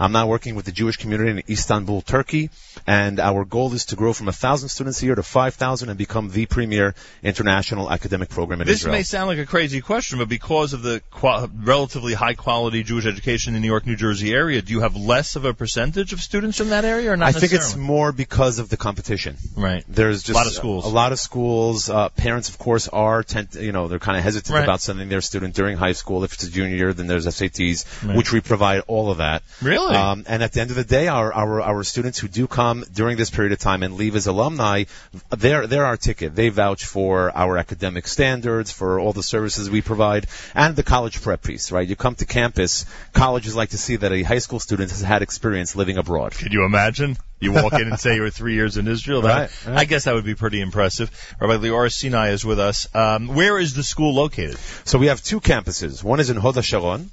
I'm 0.00 0.12
now 0.12 0.26
working 0.26 0.54
with 0.54 0.64
the 0.66 0.72
Jewish 0.72 0.96
community 0.96 1.30
in 1.30 1.42
Istanbul, 1.48 2.02
Turkey, 2.02 2.50
and 2.86 3.20
our 3.20 3.44
goal 3.44 3.72
is 3.74 3.86
to 3.86 3.96
grow 3.96 4.12
from 4.12 4.26
1,000 4.26 4.68
students 4.68 5.02
a 5.02 5.06
year 5.06 5.14
to 5.14 5.22
5,000 5.22 5.88
and 5.88 5.98
become 5.98 6.30
the 6.30 6.46
premier 6.46 6.94
international 7.22 7.90
academic 7.90 8.28
program 8.28 8.60
in 8.60 8.66
This 8.66 8.78
Israel. 8.80 8.94
This 8.94 8.98
may 8.98 9.02
sound 9.04 9.28
like 9.28 9.38
a 9.38 9.46
crazy 9.46 9.80
question, 9.80 10.18
but 10.18 10.28
because 10.28 10.72
of 10.72 10.82
the 10.82 11.00
qua- 11.10 11.46
relatively 11.54 12.14
high 12.14 12.34
quality 12.34 12.82
Jewish 12.82 13.06
education 13.06 13.54
in 13.54 13.60
the 13.60 13.66
New 13.66 13.72
York, 13.72 13.86
New 13.86 13.96
Jersey 13.96 14.32
area, 14.32 14.62
do 14.62 14.72
you 14.72 14.80
have 14.80 14.96
less 14.96 15.36
of 15.36 15.44
a 15.44 15.54
percentage 15.54 16.12
of 16.12 16.20
students 16.20 16.58
from 16.58 16.70
that 16.70 16.84
area 16.84 17.12
or 17.12 17.16
not 17.16 17.28
I 17.28 17.32
think 17.32 17.52
it's 17.52 17.76
more 17.76 18.10
because 18.12 18.58
of 18.58 18.68
the 18.68 18.76
competition. 18.76 19.36
Right. 19.56 19.84
There's 19.88 20.22
just 20.22 20.34
A 20.36 20.38
lot 20.40 20.46
of 20.46 20.52
schools. 20.52 20.84
A 20.84 20.88
lot 20.88 21.12
of 21.12 21.20
schools. 21.20 21.88
Uh, 21.90 22.08
parents, 22.10 22.48
of 22.48 22.58
course, 22.58 22.88
are 22.88 23.22
tend, 23.22 23.54
you 23.54 23.72
know, 23.72 23.88
they're 23.88 23.98
kind 23.98 24.16
of 24.18 24.24
hesitant 24.24 24.54
Right. 24.54 24.64
about 24.64 24.80
sending 24.80 25.08
their 25.08 25.20
student 25.20 25.54
during 25.54 25.76
high 25.76 25.92
school. 25.92 26.24
If 26.24 26.32
it's 26.34 26.44
a 26.44 26.50
junior 26.50 26.76
year, 26.76 26.92
then 26.92 27.06
there's 27.06 27.26
SATs, 27.26 27.84
Right. 28.06 28.16
which 28.16 28.32
we 28.32 28.40
provide 28.40 28.80
all 28.86 29.10
of 29.10 29.18
that. 29.18 29.27
Really? 29.62 29.94
Um, 29.94 30.24
and 30.26 30.42
at 30.42 30.52
the 30.52 30.60
end 30.60 30.70
of 30.70 30.76
the 30.76 30.84
day, 30.84 31.08
our, 31.08 31.32
our 31.32 31.60
our 31.60 31.84
students 31.84 32.18
who 32.18 32.28
do 32.28 32.46
come 32.46 32.84
during 32.92 33.16
this 33.16 33.30
period 33.30 33.52
of 33.52 33.58
time 33.58 33.82
and 33.82 33.94
leave 33.94 34.16
as 34.16 34.26
alumni, 34.26 34.84
they're 35.30 35.66
they're 35.66 35.86
our 35.86 35.96
ticket. 35.96 36.34
They 36.34 36.48
vouch 36.48 36.84
for 36.84 37.30
our 37.36 37.58
academic 37.58 38.06
standards, 38.06 38.72
for 38.72 39.00
all 39.00 39.12
the 39.12 39.22
services 39.22 39.70
we 39.70 39.82
provide, 39.82 40.26
and 40.54 40.76
the 40.76 40.82
college 40.82 41.20
prep 41.22 41.42
piece. 41.42 41.72
Right? 41.72 41.88
You 41.88 41.96
come 41.96 42.14
to 42.16 42.26
campus, 42.26 42.86
colleges 43.12 43.54
like 43.56 43.70
to 43.70 43.78
see 43.78 43.96
that 43.96 44.12
a 44.12 44.22
high 44.22 44.38
school 44.38 44.60
student 44.60 44.90
has 44.90 45.02
had 45.02 45.22
experience 45.22 45.76
living 45.76 45.98
abroad. 45.98 46.32
Could 46.32 46.52
you 46.52 46.64
imagine? 46.64 47.16
You 47.40 47.52
walk 47.52 47.74
in 47.74 47.82
and 47.82 48.00
say 48.00 48.16
you 48.16 48.22
were 48.22 48.30
three 48.30 48.54
years 48.54 48.76
in 48.76 48.88
Israel. 48.88 49.22
That, 49.22 49.38
Right, 49.38 49.66
right. 49.66 49.78
I 49.78 49.84
guess 49.84 50.04
that 50.04 50.14
would 50.14 50.24
be 50.24 50.34
pretty 50.34 50.60
impressive. 50.60 51.10
Rabbi 51.40 51.64
Lior 51.64 51.92
Sinai 51.92 52.30
is 52.30 52.44
with 52.44 52.58
us. 52.58 52.88
Um, 52.94 53.28
where 53.28 53.58
is 53.58 53.74
the 53.74 53.84
school 53.84 54.14
located? 54.14 54.58
So 54.84 54.98
we 54.98 55.06
have 55.06 55.22
two 55.22 55.40
campuses. 55.40 56.02
One 56.02 56.20
is 56.20 56.30
in 56.30 56.36
Hod 56.36 56.56
HaSharon, 56.56 57.08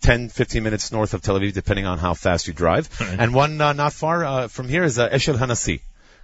10, 0.00 0.28
15 0.28 0.62
minutes 0.62 0.92
north 0.92 1.14
of 1.14 1.22
Tel 1.22 1.38
Aviv, 1.38 1.52
depending 1.52 1.86
on 1.86 1.98
how 1.98 2.14
fast 2.14 2.46
you 2.46 2.52
drive. 2.52 2.88
And 3.00 3.34
one 3.34 3.60
uh, 3.60 3.72
not 3.72 3.92
far 3.92 4.24
uh, 4.24 4.48
from 4.48 4.68
here 4.68 4.84
is 4.84 4.98
uh, 4.98 5.08
Eshel 5.08 5.36
Hanassi. 5.36 5.80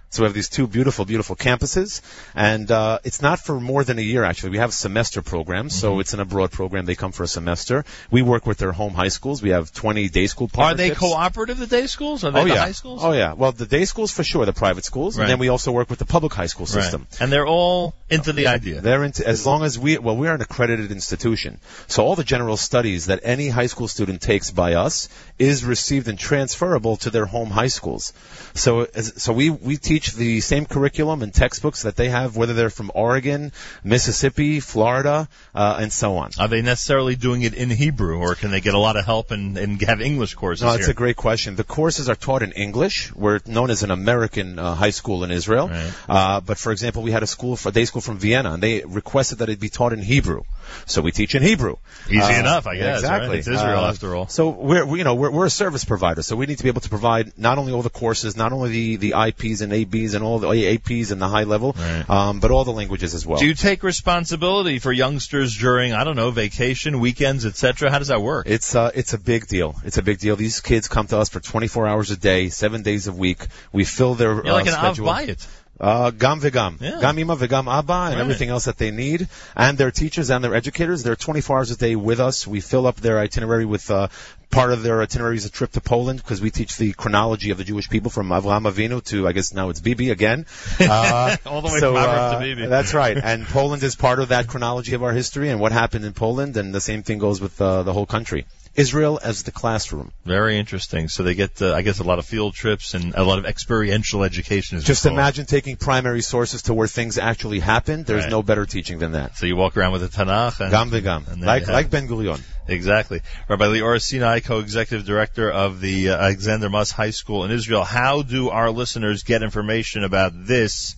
So 0.09 0.23
we 0.23 0.27
have 0.27 0.33
these 0.33 0.47
two 0.49 0.67
beautiful, 0.67 1.03
beautiful 1.03 1.35
campuses, 1.35 2.01
and 2.33 2.71
uh, 2.71 2.99
it's 3.03 3.21
not 3.21 3.39
for 3.39 3.59
more 3.59 3.83
than 3.83 3.99
a 3.99 4.01
year. 4.01 4.23
Actually, 4.23 4.51
we 4.51 4.57
have 4.59 4.73
semester 4.73 5.21
programs, 5.21 5.73
Mm-hmm. 5.73 5.81
so 5.81 5.99
it's 5.99 6.13
an 6.13 6.21
abroad 6.21 6.51
program. 6.51 6.85
They 6.85 6.95
come 6.95 7.11
for 7.11 7.23
a 7.23 7.27
semester. 7.27 7.83
We 8.09 8.21
work 8.21 8.45
with 8.45 8.57
their 8.57 8.71
home 8.71 8.93
high 8.93 9.09
schools. 9.09 9.41
We 9.41 9.49
have 9.49 9.73
20 9.73 10.07
day 10.09 10.27
school 10.27 10.49
Are 10.57 10.73
they 10.75 10.91
cooperative, 10.91 11.57
the 11.57 11.67
day 11.67 11.87
schools? 11.87 12.23
Are 12.23 12.31
they 12.31 12.39
oh 12.39 12.43
the 12.45 12.53
yeah. 12.53 12.61
high 12.67 12.71
schools? 12.71 13.01
Oh 13.03 13.11
yeah. 13.11 13.33
Well, 13.33 13.51
the 13.51 13.65
day 13.65 13.83
schools 13.85 14.11
for 14.11 14.23
sure, 14.23 14.45
the 14.45 14.53
private 14.53 14.85
schools, 14.85 15.17
Right. 15.17 15.23
and 15.23 15.31
then 15.31 15.39
we 15.39 15.49
also 15.49 15.71
work 15.73 15.89
with 15.89 15.99
the 15.99 16.05
public 16.05 16.33
high 16.33 16.45
school 16.47 16.65
Right. 16.67 16.81
system. 16.83 17.05
And 17.19 17.29
they're 17.31 17.45
all 17.47 17.93
into 18.09 18.31
the 18.31 18.47
idea. 18.47 18.79
They're 18.79 19.03
into 19.03 19.27
as 19.27 19.45
long 19.45 19.63
as 19.63 19.77
we 19.77 19.97
well 19.97 20.15
we're 20.15 20.33
an 20.33 20.41
accredited 20.41 20.91
institution. 20.91 21.59
So 21.87 22.05
all 22.05 22.15
the 22.15 22.23
general 22.23 22.55
studies 22.55 23.07
that 23.07 23.19
any 23.23 23.49
high 23.49 23.67
school 23.67 23.89
student 23.89 24.21
takes 24.21 24.51
by 24.51 24.75
us 24.75 25.09
is 25.37 25.65
received 25.65 26.07
and 26.07 26.17
transferable 26.17 26.95
to 26.97 27.09
their 27.09 27.25
home 27.25 27.49
high 27.49 27.67
schools. 27.67 28.13
So 28.53 28.87
as, 28.95 29.21
so 29.21 29.33
we 29.33 29.49
we 29.49 29.75
teach 29.77 29.96
the 30.05 30.41
same 30.41 30.65
curriculum 30.65 31.21
and 31.21 31.33
textbooks 31.33 31.83
that 31.83 31.95
they 31.95 32.09
have 32.09 32.35
whether 32.37 32.53
they're 32.53 32.69
from 32.69 32.91
Oregon, 32.93 33.51
Mississippi, 33.83 34.59
Florida, 34.59 35.27
uh, 35.55 35.77
and 35.79 35.91
so 35.91 36.17
on. 36.17 36.31
Are 36.39 36.47
they 36.47 36.61
necessarily 36.61 37.15
doing 37.15 37.41
it 37.41 37.53
in 37.53 37.69
Hebrew, 37.69 38.17
or 38.19 38.35
can 38.35 38.51
they 38.51 38.61
get 38.61 38.73
a 38.73 38.79
lot 38.79 38.95
of 38.95 39.05
help 39.05 39.31
and, 39.31 39.57
and 39.57 39.81
have 39.81 40.01
English 40.01 40.35
courses 40.35 40.63
No, 40.63 40.73
it's 40.73 40.85
here? 40.85 40.91
a 40.91 40.93
great 40.93 41.15
question. 41.15 41.55
The 41.55 41.63
courses 41.63 42.09
are 42.09 42.15
taught 42.15 42.43
in 42.43 42.51
English. 42.51 43.13
We're 43.15 43.39
known 43.45 43.69
as 43.69 43.83
an 43.83 43.91
American 43.91 44.59
uh, 44.59 44.75
high 44.75 44.91
school 44.91 45.23
in 45.23 45.31
Israel. 45.31 45.69
Uh, 46.07 46.41
but 46.41 46.57
for 46.57 46.71
example, 46.71 47.01
we 47.03 47.11
had 47.11 47.23
a 47.23 47.27
school, 47.27 47.57
a 47.65 47.71
day 47.71 47.85
school 47.85 48.01
from 48.01 48.17
Vienna, 48.17 48.53
and 48.53 48.61
they 48.63 48.83
requested 48.85 49.39
that 49.39 49.49
it 49.49 49.59
be 49.59 49.69
taught 49.69 49.93
in 49.93 50.01
Hebrew. 50.01 50.43
So 50.85 51.01
we 51.01 51.11
teach 51.11 51.35
in 51.35 51.43
Hebrew. 51.43 51.75
Easy 52.09 52.19
Uh, 52.19 52.39
enough, 52.39 52.67
I 52.67 52.75
guess, 52.75 52.85
right? 52.85 52.97
Exactly. 52.97 53.37
It's 53.39 53.47
Israel 53.47 53.83
Uh, 53.83 53.89
after 53.89 54.15
all. 54.15 54.27
So 54.27 54.49
we're, 54.49 54.85
we, 54.85 54.99
you 54.99 55.03
know, 55.03 55.15
we're, 55.15 55.31
we're 55.31 55.45
a 55.45 55.49
service 55.49 55.85
provider, 55.85 56.21
so 56.21 56.35
we 56.35 56.45
need 56.45 56.57
to 56.57 56.63
be 56.63 56.69
able 56.69 56.81
to 56.81 56.89
provide 56.89 57.33
not 57.37 57.57
only 57.57 57.73
all 57.73 57.81
the 57.81 57.89
courses, 57.89 58.37
not 58.37 58.51
only 58.53 58.95
the, 58.95 59.11
the 59.11 59.13
IPs 59.27 59.61
and 59.61 59.73
ABs 59.73 60.13
and 60.13 60.23
all 60.23 60.39
the 60.39 60.47
APs 60.47 61.11
and 61.11 61.21
the 61.21 61.27
high 61.27 61.43
level, 61.43 61.75
um, 62.09 62.39
but 62.39 62.51
all 62.51 62.63
the 62.63 62.71
languages 62.71 63.13
as 63.13 63.25
well. 63.25 63.39
Do 63.39 63.45
you 63.45 63.53
take 63.53 63.83
responsibility 63.83 64.79
for 64.79 64.91
youngsters 64.91 65.55
during, 65.57 65.93
I 65.93 66.03
don't 66.03 66.15
know, 66.15 66.31
vacation, 66.31 66.99
weekends, 66.99 67.45
etc.? 67.45 67.91
How 67.91 67.99
does 67.99 68.07
that 68.09 68.21
work? 68.21 68.47
It's 68.47 68.75
uh, 68.75 68.91
it's 68.93 69.13
a 69.13 69.17
big 69.17 69.47
deal. 69.47 69.75
It's 69.83 69.97
a 69.97 70.01
big 70.03 70.19
deal. 70.19 70.35
These 70.35 70.61
kids 70.61 70.87
come 70.87 71.07
to 71.07 71.17
us 71.17 71.29
for 71.29 71.39
24 71.39 71.87
hours 71.87 72.11
a 72.11 72.17
day, 72.17 72.49
seven 72.49 72.81
days 72.83 73.07
a 73.07 73.11
week. 73.13 73.45
We 73.71 73.83
fill 73.83 74.15
their 74.15 74.33
You're 74.33 74.47
uh, 74.47 74.53
like 74.53 74.67
an 74.67 74.73
Av 74.73 74.95
schedule. 74.95 75.07
Bayit. 75.07 75.47
Uh, 75.79 76.09
gam 76.11 76.39
vegam. 76.41 76.81
Yeah. 76.81 76.99
Gam 77.01 77.19
ima 77.19 77.35
vegam 77.35 77.67
abba 77.71 77.93
and 77.93 78.15
Right. 78.15 78.21
everything 78.21 78.49
else 78.49 78.65
that 78.65 78.77
they 78.77 78.89
need. 78.91 79.27
And 79.55 79.77
their 79.77 79.91
teachers 79.91 80.31
and 80.31 80.43
their 80.43 80.55
educators, 80.55 81.03
they're 81.03 81.15
24 81.15 81.57
hours 81.57 81.71
a 81.71 81.77
day 81.77 81.95
with 81.95 82.19
us. 82.19 82.47
We 82.47 82.61
fill 82.61 82.87
up 82.87 82.95
their 82.97 83.19
itinerary 83.19 83.65
with, 83.65 83.91
uh, 83.91 84.07
part 84.49 84.71
of 84.71 84.81
their 84.81 85.01
itinerary 85.03 85.35
is 85.37 85.45
a 85.45 85.51
trip 85.51 85.73
to 85.73 85.81
Poland 85.81 86.19
because 86.23 86.41
we 86.41 86.49
teach 86.49 86.77
the 86.77 86.93
chronology 86.93 87.51
of 87.51 87.57
the 87.57 87.63
Jewish 87.63 87.89
people 87.89 88.09
from 88.09 88.29
Avraham 88.29 88.63
Avinu 88.71 89.03
to, 89.05 89.27
I 89.27 89.33
guess 89.33 89.53
now 89.53 89.69
it's 89.69 89.79
Bibi 89.81 90.09
again. 90.09 90.45
Uh, 90.79 91.35
All 91.45 91.61
the 91.61 91.67
way 91.67 91.79
so, 91.79 91.93
from 91.93 92.03
Avram 92.03 92.17
uh, 92.17 92.33
to 92.33 92.39
Bibi. 92.39 92.65
That's 92.67 92.93
right. 92.93 93.17
And 93.17 93.45
Poland 93.57 93.83
is 93.83 93.95
part 93.95 94.19
of 94.19 94.29
that 94.29 94.47
chronology 94.47 94.93
of 94.95 95.03
our 95.03 95.11
history 95.13 95.49
and 95.49 95.59
what 95.59 95.71
happened 95.73 96.05
in 96.05 96.13
Poland 96.13 96.57
and 96.57 96.73
the 96.73 96.81
same 96.81 97.03
thing 97.03 97.19
goes 97.19 97.39
with, 97.39 97.61
uh, 97.61 97.83
the 97.83 97.93
whole 97.93 98.05
country. 98.07 98.45
Israel 98.77 99.19
as 99.21 99.41
the 99.43 99.51
classroom. 99.51 100.11
Very 100.23 100.57
interesting. 100.59 101.09
So 101.09 101.23
they 101.23 101.33
get, 101.33 101.61
uh, 101.61 101.73
I 101.73 101.81
guess, 101.81 101.99
a 101.99 102.03
lot 102.03 102.19
of 102.19 102.25
field 102.25 102.53
trips 102.53 102.93
and 102.93 103.15
a 103.15 103.23
lot 103.23 103.39
of 103.39 103.45
experiential 103.45 104.23
education. 104.23 104.79
Just 104.81 105.07
imagine 105.07 105.45
taking 105.47 105.75
primary 105.77 106.21
sources 106.21 106.61
to 106.63 106.75
where 106.75 106.87
things 106.87 107.17
actually 107.17 107.59
happened. 107.59 108.05
There's 108.05 108.25
Right. 108.25 108.31
no 108.31 108.43
better 108.43 108.65
teaching 108.67 108.99
than 108.99 109.13
that. 109.13 109.35
So 109.35 109.47
you 109.47 109.55
walk 109.55 109.75
around 109.77 109.93
with 109.93 110.03
a 110.03 110.07
Tanakh. 110.07 110.59
And, 110.59 110.71
Gam 110.71 110.91
v'gam. 110.91 111.27
and 111.27 111.41
Like, 111.41 111.67
like. 111.67 111.89
Ben 111.89 112.07
Gurion. 112.07 112.39
Exactly. 112.67 113.21
Rabbi 113.49 113.65
Lior 113.65 113.99
Sinai, 114.01 114.41
co-executive 114.41 115.07
director 115.07 115.49
of 115.49 115.81
the 115.81 116.09
uh, 116.11 116.17
Alexander 116.17 116.69
Muss 116.69 116.91
High 116.91 117.09
School 117.11 117.45
in 117.45 117.51
Israel. 117.51 117.83
How 117.83 118.21
do 118.21 118.49
our 118.49 118.69
listeners 118.69 119.23
get 119.23 119.41
information 119.41 120.03
about 120.03 120.33
this 120.45 120.95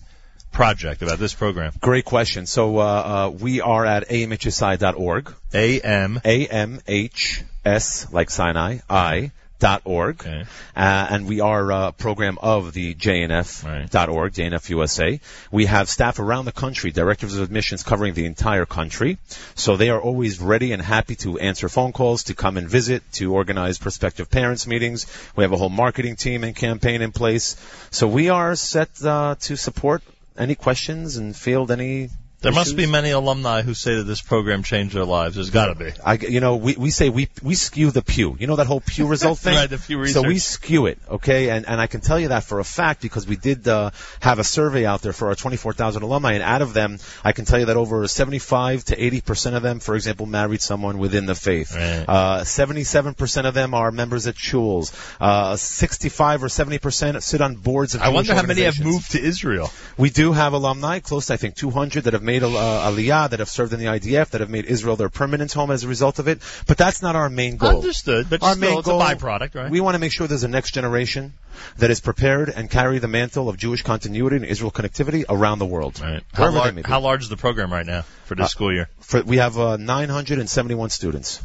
project, 0.52 1.02
about 1.02 1.18
this 1.18 1.34
program? 1.34 1.72
Great 1.80 2.04
question. 2.04 2.46
So, 2.46 2.78
uh, 2.78 2.82
uh, 2.82 3.30
we 3.30 3.60
are 3.60 3.84
at 3.86 4.08
amhsi.org. 4.08 5.34
A-M. 5.54 6.20
A-M-H-S, 6.24 8.12
like 8.12 8.30
Sinai, 8.30 8.78
I, 8.88 9.32
dot 9.60 9.82
org. 9.84 10.20
Okay. 10.20 10.44
Uh, 10.74 11.06
and 11.10 11.28
we 11.28 11.40
are 11.40 11.70
a 11.70 11.92
program 11.92 12.38
of 12.42 12.72
the 12.72 12.94
JNF 12.94 13.90
dot 13.90 14.08
org, 14.08 14.32
JNF 14.32 14.68
USA. 14.70 15.20
We 15.52 15.66
have 15.66 15.88
staff 15.88 16.18
around 16.18 16.46
the 16.46 16.52
country, 16.52 16.90
directors 16.90 17.36
of 17.36 17.44
admissions 17.44 17.84
covering 17.84 18.14
the 18.14 18.24
entire 18.24 18.66
country. 18.66 19.18
So 19.54 19.76
they 19.76 19.90
are 19.90 20.00
always 20.00 20.40
ready 20.40 20.72
and 20.72 20.82
happy 20.82 21.14
to 21.16 21.38
answer 21.38 21.68
phone 21.68 21.92
calls, 21.92 22.24
to 22.24 22.34
come 22.34 22.56
and 22.56 22.68
visit, 22.68 23.02
to 23.12 23.32
organize 23.34 23.78
prospective 23.78 24.30
parents 24.30 24.66
meetings. 24.66 25.06
We 25.36 25.44
have 25.44 25.52
a 25.52 25.56
whole 25.56 25.68
marketing 25.68 26.16
team 26.16 26.42
and 26.42 26.56
campaign 26.56 27.02
in 27.02 27.12
place. 27.12 27.56
So 27.90 28.08
we 28.08 28.30
are 28.30 28.56
set 28.56 28.90
uh, 29.04 29.36
to 29.40 29.56
support 29.56 30.02
any 30.40 30.54
questions 30.54 31.18
and 31.18 31.36
field 31.36 31.70
any 31.70 32.08
There 32.42 32.52
must 32.52 32.74
be 32.74 32.86
many 32.86 33.10
alumni 33.10 33.60
who 33.60 33.74
say 33.74 33.96
that 33.96 34.04
this 34.04 34.22
program 34.22 34.62
changed 34.62 34.94
their 34.94 35.04
lives. 35.04 35.34
There's 35.34 35.50
got 35.50 35.66
to 35.66 35.74
be. 35.74 35.92
I, 36.02 36.14
you 36.14 36.40
know, 36.40 36.56
we, 36.56 36.74
we 36.74 36.90
say 36.90 37.10
we 37.10 37.28
we 37.42 37.54
skew 37.54 37.90
the 37.90 38.00
pew. 38.00 38.34
You 38.38 38.46
know 38.46 38.56
that 38.56 38.66
whole 38.66 38.80
pew 38.80 39.06
result 39.06 39.38
thing. 39.46 39.56
Right, 39.56 39.68
the 39.68 39.76
Pew 39.76 40.06
So 40.06 40.22
we 40.22 40.38
skew 40.38 40.86
it, 40.86 40.98
okay? 41.06 41.50
And 41.50 41.68
and 41.68 41.78
I 41.78 41.86
can 41.86 42.00
tell 42.00 42.18
you 42.18 42.28
that 42.28 42.44
for 42.44 42.58
a 42.58 42.64
fact 42.64 43.02
because 43.02 43.26
we 43.26 43.36
did 43.36 43.68
uh, 43.68 43.90
have 44.20 44.38
a 44.38 44.44
survey 44.44 44.86
out 44.86 45.02
there 45.02 45.12
for 45.12 45.28
our 45.28 45.34
24,000 45.34 46.02
alumni, 46.02 46.32
and 46.32 46.42
out 46.42 46.62
of 46.62 46.72
them, 46.72 46.98
I 47.22 47.32
can 47.32 47.44
tell 47.44 47.58
you 47.58 47.66
that 47.66 47.76
over 47.76 48.08
75 48.08 48.84
to 48.86 49.04
80 49.04 49.20
percent 49.20 49.56
of 49.56 49.62
them, 49.62 49.80
for 49.80 49.94
example, 49.94 50.24
married 50.24 50.62
someone 50.62 50.96
within 50.96 51.26
the 51.26 51.34
faith. 51.34 51.76
Uh, 51.76 52.44
77 52.44 53.14
percent 53.14 53.46
of 53.48 53.52
them 53.52 53.74
are 53.74 53.92
members 53.92 54.26
at 54.26 54.34
shuls. 54.34 54.94
Uh, 55.20 55.56
65 55.56 56.44
or 56.44 56.48
70 56.48 56.78
percent 56.78 57.22
sit 57.22 57.42
on 57.42 57.56
boards 57.56 57.94
of. 57.94 58.00
I 58.00 58.08
wonder 58.08 58.34
how 58.34 58.42
many 58.42 58.62
have 58.62 58.80
moved 58.80 59.10
to 59.12 59.20
Israel. 59.22 59.70
We 59.98 60.08
do 60.08 60.32
have 60.32 60.54
alumni, 60.54 61.00
close 61.00 61.26
to 61.26 61.34
I 61.34 61.36
think 61.36 61.54
200 61.54 62.04
that 62.04 62.14
have 62.14 62.29
made 62.32 62.42
uh, 62.42 62.48
Aliyah, 62.88 63.30
that 63.30 63.38
have 63.40 63.48
served 63.48 63.72
in 63.72 63.80
the 63.80 63.86
IDF, 63.86 64.30
that 64.30 64.40
have 64.40 64.50
made 64.50 64.64
Israel 64.76 64.96
their 64.96 65.08
permanent 65.20 65.52
home 65.52 65.70
as 65.76 65.84
a 65.84 65.88
result 65.88 66.18
of 66.22 66.26
it. 66.32 66.38
But 66.66 66.76
that's 66.78 67.00
not 67.06 67.14
our 67.16 67.28
main 67.28 67.56
goal. 67.56 67.76
Understood, 67.80 68.28
but 68.30 68.42
our 68.42 68.54
still, 68.54 68.70
main 68.70 68.78
it's 68.78 68.88
a 68.88 68.92
byproduct, 68.92 69.54
right? 69.54 69.70
We 69.70 69.80
want 69.80 69.94
to 69.94 69.98
make 70.04 70.12
sure 70.12 70.26
there's 70.26 70.44
a 70.44 70.54
next 70.58 70.72
generation 70.80 71.32
that 71.78 71.90
is 71.90 72.00
prepared 72.00 72.48
and 72.48 72.70
carry 72.70 72.98
the 73.00 73.08
mantle 73.08 73.48
of 73.48 73.56
Jewish 73.56 73.82
continuity 73.82 74.36
and 74.36 74.44
Israel 74.44 74.70
connectivity 74.70 75.24
around 75.28 75.58
the 75.58 75.66
world. 75.66 76.00
Right. 76.00 76.22
How, 76.32 76.50
lar- 76.50 76.66
they 76.66 76.72
may 76.76 76.82
be. 76.82 76.88
how 76.88 77.00
large 77.00 77.22
is 77.22 77.28
the 77.28 77.36
program 77.36 77.72
right 77.72 77.86
now 77.86 78.02
for 78.26 78.34
this 78.34 78.44
Uh, 78.44 78.48
school 78.48 78.72
year? 78.72 78.88
For, 79.00 79.22
we 79.22 79.38
have 79.38 79.58
uh, 79.58 79.76
971 79.76 80.90
students. 80.90 81.42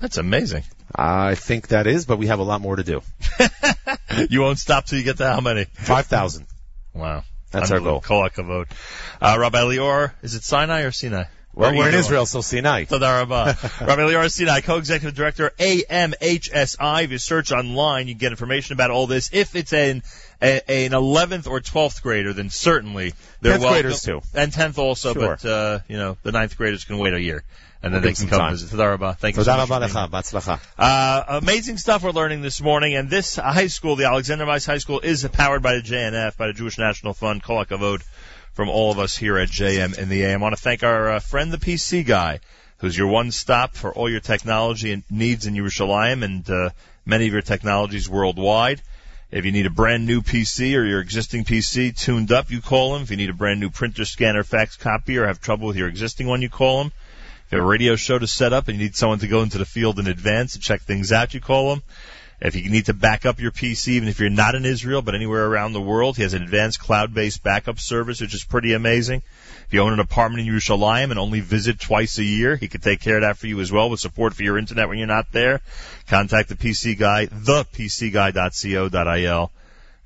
That's 0.00 0.16
amazing. 0.16 0.64
I 0.94 1.34
think 1.34 1.68
that 1.68 1.86
is, 1.86 2.06
but 2.06 2.18
we 2.18 2.26
have 2.28 2.38
a 2.38 2.42
lot 2.52 2.60
more 2.60 2.76
to 2.76 2.84
do. 2.84 3.02
You 4.28 4.40
won't 4.40 4.58
stop 4.58 4.86
till 4.86 4.98
you 4.98 5.04
get 5.04 5.18
to 5.18 5.26
how 5.26 5.40
many? 5.40 5.64
5,000. 5.64 6.46
Wow. 6.94 7.22
That's 7.50 7.70
our 7.70 7.78
Unbelievable. 7.78 8.00
Kol 8.02 8.28
hakavod. 8.28 8.66
Uh, 9.20 9.36
Rabbi 9.38 9.58
Lior, 9.60 10.12
is 10.22 10.34
it 10.34 10.44
Sinai 10.44 10.82
or 10.82 10.90
Sinai? 10.92 11.24
Well, 11.52 11.74
we're 11.76 11.88
in 11.88 11.96
Israel, 11.96 12.26
so 12.26 12.42
Sinai. 12.42 12.84
Toda 12.84 13.06
Rabbi 13.06 13.52
Lior 13.82 14.30
Sinai, 14.30 14.60
co-executive 14.60 15.16
director, 15.16 15.50
AMHSI. 15.58 17.02
If 17.04 17.10
you 17.10 17.18
search 17.18 17.50
online, 17.50 18.06
you 18.06 18.14
get 18.14 18.30
information 18.30 18.74
about 18.74 18.90
all 18.92 19.08
this. 19.08 19.30
If 19.32 19.56
it's 19.56 19.72
an 19.72 20.02
a, 20.40 20.62
an 20.70 20.92
11th 20.92 21.48
or 21.48 21.60
12th 21.60 22.02
grader, 22.02 22.32
then 22.32 22.50
certainly 22.50 23.14
they're 23.40 23.56
10th 23.56 23.60
welcome. 23.60 23.74
graders, 23.82 24.02
too. 24.02 24.20
And 24.32 24.52
10th 24.52 24.78
also, 24.78 25.12
Sure. 25.12 25.36
but, 25.36 25.44
uh, 25.44 25.78
you 25.88 25.96
know, 25.96 26.16
the 26.22 26.30
9th 26.30 26.56
graders 26.56 26.84
can 26.84 26.98
wait 26.98 27.14
a 27.14 27.20
year. 27.20 27.42
And 27.82 27.94
then 27.94 28.02
We'll 28.02 28.10
they 28.10 28.14
can 28.14 28.28
come 28.28 28.38
time. 28.40 28.50
visit. 28.52 28.70
Toda 28.70 28.88
Rabba. 28.90 29.16
Thank 29.18 29.36
you 29.36 29.42
so 29.42 29.56
much. 29.56 29.68
for 29.68 29.72
rabba 29.74 29.86
being 29.92 29.96
lecha, 29.96 30.10
batzlacha. 30.10 30.60
uh, 30.78 31.24
amazing 31.40 31.78
stuff 31.78 32.02
we're 32.02 32.10
learning 32.10 32.42
this 32.42 32.60
morning, 32.60 32.94
and 32.94 33.08
this 33.08 33.36
high 33.36 33.68
school, 33.68 33.96
the 33.96 34.04
Alexander 34.04 34.44
Weiss 34.44 34.66
High 34.66 34.78
School, 34.78 35.00
is 35.00 35.26
powered 35.32 35.62
by 35.62 35.76
the 35.76 35.80
JNF, 35.80 36.36
by 36.36 36.48
the 36.48 36.52
Jewish 36.52 36.76
National 36.78 37.14
Fund. 37.14 37.42
Kol 37.42 37.64
hakavod 37.64 38.02
from 38.52 38.68
all 38.68 38.90
of 38.92 38.98
us 38.98 39.16
here 39.16 39.38
at 39.38 39.48
JM 39.48 39.96
in 39.98 40.08
the 40.10 40.24
AM. 40.24 40.40
I 40.40 40.42
want 40.42 40.56
to 40.56 40.62
thank 40.62 40.82
our 40.82 41.12
uh, 41.12 41.18
friend, 41.20 41.50
the 41.52 41.56
PC 41.58 42.04
guy, 42.04 42.40
who's 42.78 42.98
your 42.98 43.06
one 43.08 43.30
stop 43.30 43.74
for 43.74 43.94
all 43.94 44.10
your 44.10 44.20
technology 44.20 44.92
and 44.92 45.02
needs 45.10 45.46
in 45.46 45.54
Yerushalayim 45.54 46.22
and 46.22 46.50
uh, 46.50 46.70
many 47.06 47.28
of 47.28 47.32
your 47.32 47.42
technologies 47.42 48.10
worldwide. 48.10 48.82
If 49.30 49.44
you 49.46 49.52
need 49.52 49.64
a 49.66 49.70
brand 49.70 50.04
new 50.06 50.20
PC 50.22 50.76
or 50.76 50.84
your 50.84 51.00
existing 51.00 51.44
PC 51.44 51.96
tuned 51.96 52.32
up, 52.32 52.50
you 52.50 52.60
call 52.60 52.96
him. 52.96 53.02
If 53.02 53.10
you 53.12 53.16
need 53.16 53.30
a 53.30 53.34
brand 53.34 53.60
new 53.60 53.70
printer, 53.70 54.04
scanner, 54.04 54.42
fax 54.42 54.76
copy, 54.76 55.16
or 55.18 55.26
have 55.26 55.40
trouble 55.40 55.68
with 55.68 55.76
your 55.76 55.88
existing 55.88 56.26
one, 56.26 56.42
you 56.42 56.50
call 56.50 56.82
him. 56.82 56.92
If 57.50 57.54
you 57.54 57.58
have 57.58 57.66
a 57.66 57.68
radio 57.68 57.96
show 57.96 58.16
to 58.16 58.28
set 58.28 58.52
up 58.52 58.68
and 58.68 58.78
you 58.78 58.84
need 58.84 58.94
someone 58.94 59.18
to 59.18 59.26
go 59.26 59.42
into 59.42 59.58
the 59.58 59.64
field 59.64 59.98
in 59.98 60.06
advance 60.06 60.52
to 60.52 60.60
check 60.60 60.82
things 60.82 61.10
out, 61.10 61.34
you 61.34 61.40
call 61.40 61.72
him. 61.72 61.82
If 62.40 62.54
you 62.54 62.70
need 62.70 62.86
to 62.86 62.94
back 62.94 63.26
up 63.26 63.40
your 63.40 63.50
PC, 63.50 63.88
even 63.94 64.08
if 64.08 64.20
you're 64.20 64.30
not 64.30 64.54
in 64.54 64.64
Israel, 64.64 65.02
but 65.02 65.16
anywhere 65.16 65.46
around 65.46 65.72
the 65.72 65.80
world, 65.80 66.16
he 66.16 66.22
has 66.22 66.32
an 66.32 66.44
advanced 66.44 66.78
cloud-based 66.78 67.42
backup 67.42 67.80
service, 67.80 68.20
which 68.20 68.34
is 68.34 68.44
pretty 68.44 68.72
amazing. 68.72 69.24
If 69.66 69.74
you 69.74 69.80
own 69.80 69.92
an 69.92 69.98
apartment 69.98 70.46
in 70.46 70.54
Yerushalayim 70.54 71.10
and 71.10 71.18
only 71.18 71.40
visit 71.40 71.80
twice 71.80 72.18
a 72.18 72.24
year, 72.24 72.54
he 72.54 72.68
could 72.68 72.84
take 72.84 73.00
care 73.00 73.16
of 73.16 73.22
that 73.22 73.36
for 73.36 73.48
you 73.48 73.58
as 73.58 73.72
well 73.72 73.90
with 73.90 73.98
support 73.98 74.32
for 74.34 74.44
your 74.44 74.56
internet 74.56 74.88
when 74.88 74.98
you're 74.98 75.08
not 75.08 75.32
there. 75.32 75.60
Contact 76.06 76.50
the 76.50 76.54
PC 76.54 76.96
guy, 76.96 77.26
thepcguy.co.il 77.26 78.30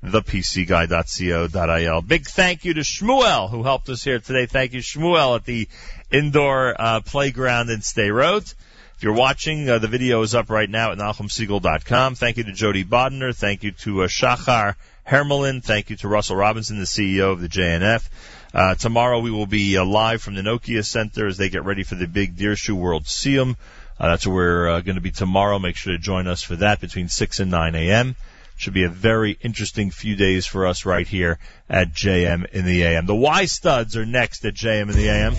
thepcguy.co.il. 0.05 2.01
Big 2.01 2.25
thank 2.25 2.65
you 2.65 2.73
to 2.73 2.81
Shmuel 2.81 3.49
who 3.49 3.63
helped 3.63 3.89
us 3.89 4.03
here 4.03 4.19
today. 4.19 4.45
Thank 4.45 4.73
you, 4.73 4.81
Shmuel, 4.81 5.35
at 5.35 5.45
the 5.45 5.67
indoor 6.11 6.75
uh, 6.79 7.01
playground 7.01 7.69
in 7.69 7.79
Sderot. 7.79 8.53
If 8.95 9.03
you're 9.03 9.13
watching, 9.13 9.69
uh, 9.69 9.79
the 9.79 9.87
video 9.87 10.21
is 10.21 10.33
up 10.33 10.49
right 10.49 10.69
now 10.69 10.91
at 10.91 10.97
NachumSegal.com. 10.97 12.15
Thank 12.15 12.37
you 12.37 12.45
to 12.45 12.53
Jody 12.53 12.85
Bodner. 12.85 13.35
Thank 13.35 13.63
you 13.63 13.71
to 13.71 14.03
uh, 14.03 14.07
Shachar 14.07 14.75
Hermelin. 15.05 15.61
Thank 15.61 15.89
you 15.89 15.97
to 15.97 16.07
Russell 16.07 16.37
Robinson, 16.37 16.79
the 16.79 16.85
CEO 16.85 17.31
of 17.31 17.41
the 17.41 17.49
JNF. 17.49 18.07
Uh, 18.53 18.75
tomorrow 18.75 19.19
we 19.19 19.31
will 19.31 19.47
be 19.47 19.77
uh, 19.77 19.83
live 19.83 20.21
from 20.21 20.35
the 20.35 20.41
Nokia 20.41 20.85
Center 20.85 21.27
as 21.27 21.35
they 21.35 21.49
get 21.49 21.65
ready 21.65 21.83
for 21.83 21.95
the 21.95 22.07
big 22.07 22.37
Dirshu 22.37 22.73
World 22.73 23.03
Siyum. 23.03 23.57
Uh, 23.99 24.09
that's 24.09 24.25
where 24.25 24.35
we're 24.35 24.69
uh, 24.69 24.81
going 24.81 24.95
to 24.95 25.01
be 25.01 25.11
tomorrow. 25.11 25.59
Make 25.59 25.75
sure 25.75 25.91
to 25.91 25.99
join 25.99 26.27
us 26.27 26.41
for 26.41 26.55
that 26.57 26.79
between 26.79 27.09
6 27.09 27.39
and 27.41 27.51
9 27.51 27.75
a.m. 27.75 28.15
Should 28.56 28.74
be 28.74 28.84
a 28.84 28.90
very 28.90 29.38
interesting 29.40 29.90
few 29.90 30.16
days 30.16 30.46
for 30.46 30.66
us 30.66 30.84
right 30.84 31.08
here 31.08 31.38
at 31.68 31.94
JM 31.94 32.44
in 32.52 32.66
the 32.66 32.82
AM. 32.82 33.06
The 33.06 33.14
Y 33.14 33.46
studs 33.46 33.96
are 33.96 34.04
next 34.04 34.44
at 34.44 34.54
JM 34.54 34.90
in 34.90 34.96
the 34.96 35.08
AM. 35.08 35.34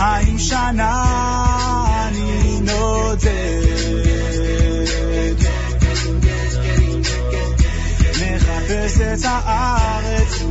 אלפיים 0.00 0.38
שנה 0.38 1.04
אני 2.08 2.60
נודד 2.60 3.30
מחפש 8.20 9.00
את 9.00 9.24
הארץ, 9.24 10.42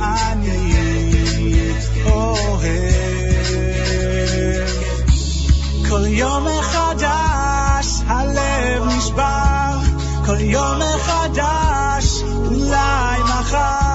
אני 0.00 0.89
אוהב 2.04 3.46
כל 5.88 6.06
יום 6.06 6.46
מחדש 6.58 7.86
הלב 8.06 8.84
נשבר 8.84 9.78
כל 10.26 10.40
יום 10.40 10.78
מחדש 10.78 12.22
אולי 12.22 13.20
מחר 13.22 13.89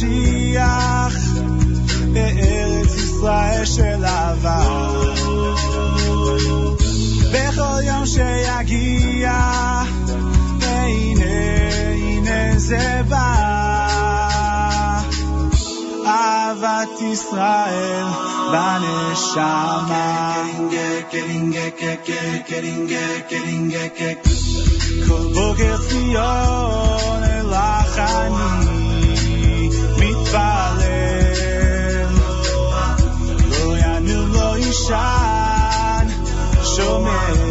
המשיח 0.00 1.14
בארץ 2.12 2.94
ישראל 2.94 3.64
של 3.64 4.04
אהבה 4.04 4.60
בכל 7.32 7.82
יום 7.82 8.06
שיגיע 8.06 9.32
והנה 10.60 11.24
הנה 11.94 12.58
זה 12.58 13.00
בא 13.08 13.36
אהבת 16.06 17.00
ישראל 17.12 18.04
בנשמה 18.52 20.36
כל 25.08 25.32
בוקר 25.34 25.76
ציון 25.88 27.22
אלך 27.24 27.98
אני 27.98 28.59
shine. 34.71 36.09
Show 36.63 36.99
me. 37.01 37.50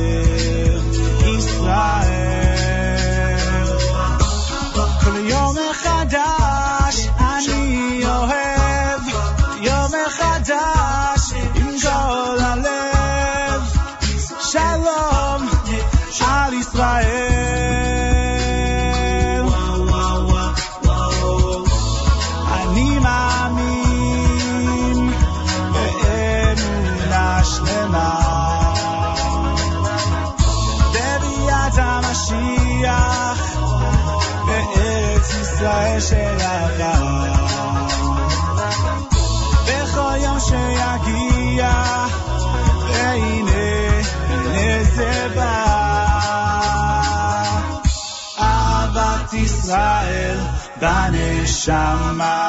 ישראל 49.71 50.39
בנשמה. 50.81 52.41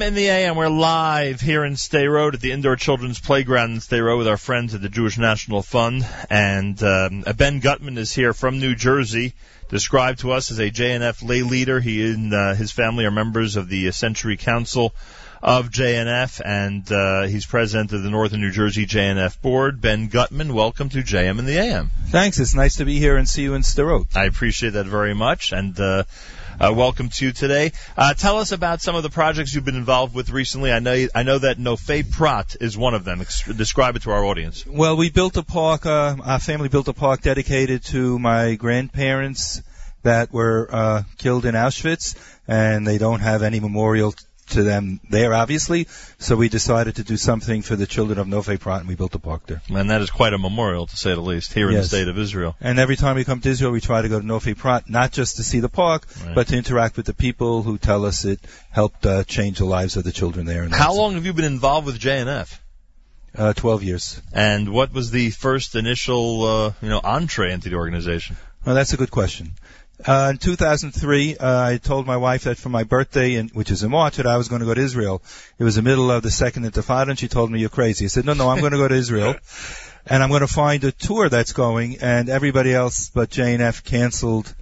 JM 0.00 0.06
in 0.06 0.14
the 0.14 0.28
AM. 0.28 0.56
We're 0.56 0.68
live 0.68 1.42
here 1.42 1.62
in 1.62 1.74
Sderot 1.74 2.32
at 2.32 2.40
the 2.40 2.52
Indoor 2.52 2.76
Children's 2.76 3.20
Playground 3.20 3.72
in 3.72 3.80
Sderot 3.80 4.16
with 4.16 4.28
our 4.28 4.38
friends 4.38 4.74
at 4.74 4.80
the 4.80 4.88
Jewish 4.88 5.18
National 5.18 5.62
Fund. 5.62 6.06
And 6.30 6.82
um, 6.82 7.24
uh, 7.26 7.34
Ben 7.34 7.60
Gutman 7.60 7.98
is 7.98 8.10
here 8.10 8.32
from 8.32 8.60
New 8.60 8.74
Jersey, 8.74 9.34
described 9.68 10.20
to 10.20 10.32
us 10.32 10.50
as 10.50 10.58
a 10.58 10.70
JNF 10.70 11.26
lay 11.28 11.42
leader. 11.42 11.80
He 11.80 12.10
and 12.10 12.32
uh, 12.32 12.54
his 12.54 12.72
family 12.72 13.04
are 13.04 13.10
members 13.10 13.56
of 13.56 13.68
the 13.68 13.90
Century 13.90 14.38
Council 14.38 14.94
of 15.42 15.68
JNF, 15.68 16.40
and 16.42 16.90
uh, 16.90 17.26
he's 17.26 17.44
president 17.44 17.92
of 17.92 18.02
the 18.02 18.10
Northern 18.10 18.40
New 18.40 18.52
Jersey 18.52 18.86
JNF 18.86 19.40
Board. 19.42 19.82
Ben 19.82 20.08
Gutman, 20.08 20.54
welcome 20.54 20.88
to 20.90 21.02
JM 21.02 21.38
in 21.38 21.44
the 21.44 21.58
AM. 21.58 21.90
Thanks. 22.08 22.38
It's 22.38 22.54
nice 22.54 22.76
to 22.76 22.86
be 22.86 22.98
here 22.98 23.18
and 23.18 23.28
see 23.28 23.42
you 23.42 23.52
in 23.52 23.62
Sderot. 23.62 24.16
I 24.16 24.24
appreciate 24.24 24.74
that 24.74 24.86
very 24.86 25.14
much, 25.14 25.52
and 25.52 25.78
uh, 25.78 26.04
uh, 26.60 26.72
welcome 26.72 27.08
to 27.08 27.26
you 27.26 27.32
today. 27.32 27.72
Uh, 27.96 28.12
tell 28.14 28.38
us 28.38 28.52
about 28.52 28.82
some 28.82 28.94
of 28.94 29.02
the 29.02 29.10
projects 29.10 29.54
you've 29.54 29.64
been 29.64 29.76
involved 29.76 30.14
with 30.14 30.30
recently. 30.30 30.72
I 30.72 30.78
know 30.78 31.06
I 31.14 31.22
know 31.22 31.38
that 31.38 31.58
Nofei 31.58 32.10
Prat 32.10 32.56
is 32.60 32.76
one 32.76 32.94
of 32.94 33.04
them. 33.04 33.24
Describe 33.56 33.96
it 33.96 34.02
to 34.02 34.10
our 34.10 34.24
audience. 34.24 34.66
Well, 34.66 34.96
we 34.96 35.10
built 35.10 35.36
a 35.36 35.42
park. 35.42 35.86
Uh, 35.86 36.16
our 36.22 36.38
family 36.38 36.68
built 36.68 36.88
a 36.88 36.92
park 36.92 37.22
dedicated 37.22 37.84
to 37.86 38.18
my 38.18 38.56
grandparents 38.56 39.62
that 40.02 40.32
were 40.32 40.68
uh, 40.70 41.02
killed 41.18 41.46
in 41.46 41.54
Auschwitz, 41.54 42.16
and 42.46 42.86
they 42.86 42.98
don't 42.98 43.20
have 43.20 43.42
any 43.42 43.60
memorial 43.60 44.14
to 44.50 44.62
them 44.62 45.00
there, 45.10 45.34
obviously. 45.34 45.86
So 46.18 46.36
we 46.36 46.48
decided 46.48 46.96
to 46.96 47.04
do 47.04 47.16
something 47.16 47.62
for 47.62 47.76
the 47.76 47.86
children 47.86 48.18
of 48.18 48.26
Nofei 48.26 48.58
Prat, 48.58 48.80
and 48.80 48.88
we 48.88 48.94
built 48.94 49.14
a 49.14 49.18
park 49.18 49.46
there. 49.46 49.62
And 49.68 49.90
that 49.90 50.00
is 50.02 50.10
quite 50.10 50.32
a 50.32 50.38
memorial, 50.38 50.86
to 50.86 50.96
say 50.96 51.14
the 51.14 51.20
least, 51.20 51.52
here 51.52 51.68
in 51.70 51.76
the 51.76 51.84
state 51.84 52.08
of 52.08 52.18
Israel. 52.18 52.56
And 52.60 52.78
every 52.78 52.96
time 52.96 53.16
we 53.16 53.24
come 53.24 53.40
to 53.40 53.48
Israel, 53.48 53.72
we 53.72 53.80
try 53.80 54.02
to 54.02 54.08
go 54.08 54.20
to 54.20 54.26
Nofei 54.26 54.56
Prat, 54.56 54.88
not 54.88 55.12
just 55.12 55.36
to 55.36 55.42
see 55.42 55.60
the 55.60 55.68
park, 55.68 56.06
Right. 56.24 56.34
but 56.34 56.48
to 56.48 56.56
interact 56.56 56.96
with 56.96 57.06
the 57.06 57.14
people 57.14 57.62
who 57.62 57.78
tell 57.78 58.04
us 58.04 58.24
it 58.24 58.40
helped 58.70 59.06
uh, 59.06 59.24
change 59.24 59.58
the 59.58 59.64
lives 59.64 59.96
of 59.96 60.04
the 60.04 60.12
children 60.12 60.46
there. 60.46 60.62
And 60.62 60.74
How 60.74 60.94
long 60.94 61.14
have 61.14 61.24
you 61.26 61.32
been 61.32 61.44
involved 61.44 61.86
with 61.86 61.98
JNF? 61.98 62.58
Uh, 63.36 63.52
12 63.52 63.82
years. 63.84 64.20
And 64.32 64.72
what 64.72 64.92
was 64.92 65.12
the 65.12 65.30
first 65.30 65.76
initial, 65.76 66.44
uh, 66.44 66.72
you 66.82 66.88
know, 66.88 67.00
entree 67.02 67.52
into 67.52 67.68
the 67.68 67.76
organization? 67.76 68.36
Well, 68.66 68.74
that's 68.74 68.92
a 68.92 68.96
good 68.96 69.10
question. 69.12 69.52
Uh, 70.04 70.28
in 70.30 70.38
2003, 70.38 71.36
uh, 71.36 71.62
I 71.66 71.76
told 71.76 72.06
my 72.06 72.16
wife 72.16 72.44
that 72.44 72.56
for 72.56 72.70
my 72.70 72.84
birthday, 72.84 73.34
in, 73.34 73.48
which 73.48 73.70
is 73.70 73.82
in 73.82 73.90
March, 73.90 74.16
that 74.16 74.26
I 74.26 74.36
was 74.36 74.48
going 74.48 74.60
to 74.60 74.66
go 74.66 74.74
to 74.74 74.80
Israel. 74.80 75.22
It 75.58 75.64
was 75.64 75.76
the 75.76 75.82
middle 75.82 76.10
of 76.10 76.22
the 76.22 76.30
second 76.30 76.64
intifada, 76.64 77.10
and 77.10 77.18
she 77.18 77.28
told 77.28 77.50
me, 77.50 77.60
you're 77.60 77.68
crazy. 77.68 78.06
I 78.06 78.08
said, 78.08 78.24
no, 78.24 78.32
no, 78.32 78.48
I'm 78.48 78.60
going 78.60 78.72
to 78.72 78.78
go 78.78 78.88
to 78.88 78.94
Israel. 78.94 79.36
And 80.06 80.22
I'm 80.22 80.30
going 80.30 80.40
to 80.40 80.46
find 80.46 80.82
a 80.84 80.92
tour 80.92 81.28
that's 81.28 81.52
going, 81.52 81.98
and 82.00 82.30
everybody 82.30 82.72
else 82.72 83.10
but 83.10 83.28
JNF 83.28 83.84
canceled 83.84 84.52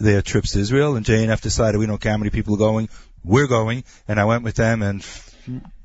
their 0.00 0.22
trips 0.22 0.52
to 0.52 0.60
Israel, 0.60 0.96
and 0.96 1.04
JNF 1.04 1.42
decided 1.42 1.78
we 1.78 1.84
don't 1.84 2.00
care 2.00 2.12
how 2.12 2.18
many 2.18 2.30
people 2.30 2.54
are 2.54 2.58
going, 2.58 2.88
we're 3.22 3.46
going, 3.46 3.84
and 4.08 4.18
I 4.18 4.24
went 4.24 4.44
with 4.44 4.54
them 4.54 4.82
and 4.82 5.04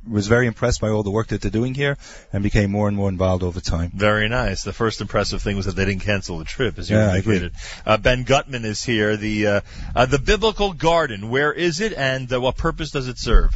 was 0.09 0.27
very 0.27 0.47
impressed 0.47 0.81
by 0.81 0.89
all 0.89 1.03
the 1.03 1.11
work 1.11 1.27
that 1.27 1.41
they're 1.41 1.51
doing 1.51 1.73
here, 1.73 1.97
and 2.31 2.43
became 2.43 2.71
more 2.71 2.87
and 2.87 2.97
more 2.97 3.09
involved 3.09 3.43
over 3.43 3.59
time. 3.59 3.91
Very 3.93 4.29
nice. 4.29 4.63
The 4.63 4.73
first 4.73 5.01
impressive 5.01 5.41
thing 5.41 5.55
was 5.55 5.65
that 5.65 5.75
they 5.75 5.85
didn't 5.85 6.01
cancel 6.01 6.37
the 6.37 6.45
trip, 6.45 6.77
as 6.77 6.89
you 6.89 6.97
Yeah, 6.97 7.15
indicated. 7.15 7.53
Uh, 7.85 7.97
ben 7.97 8.23
Gutman 8.23 8.65
is 8.65 8.83
here. 8.83 9.17
The 9.17 9.47
uh, 9.47 9.61
uh, 9.95 10.05
the 10.05 10.19
Biblical 10.19 10.73
Garden. 10.73 11.29
Where 11.29 11.53
is 11.53 11.79
it, 11.79 11.93
and 11.93 12.31
uh, 12.31 12.41
what 12.41 12.57
purpose 12.57 12.91
does 12.91 13.07
it 13.07 13.17
serve? 13.17 13.53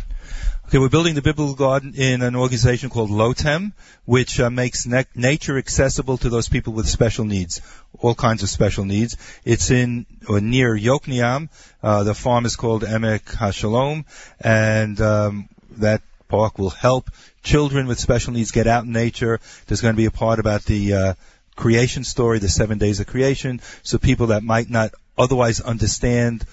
Okay, 0.68 0.80
we're 0.80 0.90
building 0.90 1.16
the 1.16 1.22
biblical 1.22 1.56
garden 1.56 1.94
in 1.96 2.22
an 2.22 2.36
organization 2.36 2.90
called 2.90 3.10
LOTEM, 3.10 3.72
which 4.04 4.38
uh, 4.42 4.50
makes 4.50 4.86
na- 4.86 5.04
nature 5.16 5.58
accessible 5.58 6.18
to 6.18 6.30
those 6.30 6.50
people 6.50 6.74
with 6.74 6.90
special 6.90 7.24
needs, 7.24 7.62
all 8.00 8.14
kinds 8.14 8.44
of 8.44 8.50
special 8.50 8.84
needs. 8.84 9.16
It's 9.46 9.72
in 9.72 10.06
or 10.28 10.42
near 10.42 10.78
Yokneam. 10.78 11.48
Uh, 11.82 12.04
the 12.04 12.14
farm 12.14 12.46
is 12.46 12.58
called 12.58 12.84
Emek 12.84 13.24
HaShalom, 13.24 14.04
and 14.42 15.00
um, 15.00 15.48
that 15.78 16.02
park 16.28 16.58
will 16.58 16.70
help 16.70 17.10
children 17.44 17.88
with 17.88 18.00
special 18.00 18.34
needs 18.34 18.52
get 18.52 18.68
out 18.68 18.86
in 18.86 18.92
nature. 18.92 19.40
There's 19.66 19.82
going 19.82 19.94
to 19.94 19.98
be 19.98 20.06
a 20.06 20.12
part 20.12 20.40
about 20.40 20.64
the 20.64 20.94
uh, 20.94 21.14
creation 21.56 22.04
story, 22.04 22.40
the 22.40 22.50
seven 22.50 22.78
days 22.78 23.00
of 23.00 23.08
creation, 23.08 23.62
so 23.84 23.98
people 23.98 24.28
that 24.28 24.44
might 24.44 24.70
not 24.70 24.92
otherwise 25.18 25.60
understand 25.60 26.46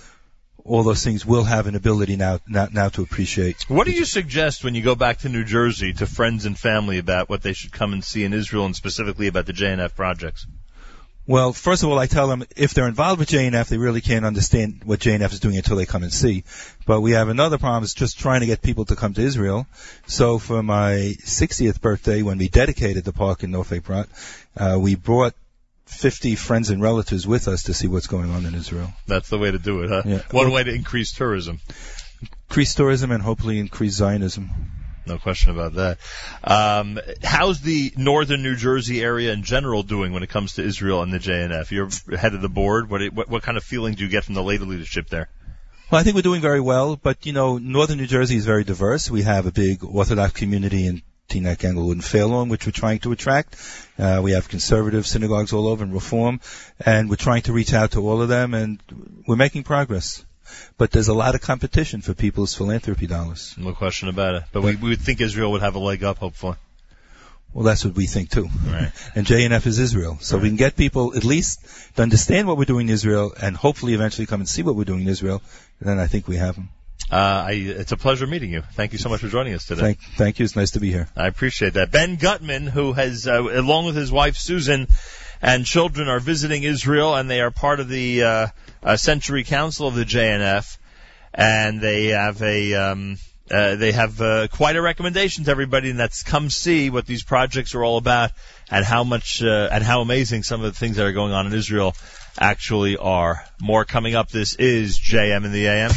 all 0.65 0.83
those 0.83 1.05
things 1.05 1.27
will 1.27 1.45
have 1.45 1.67
an 1.67 1.75
ability 1.75 2.17
now 2.17 2.41
now, 2.49 2.69
now 2.73 2.89
to 2.89 3.03
appreciate. 3.03 3.69
What 3.69 3.87
do 3.87 3.93
you 3.93 4.07
suggest 4.07 4.65
when 4.65 4.75
you 4.75 4.83
go 4.83 4.95
back 4.95 5.19
to 5.19 5.29
New 5.29 5.45
Jersey 5.45 5.93
to 5.95 6.07
friends 6.07 6.47
and 6.47 6.59
family 6.59 6.99
about 6.99 7.29
what 7.29 7.43
they 7.43 7.53
should 7.53 7.71
come 7.71 7.93
and 7.93 8.03
see 8.03 8.25
in 8.25 8.33
Israel, 8.33 8.65
and 8.65 8.75
specifically 8.75 9.27
about 9.27 9.47
the 9.47 9.53
JNF 9.53 9.95
projects? 9.95 10.47
Well, 11.27 11.55
first 11.55 11.83
of 11.83 11.89
all, 11.89 11.99
I 11.99 12.07
tell 12.07 12.29
them 12.29 12.45
if 12.55 12.75
they're 12.75 12.87
involved 12.87 13.19
with 13.19 13.31
JNF, 13.31 13.69
they 13.69 13.79
really 13.79 14.03
can't 14.03 14.27
understand 14.27 14.83
what 14.85 15.01
JNF 15.01 15.33
is 15.33 15.41
doing 15.41 15.57
until 15.57 15.77
they 15.77 15.87
come 15.87 16.03
and 16.03 16.13
see. 16.13 16.45
But 16.87 17.01
we 17.01 17.13
have 17.13 17.29
another 17.29 17.57
problem, 17.57 17.83
is 17.83 17.95
just 17.95 18.19
trying 18.19 18.41
to 18.41 18.47
get 18.47 18.61
people 18.61 18.85
to 18.87 18.97
come 18.97 19.15
to 19.15 19.23
Israel. 19.23 19.67
So 20.07 20.39
for 20.39 20.63
my 20.63 21.17
60th 21.25 21.81
birthday, 21.81 22.21
when 22.21 22.37
we 22.37 22.49
dedicated 22.49 23.05
the 23.05 23.13
park 23.13 23.43
in 23.43 23.53
Nofei 23.53 23.83
Prat, 23.83 24.09
uh, 24.57 24.79
we 24.79 24.97
brought 24.97 25.35
50 25.87 26.35
friends 26.35 26.69
and 26.69 26.83
relatives 26.83 27.27
with 27.27 27.49
us 27.49 27.65
to 27.65 27.75
see 27.75 27.89
what's 27.89 28.07
going 28.07 28.31
on 28.31 28.45
in 28.45 28.55
Israel. 28.55 28.93
That's 29.07 29.31
the 29.31 29.39
way 29.39 29.51
to 29.51 29.59
do 29.59 29.83
it, 29.83 29.89
huh? 29.89 30.03
Yeah. 30.05 30.23
One 30.31 30.51
way 30.51 30.65
to 30.65 30.75
increase 30.75 31.13
tourism. 31.13 31.61
Increase 32.49 32.75
tourism 32.75 33.11
and 33.11 33.23
hopefully 33.23 33.59
increase 33.59 33.95
Zionism. 33.95 34.51
No 35.07 35.19
question 35.19 35.53
about 35.53 35.75
that. 35.75 35.99
Um, 36.43 36.99
how's 37.23 37.61
the 37.61 37.93
northern 37.97 38.43
New 38.43 38.57
Jersey 38.57 39.03
area 39.03 39.33
in 39.33 39.43
general 39.43 39.83
doing 39.83 40.13
when 40.13 40.23
it 40.23 40.31
comes 40.31 40.55
to 40.55 40.63
Israel 40.63 41.03
and 41.03 41.13
the 41.13 41.19
JNF? 41.19 41.71
You're 41.71 42.17
head 42.17 42.35
of 42.35 42.41
the 42.41 42.49
board. 42.49 42.89
What, 42.89 43.03
what, 43.13 43.29
what 43.29 43.43
kind 43.43 43.59
of 43.59 43.65
feeling 43.65 43.95
do 43.95 44.05
you 44.05 44.11
get 44.11 44.25
from 44.25 44.35
the 44.35 44.43
later 44.43 44.65
leadership 44.65 45.09
there? 45.09 45.29
Well, 45.91 46.01
I 46.01 46.05
think 46.05 46.17
we're 46.17 46.23
doing 46.23 46.41
very 46.41 46.61
well, 46.61 46.97
but 46.97 47.27
you 47.27 47.33
know, 47.33 47.59
northern 47.59 47.99
New 47.99 48.07
Jersey 48.07 48.37
is 48.37 48.47
very 48.47 48.65
diverse. 48.65 49.11
We 49.11 49.23
have 49.23 49.47
a 49.47 49.53
big 49.53 49.85
Orthodox 49.85 50.33
community 50.33 50.87
in 50.87 51.03
Teaneck, 51.29 51.65
Englewood, 51.65 51.97
and 51.97 52.05
Fairlawn, 52.05 52.49
which 52.49 52.67
we're 52.67 52.73
trying 52.73 53.01
to 53.01 53.13
attract. 53.13 53.57
Uh, 53.99 54.21
we 54.23 54.33
have 54.33 54.49
conservative 54.49 55.07
synagogues 55.07 55.53
all 55.53 55.69
over 55.69 55.85
and 55.85 55.93
reform, 55.93 56.41
and 56.85 57.11
we're 57.11 57.17
trying 57.17 57.43
to 57.43 57.53
reach 57.53 57.75
out 57.75 57.93
to 57.93 58.01
all 58.01 58.23
of 58.23 58.29
them, 58.29 58.55
and 58.55 58.81
we're 59.27 59.37
making 59.37 59.65
progress. 59.65 60.25
But 60.77 60.91
there's 60.91 61.09
a 61.09 61.15
lot 61.15 61.35
of 61.35 61.41
competition 61.41 62.01
for 62.01 62.15
people's 62.15 62.55
philanthropy 62.55 63.07
dollars. 63.07 63.55
No 63.57 63.73
question 63.73 64.09
about 64.09 64.35
it. 64.35 64.43
But 64.53 64.63
we, 64.63 64.77
we 64.77 64.89
would 64.91 65.01
think 65.01 65.21
Israel 65.21 65.53
would 65.53 65.63
have 65.63 65.75
a 65.75 65.79
leg 65.79 66.05
up, 66.05 66.19
hopefully. 66.19 66.57
Well, 67.55 67.65
that's 67.65 67.85
what 67.85 67.95
we 67.95 68.07
think 68.07 68.31
too. 68.31 68.49
Right. 68.67 68.91
And 69.15 69.25
JNF 69.25 69.67
is 69.67 69.79
Israel. 69.79 70.19
So 70.21 70.39
we 70.39 70.49
can 70.49 70.57
get 70.57 70.75
people 70.75 71.17
at 71.17 71.25
least 71.25 71.65
to 71.95 72.03
understand 72.03 72.49
what 72.49 72.59
we're 72.59 72.65
doing 72.65 72.89
in 72.89 72.95
Israel 72.95 73.33
and 73.41 73.57
hopefully 73.57 73.95
eventually 73.95 74.27
come 74.27 74.41
and 74.41 74.49
see 74.49 74.63
what 74.63 74.75
we're 74.75 74.85
doing 74.85 75.03
in 75.03 75.09
Israel. 75.09 75.41
And 75.79 75.89
then 75.89 75.99
I 76.01 76.09
think 76.09 76.27
we 76.27 76.37
have 76.37 76.57
them. 76.57 76.71
Uh, 77.13 77.45
I, 77.47 77.53
it's 77.53 77.93
a 77.93 77.97
pleasure 77.97 78.27
meeting 78.27 78.51
you. 78.51 78.63
Thank 78.73 78.93
you 78.93 78.99
so 78.99 79.09
much 79.09 79.21
for 79.21 79.29
joining 79.29 79.55
us 79.55 79.67
today. 79.67 79.83
Thank, 79.83 79.99
thank 80.17 80.39
you. 80.39 80.45
It's 80.45 80.57
nice 80.57 80.73
to 80.73 80.81
be 80.81 80.91
here. 80.91 81.09
I 81.17 81.29
appreciate 81.29 81.75
that. 81.75 81.93
Ben 81.93 82.17
Gutman, 82.17 82.67
who 82.67 82.93
has, 82.93 83.29
uh, 83.29 83.41
along 83.41 83.87
with 83.87 83.95
his 83.95 84.11
wife 84.11 84.37
Susan 84.37 84.89
and 85.41 85.65
children, 85.65 86.09
are 86.09 86.19
visiting 86.19 86.65
Israel, 86.65 87.15
and 87.15 87.31
they 87.31 87.41
are 87.41 87.53
part 87.53 87.79
of 87.79 87.89
the 87.89 88.23
uh, 88.23 88.47
uh, 88.85 88.97
Century 88.97 89.45
Council 89.45 89.89
of 89.89 89.95
the 89.95 90.05
JNF, 90.05 90.77
and 91.33 91.81
they 91.81 92.09
have 92.09 92.43
a 92.43 92.75
um, 92.75 93.19
uh, 93.51 93.77
they 93.77 93.93
have 93.93 94.21
uh, 94.21 94.49
quite 94.49 94.77
a 94.77 94.83
recommendation 94.83 95.45
to 95.45 95.51
everybody, 95.51 95.91
and 95.91 95.99
that's 95.99 96.23
come 96.23 96.51
see 96.51 96.91
what 96.91 97.07
these 97.07 97.23
projects 97.23 97.75
are 97.75 97.85
all 97.85 97.97
about, 97.97 98.31
and 98.71 98.85
how 98.85 99.05
much 99.05 99.43
uh, 99.43 99.69
and 99.73 99.83
how 99.83 100.01
amazing 100.01 100.43
some 100.43 100.63
of 100.63 100.73
the 100.73 100.79
things 100.79 100.97
that 100.97 101.07
are 101.07 101.13
going 101.13 101.33
on 101.33 101.47
in 101.47 101.53
Israel 101.53 101.95
actually 102.39 102.97
are. 102.97 103.45
More 103.61 103.85
coming 103.85 104.15
up. 104.15 104.31
This 104.31 104.55
is 104.55 104.99
JM 104.99 105.45
in 105.45 105.53
the 105.53 105.67
AM. 105.67 105.91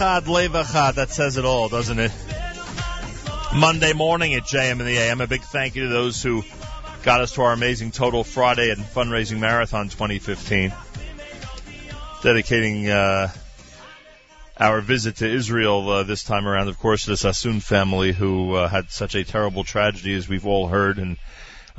Echad. 0.00 0.94
That 0.94 1.10
says 1.10 1.36
it 1.36 1.44
all, 1.44 1.68
doesn't 1.68 1.98
it? 1.98 2.10
Monday 3.54 3.92
morning 3.92 4.34
at 4.34 4.44
JM 4.44 4.72
in 4.80 4.86
the 4.86 4.96
AM. 4.96 5.20
A 5.20 5.26
big 5.26 5.42
thank 5.42 5.74
you 5.74 5.82
to 5.82 5.88
those 5.88 6.22
who 6.22 6.42
got 7.02 7.20
us 7.20 7.32
to 7.32 7.42
our 7.42 7.52
amazing 7.52 7.90
Total 7.90 8.24
Friday 8.24 8.70
and 8.70 8.82
Fundraising 8.82 9.40
Marathon 9.40 9.90
2015. 9.90 10.72
Dedicating 12.22 12.88
uh, 12.88 13.30
our 14.56 14.80
visit 14.80 15.16
to 15.16 15.30
Israel 15.30 15.86
uh, 15.90 16.02
this 16.02 16.24
time 16.24 16.48
around, 16.48 16.68
of 16.68 16.78
course, 16.78 17.04
to 17.04 17.10
the 17.10 17.16
Sassoon 17.18 17.60
family 17.60 18.12
who 18.12 18.54
uh, 18.54 18.68
had 18.68 18.90
such 18.90 19.14
a 19.14 19.22
terrible 19.22 19.64
tragedy, 19.64 20.14
as 20.14 20.26
we've 20.26 20.46
all 20.46 20.68
heard, 20.68 20.98
and 20.98 21.18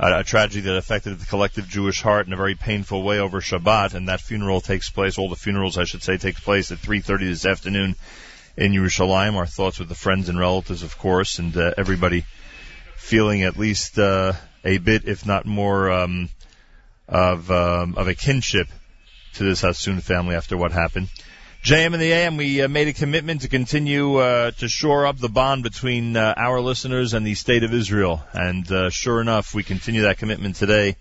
uh, 0.02 0.18
a 0.18 0.24
tragedy 0.24 0.62
that 0.62 0.76
affected 0.76 1.18
the 1.18 1.26
collective 1.26 1.68
Jewish 1.68 2.02
heart 2.02 2.26
in 2.26 2.32
a 2.32 2.36
very 2.36 2.56
painful 2.56 3.04
way 3.04 3.20
over 3.20 3.40
Shabbat. 3.40 3.94
And 3.94 4.08
that 4.08 4.20
funeral 4.20 4.60
takes 4.60 4.90
place, 4.90 5.16
all 5.16 5.28
the 5.28 5.36
funerals, 5.36 5.78
I 5.78 5.84
should 5.84 6.02
say, 6.02 6.16
takes 6.16 6.40
place 6.40 6.72
at 6.72 6.78
3:30 6.78 7.28
this 7.28 7.46
afternoon 7.46 7.94
in 8.56 8.72
Yerushalayim. 8.72 9.34
Our 9.34 9.46
thoughts 9.46 9.78
with 9.78 9.88
the 9.88 9.94
friends 9.94 10.28
and 10.28 10.38
relatives, 10.38 10.82
of 10.82 10.98
course, 10.98 11.38
and 11.38 11.56
uh, 11.56 11.74
everybody 11.78 12.24
feeling 12.96 13.44
at 13.44 13.56
least 13.56 13.98
uh, 13.98 14.32
a 14.64 14.78
bit, 14.78 15.06
if 15.06 15.24
not 15.24 15.46
more, 15.46 15.90
um, 15.92 16.28
of 17.08 17.50
um, 17.50 17.94
of 17.96 18.08
a 18.08 18.14
kinship 18.14 18.66
to 19.34 19.44
this 19.44 19.60
Sassoon 19.60 20.00
family 20.00 20.34
after 20.34 20.56
what 20.56 20.72
happened. 20.72 21.08
JM 21.62 21.92
and 21.92 22.02
the 22.02 22.10
AM, 22.10 22.36
we 22.36 22.60
uh, 22.60 22.66
made 22.66 22.88
a 22.88 22.92
commitment 22.92 23.42
to 23.42 23.48
continue 23.48 24.16
uh, 24.16 24.50
to 24.50 24.66
shore 24.66 25.06
up 25.06 25.18
the 25.18 25.28
bond 25.28 25.62
between 25.62 26.16
uh, 26.16 26.34
our 26.36 26.60
listeners 26.60 27.14
and 27.14 27.24
the 27.24 27.34
State 27.34 27.62
of 27.62 27.72
Israel. 27.72 28.20
And 28.32 28.68
uh, 28.72 28.90
sure 28.90 29.20
enough, 29.20 29.54
we 29.54 29.62
continue 29.62 30.02
that 30.02 30.18
commitment 30.18 30.56
today 30.56 30.96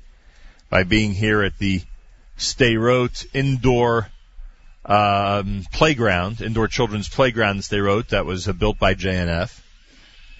by 0.69 0.83
being 0.83 1.13
here 1.13 1.41
at 1.41 1.57
the 1.57 1.81
Sderot 2.37 3.25
Indoor 3.33 4.11
um, 4.85 5.63
Playground, 5.71 6.41
Indoor 6.41 6.67
Children's 6.67 7.09
Playground 7.09 7.55
in 7.55 7.61
Sderot, 7.63 8.09
that 8.09 8.27
was 8.27 8.47
uh, 8.47 8.53
built 8.53 8.77
by 8.77 8.93
JNF. 8.93 9.59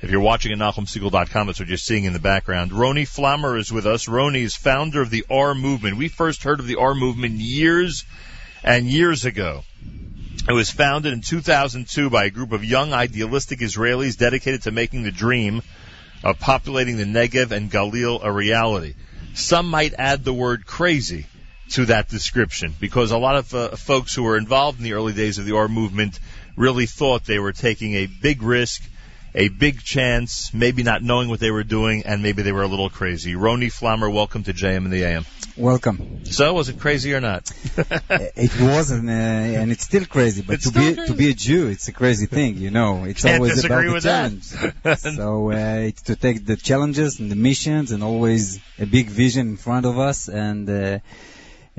If 0.03 0.11
you're 0.11 0.21
watching 0.21 0.51
at 0.51 0.59
NachumSegal.com, 0.59 1.47
that's 1.47 1.59
what 1.59 1.67
you're 1.67 1.77
seeing 1.77 2.03
in 2.03 2.13
the 2.13 2.19
background. 2.19 2.69
Roni 2.69 3.07
Flamer 3.07 3.57
is 3.57 3.73
with 3.73 3.87
us. 3.87 4.05
Roni 4.05 4.43
is 4.43 4.55
founder 4.55 5.01
of 5.01 5.09
the 5.09 5.25
OR 5.31 5.55
Movement. 5.55 5.97
We 5.97 6.09
first 6.09 6.43
heard 6.43 6.59
of 6.59 6.67
the 6.67 6.75
OR 6.75 6.93
Movement 6.93 7.39
years 7.39 8.05
and 8.63 8.85
years 8.85 9.25
ago. 9.25 9.63
It 10.47 10.53
was 10.53 10.71
founded 10.71 11.13
in 11.13 11.21
2002 11.21 12.09
by 12.09 12.25
a 12.25 12.29
group 12.31 12.51
of 12.51 12.65
young 12.65 12.93
idealistic 12.93 13.59
Israelis 13.59 14.17
dedicated 14.17 14.63
to 14.63 14.71
making 14.71 15.03
the 15.03 15.11
dream 15.11 15.61
of 16.23 16.39
populating 16.39 16.97
the 16.97 17.05
Negev 17.05 17.51
and 17.51 17.71
Galil 17.71 18.23
a 18.23 18.31
reality. 18.31 18.95
Some 19.35 19.67
might 19.67 19.93
add 19.97 20.23
the 20.23 20.33
word 20.33 20.65
crazy 20.65 21.27
to 21.71 21.85
that 21.85 22.09
description 22.09 22.73
because 22.79 23.11
a 23.11 23.17
lot 23.17 23.35
of 23.35 23.53
uh, 23.53 23.75
folks 23.75 24.15
who 24.15 24.23
were 24.23 24.35
involved 24.35 24.79
in 24.79 24.83
the 24.83 24.93
early 24.93 25.13
days 25.13 25.37
of 25.37 25.45
the 25.45 25.51
OR 25.51 25.67
movement 25.67 26.19
really 26.55 26.87
thought 26.87 27.23
they 27.23 27.39
were 27.39 27.53
taking 27.53 27.93
a 27.93 28.07
big 28.07 28.41
risk 28.41 28.81
a 29.33 29.49
big 29.49 29.81
chance, 29.81 30.53
maybe 30.53 30.83
not 30.83 31.01
knowing 31.01 31.29
what 31.29 31.39
they 31.39 31.51
were 31.51 31.63
doing, 31.63 32.03
and 32.05 32.21
maybe 32.21 32.41
they 32.41 32.51
were 32.51 32.63
a 32.63 32.67
little 32.67 32.89
crazy. 32.89 33.33
Roni 33.33 33.67
Flamer, 33.67 34.11
welcome 34.13 34.43
to 34.43 34.53
JM 34.53 34.77
and 34.77 34.91
the 34.91 35.03
AM. 35.03 35.25
Welcome. 35.57 36.25
So, 36.25 36.53
was 36.53 36.69
it 36.69 36.79
crazy 36.79 37.13
or 37.13 37.21
not? 37.21 37.49
it 38.09 38.51
wasn't, 38.59 39.09
uh, 39.09 39.11
and 39.11 39.71
it's 39.71 39.83
still 39.83 40.05
crazy. 40.05 40.41
But 40.41 40.55
It's 40.55 40.71
to 40.71 40.79
be 40.79 40.95
to 40.95 41.13
be 41.13 41.29
a 41.29 41.33
Jew, 41.33 41.67
it's 41.67 41.87
a 41.87 41.93
crazy 41.93 42.25
thing, 42.25 42.57
you 42.57 42.71
know. 42.71 43.03
It's 43.03 43.23
Can't 43.23 43.35
always 43.35 43.63
about 43.63 43.83
the 43.83 43.99
challenge. 43.99 44.43
so 44.99 45.51
uh, 45.51 45.87
it's 45.89 46.03
to 46.03 46.15
take 46.15 46.45
the 46.45 46.55
challenges 46.55 47.19
and 47.19 47.29
the 47.31 47.35
missions, 47.35 47.91
and 47.91 48.03
always 48.03 48.59
a 48.79 48.85
big 48.85 49.07
vision 49.07 49.49
in 49.49 49.57
front 49.57 49.85
of 49.85 49.99
us, 49.99 50.27
and. 50.27 50.69
Uh, 50.69 50.99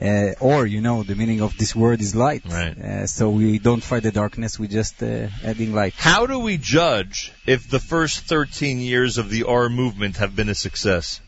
uh, 0.01 0.35
or 0.41 0.67
you 0.67 0.81
know 0.81 1.03
the 1.03 1.15
meaning 1.15 1.43
of 1.43 1.57
this 1.57 1.77
word 1.77 2.01
is 2.01 2.15
light. 2.15 2.43
Right. 2.47 2.77
Uh, 2.79 3.07
so 3.07 3.31
we 3.31 3.59
don't 3.59 3.83
fight 3.83 4.03
the 4.03 4.13
darkness. 4.13 4.59
We 4.59 4.69
just 4.69 5.03
uh, 5.03 5.29
adding 5.45 5.75
light. 5.75 5.95
How 5.97 6.27
do 6.27 6.39
we 6.39 6.57
judge 6.57 7.33
if 7.47 7.69
the 7.69 7.81
first 7.81 8.21
13 8.21 8.79
years 8.79 9.19
of 9.19 9.31
the 9.31 9.45
OR 9.45 9.69
movement 9.69 10.17
have 10.17 10.35
been 10.35 10.49
a 10.49 10.55
success? 10.55 11.21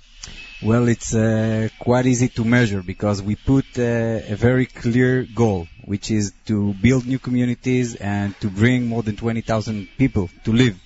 Well, 0.62 0.89
it's 0.89 1.15
uh, 1.15 1.68
quite 1.78 2.07
easy 2.07 2.28
to 2.28 2.44
measure 2.44 2.83
because 2.83 3.20
we 3.20 3.36
put 3.36 3.67
uh, 3.76 3.83
a 3.83 4.34
very 4.34 4.65
clear 4.65 5.25
goal, 5.25 5.68
which 5.84 6.10
is 6.10 6.33
to 6.47 6.73
build 6.75 7.07
new 7.07 7.18
communities 7.18 7.97
and 7.97 8.39
to 8.41 8.49
bring 8.49 8.86
more 8.86 9.02
than 9.02 9.17
20,000 9.17 9.89
people 9.99 10.31
to 10.44 10.52
live 10.52 10.81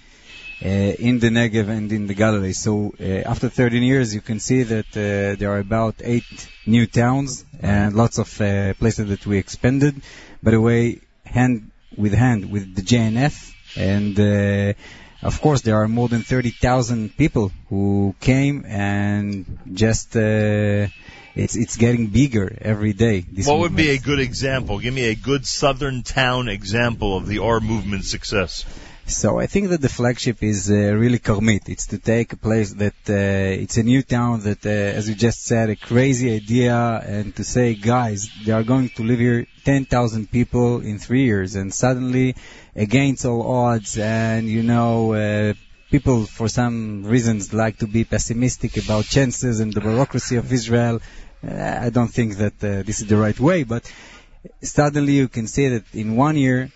in 0.66 1.18
the 1.18 1.28
Negev 1.28 1.68
and 1.68 1.92
in 1.92 2.06
the 2.06 2.14
Galilee. 2.14 2.52
So 2.52 2.94
uh, 3.00 3.04
after 3.04 3.48
13 3.48 3.82
years, 3.82 4.14
you 4.14 4.20
can 4.20 4.40
see 4.40 4.62
that 4.64 4.86
uh, 4.96 5.38
there 5.38 5.52
are 5.52 5.58
about 5.58 5.96
eight 6.02 6.48
new 6.66 6.86
towns 6.86 7.44
and 7.60 7.94
lots 7.94 8.18
of 8.18 8.40
uh, 8.40 8.74
places 8.74 9.08
that 9.08 9.26
we 9.26 9.38
expanded. 9.38 10.00
By 10.42 10.52
the 10.52 10.60
way, 10.60 11.00
hand 11.24 11.70
with 11.96 12.12
hand 12.12 12.50
with 12.50 12.74
the 12.74 12.82
JNF 12.82 13.54
and 13.76 14.18
uh, 14.18 14.74
of 15.22 15.40
course, 15.40 15.62
there 15.62 15.82
are 15.82 15.88
more 15.88 16.08
than 16.08 16.22
30,000 16.22 17.16
people 17.16 17.50
who 17.68 18.14
came 18.20 18.64
and 18.66 19.58
just, 19.72 20.14
uh, 20.14 20.86
it's, 21.34 21.56
it's 21.56 21.76
getting 21.76 22.06
bigger 22.06 22.56
every 22.60 22.92
day. 22.92 23.20
This 23.20 23.48
what 23.48 23.58
would 23.58 23.74
be 23.74 23.90
a 23.90 23.98
good 23.98 24.20
example? 24.20 24.78
Give 24.78 24.94
me 24.94 25.06
a 25.06 25.16
good 25.16 25.44
southern 25.44 26.04
town 26.04 26.48
example 26.48 27.16
of 27.16 27.26
the 27.26 27.40
OR 27.40 27.60
movement 27.60 28.04
success. 28.04 28.64
So 29.08 29.38
I 29.40 29.46
think 29.46 29.70
that 29.70 29.80
the 29.80 29.88
flagship 29.88 30.42
is 30.42 30.70
uh, 30.70 30.74
really 30.74 31.18
Karmit. 31.18 31.70
It's 31.70 31.86
to 31.86 31.98
take 31.98 32.34
a 32.34 32.36
place 32.36 32.74
that 32.74 32.92
uh, 33.08 33.62
it's 33.62 33.78
a 33.78 33.82
new 33.82 34.02
town 34.02 34.40
that, 34.40 34.66
uh, 34.66 34.68
as 34.68 35.08
you 35.08 35.14
just 35.14 35.44
said, 35.44 35.70
a 35.70 35.76
crazy 35.76 36.34
idea, 36.36 36.76
and 37.06 37.34
to 37.36 37.42
say, 37.42 37.74
guys, 37.74 38.30
they 38.44 38.52
are 38.52 38.62
going 38.62 38.90
to 38.90 39.02
live 39.02 39.18
here 39.18 39.46
10,000 39.64 40.30
people 40.30 40.80
in 40.82 40.98
three 40.98 41.24
years, 41.24 41.56
and 41.56 41.72
suddenly, 41.72 42.36
against 42.76 43.24
all 43.24 43.42
odds, 43.50 43.98
and 43.98 44.46
you 44.46 44.62
know. 44.62 45.14
Uh, 45.14 45.54
People, 45.90 46.26
for 46.26 46.48
some 46.48 47.02
reasons, 47.04 47.54
like 47.54 47.78
to 47.78 47.86
be 47.86 48.04
pessimistic 48.04 48.76
about 48.76 49.06
chances 49.06 49.58
and 49.60 49.72
the 49.72 49.80
bureaucracy 49.80 50.36
of 50.36 50.52
Israel. 50.52 51.00
Uh, 51.42 51.78
I 51.80 51.88
don't 51.88 52.12
think 52.12 52.36
that 52.36 52.62
uh, 52.62 52.82
this 52.82 53.00
is 53.00 53.06
the 53.06 53.16
right 53.16 53.40
way, 53.40 53.62
but 53.62 53.90
suddenly 54.60 55.14
you 55.14 55.28
can 55.28 55.46
see 55.46 55.66
that 55.68 55.84
in 55.94 56.14
one 56.14 56.36
year, 56.36 56.70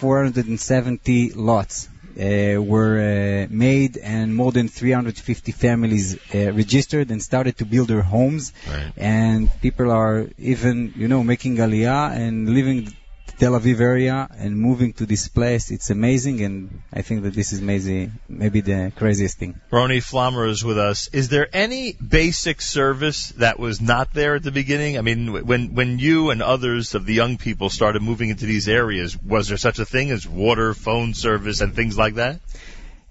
470 0.00 1.32
lots 1.34 1.90
uh, 2.16 2.60
were 2.60 2.96
uh, 2.98 3.46
made 3.50 3.98
and 3.98 4.34
more 4.34 4.50
than 4.50 4.66
350 4.66 5.52
families 5.52 6.16
uh, 6.34 6.52
registered 6.52 7.10
and 7.10 7.22
started 7.22 7.58
to 7.58 7.66
build 7.66 7.88
their 7.88 8.00
homes. 8.00 8.54
Right. 8.66 8.92
And 8.96 9.50
people 9.60 9.90
are 9.90 10.28
even, 10.38 10.94
you 10.96 11.06
know, 11.06 11.22
making 11.22 11.56
aliyah 11.56 12.16
and 12.16 12.48
living 12.48 12.96
Tel 13.40 13.52
Aviv 13.52 13.80
area 13.80 14.28
and 14.36 14.54
moving 14.54 14.92
to 14.92 15.06
this 15.06 15.28
place. 15.28 15.70
It's 15.70 15.88
amazing, 15.88 16.42
and 16.42 16.82
I 16.92 17.00
think 17.00 17.22
that 17.22 17.32
this 17.32 17.54
is 17.54 17.62
maybe 17.62 18.10
maybe 18.28 18.60
the 18.60 18.92
craziest 18.94 19.38
thing. 19.38 19.58
Roni 19.72 20.02
Flamer 20.02 20.46
is 20.46 20.62
with 20.62 20.76
us. 20.76 21.08
Is 21.14 21.30
there 21.30 21.48
any 21.50 21.94
basic 21.94 22.60
service 22.60 23.30
that 23.38 23.58
was 23.58 23.80
not 23.80 24.12
there 24.12 24.34
at 24.34 24.42
the 24.42 24.50
beginning? 24.50 24.98
I 24.98 25.00
mean, 25.00 25.46
when 25.46 25.74
when 25.74 25.98
you 25.98 26.28
and 26.28 26.42
others 26.42 26.94
of 26.94 27.06
the 27.06 27.14
young 27.14 27.38
people 27.38 27.70
started 27.70 28.02
moving 28.02 28.28
into 28.28 28.44
these 28.44 28.68
areas, 28.68 29.16
was 29.16 29.48
there 29.48 29.56
such 29.56 29.78
a 29.78 29.86
thing 29.86 30.10
as 30.10 30.28
water, 30.28 30.74
phone 30.74 31.14
service, 31.14 31.62
and 31.62 31.74
things 31.74 31.96
like 31.96 32.16
that? 32.16 32.40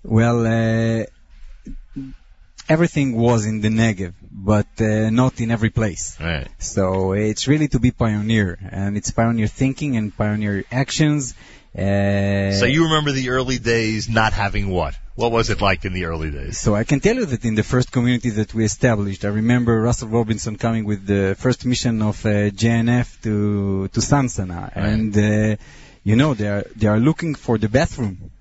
Well, 0.04 0.46
uh, 0.46 1.06
everything 2.70 3.18
was 3.18 3.48
in 3.48 3.62
the 3.62 3.70
Negev, 3.70 4.14
but 4.32 4.68
uh, 4.80 5.10
not 5.10 5.40
in 5.42 5.52
every 5.52 5.70
place. 5.70 6.18
Right. 6.20 6.48
So 6.60 7.14
it's 7.14 7.48
really 7.48 7.68
to 7.70 7.80
be 7.80 7.92
pioneer, 7.92 8.58
and 8.72 8.98
it's 8.98 9.12
pioneer 9.12 9.48
thinking 9.48 9.98
and 9.98 10.16
pioneer 10.16 10.64
actions. 10.72 11.34
Uh, 11.78 12.52
So 12.54 12.66
you 12.66 12.84
remember 12.86 13.12
the 13.12 13.30
early 13.30 13.60
days 13.60 14.10
not 14.10 14.34
having 14.34 14.70
what? 14.70 14.96
What 15.16 15.32
was 15.32 15.50
it 15.50 15.62
like 15.62 15.84
in 15.84 15.94
the 15.94 16.06
early 16.06 16.32
days? 16.32 16.58
So 16.58 16.76
I 16.76 16.86
can 16.86 17.00
tell 17.02 17.16
you 17.16 17.26
that 17.26 17.44
in 17.44 17.56
the 17.56 17.64
first 17.64 17.92
community 17.92 18.30
that 18.32 18.54
we 18.54 18.64
established, 18.64 19.26
I 19.26 19.28
remember 19.28 19.82
Russell 19.82 20.08
Robinson 20.08 20.56
coming 20.58 20.86
with 20.86 21.06
the 21.06 21.36
first 21.38 21.66
mission 21.66 22.02
of 22.02 22.26
uh, 22.26 22.30
JNF 22.62 23.22
to 23.24 23.90
to 23.90 24.00
Sansana, 24.00 24.72
and 24.74 25.12
uh, 25.18 25.58
you 26.04 26.16
know 26.16 26.34
they 26.34 26.48
are 26.48 26.64
they 26.76 26.88
are 26.88 27.00
looking 27.00 27.36
for 27.36 27.58
the 27.58 27.68
bathroom. 27.68 28.32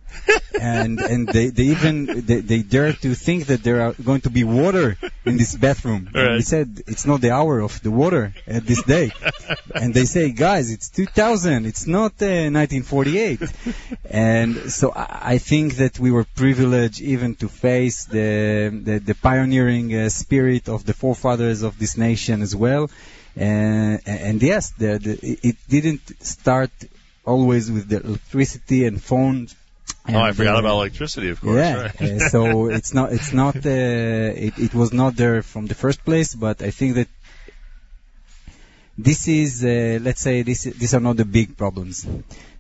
And 0.61 1.01
and 1.01 1.29
they, 1.29 1.49
they 1.49 1.65
even 1.65 2.25
they, 2.27 2.41
they 2.41 2.63
dare 2.63 2.93
to 2.93 3.15
think 3.15 3.47
that 3.47 3.63
there 3.63 3.83
are 3.83 3.93
going 3.93 4.21
to 4.23 4.31
be 4.31 4.45
water 4.45 4.97
in 5.25 5.37
this 5.37 5.57
bathroom. 5.57 6.11
And 6.15 6.35
we 6.35 6.43
said 6.43 6.83
it's 6.87 7.07
not 7.07 7.21
the 7.21 7.31
hour 7.31 7.61
of 7.61 7.81
the 7.83 7.91
water 7.91 8.35
at 8.47 8.67
this 8.67 8.83
day. 8.83 9.11
and 9.75 9.95
they 9.95 10.05
say, 10.05 10.31
guys, 10.33 10.71
it's 10.71 10.89
2000. 10.91 11.67
It's 11.67 11.87
not 11.87 12.13
uh, 12.23 12.51
1948. 12.51 13.41
and 14.11 14.73
so 14.73 14.93
I, 14.93 15.35
I 15.35 15.39
think 15.39 15.77
that 15.77 15.99
we 15.99 16.11
were 16.11 16.25
privileged 16.25 17.01
even 17.01 17.35
to 17.37 17.49
face 17.49 18.05
the 18.05 18.71
the, 18.85 18.99
the 18.99 19.15
pioneering 19.15 19.95
uh, 19.95 20.09
spirit 20.09 20.69
of 20.69 20.85
the 20.85 20.95
forefathers 20.95 21.63
of 21.63 21.79
this 21.79 21.97
nation 21.97 22.43
as 22.43 22.55
well. 22.55 22.91
Uh, 23.37 23.99
and 24.05 24.43
yes, 24.43 24.71
the, 24.71 24.99
the, 24.99 25.39
it 25.43 25.57
didn't 25.69 26.01
start 26.23 26.71
always 27.25 27.71
with 27.71 27.89
the 27.89 28.01
electricity 28.01 28.87
and 28.87 29.03
phones. 29.03 29.55
Oh, 30.09 30.19
I 30.21 30.33
forgot 30.33 30.57
uh, 30.57 30.61
about 30.61 30.75
electricity, 30.75 31.31
of 31.31 31.41
course. 31.41 31.57
yeah, 31.57 31.83
right. 31.83 32.01
uh, 32.03 32.29
so 32.29 32.67
it's 32.79 32.95
not 32.95 33.13
it's 33.13 33.33
not 33.33 33.57
uh, 33.57 34.47
it, 34.47 34.59
it 34.59 34.75
was 34.75 34.93
not 34.93 35.17
there 35.17 35.43
from 35.43 35.67
the 35.67 35.75
first 35.75 36.05
place, 36.05 36.35
but 36.35 36.63
I 36.63 36.71
think 36.71 36.95
that 36.97 37.09
this 38.97 39.29
is 39.29 39.65
uh, 39.65 39.99
let's 40.03 40.21
say 40.21 40.43
this 40.43 40.63
these 40.65 40.95
are 40.95 41.01
not 41.01 41.17
the 41.17 41.25
big 41.25 41.57
problems. 41.57 42.07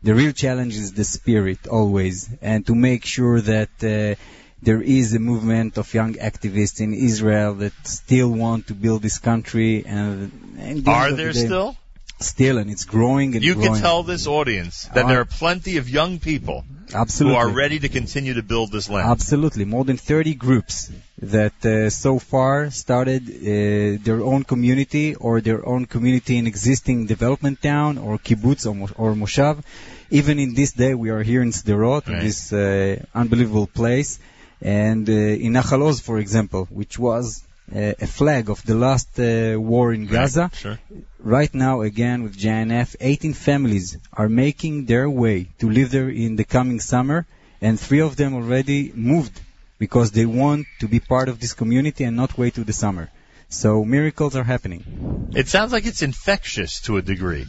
The 0.02 0.14
real 0.14 0.32
challenge 0.32 0.76
is 0.76 0.92
the 0.92 1.04
spirit 1.04 1.66
always, 1.66 2.30
and 2.40 2.66
to 2.66 2.74
make 2.74 3.04
sure 3.04 3.40
that 3.40 3.70
uh, 3.82 4.14
there 4.62 4.82
is 4.82 5.14
a 5.14 5.18
movement 5.18 5.78
of 5.78 5.92
young 5.94 6.14
activists 6.14 6.80
in 6.80 6.92
Israel 6.92 7.54
that 7.54 7.72
still 7.84 8.30
want 8.30 8.66
to 8.68 8.74
build 8.74 9.02
this 9.02 9.18
country. 9.18 9.84
And, 9.86 10.56
and 10.58 10.84
the 10.84 10.90
Are 10.90 11.12
there 11.12 11.32
the 11.32 11.40
day- 11.40 11.46
still? 11.46 11.76
Still, 12.20 12.58
and 12.58 12.70
it's 12.70 12.84
growing 12.84 13.34
and 13.34 13.44
You 13.44 13.54
growing. 13.54 13.72
can 13.74 13.80
tell 13.82 14.02
this 14.02 14.26
audience 14.26 14.88
that 14.94 15.04
Uh, 15.04 15.08
there 15.08 15.20
are 15.20 15.24
plenty 15.24 15.76
of 15.76 15.88
young 15.88 16.18
people 16.18 16.64
Absolutely. 16.92 17.34
who 17.34 17.40
are 17.42 17.48
ready 17.48 17.78
to 17.78 17.88
continue 17.88 18.34
to 18.34 18.42
build 18.42 18.72
this 18.72 18.88
land. 18.88 19.08
Absolutely, 19.08 19.64
more 19.64 19.84
than 19.84 19.96
30 19.96 20.34
groups 20.34 20.90
that 21.22 21.54
uh, 21.64 21.90
so 21.90 22.18
far 22.18 22.70
started 22.70 23.22
uh, 23.28 24.02
their 24.06 24.20
own 24.22 24.42
community 24.44 25.14
or 25.14 25.40
their 25.40 25.64
own 25.66 25.86
community 25.86 26.36
in 26.38 26.46
existing 26.46 27.06
development 27.06 27.62
town 27.62 27.98
or 27.98 28.18
kibbutz 28.18 28.66
or, 28.66 28.88
or 28.96 29.14
moshav. 29.14 29.62
Even 30.10 30.38
in 30.38 30.54
this 30.54 30.72
day, 30.72 30.94
we 30.94 31.10
are 31.10 31.22
here 31.22 31.42
in 31.42 31.52
Sderot, 31.52 32.06
in 32.08 32.14
Right. 32.14 32.22
this 32.22 32.52
uh, 32.52 33.04
unbelievable 33.14 33.66
place, 33.68 34.18
and 34.60 35.08
uh, 35.08 35.12
in 35.44 35.52
Nachal 35.52 35.82
Oz, 35.88 36.00
for 36.00 36.18
example, 36.18 36.66
which 36.70 36.98
was 36.98 37.42
uh, 37.44 37.47
a 37.72 38.06
flag 38.06 38.48
of 38.48 38.62
the 38.64 38.74
last 38.74 39.18
uh, 39.20 39.60
war 39.60 39.92
in 39.92 40.06
Gaza. 40.06 40.50
Sure. 40.54 40.78
Right 41.18 41.52
now, 41.54 41.82
again 41.82 42.22
with 42.22 42.36
JNF, 42.36 42.96
18 43.00 43.34
families 43.34 43.98
are 44.12 44.28
making 44.28 44.86
their 44.86 45.08
way 45.10 45.50
to 45.58 45.68
live 45.68 45.90
there 45.90 46.08
in 46.08 46.36
the 46.36 46.44
coming 46.44 46.80
summer, 46.80 47.26
and 47.60 47.78
three 47.78 48.00
of 48.00 48.16
them 48.16 48.34
already 48.34 48.92
moved 48.94 49.40
because 49.78 50.10
they 50.10 50.26
want 50.26 50.66
to 50.80 50.88
be 50.88 51.00
part 51.00 51.28
of 51.28 51.40
this 51.40 51.54
community 51.54 52.04
and 52.04 52.16
not 52.16 52.36
wait 52.38 52.54
to 52.54 52.64
the 52.64 52.72
summer. 52.72 53.10
So 53.50 53.84
miracles 53.84 54.36
are 54.36 54.44
happening. 54.44 55.30
It 55.34 55.48
sounds 55.48 55.72
like 55.72 55.86
it's 55.86 56.02
infectious 56.02 56.80
to 56.82 56.98
a 56.98 57.02
degree. 57.02 57.46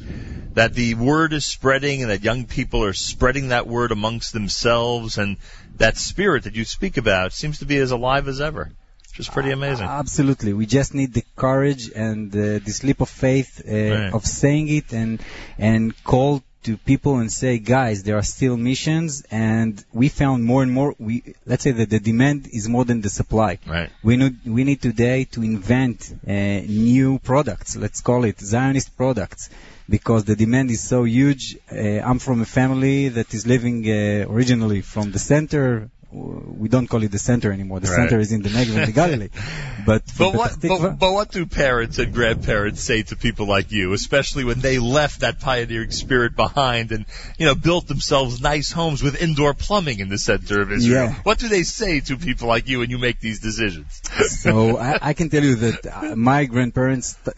That 0.54 0.74
the 0.74 0.94
word 0.96 1.34
is 1.34 1.46
spreading 1.46 2.02
and 2.02 2.12
that 2.12 2.24
young 2.24 2.46
people 2.46 2.84
are 2.84 2.94
spreading 2.94 3.50
that 3.50 3.68
word 3.68 3.92
amongst 3.92 4.32
themselves 4.32 5.18
and 5.18 5.38
that 5.78 5.98
spirit 5.98 6.44
that 6.44 6.56
you 6.56 6.64
speak 6.66 6.98
about 6.98 7.34
seems 7.34 7.60
to 7.60 7.66
be 7.66 7.78
as 7.78 7.92
alive 7.92 8.28
as 8.28 8.40
ever. 8.40 8.72
Just 9.14 9.32
pretty 9.32 9.52
amazing. 9.52 9.86
Absolutely. 9.86 10.54
We 10.54 10.66
just 10.66 10.94
need 10.94 11.14
the 11.14 11.24
courage 11.36 11.92
and 11.96 12.34
uh, 12.34 12.60
this 12.66 12.84
leap 12.84 13.02
of 13.02 13.10
faith 13.10 13.62
uh, 13.68 13.72
Right. 13.72 14.14
of 14.14 14.26
saying 14.26 14.68
it 14.70 14.94
and 14.94 15.22
and 15.58 15.94
call 16.04 16.42
to 16.64 16.76
people 16.78 17.20
and 17.20 17.32
say, 17.32 17.58
guys, 17.58 18.04
there 18.04 18.18
are 18.18 18.22
still 18.22 18.58
missions, 18.58 19.24
and 19.32 19.82
we 19.94 20.10
found 20.10 20.44
more 20.44 20.62
and 20.62 20.72
more. 20.72 20.94
We 21.00 21.36
let's 21.46 21.64
say 21.64 21.72
that 21.72 21.90
the 21.90 22.00
demand 22.02 22.48
is 22.52 22.68
more 22.68 22.84
than 22.86 23.00
the 23.02 23.10
supply. 23.10 23.60
Right. 23.66 23.90
We 24.04 24.18
need 24.18 24.36
we 24.46 24.64
need 24.66 24.82
today 24.82 25.24
to 25.34 25.42
invent 25.42 26.12
uh, 26.28 26.32
new 26.68 27.20
products. 27.20 27.76
Let's 27.78 28.02
call 28.02 28.26
it 28.26 28.40
Zionist 28.40 28.96
products. 28.98 29.50
Because 29.90 30.24
the 30.26 30.36
demand 30.36 30.70
is 30.70 30.82
so 30.84 31.04
huge. 31.04 31.58
Uh, 31.72 31.78
I'm 32.08 32.20
from 32.20 32.42
a 32.42 32.46
family 32.46 33.10
that 33.10 33.34
is 33.34 33.48
living 33.48 33.78
uh, 33.90 34.26
originally 34.30 34.82
from 34.82 35.12
the 35.12 35.18
center 35.18 35.90
we 36.12 36.70
don't 36.70 36.88
call 36.88 37.04
it 37.04 37.12
the 37.12 37.20
center 37.20 37.52
anymore. 37.52 37.80
The 37.80 37.88
Right. 37.88 37.96
center 38.10 38.20
is 38.20 38.32
in 38.32 38.42
the 38.42 38.50
Negev 38.50 38.76
and 38.78 38.88
the 38.88 38.92
Galilee. 38.92 39.30
But, 39.86 40.04
But 40.18 40.34
what, 40.36 40.52
but, 40.62 41.00
but 41.00 41.14
what 41.14 41.32
do 41.32 41.46
parents 41.46 41.98
and 42.00 42.14
grandparents 42.14 42.82
say 42.84 43.02
to 43.04 43.16
people 43.16 43.48
like 43.48 43.72
you, 43.72 43.94
especially 43.94 44.44
when 44.44 44.60
they 44.60 44.78
left 44.78 45.22
that 45.22 45.40
pioneering 45.40 45.90
spirit 45.92 46.36
behind 46.36 46.92
and, 46.92 47.06
you 47.40 47.46
know, 47.48 47.56
built 47.56 47.88
themselves 47.88 48.40
nice 48.42 48.72
homes 48.72 49.02
with 49.02 49.20
indoor 49.20 49.54
plumbing 49.56 50.00
in 50.00 50.10
the 50.10 50.18
center 50.18 50.62
of 50.62 50.72
Israel? 50.72 51.06
Yeah. 51.06 51.14
What 51.24 51.40
do 51.40 51.48
they 51.48 51.64
say 51.64 52.02
to 52.02 52.18
people 52.18 52.48
like 52.50 52.68
you 52.68 52.80
when 52.80 52.90
you 52.92 52.98
make 53.00 53.20
these 53.20 53.40
decisions? 53.40 54.02
so 54.28 54.78
I, 54.78 55.00
I 55.02 55.14
can 55.14 55.30
tell 55.30 55.44
you 55.44 55.56
that 55.56 55.88
uh, 55.88 56.16
my 56.16 56.46
grandparents 56.46 57.18
uh, 57.26 57.32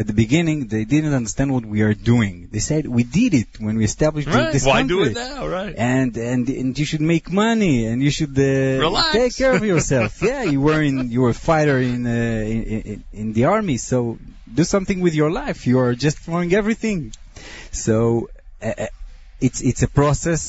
at 0.00 0.06
the 0.06 0.12
beginning 0.12 0.68
they 0.68 0.84
didn't 0.84 1.14
understand 1.14 1.52
what 1.52 1.64
we 1.64 1.80
are 1.82 1.94
doing. 1.94 2.48
They 2.52 2.60
said 2.60 2.86
we 2.86 3.02
did 3.04 3.34
it 3.34 3.48
when 3.58 3.76
we 3.78 3.84
established 3.84 4.28
Right. 4.28 4.52
this 4.52 4.66
Why 4.66 4.80
country. 4.80 4.96
do 4.96 5.02
it 5.10 5.14
now? 5.14 5.46
Right. 5.48 5.74
And 5.76 6.16
and 6.16 6.48
and 6.48 6.78
you 6.78 6.84
should 6.84 7.00
make 7.00 7.32
money 7.32 7.86
and 7.86 8.02
you 8.02 8.10
should 8.16 8.36
uh, 8.38 8.50
Relax. 8.86 9.12
take 9.20 9.34
care 9.42 9.54
of 9.58 9.64
yourself. 9.72 10.10
yeah, 10.30 10.42
you 10.54 10.60
were 10.68 10.82
in 10.90 10.96
you 11.14 11.20
were 11.24 11.34
a 11.38 11.40
fighter 11.50 11.78
in, 11.92 12.00
uh, 12.06 12.10
in 12.54 12.60
in 12.90 12.98
in 13.20 13.26
the 13.36 13.44
army, 13.56 13.76
so 13.90 13.96
do 14.58 14.64
something 14.74 14.98
with 15.06 15.14
your 15.20 15.30
life. 15.42 15.58
You 15.70 15.76
are 15.84 15.94
just 16.06 16.16
throwing 16.24 16.50
everything. 16.60 16.98
So 17.84 17.96
uh, 18.62 18.66
uh, 18.66 18.86
it's 19.46 19.60
it's 19.70 19.82
a 19.88 19.90
process 20.00 20.42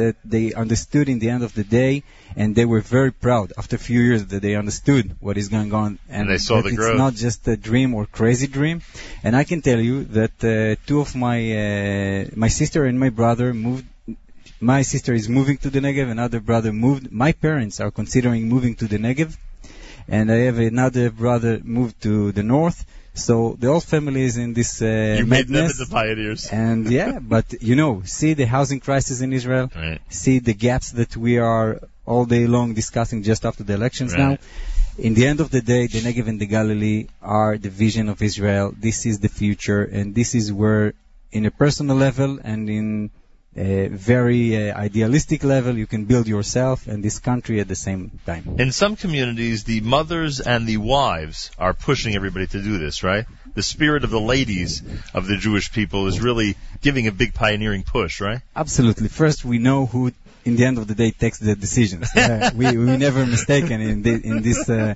that 0.00 0.16
they 0.34 0.44
understood 0.64 1.06
in 1.14 1.18
the 1.22 1.28
end 1.34 1.42
of 1.48 1.52
the 1.58 1.64
day, 1.82 1.92
and 2.40 2.48
they 2.58 2.66
were 2.72 2.82
very 2.98 3.12
proud 3.26 3.46
after 3.60 3.74
a 3.76 3.82
few 3.88 4.00
years 4.08 4.20
that 4.32 4.40
they 4.46 4.54
understood 4.64 5.04
what 5.26 5.34
is 5.42 5.48
going 5.56 5.72
on, 5.82 5.90
and, 6.08 6.22
And 6.22 6.30
they 6.30 6.38
saw 6.48 6.56
the 6.62 6.68
it's 6.68 6.76
growth. 6.80 6.98
not 7.04 7.14
just 7.26 7.40
a 7.48 7.56
dream 7.68 7.90
or 7.98 8.02
crazy 8.18 8.46
dream. 8.58 8.76
And 9.24 9.32
I 9.42 9.44
can 9.50 9.60
tell 9.68 9.80
you 9.88 9.96
that 10.18 10.34
uh, 10.44 10.52
two 10.88 11.00
of 11.06 11.10
my 11.26 11.38
uh, 11.64 12.24
my 12.44 12.50
sister 12.60 12.80
and 12.88 12.96
my 13.04 13.10
brother 13.20 13.48
moved. 13.66 13.86
My 14.60 14.82
sister 14.82 15.14
is 15.14 15.28
moving 15.28 15.56
to 15.58 15.70
the 15.70 15.80
Negev, 15.80 16.10
another 16.10 16.40
brother 16.40 16.72
moved. 16.72 17.10
My 17.10 17.32
parents 17.32 17.80
are 17.80 17.90
considering 17.90 18.48
moving 18.48 18.74
to 18.76 18.86
the 18.86 18.98
Negev, 18.98 19.36
and 20.06 20.30
I 20.30 20.36
have 20.48 20.58
another 20.58 21.10
brother 21.10 21.60
moved 21.64 22.02
to 22.02 22.32
the 22.32 22.42
north. 22.42 22.84
So 23.14 23.56
the 23.58 23.68
whole 23.68 23.80
family 23.80 24.22
is 24.22 24.36
in 24.36 24.52
this 24.54 24.80
uh, 24.82 25.16
you 25.18 25.26
made 25.26 25.48
them 25.48 25.54
madness. 25.64 25.80
into 25.80 25.90
pioneers. 25.90 26.46
And 26.48 26.90
yeah, 26.90 27.18
but 27.34 27.46
you 27.62 27.74
know, 27.74 28.02
see 28.04 28.34
the 28.34 28.46
housing 28.46 28.80
crisis 28.80 29.20
in 29.22 29.32
Israel, 29.32 29.70
Right. 29.74 30.00
see 30.10 30.38
the 30.40 30.54
gaps 30.54 30.92
that 30.92 31.16
we 31.16 31.38
are 31.38 31.80
all 32.06 32.24
day 32.26 32.46
long 32.46 32.74
discussing 32.74 33.22
just 33.22 33.44
after 33.46 33.62
the 33.64 33.74
elections 33.74 34.12
Right. 34.12 34.20
now. 34.20 34.38
In 34.98 35.14
the 35.14 35.26
end 35.26 35.40
of 35.40 35.50
the 35.50 35.62
day, 35.62 35.86
the 35.86 36.00
Negev 36.00 36.28
and 36.28 36.38
the 36.40 36.46
Galilee 36.46 37.06
are 37.22 37.56
the 37.56 37.70
vision 37.70 38.08
of 38.10 38.20
Israel. 38.20 38.74
This 38.78 39.06
is 39.06 39.20
the 39.20 39.28
future, 39.28 39.82
and 39.82 40.14
this 40.14 40.34
is 40.34 40.52
where, 40.52 40.92
in 41.32 41.46
a 41.46 41.50
personal 41.50 41.96
level 41.96 42.38
and 42.44 42.68
in 42.68 43.10
a 43.56 43.88
very 43.88 44.70
uh, 44.70 44.76
idealistic 44.76 45.42
level, 45.42 45.76
you 45.76 45.86
can 45.86 46.04
build 46.04 46.28
yourself 46.28 46.86
and 46.86 47.02
this 47.02 47.18
country 47.18 47.60
at 47.60 47.68
the 47.68 47.74
same 47.74 48.10
time. 48.24 48.56
In 48.58 48.70
some 48.70 48.96
communities, 48.96 49.64
the 49.64 49.80
mothers 49.80 50.40
and 50.40 50.66
the 50.66 50.76
wives 50.76 51.50
are 51.58 51.74
pushing 51.74 52.14
everybody 52.14 52.46
to 52.46 52.62
do 52.62 52.78
this, 52.78 53.02
right? 53.02 53.26
The 53.54 53.62
spirit 53.62 54.04
of 54.04 54.10
the 54.10 54.20
ladies 54.20 54.82
of 55.12 55.26
the 55.26 55.36
Jewish 55.36 55.72
people 55.72 56.06
is 56.06 56.20
really 56.20 56.56
giving 56.80 57.08
a 57.08 57.12
big 57.12 57.34
pioneering 57.34 57.82
push, 57.82 58.20
right? 58.20 58.40
Absolutely. 58.54 59.08
First, 59.08 59.44
we 59.44 59.58
know 59.58 59.86
who, 59.86 60.12
in 60.44 60.54
the 60.54 60.64
end 60.64 60.78
of 60.78 60.86
the 60.86 60.94
day, 60.94 61.10
takes 61.10 61.40
the 61.40 61.56
decisions. 61.56 62.08
We 62.54 62.76
we 62.76 62.96
never 62.96 63.26
mistaken 63.26 63.80
in 63.80 64.02
the, 64.02 64.12
in 64.12 64.42
this. 64.42 64.68
Uh, 64.68 64.94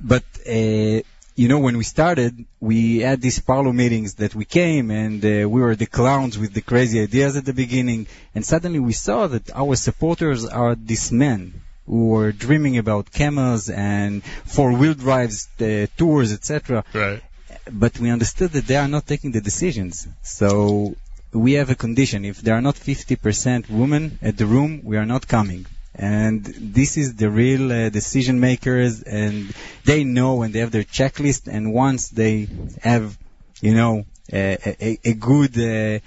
but 0.00 0.24
uh, 0.46 1.00
you 1.38 1.46
know, 1.46 1.60
when 1.60 1.76
we 1.76 1.84
started, 1.84 2.44
we 2.58 2.98
had 2.98 3.20
these 3.20 3.38
parlor 3.38 3.72
meetings 3.72 4.14
that 4.14 4.34
we 4.34 4.44
came 4.44 4.90
and 4.90 5.24
uh, 5.24 5.48
we 5.48 5.60
were 5.60 5.76
the 5.76 5.86
clowns 5.86 6.36
with 6.36 6.52
the 6.52 6.60
crazy 6.60 7.00
ideas 7.00 7.36
at 7.36 7.44
the 7.44 7.52
beginning, 7.52 8.08
and 8.34 8.44
suddenly 8.44 8.80
we 8.80 8.92
saw 8.92 9.28
that 9.28 9.48
our 9.54 9.76
supporters 9.76 10.44
are 10.44 10.74
these 10.74 11.12
men 11.12 11.40
who 11.86 12.08
were 12.08 12.32
dreaming 12.32 12.76
about 12.76 13.12
camels 13.12 13.70
and 13.70 14.24
four-wheel 14.54 14.94
drives, 14.94 15.48
uh, 15.60 15.86
tours, 15.96 16.32
etc 16.32 16.84
Right. 16.92 17.22
but 17.70 18.00
we 18.00 18.10
understood 18.10 18.50
that 18.50 18.66
they 18.66 18.76
are 18.76 18.88
not 18.88 19.06
taking 19.06 19.30
the 19.30 19.40
decisions. 19.40 20.08
So 20.22 20.96
we 21.32 21.52
have 21.52 21.70
a 21.70 21.76
condition. 21.76 22.24
If 22.24 22.40
there 22.40 22.56
are 22.56 22.62
not 22.68 22.74
50% 22.74 23.70
women 23.70 24.18
at 24.22 24.36
the 24.36 24.46
room, 24.46 24.80
we 24.82 24.96
are 24.96 25.06
not 25.06 25.28
coming. 25.28 25.66
And 25.98 26.44
this 26.44 26.96
is 26.96 27.16
the 27.16 27.28
real 27.28 27.72
uh, 27.72 27.88
decision 27.88 28.38
makers, 28.38 29.02
and 29.02 29.52
they 29.84 30.04
know 30.04 30.42
and 30.42 30.54
they 30.54 30.60
have 30.60 30.70
their 30.70 30.84
checklist. 30.84 31.48
And 31.48 31.72
once 31.72 32.08
they 32.08 32.48
have, 32.82 33.18
you 33.60 33.74
know, 33.74 34.04
a, 34.32 34.76
a, 34.80 34.98
a 35.04 35.14
good 35.14 35.58
uh, 35.58 35.98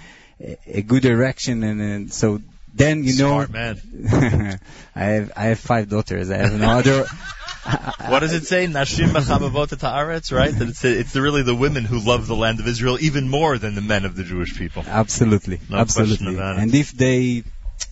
a 0.66 0.82
good 0.82 1.04
direction, 1.04 1.64
and, 1.64 1.82
and 1.82 2.14
so 2.14 2.42
then 2.74 3.04
you 3.04 3.18
know. 3.18 3.46
Smart 3.46 3.52
man. 3.52 4.60
I 4.96 5.04
have 5.04 5.32
I 5.36 5.44
have 5.46 5.60
five 5.60 5.90
daughters. 5.90 6.32
I 6.32 6.38
have 6.38 6.54
no 6.54 6.70
other. 6.70 7.06
What 8.10 8.22
does 8.22 8.34
it 8.34 8.46
say? 8.46 8.66
Nashim 8.66 9.10
b'chamavot 9.10 9.78
ta'aretz, 9.78 10.36
right? 10.36 10.52
That 10.52 10.70
it's, 10.70 10.84
it's 10.84 11.16
really 11.16 11.44
the 11.44 11.54
women 11.54 11.86
who 11.86 12.00
love 12.00 12.26
the 12.26 12.36
land 12.36 12.60
of 12.60 12.68
Israel 12.68 12.98
even 13.00 13.30
more 13.30 13.60
than 13.60 13.76
the 13.76 13.82
men 13.82 14.04
of 14.04 14.16
the 14.16 14.24
Jewish 14.24 14.58
people. 14.58 14.84
Absolutely, 14.88 15.60
No 15.70 15.78
absolutely. 15.78 16.18
question 16.18 16.36
about 16.36 16.58
it. 16.58 16.64
And 16.64 16.74
if 16.74 16.92
they, 16.92 17.44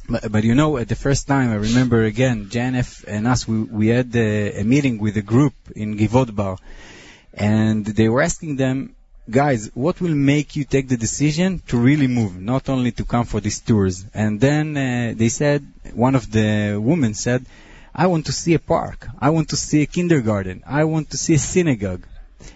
but, 0.10 0.32
but 0.32 0.44
you 0.44 0.56
know, 0.56 0.78
at 0.78 0.88
the 0.88 0.96
first 0.96 1.28
time, 1.28 1.52
I 1.52 1.56
remember 1.56 2.04
again, 2.04 2.46
JNF 2.46 3.06
and 3.08 3.28
us, 3.28 3.48
we, 3.48 3.62
we 3.64 3.88
had 3.88 4.16
a, 4.16 4.62
a 4.62 4.64
meeting 4.64 4.98
with 4.98 5.18
a 5.18 5.22
group 5.22 5.54
in 5.76 5.98
Givot 5.98 6.36
Bar, 6.36 6.58
and 7.34 7.86
they 7.86 8.10
were 8.10 8.22
asking 8.22 8.56
them, 8.56 8.96
guys, 9.30 9.70
what 9.74 10.02
will 10.02 10.16
make 10.16 10.56
you 10.56 10.64
take 10.64 10.88
the 10.88 10.98
decision 10.98 11.62
to 11.68 11.78
really 11.78 12.08
move, 12.08 12.40
not 12.42 12.70
only 12.70 12.92
to 12.94 13.06
come 13.06 13.26
for 13.26 13.40
these 13.40 13.60
tours? 13.60 14.06
And 14.14 14.42
then 14.42 14.76
uh, 14.76 15.14
they 15.16 15.30
said, 15.30 15.66
one 15.94 16.16
of 16.16 16.32
the 16.32 16.78
women 16.82 17.14
said, 17.14 17.46
I 17.94 18.08
want 18.08 18.26
to 18.28 18.32
see 18.32 18.54
a 18.54 18.60
park. 18.60 19.08
I 19.20 19.30
want 19.30 19.50
to 19.50 19.58
see 19.58 19.82
a 19.82 19.86
kindergarten. 19.86 20.64
I 20.66 20.86
want 20.86 21.12
to 21.12 21.18
see 21.18 21.36
a 21.36 21.40
synagogue. 21.40 22.06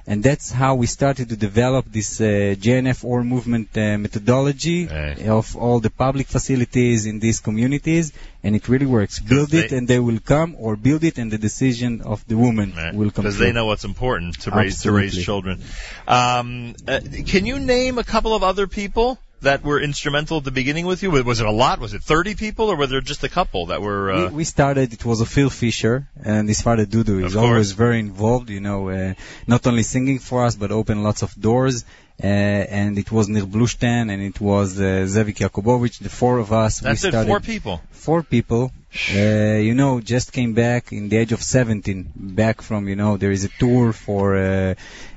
And 0.05 0.23
that's 0.23 0.51
how 0.51 0.75
we 0.75 0.87
started 0.87 1.29
to 1.29 1.35
develop 1.35 1.85
this 1.85 2.19
uh, 2.19 2.55
JNF 2.59 3.03
or 3.03 3.23
movement 3.23 3.69
uh, 3.77 3.97
methodology 3.97 4.87
of 5.25 5.55
all 5.55 5.79
the 5.79 5.89
public 5.89 6.27
facilities 6.27 7.05
in 7.05 7.19
these 7.19 7.39
communities, 7.39 8.13
and 8.43 8.55
it 8.55 8.67
really 8.67 8.85
works. 8.85 9.19
Build 9.19 9.53
it, 9.53 9.71
and 9.71 9.87
they 9.87 9.99
will 9.99 10.19
come, 10.19 10.55
or 10.59 10.75
build 10.75 11.03
it, 11.03 11.17
and 11.17 11.31
the 11.31 11.37
decision 11.37 12.01
of 12.01 12.25
the 12.27 12.37
woman 12.37 12.73
will 12.93 13.11
come. 13.11 13.23
Because 13.23 13.37
they 13.37 13.51
know 13.51 13.65
what's 13.65 13.85
important 13.85 14.41
to 14.41 14.51
raise 14.51 14.81
to 14.81 14.91
raise 14.91 15.23
children. 15.23 15.61
Um, 16.07 16.75
uh, 16.87 16.99
can 17.25 17.45
you 17.45 17.59
name 17.59 17.97
a 17.97 18.03
couple 18.03 18.35
of 18.35 18.43
other 18.43 18.67
people 18.67 19.17
that 19.43 19.63
were 19.63 19.80
instrumental 19.80 20.38
at 20.38 20.43
the 20.43 20.51
beginning 20.51 20.85
with 20.85 21.03
you? 21.03 21.11
Was 21.11 21.39
it 21.39 21.45
a 21.45 21.51
lot? 21.51 21.80
Was 21.80 21.93
it 21.93 22.03
30 22.03 22.35
people, 22.35 22.69
or 22.72 22.75
were 22.75 22.88
there 22.88 23.01
just 23.01 23.23
a 23.23 23.30
couple 23.30 23.67
that 23.67 23.81
were? 23.81 24.11
Uh, 24.11 24.30
we, 24.30 24.38
we 24.38 24.43
started, 24.43 24.91
it 24.93 25.05
was 25.05 25.22
a 25.22 25.25
Phil 25.25 25.49
Fisher, 25.49 26.07
and 26.23 26.47
his 26.47 26.61
father 26.61 26.85
Dudu 26.85 27.22
course. 27.22 27.35
always 27.35 27.72
very 27.72 27.99
involved, 27.99 28.49
you 28.49 28.59
know, 28.59 28.89
uh, 28.89 29.13
not 29.47 29.65
only 29.67 29.83
singing 29.83 30.19
for 30.19 30.45
us, 30.45 30.55
but 30.55 30.72
opened 30.72 31.03
lots 31.03 31.22
of 31.22 31.33
doors. 31.39 31.85
Uh, 32.22 32.27
and 32.27 32.97
it 32.97 33.11
was 33.11 33.27
Nir 33.27 33.43
Blustein, 33.43 34.11
and 34.13 34.22
it 34.22 34.39
was 34.39 34.80
uh, 34.80 34.83
Zevik 34.83 35.38
Yakubovich, 35.38 35.97
the 35.99 36.09
four 36.09 36.38
of 36.38 36.53
us. 36.53 36.80
That's 36.80 37.03
we 37.03 37.09
it, 37.09 37.11
started 37.11 37.27
four 37.27 37.39
people. 37.39 37.81
Four 37.91 38.22
people. 38.22 38.72
Uh, 39.09 39.57
you 39.57 39.73
know, 39.73 39.99
just 39.99 40.31
came 40.31 40.53
back 40.53 40.91
in 40.91 41.09
the 41.09 41.17
age 41.17 41.31
of 41.31 41.41
17, 41.41 42.11
back 42.15 42.61
from, 42.61 42.88
you 42.88 42.95
know, 42.95 43.17
there 43.17 43.31
is 43.31 43.43
a 43.43 43.49
tour 43.59 43.91
for 43.91 44.35
uh, 44.38 44.75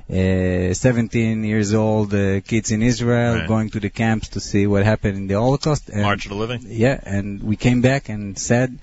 uh, 0.09 0.73
17 0.73 1.43
years 1.43 1.73
old 1.73 2.13
uh, 2.13 2.41
kids 2.41 2.71
in 2.71 2.81
Israel 2.81 3.35
Right. 3.35 3.47
going 3.47 3.69
to 3.71 3.79
the 3.79 3.89
camps 3.89 4.29
to 4.29 4.39
see 4.39 4.65
what 4.67 4.83
happened 4.83 5.17
in 5.17 5.27
the 5.27 5.35
Holocaust. 5.35 5.89
And 5.89 6.01
March 6.01 6.25
of 6.25 6.29
the 6.31 6.35
Living. 6.37 6.61
yeah, 6.67 6.99
and 7.03 7.43
we 7.43 7.55
came 7.55 7.81
back 7.81 8.09
and 8.09 8.37
said, 8.37 8.79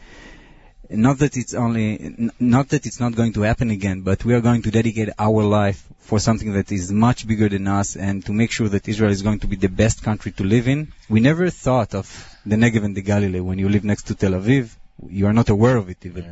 not 0.91 1.19
that 1.19 1.37
it's 1.37 1.55
only, 1.55 1.99
n- 2.01 2.31
not 2.39 2.69
that 2.69 2.87
it's 2.87 3.01
not 3.01 3.15
going 3.17 3.33
to 3.33 3.41
happen 3.43 3.71
again, 3.71 4.03
but 4.03 4.25
we 4.25 4.33
are 4.35 4.41
going 4.41 4.63
to 4.63 4.71
dedicate 4.71 5.09
our 5.19 5.43
life 5.43 5.83
for 6.01 6.19
something 6.21 6.53
that 6.53 6.71
is 6.71 6.93
much 6.93 7.27
bigger 7.27 7.49
than 7.49 7.67
us 7.67 7.97
and 7.97 8.25
to 8.27 8.33
make 8.33 8.53
sure 8.53 8.69
that 8.69 8.87
Israel 8.89 9.11
is 9.11 9.23
going 9.23 9.41
to 9.41 9.47
be 9.49 9.57
the 9.57 9.69
best 9.71 10.03
country 10.05 10.31
to 10.33 10.45
live 10.45 10.69
in. 10.69 10.93
We 11.09 11.21
never 11.21 11.49
thought 11.51 11.95
of 11.95 12.07
the 12.47 12.57
Negev 12.57 12.85
and 12.85 12.95
the 12.95 13.03
Galilee 13.03 13.41
when 13.41 13.59
you 13.59 13.69
live 13.69 13.85
next 13.85 14.05
to 14.09 14.15
Tel 14.15 14.33
Aviv. 14.33 14.77
You 15.09 15.27
are 15.27 15.33
not 15.33 15.49
aware 15.49 15.77
of 15.77 15.89
it 15.89 16.05
even. 16.05 16.27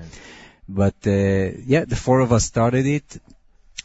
But, 0.69 0.95
uh, 1.07 1.59
yeah, 1.67 1.85
the 1.85 1.97
four 1.97 2.21
of 2.21 2.33
us 2.33 2.45
started 2.45 2.87
it. 2.87 3.21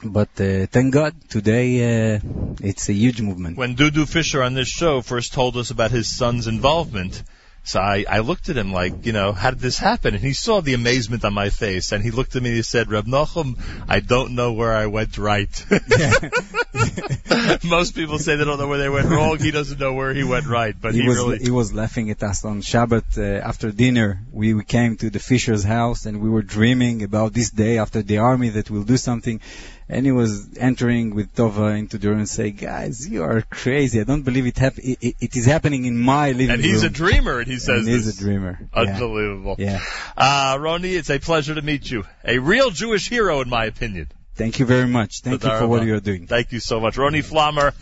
But 0.03 0.29
uh, 0.39 0.67
thank 0.67 0.93
God, 0.93 1.15
today 1.27 2.13
uh, 2.13 2.19
it's 2.61 2.87
a 2.87 2.93
huge 2.93 3.19
movement. 3.19 3.57
when 3.57 3.75
Dudu 3.75 4.07
Fisher 4.07 4.43
on 4.43 4.53
this 4.53 4.67
show 4.67 5.01
first 5.01 5.33
told 5.33 5.57
us 5.57 5.71
about 5.71 5.89
his 5.89 6.07
son's 6.15 6.45
involvement, 6.45 7.23
so 7.67 7.81
I, 7.81 8.05
I 8.07 8.19
looked 8.19 8.47
at 8.47 8.57
him 8.57 8.71
like, 8.71 9.05
you 9.05 9.11
know, 9.11 9.33
how 9.33 9.49
did 9.49 9.59
this 9.59 9.77
happen? 9.77 10.13
And 10.13 10.23
he 10.23 10.31
saw 10.31 10.61
the 10.61 10.73
amazement 10.73 11.25
on 11.25 11.33
my 11.33 11.49
face, 11.49 11.91
and 11.91 12.01
he 12.01 12.11
looked 12.11 12.35
at 12.37 12.41
me 12.41 12.49
and 12.49 12.55
he 12.55 12.61
said, 12.63 12.89
Reb 12.89 13.05
Nochem, 13.05 13.59
I 13.89 13.99
don't 13.99 14.35
know 14.35 14.53
where 14.53 14.73
I 14.73 14.85
went 14.85 15.17
right. 15.17 15.65
Most 17.65 17.95
people 17.95 18.19
say 18.19 18.37
they 18.37 18.45
don't 18.45 18.57
know 18.57 18.67
where 18.67 18.77
they 18.77 18.87
went 18.87 19.09
wrong. 19.09 19.37
He 19.39 19.51
doesn't 19.51 19.79
know 19.79 19.93
where 19.93 20.13
he 20.13 20.23
went 20.23 20.45
right, 20.47 20.75
but 20.79 20.93
he, 20.93 21.01
he 21.01 21.07
was 21.07 21.17
really. 21.17 21.39
he 21.39 21.51
was 21.51 21.73
laughing 21.73 22.09
at 22.09 22.23
us 22.23 22.45
on 22.45 22.61
Shabbat 22.61 23.17
uh, 23.17 23.45
after 23.45 23.71
dinner. 23.71 24.21
We, 24.31 24.53
we 24.53 24.63
came 24.63 24.95
to 24.97 25.09
the 25.09 25.19
Fisher's 25.19 25.63
house 25.63 26.05
and 26.05 26.21
we 26.21 26.29
were 26.29 26.43
dreaming 26.43 27.03
about 27.03 27.33
this 27.33 27.49
day 27.51 27.79
after 27.79 28.01
the 28.01 28.19
army 28.19 28.49
that 28.49 28.69
we'll 28.69 28.83
do 28.83 28.97
something. 28.97 29.41
And 29.89 30.05
he 30.05 30.11
was 30.11 30.57
entering 30.57 31.15
with 31.15 31.33
Tova 31.33 31.77
into 31.77 31.97
the 31.97 32.09
room 32.09 32.19
and 32.19 32.29
say, 32.29 32.51
"Guys, 32.51 33.07
you 33.07 33.23
are 33.23 33.41
crazy. 33.41 34.01
I 34.01 34.03
don't 34.03 34.23
believe 34.23 34.45
it, 34.45 34.57
hap- 34.57 34.77
it, 34.77 34.97
it, 35.01 35.15
it 35.21 35.35
is 35.37 35.45
happening 35.45 35.85
in 35.85 35.97
my 35.97 36.31
living 36.31 36.49
And 36.49 36.61
room." 36.61 36.65
And 36.65 36.73
he's 36.73 36.83
a 36.83 36.89
dreamer, 36.89 37.39
and 37.39 37.47
he 37.47 37.57
says 37.57 37.85
And 37.85 37.87
he's 37.87 38.19
a 38.19 38.19
dreamer. 38.19 38.59
Unbelievable. 38.73 39.55
Yeah. 39.57 39.79
Uh, 40.17 40.57
Roni, 40.57 40.97
it's 40.97 41.09
a 41.09 41.19
pleasure 41.19 41.55
to 41.55 41.61
meet 41.61 41.89
you. 41.89 42.03
A 42.25 42.37
real 42.39 42.69
Jewish 42.69 43.07
hero, 43.07 43.39
in 43.39 43.49
my 43.49 43.65
opinion. 43.65 44.09
Thank 44.35 44.59
you 44.59 44.65
very 44.65 44.87
much. 44.87 45.21
Thank 45.21 45.43
you 45.43 45.49
for 45.49 45.67
what 45.67 45.83
you're 45.83 45.99
doing. 45.99 46.27
Thank 46.27 46.51
you 46.51 46.59
so 46.59 46.79
much. 46.79 46.95
Roni 46.95 47.23
Flamer. 47.23 47.73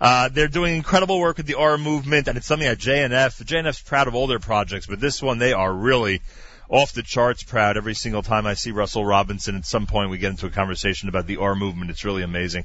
Uh, 0.00 0.28
they're 0.28 0.48
doing 0.48 0.76
incredible 0.76 1.18
work 1.18 1.38
with 1.38 1.46
the 1.46 1.54
OR 1.54 1.76
movement, 1.76 2.28
and 2.28 2.38
it's 2.38 2.46
something 2.46 2.68
that 2.68 2.78
JNF, 2.78 3.44
JNF's 3.44 3.82
proud 3.82 4.06
of 4.06 4.14
all 4.14 4.28
their 4.28 4.38
projects, 4.38 4.86
but 4.86 5.00
this 5.00 5.20
one 5.20 5.38
they 5.38 5.52
are 5.52 5.72
really 5.72 6.22
off 6.68 6.92
the 6.92 7.02
charts 7.02 7.42
proud. 7.42 7.76
Every 7.76 7.94
single 7.94 8.22
time 8.22 8.46
I 8.46 8.54
see 8.54 8.70
Russell 8.70 9.04
Robinson, 9.04 9.56
at 9.56 9.64
some 9.64 9.86
point 9.86 10.10
we 10.10 10.18
get 10.18 10.30
into 10.30 10.46
a 10.46 10.50
conversation 10.50 11.08
about 11.08 11.26
the 11.26 11.36
OR 11.36 11.54
movement. 11.54 11.90
It's 11.90 12.04
really 12.04 12.22
amazing. 12.22 12.64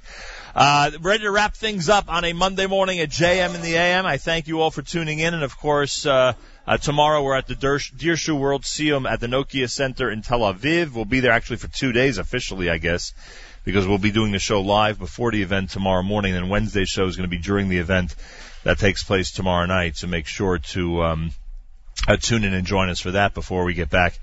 Uh, 0.54 0.92
ready 1.02 1.24
to 1.24 1.32
wrap 1.32 1.56
things 1.56 1.90
up 1.90 2.10
on 2.10 2.26
a 2.26 2.34
Monday 2.34 2.68
morning 2.68 3.00
at 3.00 3.10
JM 3.10 3.56
in 3.56 3.62
the 3.62 3.76
AM. 3.76 4.06
I 4.06 4.18
thank 4.18 4.48
you 4.48 4.62
all 4.62 4.72
for 4.72 4.82
tuning 4.82 5.20
in, 5.20 5.34
and 5.34 5.44
of 5.44 5.58
course, 5.58 6.06
uh, 6.06 6.34
uh, 6.68 6.78
tomorrow 6.78 7.24
we're 7.24 7.36
at 7.36 7.48
the 7.48 7.56
Dirshu 7.56 8.38
World 8.38 8.64
Siyum 8.64 9.10
at 9.10 9.20
the 9.20 9.28
Nokia 9.28 9.70
Center 9.70 10.12
in 10.12 10.22
Tel 10.22 10.42
Aviv. 10.42 10.94
We'll 10.94 11.06
be 11.06 11.22
there 11.22 11.32
actually 11.32 11.58
for 11.58 11.68
two 11.68 11.92
days 11.92 12.18
officially, 12.18 12.70
I 12.70 12.78
guess 12.78 13.14
because 13.66 13.88
we'll 13.88 13.98
be 13.98 14.12
doing 14.12 14.32
the 14.32 14.40
show 14.40 14.62
live 14.62 15.00
before 15.00 15.32
the 15.32 15.42
event 15.42 15.70
tomorrow 15.70 16.04
morning, 16.04 16.36
and 16.36 16.50
Wednesday's 16.50 16.90
show 16.90 17.06
is 17.06 17.16
going 17.16 17.30
to 17.30 17.34
be 17.34 17.42
during 17.42 17.70
the 17.70 17.78
event 17.78 18.14
that 18.64 18.78
takes 18.78 19.04
place 19.04 19.32
tomorrow 19.32 19.66
night. 19.66 19.96
So 19.96 20.08
make 20.08 20.28
sure 20.28 20.58
to 20.58 21.04
um, 21.04 21.32
uh, 22.08 22.18
tune 22.18 22.44
in 22.44 22.54
and 22.54 22.66
join 22.66 22.90
us 22.90 23.00
for 23.00 23.12
that 23.12 23.34
before 23.34 23.64
we 23.64 23.74
get 23.74 23.90
back 23.90 24.20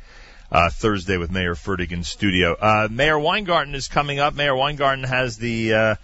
uh, 0.52 0.70
Thursday 0.70 1.17
with 1.17 1.31
Meir 1.31 1.55
Fertig 1.55 1.92
in 1.92 2.02
studio. 2.02 2.55
Uh, 2.55 2.89
Meir 2.91 3.18
Weingarten 3.18 3.75
is 3.75 3.89
coming 3.89 4.18
up. 4.18 4.34
Meir 4.34 4.55
Weingarten 4.55 5.05
has 5.05 5.36
the 5.36 5.75
uh, 5.75 5.94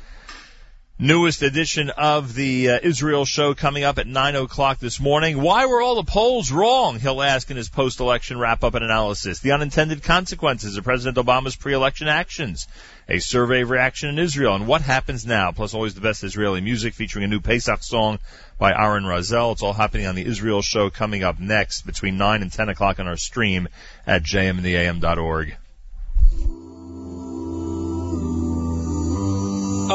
newest 0.98 1.42
edition 1.42 1.90
of 1.90 2.34
the 2.34 2.70
uh, 2.70 2.78
Israel 2.82 3.26
show 3.26 3.54
coming 3.54 3.84
up 3.84 3.98
at 3.98 4.06
9 4.06 4.36
o'clock 4.36 4.78
this 4.78 4.98
morning. 4.98 5.42
Why 5.42 5.66
were 5.66 5.82
all 5.82 5.96
the 5.96 6.10
polls 6.10 6.50
wrong? 6.50 6.98
He'll 6.98 7.20
ask 7.20 7.50
in 7.50 7.56
his 7.56 7.68
post-election 7.68 8.38
wrap-up 8.38 8.74
and 8.74 8.84
analysis. 8.84 9.40
The 9.40 9.52
unintended 9.52 10.02
consequences 10.02 10.76
of 10.76 10.84
President 10.84 11.24
Obama's 11.24 11.54
pre-election 11.54 12.08
actions. 12.08 12.66
A 13.08 13.18
survey 13.18 13.60
of 13.60 13.70
reaction 13.70 14.08
in 14.08 14.18
Israel 14.18 14.54
and 14.54 14.66
what 14.66 14.80
happens 14.80 15.26
now. 15.26 15.52
Plus 15.52 15.74
always 15.74 15.94
the 15.94 16.00
best 16.00 16.24
Israeli 16.24 16.62
music 16.62 16.94
featuring 16.94 17.24
a 17.24 17.28
new 17.28 17.40
Pesach 17.40 17.82
song 17.82 18.18
by 18.58 18.72
Aaron 18.72 19.04
Razel. 19.04 19.52
It's 19.52 19.62
all 19.62 19.74
happening 19.74 20.06
on 20.06 20.14
the 20.14 20.24
Israel 20.24 20.62
show 20.62 20.88
coming 20.88 21.22
up 21.22 21.38
next 21.38 21.82
between 21.82 22.16
9 22.16 22.40
and 22.40 22.50
10 22.50 22.70
o'clock 22.70 22.98
on 23.00 23.06
our 23.06 23.18
stream 23.18 23.68
at 24.06 24.22
jmandtheam.org. 24.22 25.56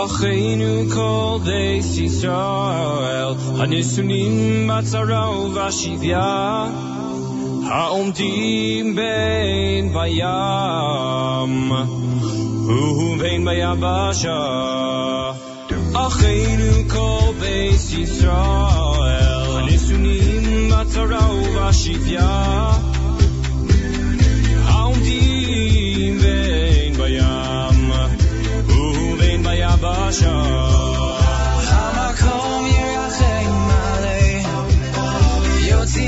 אחינו 0.04 0.82
כל 0.94 1.38
בית 1.44 1.84
ישראל, 1.98 3.34
הנשונים 3.58 4.70
בצרה 4.72 5.30
ובשביה, 5.30 6.66
העומדים 7.70 8.96
בין 8.96 9.92
בים 9.92 11.72
ובין 12.68 13.44
ביבשה. 13.44 14.46
אחינו 15.94 16.88
כל 16.88 17.32
בית 17.40 17.98
ישראל, 17.98 19.58
הנשונים 19.58 20.70
בצרה 20.70 21.32
ובשביה, 21.32 22.70
Hammakom 31.69 32.65
yer 32.67 32.97
achei 33.05 33.45
malei 33.67 34.43
Yotzi 35.69 36.07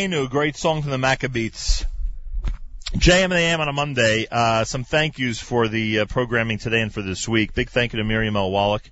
Achenu, 0.00 0.30
great 0.30 0.56
song 0.56 0.80
from 0.80 0.92
the 0.92 0.98
Maccabees. 0.98 1.84
JM 2.94 3.24
and 3.24 3.34
AM 3.34 3.60
on 3.60 3.68
a 3.68 3.72
Monday. 3.74 4.26
Uh, 4.30 4.64
some 4.64 4.82
thank 4.82 5.18
yous 5.18 5.38
for 5.38 5.68
the 5.68 6.00
uh, 6.00 6.04
programming 6.06 6.56
today 6.56 6.80
and 6.80 6.90
for 6.92 7.02
this 7.02 7.28
week. 7.28 7.52
Big 7.52 7.68
thank 7.68 7.92
you 7.92 7.98
to 7.98 8.04
Miriam 8.04 8.34
L. 8.34 8.50
Wallach, 8.50 8.90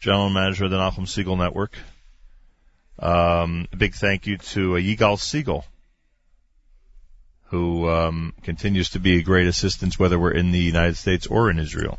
General 0.00 0.30
Manager 0.30 0.64
of 0.64 0.70
the 0.70 0.78
Nachum 0.78 1.06
Segal 1.06 1.36
Network. 1.36 1.76
Um, 2.98 3.68
big 3.76 3.94
thank 3.94 4.26
you 4.26 4.38
to 4.38 4.76
uh, 4.76 4.80
Yigal 4.80 5.18
Segal, 5.18 5.64
who 7.48 7.86
um, 7.90 8.32
continues 8.42 8.88
to 8.90 9.00
be 9.00 9.18
a 9.18 9.22
great 9.22 9.48
assistance 9.48 9.98
whether 9.98 10.18
we're 10.18 10.32
in 10.32 10.50
the 10.50 10.58
United 10.58 10.96
States 10.96 11.26
or 11.26 11.50
in 11.50 11.58
Israel. 11.58 11.98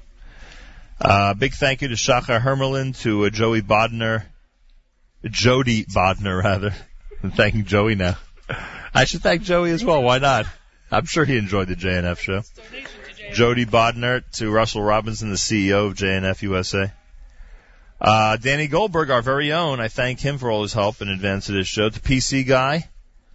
Uh, 0.99 1.35
big 1.35 1.53
thank 1.53 1.83
you 1.83 1.89
to 1.89 1.95
Shachar 1.95 2.41
Hermelin, 2.41 2.99
to 3.01 3.25
uh, 3.25 3.29
Joey 3.29 3.61
Bodner, 3.61 4.23
Jody 5.23 5.85
Bodner 5.85 6.41
rather. 6.43 6.73
I'm 7.25 7.31
thanking 7.31 7.65
Joey 7.65 7.95
now. 7.95 8.17
I 8.93 9.05
should 9.05 9.23
thank 9.23 9.41
Joey 9.41 9.71
as 9.71 9.83
well. 9.83 10.03
Why 10.03 10.19
not? 10.19 10.45
I'm 10.91 11.05
sure 11.05 11.25
he 11.25 11.39
enjoyed 11.39 11.67
the 11.67 11.75
JNF 11.75 12.19
show. 12.19 12.43
Jody 13.33 13.65
Bodner 13.65 14.23
to 14.33 14.51
Russell 14.51 14.83
Robinson, 14.83 15.31
the 15.31 15.35
CEO 15.35 15.87
of 15.87 15.95
JNF 15.95 16.43
USA. 16.43 16.93
Uh, 17.99 18.37
Danny 18.37 18.67
Goldberg, 18.67 19.09
our 19.09 19.23
very 19.23 19.53
own, 19.53 19.79
I 19.79 19.87
thank 19.87 20.19
him 20.19 20.37
for 20.37 20.51
all 20.51 20.61
his 20.61 20.73
help 20.73 21.01
in 21.01 21.09
advance 21.09 21.49
of 21.49 21.55
this 21.55 21.65
show. 21.65 21.89
The 21.89 21.99
PC 21.99 22.45
guy, 22.45 22.87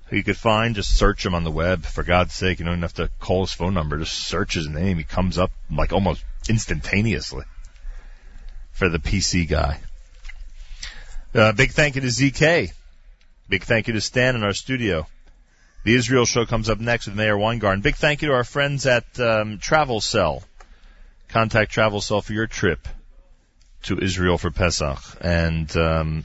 who 0.06 0.14
you 0.14 0.22
could 0.22 0.36
find, 0.36 0.76
just 0.76 0.96
search 0.96 1.26
him 1.26 1.34
on 1.34 1.42
the 1.42 1.50
web. 1.50 1.84
For 1.84 2.04
God's 2.04 2.32
sake, 2.32 2.60
you 2.60 2.66
don't 2.66 2.74
even 2.74 2.82
have 2.82 2.94
to 2.94 3.10
call 3.18 3.40
his 3.40 3.52
phone 3.52 3.74
number. 3.74 3.98
Just 3.98 4.28
search 4.28 4.54
his 4.54 4.68
name. 4.68 4.98
He 4.98 5.04
comes 5.04 5.36
up 5.36 5.50
like 5.68 5.92
almost 5.92 6.24
instantaneously 6.48 7.44
for 8.70 8.88
the 8.88 9.00
PC 9.00 9.48
guy. 9.48 9.80
Uh, 11.34 11.50
big 11.50 11.72
thank 11.72 11.96
you 11.96 12.02
to 12.02 12.06
ZK. 12.06 12.72
Big 13.50 13.64
thank 13.64 13.88
you 13.88 13.94
to 13.94 14.00
Stan 14.00 14.36
in 14.36 14.44
our 14.44 14.52
studio. 14.52 15.08
The 15.82 15.96
Israel 15.96 16.24
show 16.24 16.46
comes 16.46 16.70
up 16.70 16.78
next 16.78 17.06
with 17.08 17.16
Meir 17.16 17.36
Weingarten. 17.36 17.80
Big 17.80 17.96
thank 17.96 18.22
you 18.22 18.28
to 18.28 18.34
our 18.34 18.44
friends 18.44 18.86
at 18.86 19.18
um, 19.18 19.58
Travel 19.58 20.00
Cell. 20.00 20.44
Contact 21.28 21.72
Travel 21.72 22.00
Cell 22.00 22.22
for 22.22 22.32
your 22.32 22.46
trip 22.46 22.86
to 23.82 23.98
Israel 23.98 24.38
for 24.38 24.52
Pesach, 24.52 25.00
and 25.20 25.76
um, 25.76 26.24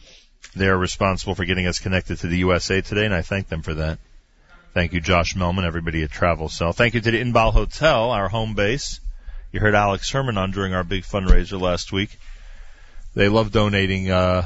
they're 0.55 0.77
responsible 0.77 1.33
for 1.33 1.45
getting 1.45 1.65
us 1.65 1.79
connected 1.79 2.19
to 2.19 2.27
the 2.27 2.37
USA 2.37 2.81
today, 2.81 3.05
and 3.05 3.13
I 3.13 3.23
thank 3.23 3.47
them 3.47 3.63
for 3.63 3.73
that. 3.73 3.97
Thank 4.75 4.93
you, 4.93 5.01
Josh 5.01 5.33
Melman, 5.33 5.65
everybody 5.65 6.03
at 6.03 6.11
Travel 6.11 6.47
Cell. 6.47 6.73
Thank 6.73 6.93
you 6.93 7.01
to 7.01 7.09
the 7.09 7.19
Inbal 7.19 7.53
Hotel, 7.53 8.11
our 8.11 8.29
home 8.29 8.53
base. 8.53 8.99
You 9.51 9.61
heard 9.61 9.73
Alex 9.73 10.11
Herman 10.11 10.37
on 10.37 10.51
during 10.51 10.75
our 10.75 10.83
big 10.83 11.01
fundraiser 11.01 11.59
last 11.59 11.91
week. 11.91 12.19
They 13.15 13.29
love 13.29 13.51
donating. 13.51 14.11
Uh, 14.11 14.45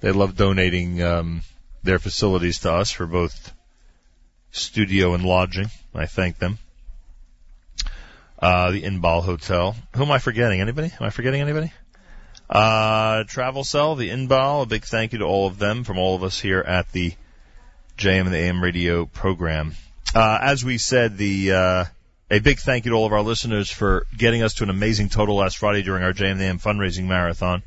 they 0.00 0.12
love 0.12 0.36
donating 0.36 1.02
um, 1.02 1.40
their 1.82 1.98
facilities 1.98 2.60
to 2.60 2.72
us 2.72 2.90
for 2.90 3.06
both 3.06 3.52
studio 4.50 5.14
and 5.14 5.24
lodging. 5.24 5.70
I 5.94 6.06
thank 6.06 6.38
them. 6.38 6.58
Uh, 8.38 8.70
the 8.70 8.82
Inbal 8.82 9.24
Hotel. 9.24 9.76
Who 9.96 10.02
am 10.02 10.10
I 10.10 10.18
forgetting? 10.18 10.60
Anybody? 10.60 10.92
Am 11.00 11.06
I 11.06 11.10
forgetting 11.10 11.40
anybody? 11.40 11.72
Uh, 12.48 13.24
Travel 13.24 13.64
Cell, 13.64 13.96
the 13.96 14.10
Inbal, 14.10 14.62
a 14.62 14.66
big 14.66 14.84
thank 14.84 15.12
you 15.12 15.18
to 15.18 15.24
all 15.24 15.46
of 15.46 15.58
them 15.58 15.84
from 15.84 15.98
all 15.98 16.14
of 16.14 16.22
us 16.22 16.40
here 16.40 16.60
at 16.60 16.90
the 16.92 17.12
JM 17.98 18.22
and 18.22 18.32
the 18.32 18.38
AM 18.38 18.62
radio 18.62 19.04
program. 19.04 19.74
Uh, 20.14 20.38
as 20.40 20.64
we 20.64 20.78
said, 20.78 21.18
the, 21.18 21.52
uh, 21.52 21.84
a 22.30 22.38
big 22.38 22.58
thank 22.58 22.84
you 22.84 22.92
to 22.92 22.96
all 22.96 23.06
of 23.06 23.12
our 23.12 23.22
listeners 23.22 23.70
for 23.70 24.06
getting 24.16 24.42
us 24.42 24.54
to 24.54 24.64
an 24.64 24.70
amazing 24.70 25.08
total 25.08 25.36
last 25.36 25.58
Friday 25.58 25.82
during 25.82 26.02
our 26.02 26.12
JM 26.12 26.32
and 26.32 26.40
the 26.40 26.44
AM 26.44 26.58
fundraising 26.58 27.04
marathon. 27.04 27.62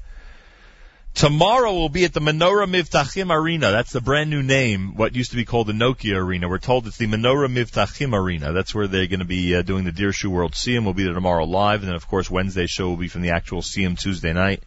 Tomorrow 1.14 1.74
we'll 1.74 1.90
be 1.90 2.06
at 2.06 2.14
the 2.14 2.22
Menorah 2.22 2.70
Mivtachim 2.70 3.32
Arena. 3.32 3.72
That's 3.72 3.92
the 3.92 4.02
brand 4.02 4.30
new 4.30 4.42
name, 4.42 4.96
what 4.96 5.16
used 5.16 5.32
to 5.32 5.38
be 5.38 5.46
called 5.46 5.68
the 5.68 5.74
Nokia 5.74 6.16
Arena. 6.16 6.48
We're 6.48 6.58
told 6.58 6.88
it's 6.88 6.98
the 6.98 7.08
Menorah 7.08 7.52
Mivtachim 7.52 8.14
Arena. 8.14 8.54
That's 8.54 8.74
where 8.74 8.88
they're 8.88 9.08
going 9.08 9.20
to 9.20 9.26
be 9.26 9.56
uh, 9.56 9.62
doing 9.62 9.84
the 9.84 9.92
Dirshu 9.92 10.28
World 10.28 10.54
Siyum. 10.54 10.86
We'll 10.86 10.94
be 10.94 11.04
there 11.04 11.14
tomorrow 11.14 11.44
live, 11.44 11.82
and 11.82 11.90
then 11.90 11.96
of 11.96 12.08
course 12.08 12.32
Wednesday's 12.32 12.72
show 12.72 12.88
will 12.88 12.98
be 12.98 13.10
from 13.10 13.22
the 13.22 13.32
actual 13.32 13.62
Siyum 13.62 14.00
Tuesday 14.00 14.32
night. 14.32 14.64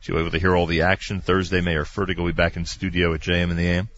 So 0.00 0.12
you'll 0.12 0.18
be 0.18 0.22
able 0.22 0.32
to 0.32 0.40
hear 0.40 0.56
all 0.56 0.66
the 0.66 0.82
action. 0.82 1.20
Thursday, 1.20 1.60
Meir 1.60 1.84
Fertig 1.84 2.18
will 2.18 2.26
be 2.26 2.32
back 2.32 2.56
in 2.56 2.66
studio 2.66 3.14
at 3.14 3.20
JM 3.20 3.50
and 3.50 3.58
the 3.58 3.66
AM 3.66 3.88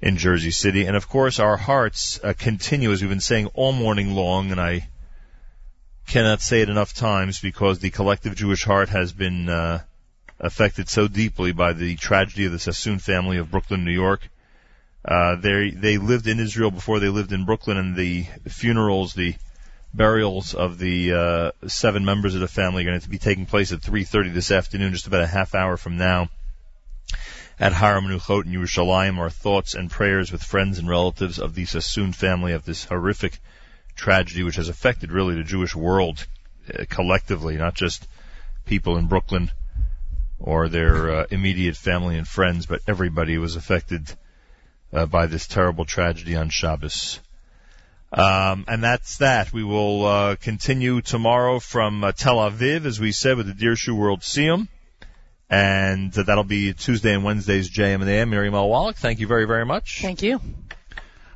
in 0.00 0.16
Jersey 0.16 0.50
City. 0.50 0.86
And 0.86 0.96
of 0.96 1.08
course, 1.08 1.38
our 1.38 1.56
hearts 1.56 2.18
uh, 2.24 2.32
continue, 2.36 2.92
as 2.92 3.02
we've 3.02 3.10
been 3.10 3.20
saying 3.20 3.48
all 3.54 3.72
morning 3.72 4.14
long, 4.14 4.50
and 4.50 4.60
I 4.60 4.88
cannot 6.06 6.40
say 6.40 6.62
it 6.62 6.70
enough 6.70 6.94
times 6.94 7.40
because 7.40 7.78
the 7.78 7.90
collective 7.90 8.34
Jewish 8.34 8.64
heart 8.64 8.88
has 8.88 9.12
been 9.12 9.48
uh, 9.48 9.80
affected 10.40 10.88
so 10.88 11.06
deeply 11.06 11.52
by 11.52 11.72
the 11.72 11.96
tragedy 11.96 12.46
of 12.46 12.52
the 12.52 12.58
Sassoon 12.58 12.98
family 12.98 13.36
of 13.36 13.50
Brooklyn, 13.50 13.84
New 13.84 13.92
York. 13.92 14.28
Uh, 15.04 15.36
they 15.36 15.70
they 15.70 15.98
lived 15.98 16.26
in 16.26 16.40
Israel 16.40 16.70
before 16.70 17.00
they 17.00 17.08
lived 17.08 17.32
in 17.32 17.44
Brooklyn, 17.44 17.76
and 17.76 17.96
the 17.96 18.26
funerals, 18.48 19.14
the 19.14 19.34
burials 19.92 20.54
of 20.54 20.78
the 20.78 21.12
uh, 21.12 21.68
seven 21.68 22.04
members 22.04 22.34
of 22.34 22.40
the 22.40 22.48
family 22.48 22.82
are 22.82 22.90
going 22.90 23.00
to 23.00 23.08
be 23.08 23.18
taking 23.18 23.46
place 23.46 23.72
at 23.72 23.80
3:30 23.80 24.32
this 24.32 24.50
afternoon, 24.50 24.92
just 24.92 25.06
about 25.06 25.22
a 25.22 25.26
half 25.26 25.54
hour 25.54 25.76
from 25.76 25.96
now, 25.96 26.28
at 27.58 27.72
Har 27.72 28.00
Menuchot 28.00 28.46
in 28.46 28.52
Yerushalayim. 28.52 29.18
Our 29.18 29.30
thoughts 29.30 29.74
and 29.74 29.90
prayers 29.90 30.32
with 30.32 30.42
friends 30.42 30.78
and 30.78 30.88
relatives 30.88 31.38
of 31.38 31.54
the 31.54 31.64
Sassoon 31.64 32.12
family 32.12 32.52
of 32.52 32.64
this 32.64 32.84
horrific 32.84 33.38
tragedy, 33.94 34.42
which 34.42 34.56
has 34.56 34.68
affected 34.68 35.12
really 35.12 35.34
the 35.34 35.44
Jewish 35.44 35.74
world 35.74 36.26
uh, 36.72 36.84
collectively, 36.88 37.56
not 37.56 37.74
just 37.74 38.06
people 38.66 38.96
in 38.96 39.06
Brooklyn 39.06 39.50
or 40.40 40.68
their 40.68 41.10
uh, 41.10 41.26
immediate 41.30 41.76
family 41.76 42.16
and 42.16 42.26
friends, 42.26 42.66
but 42.66 42.80
everybody 42.88 43.38
was 43.38 43.56
affected 43.56 44.10
uh, 44.92 45.06
by 45.06 45.26
this 45.26 45.46
terrible 45.46 45.84
tragedy 45.84 46.34
on 46.34 46.48
Shabbos. 46.48 47.20
Um, 48.12 48.64
and 48.66 48.82
that's 48.82 49.18
that. 49.18 49.52
We 49.52 49.62
will 49.62 50.04
uh, 50.04 50.36
continue 50.36 51.00
tomorrow 51.00 51.60
from 51.60 52.02
uh, 52.02 52.12
Tel 52.12 52.36
Aviv, 52.36 52.84
as 52.84 52.98
we 52.98 53.12
said, 53.12 53.36
with 53.36 53.46
the 53.46 53.52
Dirshu 53.52 53.96
World 53.96 54.20
Siyum. 54.20 54.66
And 55.48 56.16
uh, 56.16 56.22
that'll 56.24 56.44
be 56.44 56.72
Tuesday 56.72 57.14
and 57.14 57.22
Wednesdays, 57.22 57.70
JM 57.70 58.00
and 58.00 58.08
AM. 58.08 58.30
Miriam 58.30 58.54
L. 58.54 58.68
Wallach, 58.68 58.96
thank 58.96 59.20
you 59.20 59.26
very, 59.26 59.46
very 59.46 59.66
much. 59.66 60.00
Thank 60.00 60.22
you. 60.22 60.40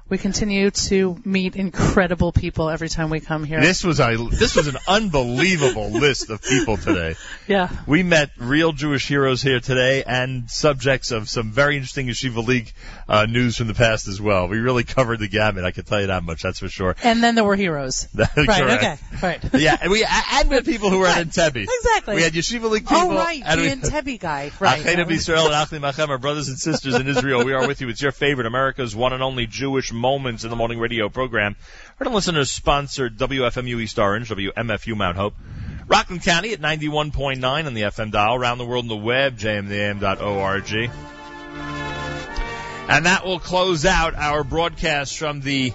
We 0.07 0.18
continue 0.18 0.70
to 0.70 1.18
meet 1.24 1.57
incredible 1.57 2.31
people 2.31 2.68
every 2.68 2.91
time 2.91 3.08
we 3.08 3.20
come 3.20 3.42
here. 3.42 3.62
This 3.62 3.83
was 3.83 4.00
a 4.00 4.16
this 4.31 4.55
was 4.55 4.66
an 4.66 4.76
unbelievable 4.86 5.89
list 5.92 6.28
of 6.28 6.42
people 6.42 6.76
today. 6.76 7.15
Yeah. 7.49 7.70
We 7.86 8.02
met 8.02 8.31
real 8.36 8.73
Jewish 8.73 9.08
heroes 9.08 9.41
here 9.41 9.60
today 9.60 10.05
and 10.05 10.50
subjects 10.50 11.10
of 11.10 11.31
some 11.31 11.52
very 11.52 11.76
interesting 11.76 12.08
Yeshiva 12.08 12.47
League 12.47 12.74
uh, 13.08 13.24
news 13.24 13.57
from 13.57 13.66
the 13.68 13.74
past 13.74 14.07
as 14.07 14.20
well. 14.20 14.47
We 14.47 14.58
really 14.58 14.84
covered 14.84 15.20
the 15.20 15.28
gamut. 15.28 15.65
I 15.65 15.70
can 15.70 15.84
tell 15.84 16.02
you 16.02 16.08
that 16.08 16.23
much. 16.23 16.42
That's 16.42 16.58
for 16.58 16.68
sure. 16.68 16.97
And 17.02 17.23
then 17.23 17.34
there 17.34 17.44
were 17.44 17.57
heroes. 17.57 18.07
That's 18.15 18.36
right. 18.36 18.60
correct. 18.62 18.84
Okay. 18.84 19.26
Right. 19.26 19.41
Yeah, 19.65 19.78
and 19.81 19.91
we 19.91 20.05
and 20.05 20.50
we 20.50 20.57
had 20.57 20.66
people 20.66 20.91
who 20.91 20.99
were 20.99 21.07
at 21.07 21.26
Entebbe. 21.26 21.62
Exactly. 21.66 22.16
We 22.16 22.23
had 22.23 22.34
Yeshiva 22.34 22.68
League 22.70 22.86
people. 22.86 23.12
Oh 23.12 23.16
right, 23.16 23.42
and 23.44 23.58
the 23.58 23.65
we- 23.65 23.70
Entebbe 23.70 24.20
guy. 24.20 24.50
Right. 24.60 24.84
Acheinu 24.84 25.10
Israel 25.10 25.47
and 25.47 25.55
Achli 25.55 25.81
Machem, 25.81 26.08
our 26.10 26.18
brothers 26.18 26.49
and 26.49 26.58
sisters 26.58 26.94
in 26.94 27.08
Israel. 27.08 27.42
We 27.42 27.55
are 27.55 27.66
with 27.66 27.81
you. 27.81 27.89
It's 27.89 28.02
your 28.02 28.12
favorite, 28.12 28.47
America's 28.47 28.94
one 28.94 29.15
and 29.15 29.23
only 29.23 29.47
Jewish 29.47 29.94
Moments 29.95 30.45
in 30.45 30.51
the 30.51 30.57
Morning 30.57 30.79
radio 30.79 31.09
program. 31.09 31.57
Heard 31.97 32.07
and 32.07 32.15
listeners 32.15 32.51
sponsored 32.51 33.17
WFMU 33.17 33.81
East 33.81 33.99
Orange, 33.99 34.29
WMFU 34.29 34.97
Mount 34.97 35.17
Hope. 35.17 35.35
Rockland 35.87 36.23
County 36.23 36.53
at 36.53 36.61
91.9 36.61 37.67
on 37.67 37.75
the 37.75 37.83
FM 37.83 38.11
dial, 38.11 38.35
around 38.35 38.59
the 38.59 38.65
world 38.65 38.85
on 38.85 38.89
the 38.89 38.97
web, 38.97 39.39
jmtheam.org. 39.39 40.91
And 42.89 43.07
that 43.07 43.25
will 43.25 43.39
close 43.39 43.87
out 43.87 44.15
our 44.15 44.45
broadcast 44.45 45.17
from 45.17 45.41
the 45.41 45.73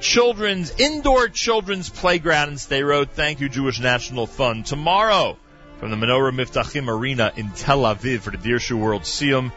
children's 0.00 0.70
indoor 0.78 1.28
children's 1.28 1.88
playground 1.88 2.50
in 2.50 2.54
Sderot. 2.56 3.10
Thank 3.10 3.40
you, 3.40 3.48
Jewish 3.48 3.80
National 3.80 4.26
Fund. 4.26 4.66
Tomorrow, 4.66 5.38
from 5.78 5.90
the 5.90 5.96
Menorah 5.96 6.34
Mivtachim 6.34 6.88
Arena 6.88 7.32
in 7.36 7.50
Tel 7.50 7.80
Aviv 7.80 8.20
for 8.20 8.30
the 8.30 8.38
Dirshu 8.38 8.78
World 8.78 9.02
Siyum, 9.02 9.52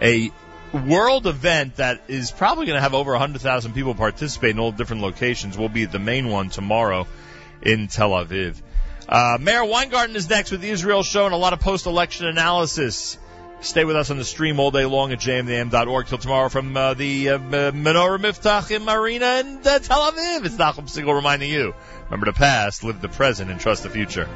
a 0.00 0.30
world 0.72 1.26
event 1.26 1.76
that 1.76 2.02
is 2.08 2.30
probably 2.30 2.66
going 2.66 2.76
to 2.76 2.80
have 2.80 2.94
over 2.94 3.12
100,000 3.12 3.72
people 3.72 3.94
participate 3.94 4.50
in 4.50 4.58
all 4.58 4.72
different 4.72 5.02
locations. 5.02 5.56
Will 5.56 5.68
be 5.68 5.84
the 5.84 5.98
main 5.98 6.28
one 6.28 6.50
tomorrow 6.50 7.06
in 7.62 7.88
Tel 7.88 8.10
Aviv. 8.10 8.60
Uh, 9.08 9.38
Meir 9.40 9.64
Weingarten 9.64 10.14
is 10.16 10.28
next 10.28 10.50
with 10.50 10.60
the 10.60 10.68
Israel 10.68 11.02
Show 11.02 11.24
and 11.24 11.34
a 11.34 11.38
lot 11.38 11.52
of 11.52 11.60
post-election 11.60 12.26
analysis. 12.26 13.16
Stay 13.60 13.84
with 13.84 13.96
us 13.96 14.10
on 14.10 14.18
the 14.18 14.24
stream 14.24 14.60
all 14.60 14.70
day 14.70 14.84
long 14.84 15.10
at 15.12 15.18
jmnam.org 15.18 16.06
till 16.06 16.18
tomorrow 16.18 16.48
from 16.48 16.76
uh, 16.76 16.94
the 16.94 17.30
uh, 17.30 17.38
Menorah 17.38 18.18
Mivtachim 18.18 18.92
Arena 18.92 19.40
in 19.40 19.58
uh, 19.66 19.78
Tel 19.80 20.12
Aviv. 20.12 20.44
It's 20.44 20.54
Nachum 20.54 20.84
Segal 20.84 21.14
reminding 21.14 21.50
you, 21.50 21.74
remember 22.04 22.26
the 22.26 22.34
past, 22.34 22.84
live 22.84 23.00
the 23.00 23.08
present, 23.08 23.50
and 23.50 23.58
trust 23.58 23.82
the 23.82 23.90
future. 23.90 24.28